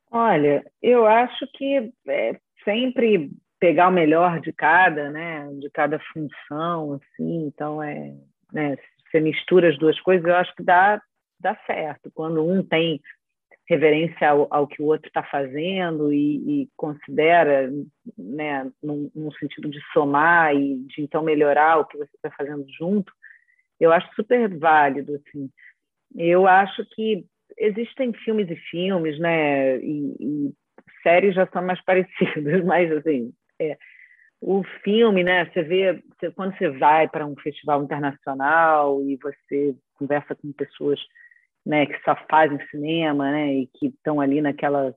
Olha, 0.10 0.64
eu 0.82 1.06
acho 1.06 1.48
que 1.54 1.92
é 2.08 2.40
sempre 2.64 3.32
pegar 3.64 3.88
o 3.88 3.94
melhor 3.94 4.42
de 4.42 4.52
cada, 4.52 5.10
né, 5.10 5.48
de 5.54 5.70
cada 5.70 5.98
função, 6.12 6.96
assim, 6.96 7.46
então 7.46 7.82
é, 7.82 8.14
né, 8.52 8.76
você 9.10 9.22
mistura 9.22 9.70
as 9.70 9.80
duas 9.80 9.98
coisas, 10.02 10.28
eu 10.28 10.36
acho 10.36 10.54
que 10.54 10.62
dá, 10.62 11.02
dá 11.40 11.56
certo. 11.66 12.12
Quando 12.14 12.46
um 12.46 12.62
tem 12.62 13.00
reverência 13.70 14.30
ao, 14.30 14.54
ao 14.54 14.68
que 14.68 14.82
o 14.82 14.86
outro 14.86 15.08
está 15.08 15.24
fazendo 15.24 16.12
e, 16.12 16.64
e, 16.64 16.70
considera, 16.76 17.72
né, 18.18 18.70
num, 18.84 19.32
sentido 19.40 19.70
de 19.70 19.80
somar 19.94 20.54
e 20.54 20.80
de 20.80 21.02
então 21.02 21.24
melhorar 21.24 21.78
o 21.78 21.86
que 21.86 21.98
você 21.98 22.12
está 22.18 22.30
fazendo 22.32 22.66
junto, 22.78 23.14
eu 23.80 23.94
acho 23.94 24.14
super 24.14 24.50
válido, 24.60 25.16
assim. 25.16 25.50
Eu 26.18 26.46
acho 26.46 26.86
que 26.94 27.26
existem 27.58 28.12
filmes 28.12 28.50
e 28.50 28.58
filmes, 28.58 29.18
né, 29.20 29.78
e, 29.78 30.18
e 30.20 30.54
séries 31.02 31.34
já 31.34 31.48
são 31.48 31.64
mais 31.64 31.80
parecidas, 31.88 32.66
mas 32.66 32.92
assim, 32.92 33.34
é, 33.60 33.78
o 34.42 34.62
filme, 34.84 35.24
né? 35.24 35.46
Você 35.46 35.64
vê 35.64 36.04
você, 36.20 36.30
quando 36.32 36.58
você 36.58 36.70
vai 36.70 37.08
para 37.08 37.26
um 37.26 37.36
festival 37.38 37.82
internacional 37.82 39.02
e 39.02 39.16
você 39.16 39.76
conversa 39.94 40.36
com 40.36 40.52
pessoas, 40.52 41.00
né, 41.66 41.86
que 41.86 41.98
só 42.04 42.14
fazem 42.30 42.60
cinema, 42.70 43.32
né, 43.32 43.54
e 43.54 43.68
que 43.68 43.88
estão 43.88 44.20
ali 44.20 44.42
naquela 44.42 44.94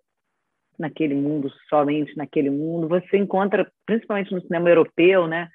naquele 0.79 1.15
mundo 1.15 1.51
somente 1.71 2.15
naquele 2.17 2.51
mundo, 2.51 2.89
você 2.89 3.17
encontra, 3.17 3.71
principalmente 3.87 4.35
no 4.35 4.43
cinema 4.43 4.69
europeu, 4.69 5.27
né, 5.27 5.49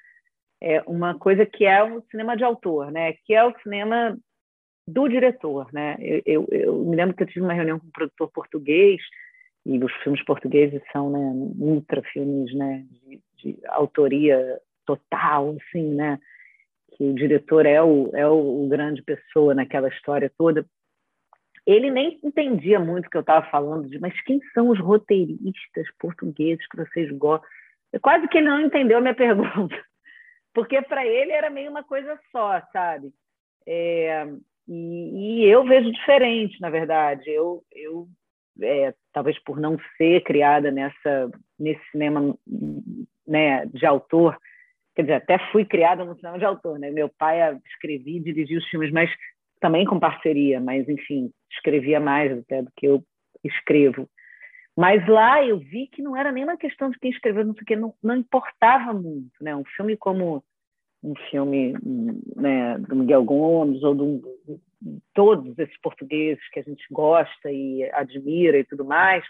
é 0.60 0.82
uma 0.82 1.16
coisa 1.16 1.46
que 1.46 1.64
é 1.64 1.84
o 1.84 2.02
cinema 2.10 2.36
de 2.36 2.42
autor, 2.42 2.90
né, 2.90 3.12
que 3.24 3.34
é 3.34 3.44
o 3.44 3.54
cinema 3.62 4.18
do 4.88 5.06
diretor, 5.06 5.72
né. 5.72 5.96
Eu, 6.00 6.22
eu, 6.24 6.48
eu 6.50 6.84
me 6.84 6.96
lembro 6.96 7.14
que 7.14 7.22
eu 7.22 7.26
tive 7.26 7.42
uma 7.42 7.52
reunião 7.52 7.78
com 7.78 7.86
um 7.86 7.92
produtor 7.92 8.30
português 8.32 9.00
e 9.64 9.82
os 9.82 9.92
filmes 10.02 10.24
portugueses 10.24 10.82
são 10.92 11.10
né, 11.10 11.32
ultra 11.58 12.02
filmes 12.02 12.52
né, 12.54 12.84
de, 12.90 13.20
de, 13.36 13.58
autoria 13.66 14.60
total, 14.84 15.56
assim, 15.60 15.94
né? 15.94 16.18
Que 16.96 17.04
o 17.04 17.14
diretor 17.14 17.64
é 17.64 17.80
o, 17.80 18.10
é 18.14 18.26
o, 18.26 18.64
o 18.64 18.68
grande 18.68 19.02
pessoa 19.02 19.54
naquela 19.54 19.88
história 19.88 20.30
toda. 20.36 20.66
Ele 21.64 21.90
nem 21.90 22.18
entendia 22.24 22.80
muito 22.80 23.06
o 23.06 23.10
que 23.10 23.16
eu 23.16 23.22
estava 23.22 23.46
falando, 23.50 23.88
de, 23.88 23.98
mas 24.00 24.20
quem 24.22 24.40
são 24.52 24.68
os 24.68 24.80
roteiristas 24.80 25.86
portugueses 25.98 26.66
que 26.66 26.76
vocês 26.76 27.10
gostam? 27.12 27.48
Quase 28.00 28.26
que 28.26 28.38
ele 28.38 28.48
não 28.48 28.60
entendeu 28.60 28.98
a 28.98 29.00
minha 29.00 29.14
pergunta, 29.14 29.80
porque 30.52 30.82
para 30.82 31.06
ele 31.06 31.30
era 31.30 31.48
meio 31.48 31.70
uma 31.70 31.84
coisa 31.84 32.18
só, 32.32 32.60
sabe? 32.72 33.12
É, 33.64 34.26
e, 34.66 35.44
e, 35.44 35.44
eu 35.44 35.64
vejo 35.64 35.92
diferente, 35.92 36.60
na 36.60 36.68
verdade. 36.68 37.30
Eu, 37.30 37.62
eu 37.70 38.08
é, 38.60 38.94
talvez 39.12 39.38
por 39.42 39.58
não 39.58 39.78
ser 39.96 40.22
criada 40.22 40.70
nessa 40.70 41.30
nesse 41.58 41.82
cinema 41.90 42.36
né, 43.26 43.66
de 43.66 43.86
autor, 43.86 44.36
quer 44.94 45.02
dizer, 45.02 45.14
até 45.14 45.38
fui 45.50 45.64
criada 45.64 46.04
no 46.04 46.16
cinema 46.16 46.38
de 46.38 46.44
autor, 46.44 46.78
né? 46.78 46.90
Meu 46.90 47.08
pai 47.08 47.38
escrevia 47.66 48.18
e 48.18 48.22
dirigia 48.22 48.58
os 48.58 48.68
filmes, 48.68 48.92
mas 48.92 49.10
também 49.60 49.84
com 49.84 50.00
parceria, 50.00 50.60
mas 50.60 50.88
enfim, 50.88 51.30
escrevia 51.50 52.00
mais 52.00 52.36
até 52.38 52.62
do 52.62 52.70
que 52.76 52.86
eu 52.86 53.02
escrevo. 53.44 54.08
Mas 54.76 55.06
lá 55.06 55.44
eu 55.44 55.58
vi 55.58 55.86
que 55.86 56.02
não 56.02 56.16
era 56.16 56.32
nem 56.32 56.44
uma 56.44 56.56
questão 56.56 56.90
de 56.90 56.98
quem 56.98 57.10
escreveu, 57.10 57.44
não 57.44 57.54
sei 57.54 57.62
o 57.62 57.66
que, 57.66 57.76
não, 57.76 57.94
não 58.02 58.16
importava 58.16 58.92
muito, 58.92 59.32
né? 59.40 59.54
Um 59.54 59.64
filme 59.76 59.96
como 59.96 60.42
um 61.02 61.14
filme 61.30 61.74
né, 62.36 62.78
do 62.78 62.96
Miguel 62.96 63.24
Gomes 63.24 63.82
ou 63.82 63.94
do, 63.94 64.22
todos 65.14 65.58
esses 65.58 65.78
portugueses 65.80 66.42
que 66.50 66.60
a 66.60 66.62
gente 66.62 66.84
gosta 66.90 67.50
e 67.50 67.88
admira 67.92 68.58
e 68.58 68.64
tudo 68.64 68.84
mais, 68.84 69.24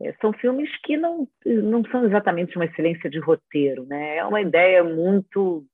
é, 0.00 0.12
são 0.20 0.32
filmes 0.32 0.70
que 0.82 0.96
não, 0.96 1.28
não 1.44 1.84
são 1.86 2.04
exatamente 2.04 2.56
uma 2.56 2.66
excelência 2.66 3.08
de 3.08 3.18
roteiro, 3.18 3.86
né? 3.86 4.16
É 4.16 4.24
uma 4.24 4.40
ideia 4.40 4.84
muito 4.84 5.64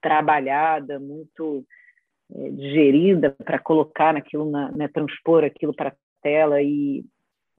trabalhada, 0.00 0.98
muito 0.98 1.64
é, 2.34 2.50
digerida 2.50 3.30
para 3.44 3.58
colocar 3.58 4.14
naquilo, 4.14 4.50
na, 4.50 4.70
né, 4.72 4.88
transpor 4.88 5.44
aquilo 5.44 5.74
para 5.74 5.90
a 5.90 5.96
tela 6.22 6.62
e, 6.62 7.04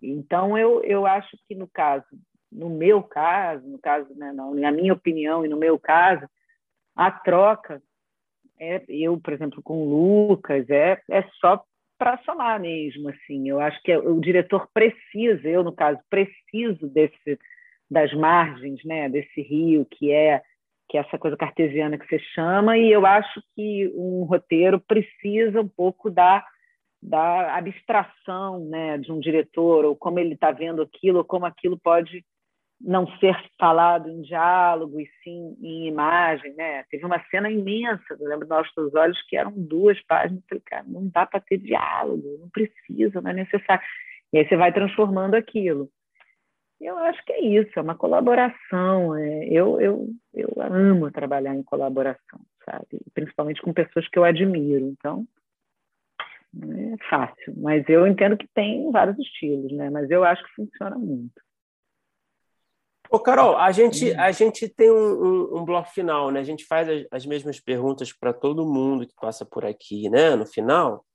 Então, 0.02 0.58
eu, 0.58 0.84
eu 0.84 1.06
acho 1.06 1.38
que 1.48 1.56
no 1.56 1.68
caso, 1.68 2.06
no 2.52 2.70
meu 2.70 3.04
caso, 3.04 3.68
no 3.68 3.80
caso, 3.80 4.08
né, 4.16 4.32
na 4.32 4.72
minha 4.72 4.94
opinião 4.94 5.46
e 5.46 5.50
no 5.50 5.58
meu 5.58 5.78
caso, 5.80 6.28
a 6.96 7.12
troca, 7.12 7.82
é, 8.60 8.84
eu, 8.88 9.20
por 9.20 9.34
exemplo, 9.34 9.62
com 9.62 9.78
o 9.78 10.28
Lucas, 10.28 10.70
é, 10.70 11.02
é 11.10 11.24
só 11.40 11.64
para 11.98 12.18
somar 12.20 12.60
mesmo, 12.60 13.10
assim. 13.10 13.48
Eu 13.50 13.60
acho 13.60 13.82
que 13.82 13.96
o 13.96 14.20
diretor 14.20 14.68
precisa, 14.74 15.48
eu, 15.48 15.64
no 15.64 15.74
caso, 15.74 16.00
preciso 16.10 16.88
desse 16.88 17.40
das 17.90 18.12
margens, 18.14 18.84
né, 18.84 19.08
desse 19.08 19.42
rio 19.42 19.86
que 19.86 20.12
é 20.12 20.42
que 20.88 20.98
é 20.98 21.02
essa 21.02 21.18
coisa 21.18 21.36
cartesiana 21.36 21.98
que 21.98 22.08
você 22.08 22.20
chama, 22.20 22.78
e 22.78 22.92
eu 22.92 23.06
acho 23.06 23.42
que 23.56 23.92
um 23.96 24.24
roteiro 24.24 24.80
precisa 24.80 25.62
um 25.62 25.68
pouco 25.68 26.10
da 26.12 26.46
da 27.02 27.56
abstração 27.56 28.66
né, 28.66 28.98
de 28.98 29.12
um 29.12 29.20
diretor, 29.20 29.86
ou 29.86 29.96
como 29.96 30.20
ele 30.20 30.34
está 30.34 30.52
vendo 30.52 30.82
aquilo, 30.82 31.20
ou 31.20 31.24
como 31.24 31.46
aquilo 31.46 31.78
pode 31.78 32.26
não 32.80 33.08
ser 33.18 33.36
falado 33.60 34.10
em 34.10 34.22
diálogo 34.22 35.00
e 35.00 35.10
sim 35.24 35.58
em 35.62 35.88
imagem. 35.88 36.54
Né? 36.56 36.84
Teve 36.90 37.06
uma 37.06 37.24
cena 37.30 37.50
imensa, 37.50 38.04
eu 38.20 38.28
lembro 38.28 38.48
dos 38.48 38.74
teus 38.74 38.94
olhos, 38.94 39.22
que 39.28 39.38
eram 39.38 39.52
duas 39.56 40.02
páginas. 40.04 40.42
Eu 40.44 40.48
falei, 40.50 40.64
cara, 40.66 40.84
não 40.88 41.08
dá 41.08 41.26
para 41.26 41.40
ter 41.40 41.58
diálogo, 41.58 42.38
não 42.40 42.50
precisa, 42.50 43.22
não 43.22 43.32
é 43.32 43.34
necessário. 43.34 43.84
E 44.34 44.38
aí 44.38 44.48
você 44.48 44.56
vai 44.56 44.74
transformando 44.74 45.36
aquilo. 45.36 45.90
Eu 46.80 46.98
acho 46.98 47.24
que 47.24 47.32
é 47.32 47.42
isso, 47.42 47.72
é 47.78 47.82
uma 47.82 47.96
colaboração. 47.96 49.16
É, 49.16 49.46
eu, 49.46 49.80
eu, 49.80 50.10
eu 50.34 50.54
amo 50.60 51.10
trabalhar 51.10 51.56
em 51.56 51.64
colaboração, 51.64 52.40
sabe? 52.66 53.00
Principalmente 53.14 53.62
com 53.62 53.74
pessoas 53.74 54.08
que 54.10 54.20
eu 54.20 54.26
admiro. 54.26 54.86
Então, 54.88 55.26
não 56.54 56.94
é 56.94 56.98
fácil, 57.10 57.54
mas 57.58 57.88
eu 57.90 58.06
entendo 58.06 58.38
que 58.38 58.48
tem 58.54 58.92
vários 58.92 59.18
estilos, 59.20 59.72
né? 59.72 59.90
Mas 59.90 60.10
eu 60.10 60.24
acho 60.24 60.44
que 60.44 60.56
funciona 60.56 60.98
muito. 60.98 61.45
Ô, 63.10 63.20
Carol, 63.20 63.58
a 63.58 63.72
gente, 63.72 64.14
a 64.14 64.32
gente 64.32 64.68
tem 64.68 64.92
um, 64.92 64.96
um, 64.96 65.58
um 65.60 65.66
bloco 65.66 65.90
final, 65.90 66.32
né? 66.32 66.40
A 66.40 66.44
gente 66.44 66.66
faz 66.66 66.90
as, 66.90 67.06
as 67.12 67.26
mesmas 67.26 67.60
perguntas 67.60 68.12
para 68.12 68.34
todo 68.34 68.66
mundo 68.66 69.08
que 69.08 69.14
passa 69.20 69.46
por 69.46 69.66
aqui, 69.66 70.10
né? 70.10 70.36
No 70.36 70.46
final. 70.46 71.06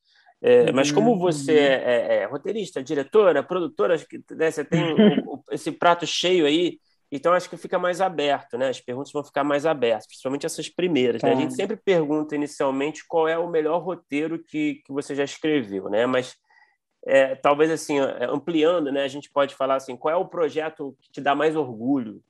É, 0.43 0.73
mas 0.73 0.91
como 0.91 1.19
você 1.19 1.53
é, 1.53 1.83
é, 1.85 2.15
é 2.23 2.25
roteirista, 2.25 2.83
diretora, 2.83 3.43
produtora, 3.43 3.95
acho 3.95 4.07
que 4.07 4.23
né, 4.31 4.51
você 4.51 4.65
tem 4.65 4.81
esse 5.53 5.71
prato 5.71 6.07
cheio 6.07 6.47
aí 6.47 6.79
então, 7.13 7.33
acho 7.33 7.51
que 7.51 7.57
fica 7.57 7.79
mais 7.79 8.01
aberto, 8.01 8.57
né? 8.57 8.69
As 8.69 8.81
perguntas 8.81 9.11
vão 9.13 9.25
ficar 9.25 9.43
mais 9.43 9.67
abertas, 9.67 10.07
principalmente 10.07 10.47
essas 10.47 10.69
primeiras. 10.69 11.23
Né? 11.23 11.33
A 11.33 11.35
gente 11.35 11.55
sempre 11.55 11.77
pergunta 11.77 12.37
inicialmente 12.37 13.05
qual 13.07 13.27
é 13.27 13.37
o 13.37 13.51
melhor 13.51 13.83
roteiro 13.83 14.39
que, 14.39 14.81
que 14.87 14.93
você 14.93 15.15
já 15.15 15.25
escreveu, 15.25 15.89
né? 15.91 16.07
Mas 16.07 16.37
é, 17.05 17.35
talvez 17.35 17.71
assim, 17.71 17.99
é, 17.99 18.25
ampliando, 18.25 18.93
né? 18.93 19.03
A 19.03 19.09
gente 19.09 19.31
pode 19.31 19.55
falar 19.55 19.77
assim, 19.77 19.97
qual 19.97 20.15
é 20.15 20.17
o 20.17 20.29
projeto 20.29 20.97
que 21.01 21.11
te 21.11 21.21
dá 21.21 21.35
mais 21.35 21.57
orgulho? 21.57 22.23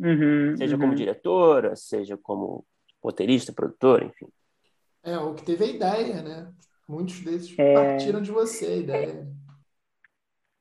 Uhum, 0.00 0.56
seja 0.56 0.76
uhum. 0.76 0.80
como 0.82 0.94
diretora, 0.94 1.74
seja 1.74 2.16
como 2.16 2.64
roteirista, 3.02 3.52
produtora, 3.52 4.04
enfim. 4.04 4.28
É, 5.02 5.18
o 5.18 5.34
que 5.34 5.44
teve 5.44 5.64
a 5.64 5.68
ideia, 5.68 6.22
né? 6.22 6.52
Muitos 6.88 7.20
desses 7.20 7.58
é... 7.58 7.74
partiram 7.74 8.22
de 8.22 8.30
você, 8.30 8.66
a 8.66 8.76
ideia. 8.76 9.28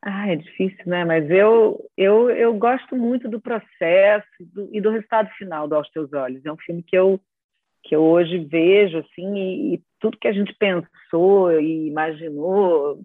Ah, 0.02 0.30
é 0.30 0.36
difícil, 0.36 0.84
né? 0.86 1.04
Mas 1.04 1.30
eu, 1.30 1.90
eu, 1.98 2.30
eu 2.30 2.54
gosto 2.54 2.96
muito 2.96 3.28
do 3.28 3.42
processo 3.42 4.28
do, 4.40 4.70
e 4.72 4.80
do 4.80 4.92
resultado 4.92 5.30
final 5.32 5.68
do 5.68 5.76
Aos 5.76 5.90
Teus 5.90 6.14
Olhos. 6.14 6.46
É 6.46 6.52
um 6.52 6.58
filme 6.58 6.84
que 6.84 6.98
eu, 6.98 7.20
que 7.84 7.96
eu 7.96 8.04
hoje 8.04 8.38
vejo, 8.40 9.00
assim, 9.00 9.36
e, 9.36 9.74
e 9.74 9.84
tudo 10.00 10.18
que 10.18 10.28
a 10.28 10.34
gente 10.34 10.54
pensou 10.56 11.52
e 11.60 11.88
imaginou 11.88 13.00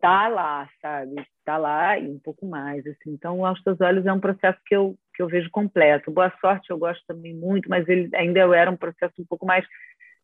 tá 0.00 0.28
lá, 0.28 0.68
sabe? 0.82 1.14
Tá 1.44 1.56
lá 1.56 1.98
e 1.98 2.08
um 2.08 2.18
pouco 2.18 2.46
mais, 2.46 2.86
assim. 2.86 3.10
Então, 3.12 3.44
Aos 3.44 3.62
Teus 3.62 3.80
Olhos 3.80 4.04
é 4.04 4.12
um 4.12 4.20
processo 4.20 4.58
que 4.66 4.76
eu, 4.76 4.94
que 5.14 5.22
eu 5.22 5.28
vejo 5.28 5.50
completo. 5.50 6.10
Boa 6.10 6.30
Sorte 6.40 6.70
eu 6.70 6.78
gosto 6.78 7.02
também 7.06 7.34
muito, 7.34 7.70
mas 7.70 7.88
ele 7.88 8.14
ainda 8.14 8.40
era 8.54 8.70
um 8.70 8.76
processo 8.76 9.14
um 9.18 9.24
pouco 9.24 9.46
mais 9.46 9.64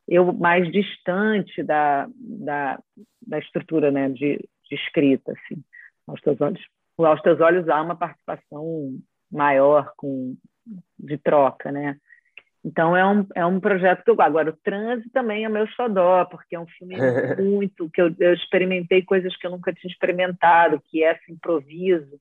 eu 0.07 0.33
mais 0.33 0.71
distante 0.71 1.63
da, 1.63 2.09
da, 2.15 2.79
da 3.27 3.39
estrutura 3.39 3.91
né, 3.91 4.09
de, 4.09 4.37
de 4.69 4.75
escrita, 4.75 5.33
assim. 5.33 5.63
Aos 6.07 6.21
teus 6.21 6.41
olhos, 6.41 6.61
aos 6.99 7.23
teus 7.23 7.41
olhos 7.41 7.69
há 7.69 7.81
uma 7.81 7.97
participação 7.97 8.99
maior 9.31 9.93
com 9.97 10.37
de 10.99 11.17
troca, 11.17 11.73
né? 11.73 11.97
Então 12.65 12.95
é 12.95 13.07
um, 13.07 13.27
é 13.35 13.47
um 13.47 13.59
projeto 13.59 14.05
que 14.05 14.11
eu 14.11 14.21
agora 14.21 14.51
o 14.51 14.57
Transe 14.63 15.09
também 15.11 15.45
é 15.45 15.49
meu 15.49 15.67
xodó 15.69 16.27
porque 16.27 16.55
é 16.55 16.61
um 16.61 16.67
filme 16.67 16.95
muito 17.41 17.91
que 17.91 18.03
eu, 18.03 18.15
eu 18.19 18.35
experimentei 18.35 19.03
coisas 19.03 19.35
que 19.37 19.47
eu 19.47 19.51
nunca 19.51 19.73
tinha 19.73 19.91
experimentado, 19.91 20.83
que 20.89 21.03
é 21.03 21.13
esse 21.13 21.33
improviso, 21.33 22.21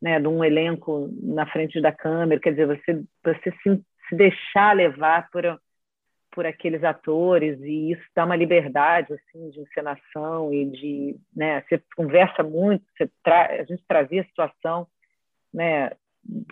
né, 0.00 0.20
de 0.20 0.28
um 0.28 0.44
elenco 0.44 1.08
na 1.22 1.46
frente 1.46 1.80
da 1.80 1.92
câmera, 1.92 2.40
quer 2.40 2.50
dizer, 2.50 2.66
você 2.66 3.02
você 3.24 3.52
se, 3.62 3.82
se 4.08 4.16
deixar 4.16 4.76
levar 4.76 5.30
por 5.30 5.44
por 6.32 6.46
aqueles 6.46 6.84
atores 6.84 7.58
e 7.60 7.92
isso 7.92 8.04
dá 8.14 8.24
uma 8.24 8.36
liberdade 8.36 9.12
assim 9.12 9.50
de 9.50 9.60
encenação 9.60 10.52
e 10.52 10.64
de 10.66 11.16
né 11.34 11.62
você 11.62 11.82
conversa 11.96 12.42
muito 12.42 12.84
você 12.96 13.10
tra 13.22 13.46
a 13.46 13.64
gente 13.64 13.82
trazia 13.86 14.22
a 14.22 14.26
situação 14.26 14.86
né 15.52 15.90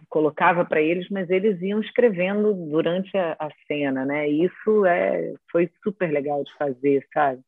colocava 0.08 0.64
para 0.64 0.80
eles 0.80 1.08
mas 1.10 1.28
eles 1.30 1.60
iam 1.60 1.80
escrevendo 1.80 2.54
durante 2.54 3.16
a, 3.16 3.36
a, 3.38 3.48
cena 3.66 4.04
né? 4.04 4.28
Isso 4.28 4.86
é 4.86 5.34
foi 5.50 5.70
super 5.82 6.10
legal 6.10 6.42
de 6.44 6.52
fazer 6.56 7.06
sabe? 7.12 7.42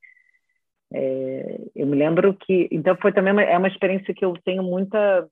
É, 0.92 1.60
eu 1.74 1.86
me 1.86 1.96
lembro 1.96 2.34
que 2.34 2.68
então 2.70 2.96
foi 2.96 3.12
também 3.12 3.32
uma, 3.32 3.42
é 3.42 3.56
uma 3.56 3.68
experiência 3.68 4.14
que 4.14 4.24
eu 4.24 4.34
tenho 4.44 4.62
muita 4.62 5.28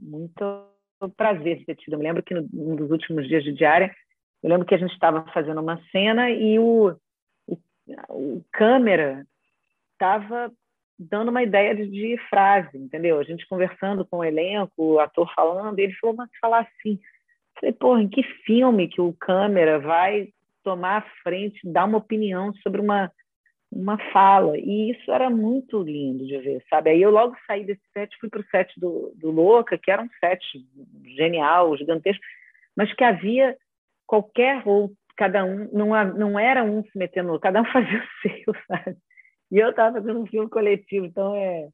muito 0.00 0.68
prazer 1.16 1.58
de 1.58 1.66
ter 1.66 1.76
tido. 1.76 1.94
Eu 1.94 1.98
me 1.98 2.04
lembro 2.04 2.22
que 2.22 2.34
no, 2.34 2.48
um 2.52 2.76
dos 2.76 2.90
últimos 2.90 3.26
dias 3.28 3.44
de 3.44 3.52
diária 3.52 3.94
eu 4.42 4.50
lembro 4.50 4.66
que 4.66 4.74
a 4.74 4.78
gente 4.78 4.92
estava 4.92 5.24
fazendo 5.32 5.60
uma 5.60 5.80
cena 5.90 6.30
e 6.30 6.58
o, 6.58 6.96
o, 7.46 7.58
o 8.10 8.44
câmera 8.52 9.24
estava 9.92 10.52
dando 11.10 11.30
uma 11.30 11.42
ideia 11.42 11.74
de, 11.74 11.86
de, 11.86 12.16
frase, 12.28 12.76
entendeu? 12.76 13.18
A 13.18 13.22
gente 13.22 13.46
conversando 13.46 14.04
com 14.04 14.18
o 14.18 14.24
elenco, 14.24 14.72
o 14.76 15.00
ator 15.00 15.32
falando, 15.34 15.78
ele 15.78 15.92
falou, 15.94 16.16
mas 16.16 16.30
falar 16.40 16.60
assim. 16.60 16.92
Eu 16.94 17.60
falei, 17.60 17.72
porra, 17.72 18.02
em 18.02 18.08
que 18.08 18.22
filme 18.44 18.88
que 18.88 19.00
o 19.00 19.12
câmera 19.12 19.78
vai 19.78 20.28
tomar 20.62 20.98
a 20.98 21.22
frente, 21.22 21.60
dar 21.64 21.84
uma 21.84 21.98
opinião 21.98 22.52
sobre 22.54 22.80
uma, 22.80 23.10
uma 23.70 23.98
fala? 24.12 24.56
E 24.56 24.90
isso 24.92 25.10
era 25.10 25.28
muito 25.28 25.82
lindo 25.82 26.26
de 26.26 26.38
ver, 26.38 26.64
sabe? 26.70 26.90
Aí 26.90 27.02
eu 27.02 27.10
logo 27.10 27.36
saí 27.46 27.64
desse 27.64 27.82
set, 27.92 28.16
fui 28.18 28.28
para 28.28 28.40
o 28.40 28.46
set 28.50 28.72
do, 28.78 29.12
do 29.16 29.30
Louca, 29.30 29.78
que 29.78 29.90
era 29.90 30.02
um 30.02 30.08
set 30.20 30.44
genial, 31.16 31.76
gigantesco, 31.76 32.22
mas 32.76 32.92
que 32.94 33.04
havia 33.04 33.56
qualquer 34.06 34.62
outro, 34.66 34.96
cada 35.16 35.44
um, 35.44 35.68
não, 35.72 35.88
não 36.14 36.38
era 36.38 36.64
um 36.64 36.82
se 36.84 36.96
metendo 36.96 37.38
cada 37.38 37.60
um 37.60 37.64
fazia 37.72 37.98
o 37.98 38.28
seu, 38.28 38.54
sabe? 38.66 38.96
E 39.52 39.58
eu 39.58 39.68
estava 39.68 40.00
fazendo 40.00 40.18
um 40.18 40.26
filme 40.26 40.48
coletivo, 40.48 41.04
então 41.04 41.36
é, 41.36 41.68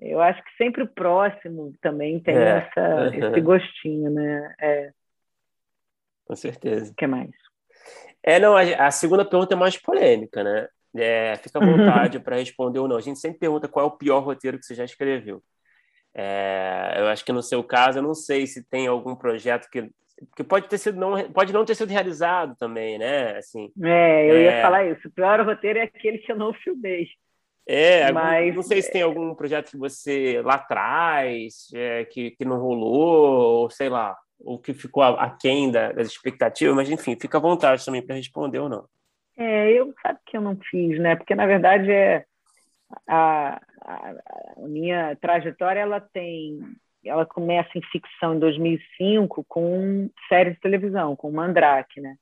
eu 0.00 0.20
acho 0.20 0.42
que 0.42 0.50
sempre 0.56 0.82
o 0.82 0.88
próximo 0.88 1.72
também 1.80 2.18
tem 2.18 2.36
é. 2.36 2.58
essa, 2.58 3.16
esse 3.16 3.40
gostinho, 3.40 4.10
né? 4.10 4.54
É. 4.60 4.90
Com 6.24 6.34
certeza. 6.34 6.90
O 6.90 6.94
que 6.96 7.06
mais? 7.06 7.30
É, 8.20 8.40
não, 8.40 8.56
a, 8.56 8.62
a, 8.86 8.90
segunda 8.90 9.24
pergunta 9.24 9.54
é 9.54 9.56
mais 9.56 9.76
polêmica, 9.76 10.42
né? 10.42 10.66
É, 10.96 11.36
fica 11.36 11.60
à 11.60 11.64
vontade 11.64 12.18
para 12.18 12.34
responder 12.34 12.80
ou 12.80 12.88
não. 12.88 12.96
A 12.96 13.00
gente 13.00 13.20
sempre 13.20 13.38
pergunta 13.38 13.68
qual 13.68 13.86
é 13.86 13.88
o 13.88 13.96
pior 13.96 14.18
roteiro 14.18 14.58
que 14.58 14.66
você 14.66 14.74
já 14.74 14.84
escreveu. 14.84 15.40
É, 16.12 16.94
eu 16.96 17.06
acho 17.06 17.24
que 17.24 17.32
no 17.32 17.42
seu 17.42 17.62
caso, 17.62 17.98
eu 17.98 18.02
não 18.02 18.14
sei 18.14 18.44
se 18.48 18.64
tem 18.64 18.88
algum 18.88 19.14
projeto 19.14 19.68
que 19.70 19.88
porque 20.30 20.44
pode 20.44 20.68
ter 20.68 20.78
sido 20.78 20.98
não 20.98 21.30
pode 21.32 21.52
não 21.52 21.64
ter 21.64 21.74
sido 21.74 21.90
realizado 21.90 22.56
também, 22.56 22.98
né? 22.98 23.36
Assim. 23.36 23.70
É, 23.82 24.30
eu 24.30 24.36
é... 24.36 24.42
ia 24.42 24.62
falar 24.62 24.84
isso. 24.84 25.08
O 25.08 25.10
pior 25.10 25.40
roteiro 25.44 25.78
é 25.78 25.82
aquele 25.82 26.18
que 26.18 26.30
eu 26.30 26.36
não 26.36 26.52
filmei. 26.52 27.08
É, 27.66 28.12
mas 28.12 28.54
não 28.54 28.62
sei 28.62 28.82
se 28.82 28.92
tem 28.92 29.00
algum 29.00 29.34
projeto 29.34 29.70
que 29.70 29.78
você 29.78 30.42
lá 30.42 30.54
atrás 30.54 31.70
é, 31.74 32.04
que, 32.04 32.32
que 32.32 32.44
não 32.44 32.58
rolou, 32.58 33.62
ou 33.62 33.70
sei 33.70 33.88
lá, 33.88 34.14
ou 34.38 34.58
que 34.58 34.74
ficou 34.74 35.02
aquém 35.02 35.70
das 35.70 36.08
expectativas, 36.08 36.74
mas 36.74 36.90
enfim, 36.90 37.16
fica 37.18 37.38
à 37.38 37.40
vontade 37.40 37.82
também 37.82 38.02
para 38.02 38.16
responder 38.16 38.58
ou 38.58 38.68
não. 38.68 38.86
É, 39.36 39.72
eu 39.72 39.94
sabe 40.02 40.18
que 40.26 40.36
eu 40.36 40.42
não 40.42 40.56
fiz, 40.70 41.00
né? 41.00 41.16
Porque 41.16 41.34
na 41.34 41.46
verdade 41.46 41.90
é 41.90 42.26
a, 43.06 43.60
a, 43.80 44.14
a 44.58 44.68
minha 44.68 45.16
trajetória 45.16 45.80
ela 45.80 46.00
tem 46.00 46.60
ela 47.06 47.26
começa 47.26 47.76
em 47.76 47.82
ficção 47.82 48.34
em 48.34 48.38
2005 48.38 49.44
com 49.48 50.08
série 50.28 50.52
de 50.52 50.60
televisão, 50.60 51.16
com 51.16 51.30
Mandrake, 51.30 52.00
né? 52.00 52.16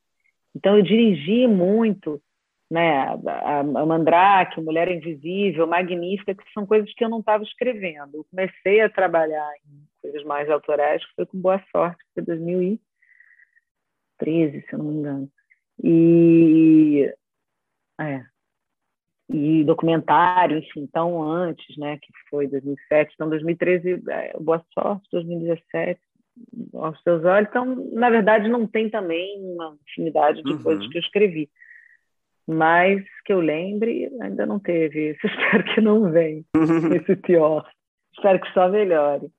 Então 0.54 0.76
eu 0.76 0.82
dirigi 0.82 1.46
muito, 1.46 2.22
né? 2.70 3.06
A, 3.26 3.62
Mandrake, 3.62 4.60
Mulher 4.60 4.90
Invisível, 4.90 5.66
Magnífica, 5.66 6.34
que 6.34 6.44
são 6.52 6.66
coisas 6.66 6.92
que 6.94 7.04
eu 7.04 7.08
não 7.08 7.20
estava 7.20 7.44
escrevendo. 7.44 8.16
Eu 8.16 8.26
comecei 8.30 8.80
a 8.80 8.88
trabalhar 8.88 9.50
em 9.66 9.86
coisas 10.00 10.24
mais 10.24 10.48
autorais, 10.50 11.04
que 11.04 11.14
foi 11.14 11.26
com 11.26 11.40
Boa 11.40 11.62
Sorte, 11.70 12.02
foi 12.14 12.22
2013, 12.22 14.62
se 14.62 14.72
eu 14.72 14.78
não 14.78 14.86
me 14.86 14.94
engano. 14.94 15.30
E 15.82 17.12
é. 18.00 18.31
E 19.32 19.64
documentário, 19.64 20.58
enfim, 20.58 20.80
então 20.80 21.22
antes, 21.22 21.76
né, 21.76 21.98
que 21.98 22.08
foi 22.28 22.46
2007, 22.46 23.12
então 23.14 23.28
2013, 23.28 24.02
é, 24.08 24.36
Boa 24.38 24.64
Sorte, 24.74 25.08
2017, 25.10 26.00
aos 26.74 27.00
seus 27.02 27.24
olhos, 27.24 27.48
então, 27.48 27.64
na 27.92 28.10
verdade, 28.10 28.48
não 28.48 28.66
tem 28.66 28.88
também 28.88 29.38
uma 29.40 29.76
infinidade 29.88 30.42
de 30.42 30.52
uhum. 30.52 30.62
coisas 30.62 30.86
que 30.88 30.98
eu 30.98 31.02
escrevi. 31.02 31.50
Mas 32.46 33.04
que 33.24 33.32
eu 33.32 33.40
lembre, 33.40 34.10
ainda 34.20 34.44
não 34.44 34.58
teve. 34.58 35.16
Espero 35.22 35.64
que 35.74 35.80
não 35.80 36.10
venha 36.10 36.42
esse 37.00 37.14
pior. 37.16 37.68
Espero 38.14 38.40
que 38.40 38.52
só 38.52 38.68
melhore. 38.68 39.30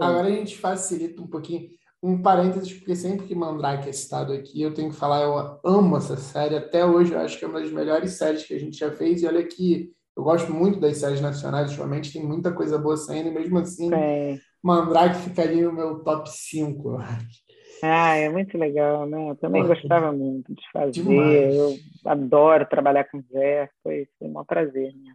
Agora 0.00 0.26
a 0.26 0.30
gente 0.30 0.58
facilita 0.58 1.22
um 1.22 1.26
pouquinho. 1.26 1.70
Um 2.02 2.20
parênteses, 2.20 2.72
porque 2.72 2.96
sempre 2.96 3.26
que 3.26 3.34
Mandrake 3.34 3.88
é 3.88 3.92
citado 3.92 4.32
aqui, 4.32 4.60
eu 4.60 4.74
tenho 4.74 4.90
que 4.90 4.96
falar, 4.96 5.22
eu 5.22 5.60
amo 5.64 5.96
essa 5.96 6.16
série. 6.16 6.56
Até 6.56 6.84
hoje 6.84 7.12
eu 7.12 7.20
acho 7.20 7.38
que 7.38 7.44
é 7.44 7.48
uma 7.48 7.60
das 7.60 7.70
melhores 7.70 8.12
séries 8.12 8.44
que 8.44 8.54
a 8.54 8.58
gente 8.58 8.76
já 8.76 8.90
fez. 8.90 9.22
E 9.22 9.26
olha 9.26 9.46
que 9.46 9.92
eu 10.16 10.24
gosto 10.24 10.52
muito 10.52 10.80
das 10.80 10.98
séries 10.98 11.20
nacionais, 11.20 11.70
ultimamente 11.70 12.12
tem 12.12 12.24
muita 12.24 12.52
coisa 12.52 12.76
boa 12.76 12.96
saindo, 12.96 13.28
e 13.28 13.32
mesmo 13.32 13.58
assim, 13.58 13.92
é. 13.94 14.38
Mandrake 14.62 15.20
ficaria 15.20 15.64
no 15.64 15.72
meu 15.72 16.00
top 16.00 16.28
5, 16.28 16.90
eu 16.90 16.98
acho. 16.98 17.42
Ah, 17.84 18.14
é 18.14 18.28
muito 18.28 18.56
legal, 18.56 19.06
né? 19.06 19.30
Eu 19.30 19.34
também 19.34 19.66
gostava 19.66 20.12
muito 20.12 20.54
de 20.54 20.62
fazer. 20.72 20.92
Demais. 20.92 21.54
Eu 21.54 21.76
adoro 22.04 22.64
trabalhar 22.66 23.04
com 23.04 23.20
Zé, 23.22 23.68
foi, 23.82 24.06
foi 24.18 24.28
um 24.28 24.44
prazer. 24.44 24.92
Né? 24.94 25.14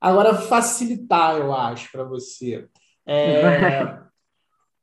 Agora, 0.00 0.34
facilitar, 0.34 1.38
eu 1.38 1.52
acho, 1.52 1.90
para 1.90 2.04
você. 2.04 2.68
É... 3.04 3.98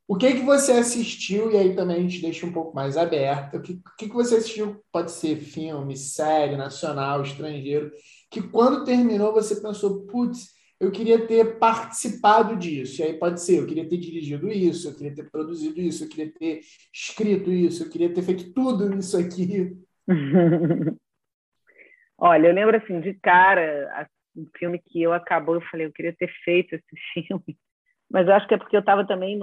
o 0.08 0.16
que 0.16 0.36
que 0.36 0.42
você 0.42 0.72
assistiu, 0.72 1.52
e 1.52 1.58
aí 1.58 1.76
também 1.76 1.98
a 1.98 2.02
gente 2.02 2.22
deixa 2.22 2.46
um 2.46 2.54
pouco 2.54 2.74
mais 2.74 2.96
aberto, 2.96 3.58
o 3.58 3.62
que, 3.62 3.82
que, 3.98 4.08
que 4.08 4.14
você 4.14 4.36
assistiu, 4.36 4.82
pode 4.92 5.12
ser 5.12 5.36
filme, 5.36 5.98
série, 5.98 6.56
nacional, 6.56 7.22
estrangeiro, 7.22 7.92
que 8.32 8.42
quando 8.42 8.86
terminou 8.86 9.34
você 9.34 9.62
pensou, 9.62 10.06
putz, 10.08 10.56
eu 10.80 10.92
queria 10.92 11.26
ter 11.26 11.58
participado 11.58 12.56
disso. 12.56 13.02
E 13.02 13.06
aí 13.06 13.14
pode 13.14 13.42
ser, 13.42 13.60
eu 13.60 13.66
queria 13.66 13.88
ter 13.88 13.98
dirigido 13.98 14.48
isso, 14.50 14.88
eu 14.88 14.96
queria 14.96 15.14
ter 15.14 15.30
produzido 15.30 15.82
isso, 15.82 16.04
eu 16.04 16.10
queria 16.10 16.32
ter 16.32 16.62
escrito 16.94 17.52
isso, 17.52 17.84
eu 17.84 17.90
queria 17.90 18.14
ter 18.14 18.22
feito 18.22 18.54
tudo 18.54 18.96
isso 18.98 19.18
aqui. 19.18 19.76
Olha, 22.18 22.48
eu 22.48 22.54
lembro 22.54 22.78
assim, 22.78 23.02
de 23.02 23.14
cara, 23.16 24.08
um 24.36 24.48
filme 24.58 24.80
que 24.80 25.02
eu 25.02 25.14
acabou, 25.14 25.56
eu 25.56 25.62
falei, 25.62 25.86
eu 25.86 25.92
queria 25.92 26.16
ter 26.16 26.32
feito 26.44 26.76
esse 26.76 26.86
filme. 27.28 27.58
Mas 28.10 28.28
eu 28.28 28.34
acho 28.34 28.48
que 28.48 28.54
é 28.54 28.58
porque 28.58 28.76
eu 28.76 28.80
estava 28.80 29.06
também 29.06 29.38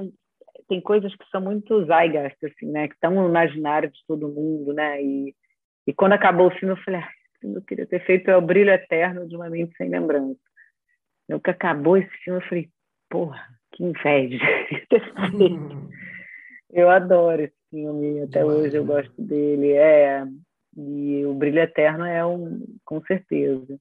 tem 0.68 0.80
coisas 0.80 1.14
que 1.14 1.28
são 1.30 1.40
muito 1.40 1.84
zeitgeist 1.86 2.44
assim, 2.44 2.70
né, 2.70 2.88
que 2.88 2.94
estão 2.94 3.12
no 3.12 3.28
imaginário 3.28 3.90
de 3.90 3.98
todo 4.06 4.28
mundo, 4.28 4.72
né? 4.72 5.02
E 5.02 5.34
e 5.86 5.92
quando 5.92 6.14
acabou 6.14 6.48
o 6.48 6.50
filme, 6.50 6.74
eu 6.74 6.82
falei, 6.82 7.00
ah, 7.00 7.10
eu 7.42 7.62
queria 7.62 7.86
ter 7.86 8.04
feito 8.04 8.30
é 8.30 8.36
o 8.36 8.42
brilho 8.42 8.70
eterno 8.70 9.28
de 9.28 9.36
uma 9.36 9.50
mente 9.50 9.76
sem 9.76 9.88
lembrança. 9.88 10.40
Eu 11.28 11.40
que 11.40 11.50
acabou 11.50 11.96
esse 11.96 12.10
filme, 12.22 12.40
eu 12.40 12.48
falei, 12.48 12.70
porra, 13.10 13.46
que 13.72 13.84
inveja. 13.84 14.38
eu 16.72 16.88
adoro 16.88 17.42
esse 17.42 17.54
filme, 17.70 18.22
até 18.22 18.44
hoje 18.44 18.76
eu 18.76 18.84
gosto 18.84 19.14
dele. 19.20 19.72
É, 19.72 20.24
e 20.76 21.24
o 21.26 21.34
Brilho 21.34 21.60
Eterno 21.60 22.04
é 22.04 22.24
um, 22.24 22.64
com 22.84 23.02
certeza. 23.02 23.78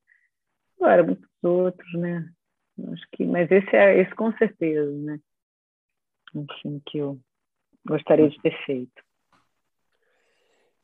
Agora, 0.77 1.03
muitos 1.03 1.29
outros, 1.41 1.93
né? 1.93 2.29
Acho 2.91 3.07
que, 3.13 3.25
mas 3.25 3.49
esse 3.51 3.75
é 3.75 4.01
esse 4.01 4.13
com 4.15 4.31
certeza, 4.33 4.91
né? 4.91 5.19
Filme 6.61 6.81
que 6.85 6.97
eu 6.97 7.19
gostaria 7.85 8.29
de 8.29 8.41
ter 8.41 8.57
feito. 8.65 9.03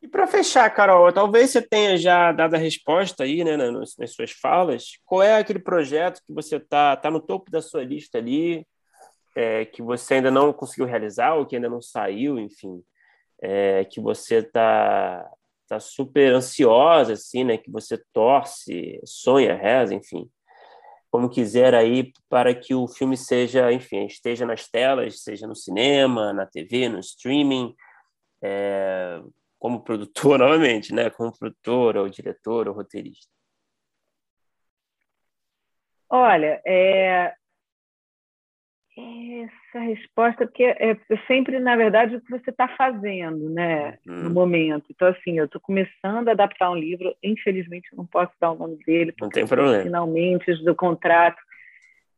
E 0.02 0.08
para 0.08 0.26
fechar, 0.26 0.70
Carol, 0.70 1.12
talvez 1.12 1.50
você 1.50 1.60
tenha 1.60 1.96
já 1.96 2.32
dado 2.32 2.54
a 2.54 2.58
resposta 2.58 3.24
aí, 3.24 3.44
né, 3.44 3.56
nas, 3.56 3.96
nas 3.98 4.14
suas 4.14 4.30
falas. 4.30 4.98
Qual 5.04 5.22
é 5.22 5.36
aquele 5.36 5.58
projeto 5.58 6.22
que 6.26 6.32
você 6.32 6.56
está 6.56 6.96
tá 6.96 7.10
no 7.10 7.20
topo 7.20 7.50
da 7.50 7.60
sua 7.60 7.84
lista 7.84 8.16
ali, 8.16 8.66
é, 9.36 9.66
que 9.66 9.82
você 9.82 10.14
ainda 10.14 10.30
não 10.30 10.52
conseguiu 10.52 10.86
realizar, 10.86 11.34
ou 11.34 11.44
que 11.44 11.56
ainda 11.56 11.68
não 11.68 11.82
saiu, 11.82 12.38
enfim, 12.38 12.82
é, 13.42 13.84
que 13.84 14.00
você 14.00 14.36
está 14.36 15.30
tá 15.68 15.78
super 15.78 16.32
ansiosa, 16.32 17.12
assim, 17.12 17.44
né, 17.44 17.58
que 17.58 17.70
você 17.70 18.02
torce, 18.12 18.98
sonha, 19.04 19.54
reza, 19.54 19.94
enfim, 19.94 20.28
como 21.10 21.28
quiser 21.28 21.74
aí, 21.74 22.12
para 22.28 22.54
que 22.54 22.74
o 22.74 22.86
filme 22.86 23.16
seja, 23.16 23.72
enfim, 23.72 24.06
esteja 24.06 24.46
nas 24.46 24.68
telas, 24.68 25.22
seja 25.22 25.46
no 25.46 25.56
cinema, 25.56 26.32
na 26.32 26.46
TV, 26.46 26.88
no 26.88 27.00
streaming. 27.00 27.74
É, 28.42 29.20
como 29.58 29.82
produtor 29.82 30.38
novamente, 30.40 30.94
né? 30.94 31.10
Como 31.10 31.36
produtor, 31.36 31.96
ou 31.96 32.08
diretor, 32.08 32.68
ou 32.68 32.74
roteirista? 32.74 33.30
Olha, 36.08 36.60
é... 36.66 37.34
essa 39.70 39.84
resposta 39.84 40.46
porque 40.46 40.64
é 40.64 40.96
sempre, 41.26 41.58
na 41.58 41.76
verdade, 41.76 42.16
o 42.16 42.20
que 42.20 42.30
você 42.30 42.50
está 42.50 42.68
fazendo, 42.68 43.48
né, 43.50 43.98
uhum. 44.06 44.24
no 44.24 44.30
momento. 44.30 44.86
Então, 44.90 45.08
assim, 45.08 45.38
eu 45.38 45.44
estou 45.46 45.60
começando 45.60 46.28
a 46.28 46.32
adaptar 46.32 46.70
um 46.70 46.76
livro, 46.76 47.14
infelizmente 47.22 47.88
não 47.96 48.04
posso 48.04 48.32
dar 48.40 48.52
o 48.52 48.58
nome 48.58 48.78
dele, 48.84 49.14
não 49.20 49.28
tem 49.28 49.46
problema. 49.46 49.82
Finalmente 49.82 50.52
do 50.64 50.74
contrato, 50.74 51.40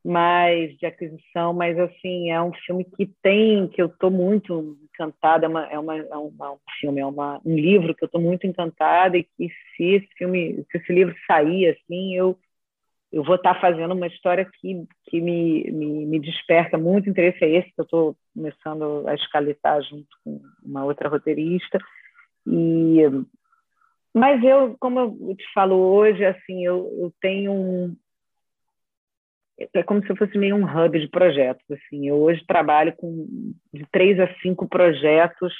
mais 0.04 0.76
de 0.78 0.86
aquisição, 0.86 1.52
mas 1.52 1.78
assim 1.78 2.30
é 2.30 2.42
um 2.42 2.52
filme 2.66 2.84
que 2.84 3.06
tem 3.22 3.68
que 3.68 3.80
eu 3.80 3.86
estou 3.86 4.10
muito 4.10 4.76
encantada, 4.92 5.46
é, 5.46 5.48
uma, 5.48 5.66
é, 5.66 5.78
uma, 5.78 5.96
é 5.96 6.16
uma, 6.16 6.52
um 6.52 6.58
filme, 6.80 7.00
é 7.00 7.06
uma, 7.06 7.40
um 7.44 7.54
livro 7.54 7.94
que 7.94 8.02
eu 8.02 8.06
estou 8.06 8.20
muito 8.20 8.46
encantada 8.46 9.16
e 9.16 9.22
que 9.22 9.48
se 9.76 9.84
esse 9.84 10.08
filme, 10.16 10.64
se 10.70 10.78
esse 10.78 10.92
livro 10.92 11.14
sair 11.26 11.68
assim, 11.68 12.16
eu 12.16 12.36
eu 13.12 13.22
vou 13.22 13.34
estar 13.34 13.60
fazendo 13.60 13.93
uma 13.93 14.06
história 14.06 14.48
que, 14.60 14.86
que 15.05 15.20
me, 15.20 15.70
me, 15.70 16.06
me 16.06 16.18
desperta 16.18 16.78
muito 16.78 17.10
interesse. 17.10 17.44
É 17.44 17.51
esse 17.51 17.68
que 17.68 17.80
eu 17.80 17.84
estou 17.84 18.16
começando 18.34 19.06
a 19.06 19.14
escaletar 19.14 19.82
junto 19.82 20.09
com 20.24 20.40
uma 20.62 20.84
outra 20.84 21.09
roteirista. 21.09 21.78
E, 22.47 23.02
mas 24.14 24.43
eu, 24.43 24.76
como 24.80 24.98
eu 24.98 25.36
te 25.36 25.44
falo 25.52 25.76
hoje, 25.76 26.24
assim, 26.24 26.64
eu, 26.64 26.90
eu 26.98 27.12
tenho 27.20 27.52
um, 27.52 27.97
é 29.74 29.82
como 29.82 30.02
se 30.02 30.10
eu 30.10 30.16
fosse 30.16 30.36
meio 30.39 30.56
um 30.56 30.64
hub 30.64 30.98
de 30.98 31.09
projetos. 31.09 31.64
Assim, 31.70 32.09
eu 32.09 32.16
hoje 32.16 32.44
trabalho 32.47 32.94
com 32.97 33.52
de 33.72 33.86
três 33.93 34.18
a 34.18 34.28
cinco 34.40 34.66
projetos 34.66 35.52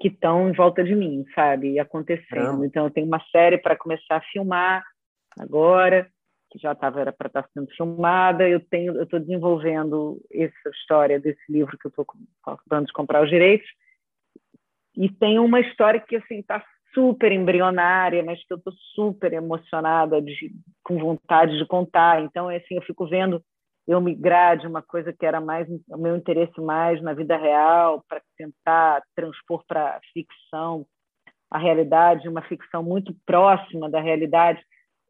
que 0.00 0.08
estão 0.08 0.48
em 0.48 0.52
volta 0.52 0.82
de 0.82 0.94
mim, 0.94 1.24
sabe, 1.34 1.78
acontecendo. 1.78 2.64
Então, 2.64 2.86
eu 2.86 2.90
tenho 2.90 3.06
uma 3.06 3.22
série 3.30 3.58
para 3.58 3.76
começar 3.76 4.16
a 4.16 4.22
filmar 4.32 4.82
agora, 5.38 6.08
que 6.52 6.58
já 6.58 6.72
estava 6.72 7.00
era 7.00 7.12
para 7.12 7.28
estar 7.28 7.42
tá 7.42 7.48
sendo 7.54 7.66
filmada. 7.74 8.46
Eu 8.46 8.60
tenho, 8.60 8.94
eu 8.94 9.04
estou 9.04 9.18
desenvolvendo 9.18 10.20
essa 10.30 10.68
história 10.70 11.18
desse 11.18 11.40
livro 11.50 11.78
que 11.78 11.86
eu 11.86 11.88
estou 11.88 12.06
acabando 12.44 12.86
de 12.86 12.92
comprar 12.92 13.22
os 13.22 13.30
direitos. 13.30 13.66
E 14.94 15.08
tem 15.08 15.38
uma 15.38 15.60
história 15.60 15.98
que 15.98 16.16
assim 16.16 16.40
está 16.40 16.62
super 16.92 17.32
embrionária, 17.32 18.22
mas 18.22 18.44
que 18.46 18.52
eu 18.52 18.58
estou 18.58 18.74
super 18.94 19.32
emocionada, 19.32 20.20
de, 20.20 20.52
com 20.84 20.98
vontade 20.98 21.56
de 21.56 21.66
contar. 21.66 22.22
Então, 22.22 22.50
é 22.50 22.58
assim, 22.58 22.74
eu 22.74 22.82
fico 22.82 23.06
vendo 23.06 23.42
eu 23.88 23.98
migrar 23.98 24.58
de 24.58 24.66
uma 24.66 24.82
coisa 24.82 25.10
que 25.10 25.24
era 25.24 25.40
mais 25.40 25.66
o 25.88 25.96
meu 25.96 26.14
interesse 26.14 26.60
mais 26.60 27.02
na 27.02 27.14
vida 27.14 27.36
real 27.36 28.04
para 28.06 28.20
tentar 28.36 29.02
transpor 29.16 29.64
para 29.66 29.98
ficção 30.12 30.86
a 31.50 31.58
realidade, 31.58 32.28
uma 32.28 32.42
ficção 32.42 32.82
muito 32.82 33.14
próxima 33.26 33.90
da 33.90 34.00
realidade. 34.00 34.62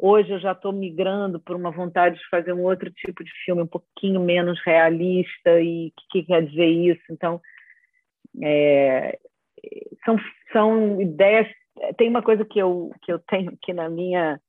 Hoje 0.04 0.32
eu 0.32 0.40
já 0.40 0.50
estou 0.50 0.72
migrando 0.72 1.38
por 1.38 1.54
uma 1.54 1.70
vontade 1.70 2.18
de 2.18 2.28
fazer 2.28 2.52
um 2.52 2.64
outro 2.64 2.90
tipo 2.90 3.22
de 3.22 3.30
filme, 3.44 3.62
um 3.62 3.66
pouquinho 3.66 4.20
menos 4.20 4.60
realista. 4.64 5.60
E 5.60 5.88
o 5.88 5.92
que, 5.92 6.08
que 6.10 6.22
quer 6.24 6.44
dizer 6.44 6.66
isso? 6.66 7.02
Então, 7.08 7.40
é, 8.42 9.16
são, 10.04 10.16
são 10.52 11.00
ideias 11.00 11.46
tem 11.96 12.08
uma 12.08 12.22
coisa 12.22 12.44
que 12.44 12.58
eu, 12.58 12.90
que 13.02 13.12
eu 13.12 13.18
tenho 13.18 13.50
aqui 13.50 13.72
na 13.72 13.88
minha, 13.88 14.40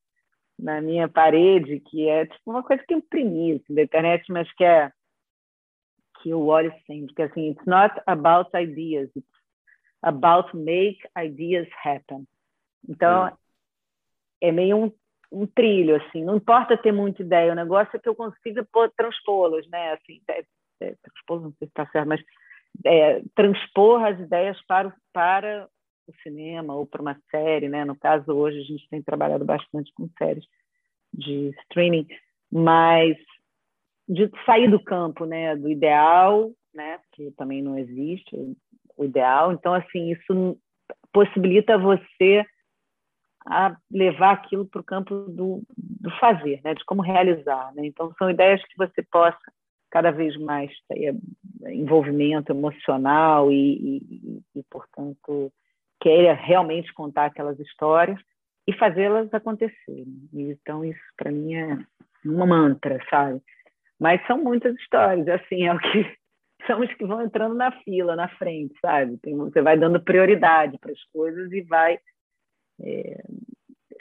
na 0.60 0.82
minha 0.82 1.08
parede, 1.08 1.80
que 1.80 2.08
é 2.08 2.26
tipo 2.26 2.52
uma 2.52 2.64
coisa 2.64 2.84
que 2.86 2.94
eu 2.94 2.98
imprimi 2.98 3.54
assim, 3.54 3.74
da 3.74 3.84
internet, 3.84 4.32
mas 4.32 4.52
que 4.54 4.64
é 4.64 4.92
que 6.22 6.30
eu 6.30 6.46
olho 6.46 6.74
sempre, 6.88 7.14
que 7.14 7.22
é 7.22 7.26
assim, 7.26 7.52
it's 7.52 7.66
not 7.66 8.00
about 8.06 8.50
ideas, 8.56 9.10
it's 9.16 9.28
about 10.02 10.56
make 10.56 11.00
ideas 11.18 11.68
happen. 11.84 12.26
Então, 12.88 13.28
hum. 13.28 13.38
é 14.42 14.52
meio 14.52 14.78
um, 14.78 14.92
um, 15.34 15.46
trilho, 15.46 15.96
assim, 15.96 16.24
não 16.24 16.38
importa 16.38 16.78
ter 16.78 16.92
muita 16.92 17.22
ideia, 17.22 17.52
o 17.52 17.56
negócio 17.56 17.96
é 17.96 18.00
que 18.00 18.08
eu 18.08 18.16
consiga 18.16 18.66
transpô-las, 18.96 19.68
né, 19.68 19.94
assim, 19.94 20.22
é, 20.30 20.44
é, 20.82 20.96
transpô 21.02 21.40
não 21.40 21.52
sei 21.54 21.68
se 21.68 21.72
está 21.72 21.88
certo, 21.88 22.08
mas 22.08 22.22
é, 22.86 23.22
transpor 23.36 24.04
as 24.04 24.20
ideias 24.20 24.60
para, 24.68 24.94
para 25.12 25.68
o 26.08 26.14
cinema 26.22 26.76
ou 26.76 26.86
para 26.86 27.02
uma 27.02 27.18
série, 27.32 27.70
né? 27.70 27.86
No 27.86 27.96
caso, 27.96 28.32
hoje 28.32 28.60
a 28.60 28.64
gente 28.64 28.88
tem 28.90 29.02
trabalhado 29.02 29.46
bastante 29.46 29.92
com 29.94 30.10
séries 30.18 30.46
de 31.14 31.52
streaming, 31.62 32.08
mas 32.52 33.18
de 34.08 34.30
sair 34.46 34.70
do 34.70 34.84
campo, 34.84 35.26
né? 35.26 35.56
Do 35.56 35.70
ideal, 35.70 36.52
né? 36.74 37.00
Que 37.14 37.32
também 37.32 37.62
não 37.62 37.78
existe 37.78 38.36
o 38.98 39.06
ideal. 39.06 39.54
Então, 39.54 39.74
assim, 39.74 40.12
isso 40.12 40.58
possibilita 41.12 41.78
você 41.78 42.46
a 43.46 43.76
levar 43.92 44.32
aquilo 44.32 44.66
para 44.66 44.82
o 44.82 44.86
campo 44.86 45.16
do, 45.30 45.62
do, 45.78 46.10
fazer, 46.20 46.62
né? 46.64 46.74
de 46.74 46.84
como 46.86 47.02
realizar. 47.02 47.74
Né? 47.76 47.86
Então, 47.86 48.14
são 48.18 48.30
ideias 48.30 48.62
que 48.66 48.78
você 48.78 49.04
possa 49.04 49.38
cada 49.92 50.12
vez 50.12 50.36
mais 50.38 50.72
ter 50.88 51.16
envolvimento 51.68 52.52
emocional 52.52 53.52
e, 53.52 53.78
e, 53.78 54.42
e 54.56 54.64
portanto, 54.70 55.52
queira 56.02 56.34
realmente 56.34 56.94
contar 56.94 57.26
aquelas 57.26 57.60
histórias 57.60 58.20
e 58.68 58.74
fazê-las 58.74 59.34
acontecer. 59.34 60.06
Então, 60.34 60.84
isso 60.84 61.00
para 61.16 61.32
mim 61.32 61.54
é 61.56 61.78
uma 62.26 62.46
mantra, 62.46 63.00
sabe? 63.10 63.42
Mas 64.00 64.26
são 64.26 64.42
muitas 64.42 64.76
histórias, 64.76 65.28
assim, 65.28 65.68
é 65.68 65.74
o 65.74 65.80
que 65.80 66.18
são 66.66 66.80
os 66.82 66.94
que 66.94 67.06
vão 67.06 67.22
entrando 67.22 67.56
na 67.56 67.72
fila, 67.84 68.16
na 68.16 68.28
frente, 68.30 68.74
sabe? 68.82 69.18
Tem, 69.18 69.36
você 69.36 69.62
vai 69.62 69.78
dando 69.78 70.02
prioridade 70.02 70.78
para 70.80 70.92
as 70.92 71.04
coisas 71.06 71.52
e 71.52 71.62
vai 71.62 72.00
é, 72.82 73.24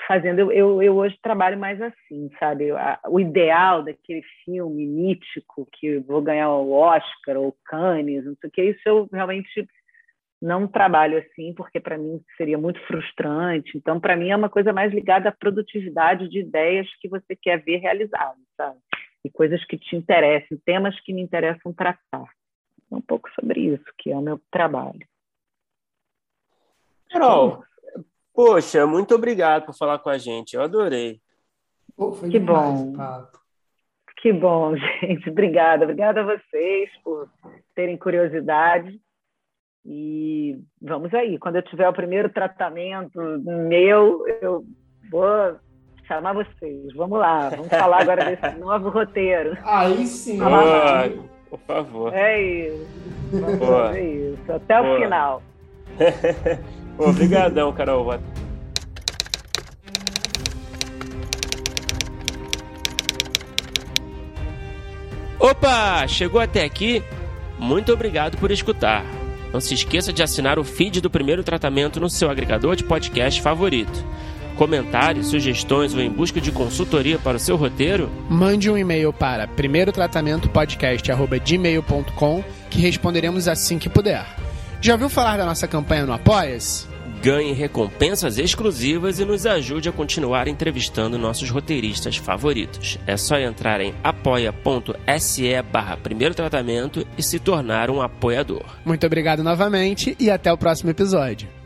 fazendo. 0.06 0.40
Eu, 0.40 0.52
eu, 0.52 0.82
eu, 0.82 0.96
hoje 0.96 1.18
trabalho 1.22 1.58
mais 1.58 1.80
assim, 1.80 2.30
sabe? 2.38 2.70
A, 2.72 3.00
o 3.08 3.20
ideal 3.20 3.82
daquele 3.82 4.22
filme 4.44 4.86
mítico 4.86 5.68
que 5.72 5.98
vou 5.98 6.22
ganhar 6.22 6.50
o 6.50 6.72
Oscar 6.72 7.36
ou 7.36 7.56
Cannes, 7.64 8.24
não 8.24 8.36
sei 8.40 8.48
o 8.48 8.52
que, 8.52 8.62
isso 8.62 8.82
eu 8.86 9.08
realmente 9.12 9.66
não 10.40 10.66
trabalho 10.66 11.18
assim, 11.18 11.54
porque 11.54 11.78
para 11.78 11.96
mim 11.96 12.20
seria 12.36 12.58
muito 12.58 12.80
frustrante. 12.86 13.78
Então, 13.78 14.00
para 14.00 14.16
mim, 14.16 14.30
é 14.30 14.36
uma 14.36 14.48
coisa 14.48 14.72
mais 14.72 14.92
ligada 14.92 15.28
à 15.28 15.32
produtividade 15.32 16.28
de 16.28 16.40
ideias 16.40 16.88
que 17.00 17.08
você 17.08 17.36
quer 17.36 17.62
ver 17.62 17.76
realizadas, 17.76 18.42
sabe? 18.56 18.78
E 19.24 19.30
coisas 19.30 19.64
que 19.64 19.78
te 19.78 19.94
interessam, 19.94 20.58
temas 20.64 20.98
que 21.00 21.12
me 21.12 21.22
interessam 21.22 21.72
tratar. 21.72 22.28
É 22.90 22.94
um 22.94 23.00
pouco 23.00 23.30
sobre 23.34 23.60
isso, 23.60 23.84
que 23.96 24.10
é 24.10 24.16
o 24.16 24.20
meu 24.20 24.40
trabalho. 24.50 25.06
Carol, 27.08 27.62
poxa, 28.34 28.86
muito 28.86 29.14
obrigado 29.14 29.66
por 29.66 29.76
falar 29.76 29.98
com 29.98 30.08
a 30.10 30.18
gente. 30.18 30.54
Eu 30.54 30.62
adorei. 30.62 31.20
Pô, 31.96 32.12
que 32.12 32.38
bom. 32.38 32.92
Que 34.18 34.32
bom, 34.32 34.76
gente. 34.76 35.28
Obrigada. 35.30 35.84
Obrigada 35.84 36.20
a 36.20 36.24
vocês 36.24 36.90
por 37.04 37.28
terem 37.74 37.96
curiosidade. 37.96 39.00
E 39.84 40.58
vamos 40.80 41.12
aí. 41.12 41.38
Quando 41.38 41.56
eu 41.56 41.62
tiver 41.62 41.88
o 41.88 41.92
primeiro 41.92 42.28
tratamento 42.28 43.18
meu, 43.68 44.26
eu 44.40 44.64
vou 45.10 45.56
chamar 46.06 46.34
vocês. 46.34 46.94
Vamos 46.94 47.18
lá. 47.18 47.48
Vamos 47.50 47.68
falar 47.68 48.02
agora 48.02 48.24
desse 48.24 48.56
novo 48.58 48.90
roteiro. 48.90 49.56
Aí 49.64 50.06
sim. 50.06 50.38
por 51.50 51.58
favor. 51.60 52.14
É 52.14 52.40
isso. 52.40 52.86
Vamos 53.32 53.58
fazer 53.58 54.32
isso. 54.32 54.52
Até 54.52 54.80
Boa. 54.80 54.94
o 54.94 55.02
final. 55.02 55.42
Obrigadão, 56.98 57.72
Carol. 57.72 58.18
Opa! 65.38 66.06
Chegou 66.06 66.40
até 66.40 66.64
aqui? 66.64 67.02
Muito 67.58 67.92
obrigado 67.92 68.38
por 68.38 68.50
escutar. 68.50 69.04
Não 69.52 69.60
se 69.60 69.74
esqueça 69.74 70.10
de 70.12 70.22
assinar 70.22 70.58
o 70.58 70.64
feed 70.64 71.00
do 71.00 71.10
primeiro 71.10 71.42
tratamento 71.42 71.98
no 72.00 72.08
seu 72.08 72.30
agregador 72.30 72.76
de 72.76 72.84
podcast 72.84 73.42
favorito. 73.42 74.04
Comentários, 74.56 75.26
sugestões 75.28 75.94
ou 75.94 76.00
em 76.00 76.10
busca 76.10 76.40
de 76.40 76.50
consultoria 76.52 77.18
para 77.18 77.36
o 77.36 77.40
seu 77.40 77.56
roteiro? 77.56 78.08
Mande 78.28 78.70
um 78.70 78.78
e-mail 78.78 79.12
para 79.12 79.48
primeirotratamentopodcast.gmail.com 79.48 82.44
que 82.70 82.80
responderemos 82.80 83.48
assim 83.48 83.78
que 83.78 83.88
puder. 83.88 84.24
Já 84.82 84.94
ouviu 84.94 85.08
falar 85.08 85.36
da 85.36 85.46
nossa 85.46 85.68
campanha 85.68 86.04
no 86.04 86.12
Apoia-se? 86.12 86.88
Ganhe 87.22 87.52
recompensas 87.52 88.36
exclusivas 88.36 89.20
e 89.20 89.24
nos 89.24 89.46
ajude 89.46 89.88
a 89.88 89.92
continuar 89.92 90.48
entrevistando 90.48 91.16
nossos 91.16 91.48
roteiristas 91.50 92.16
favoritos. 92.16 92.98
É 93.06 93.16
só 93.16 93.38
entrar 93.38 93.80
em 93.80 93.94
apoia.se 94.02 95.62
barra 95.70 95.96
primeiro 95.96 96.34
tratamento 96.34 97.06
e 97.16 97.22
se 97.22 97.38
tornar 97.38 97.90
um 97.90 98.02
apoiador. 98.02 98.64
Muito 98.84 99.06
obrigado 99.06 99.44
novamente 99.44 100.16
e 100.18 100.28
até 100.28 100.52
o 100.52 100.58
próximo 100.58 100.90
episódio. 100.90 101.61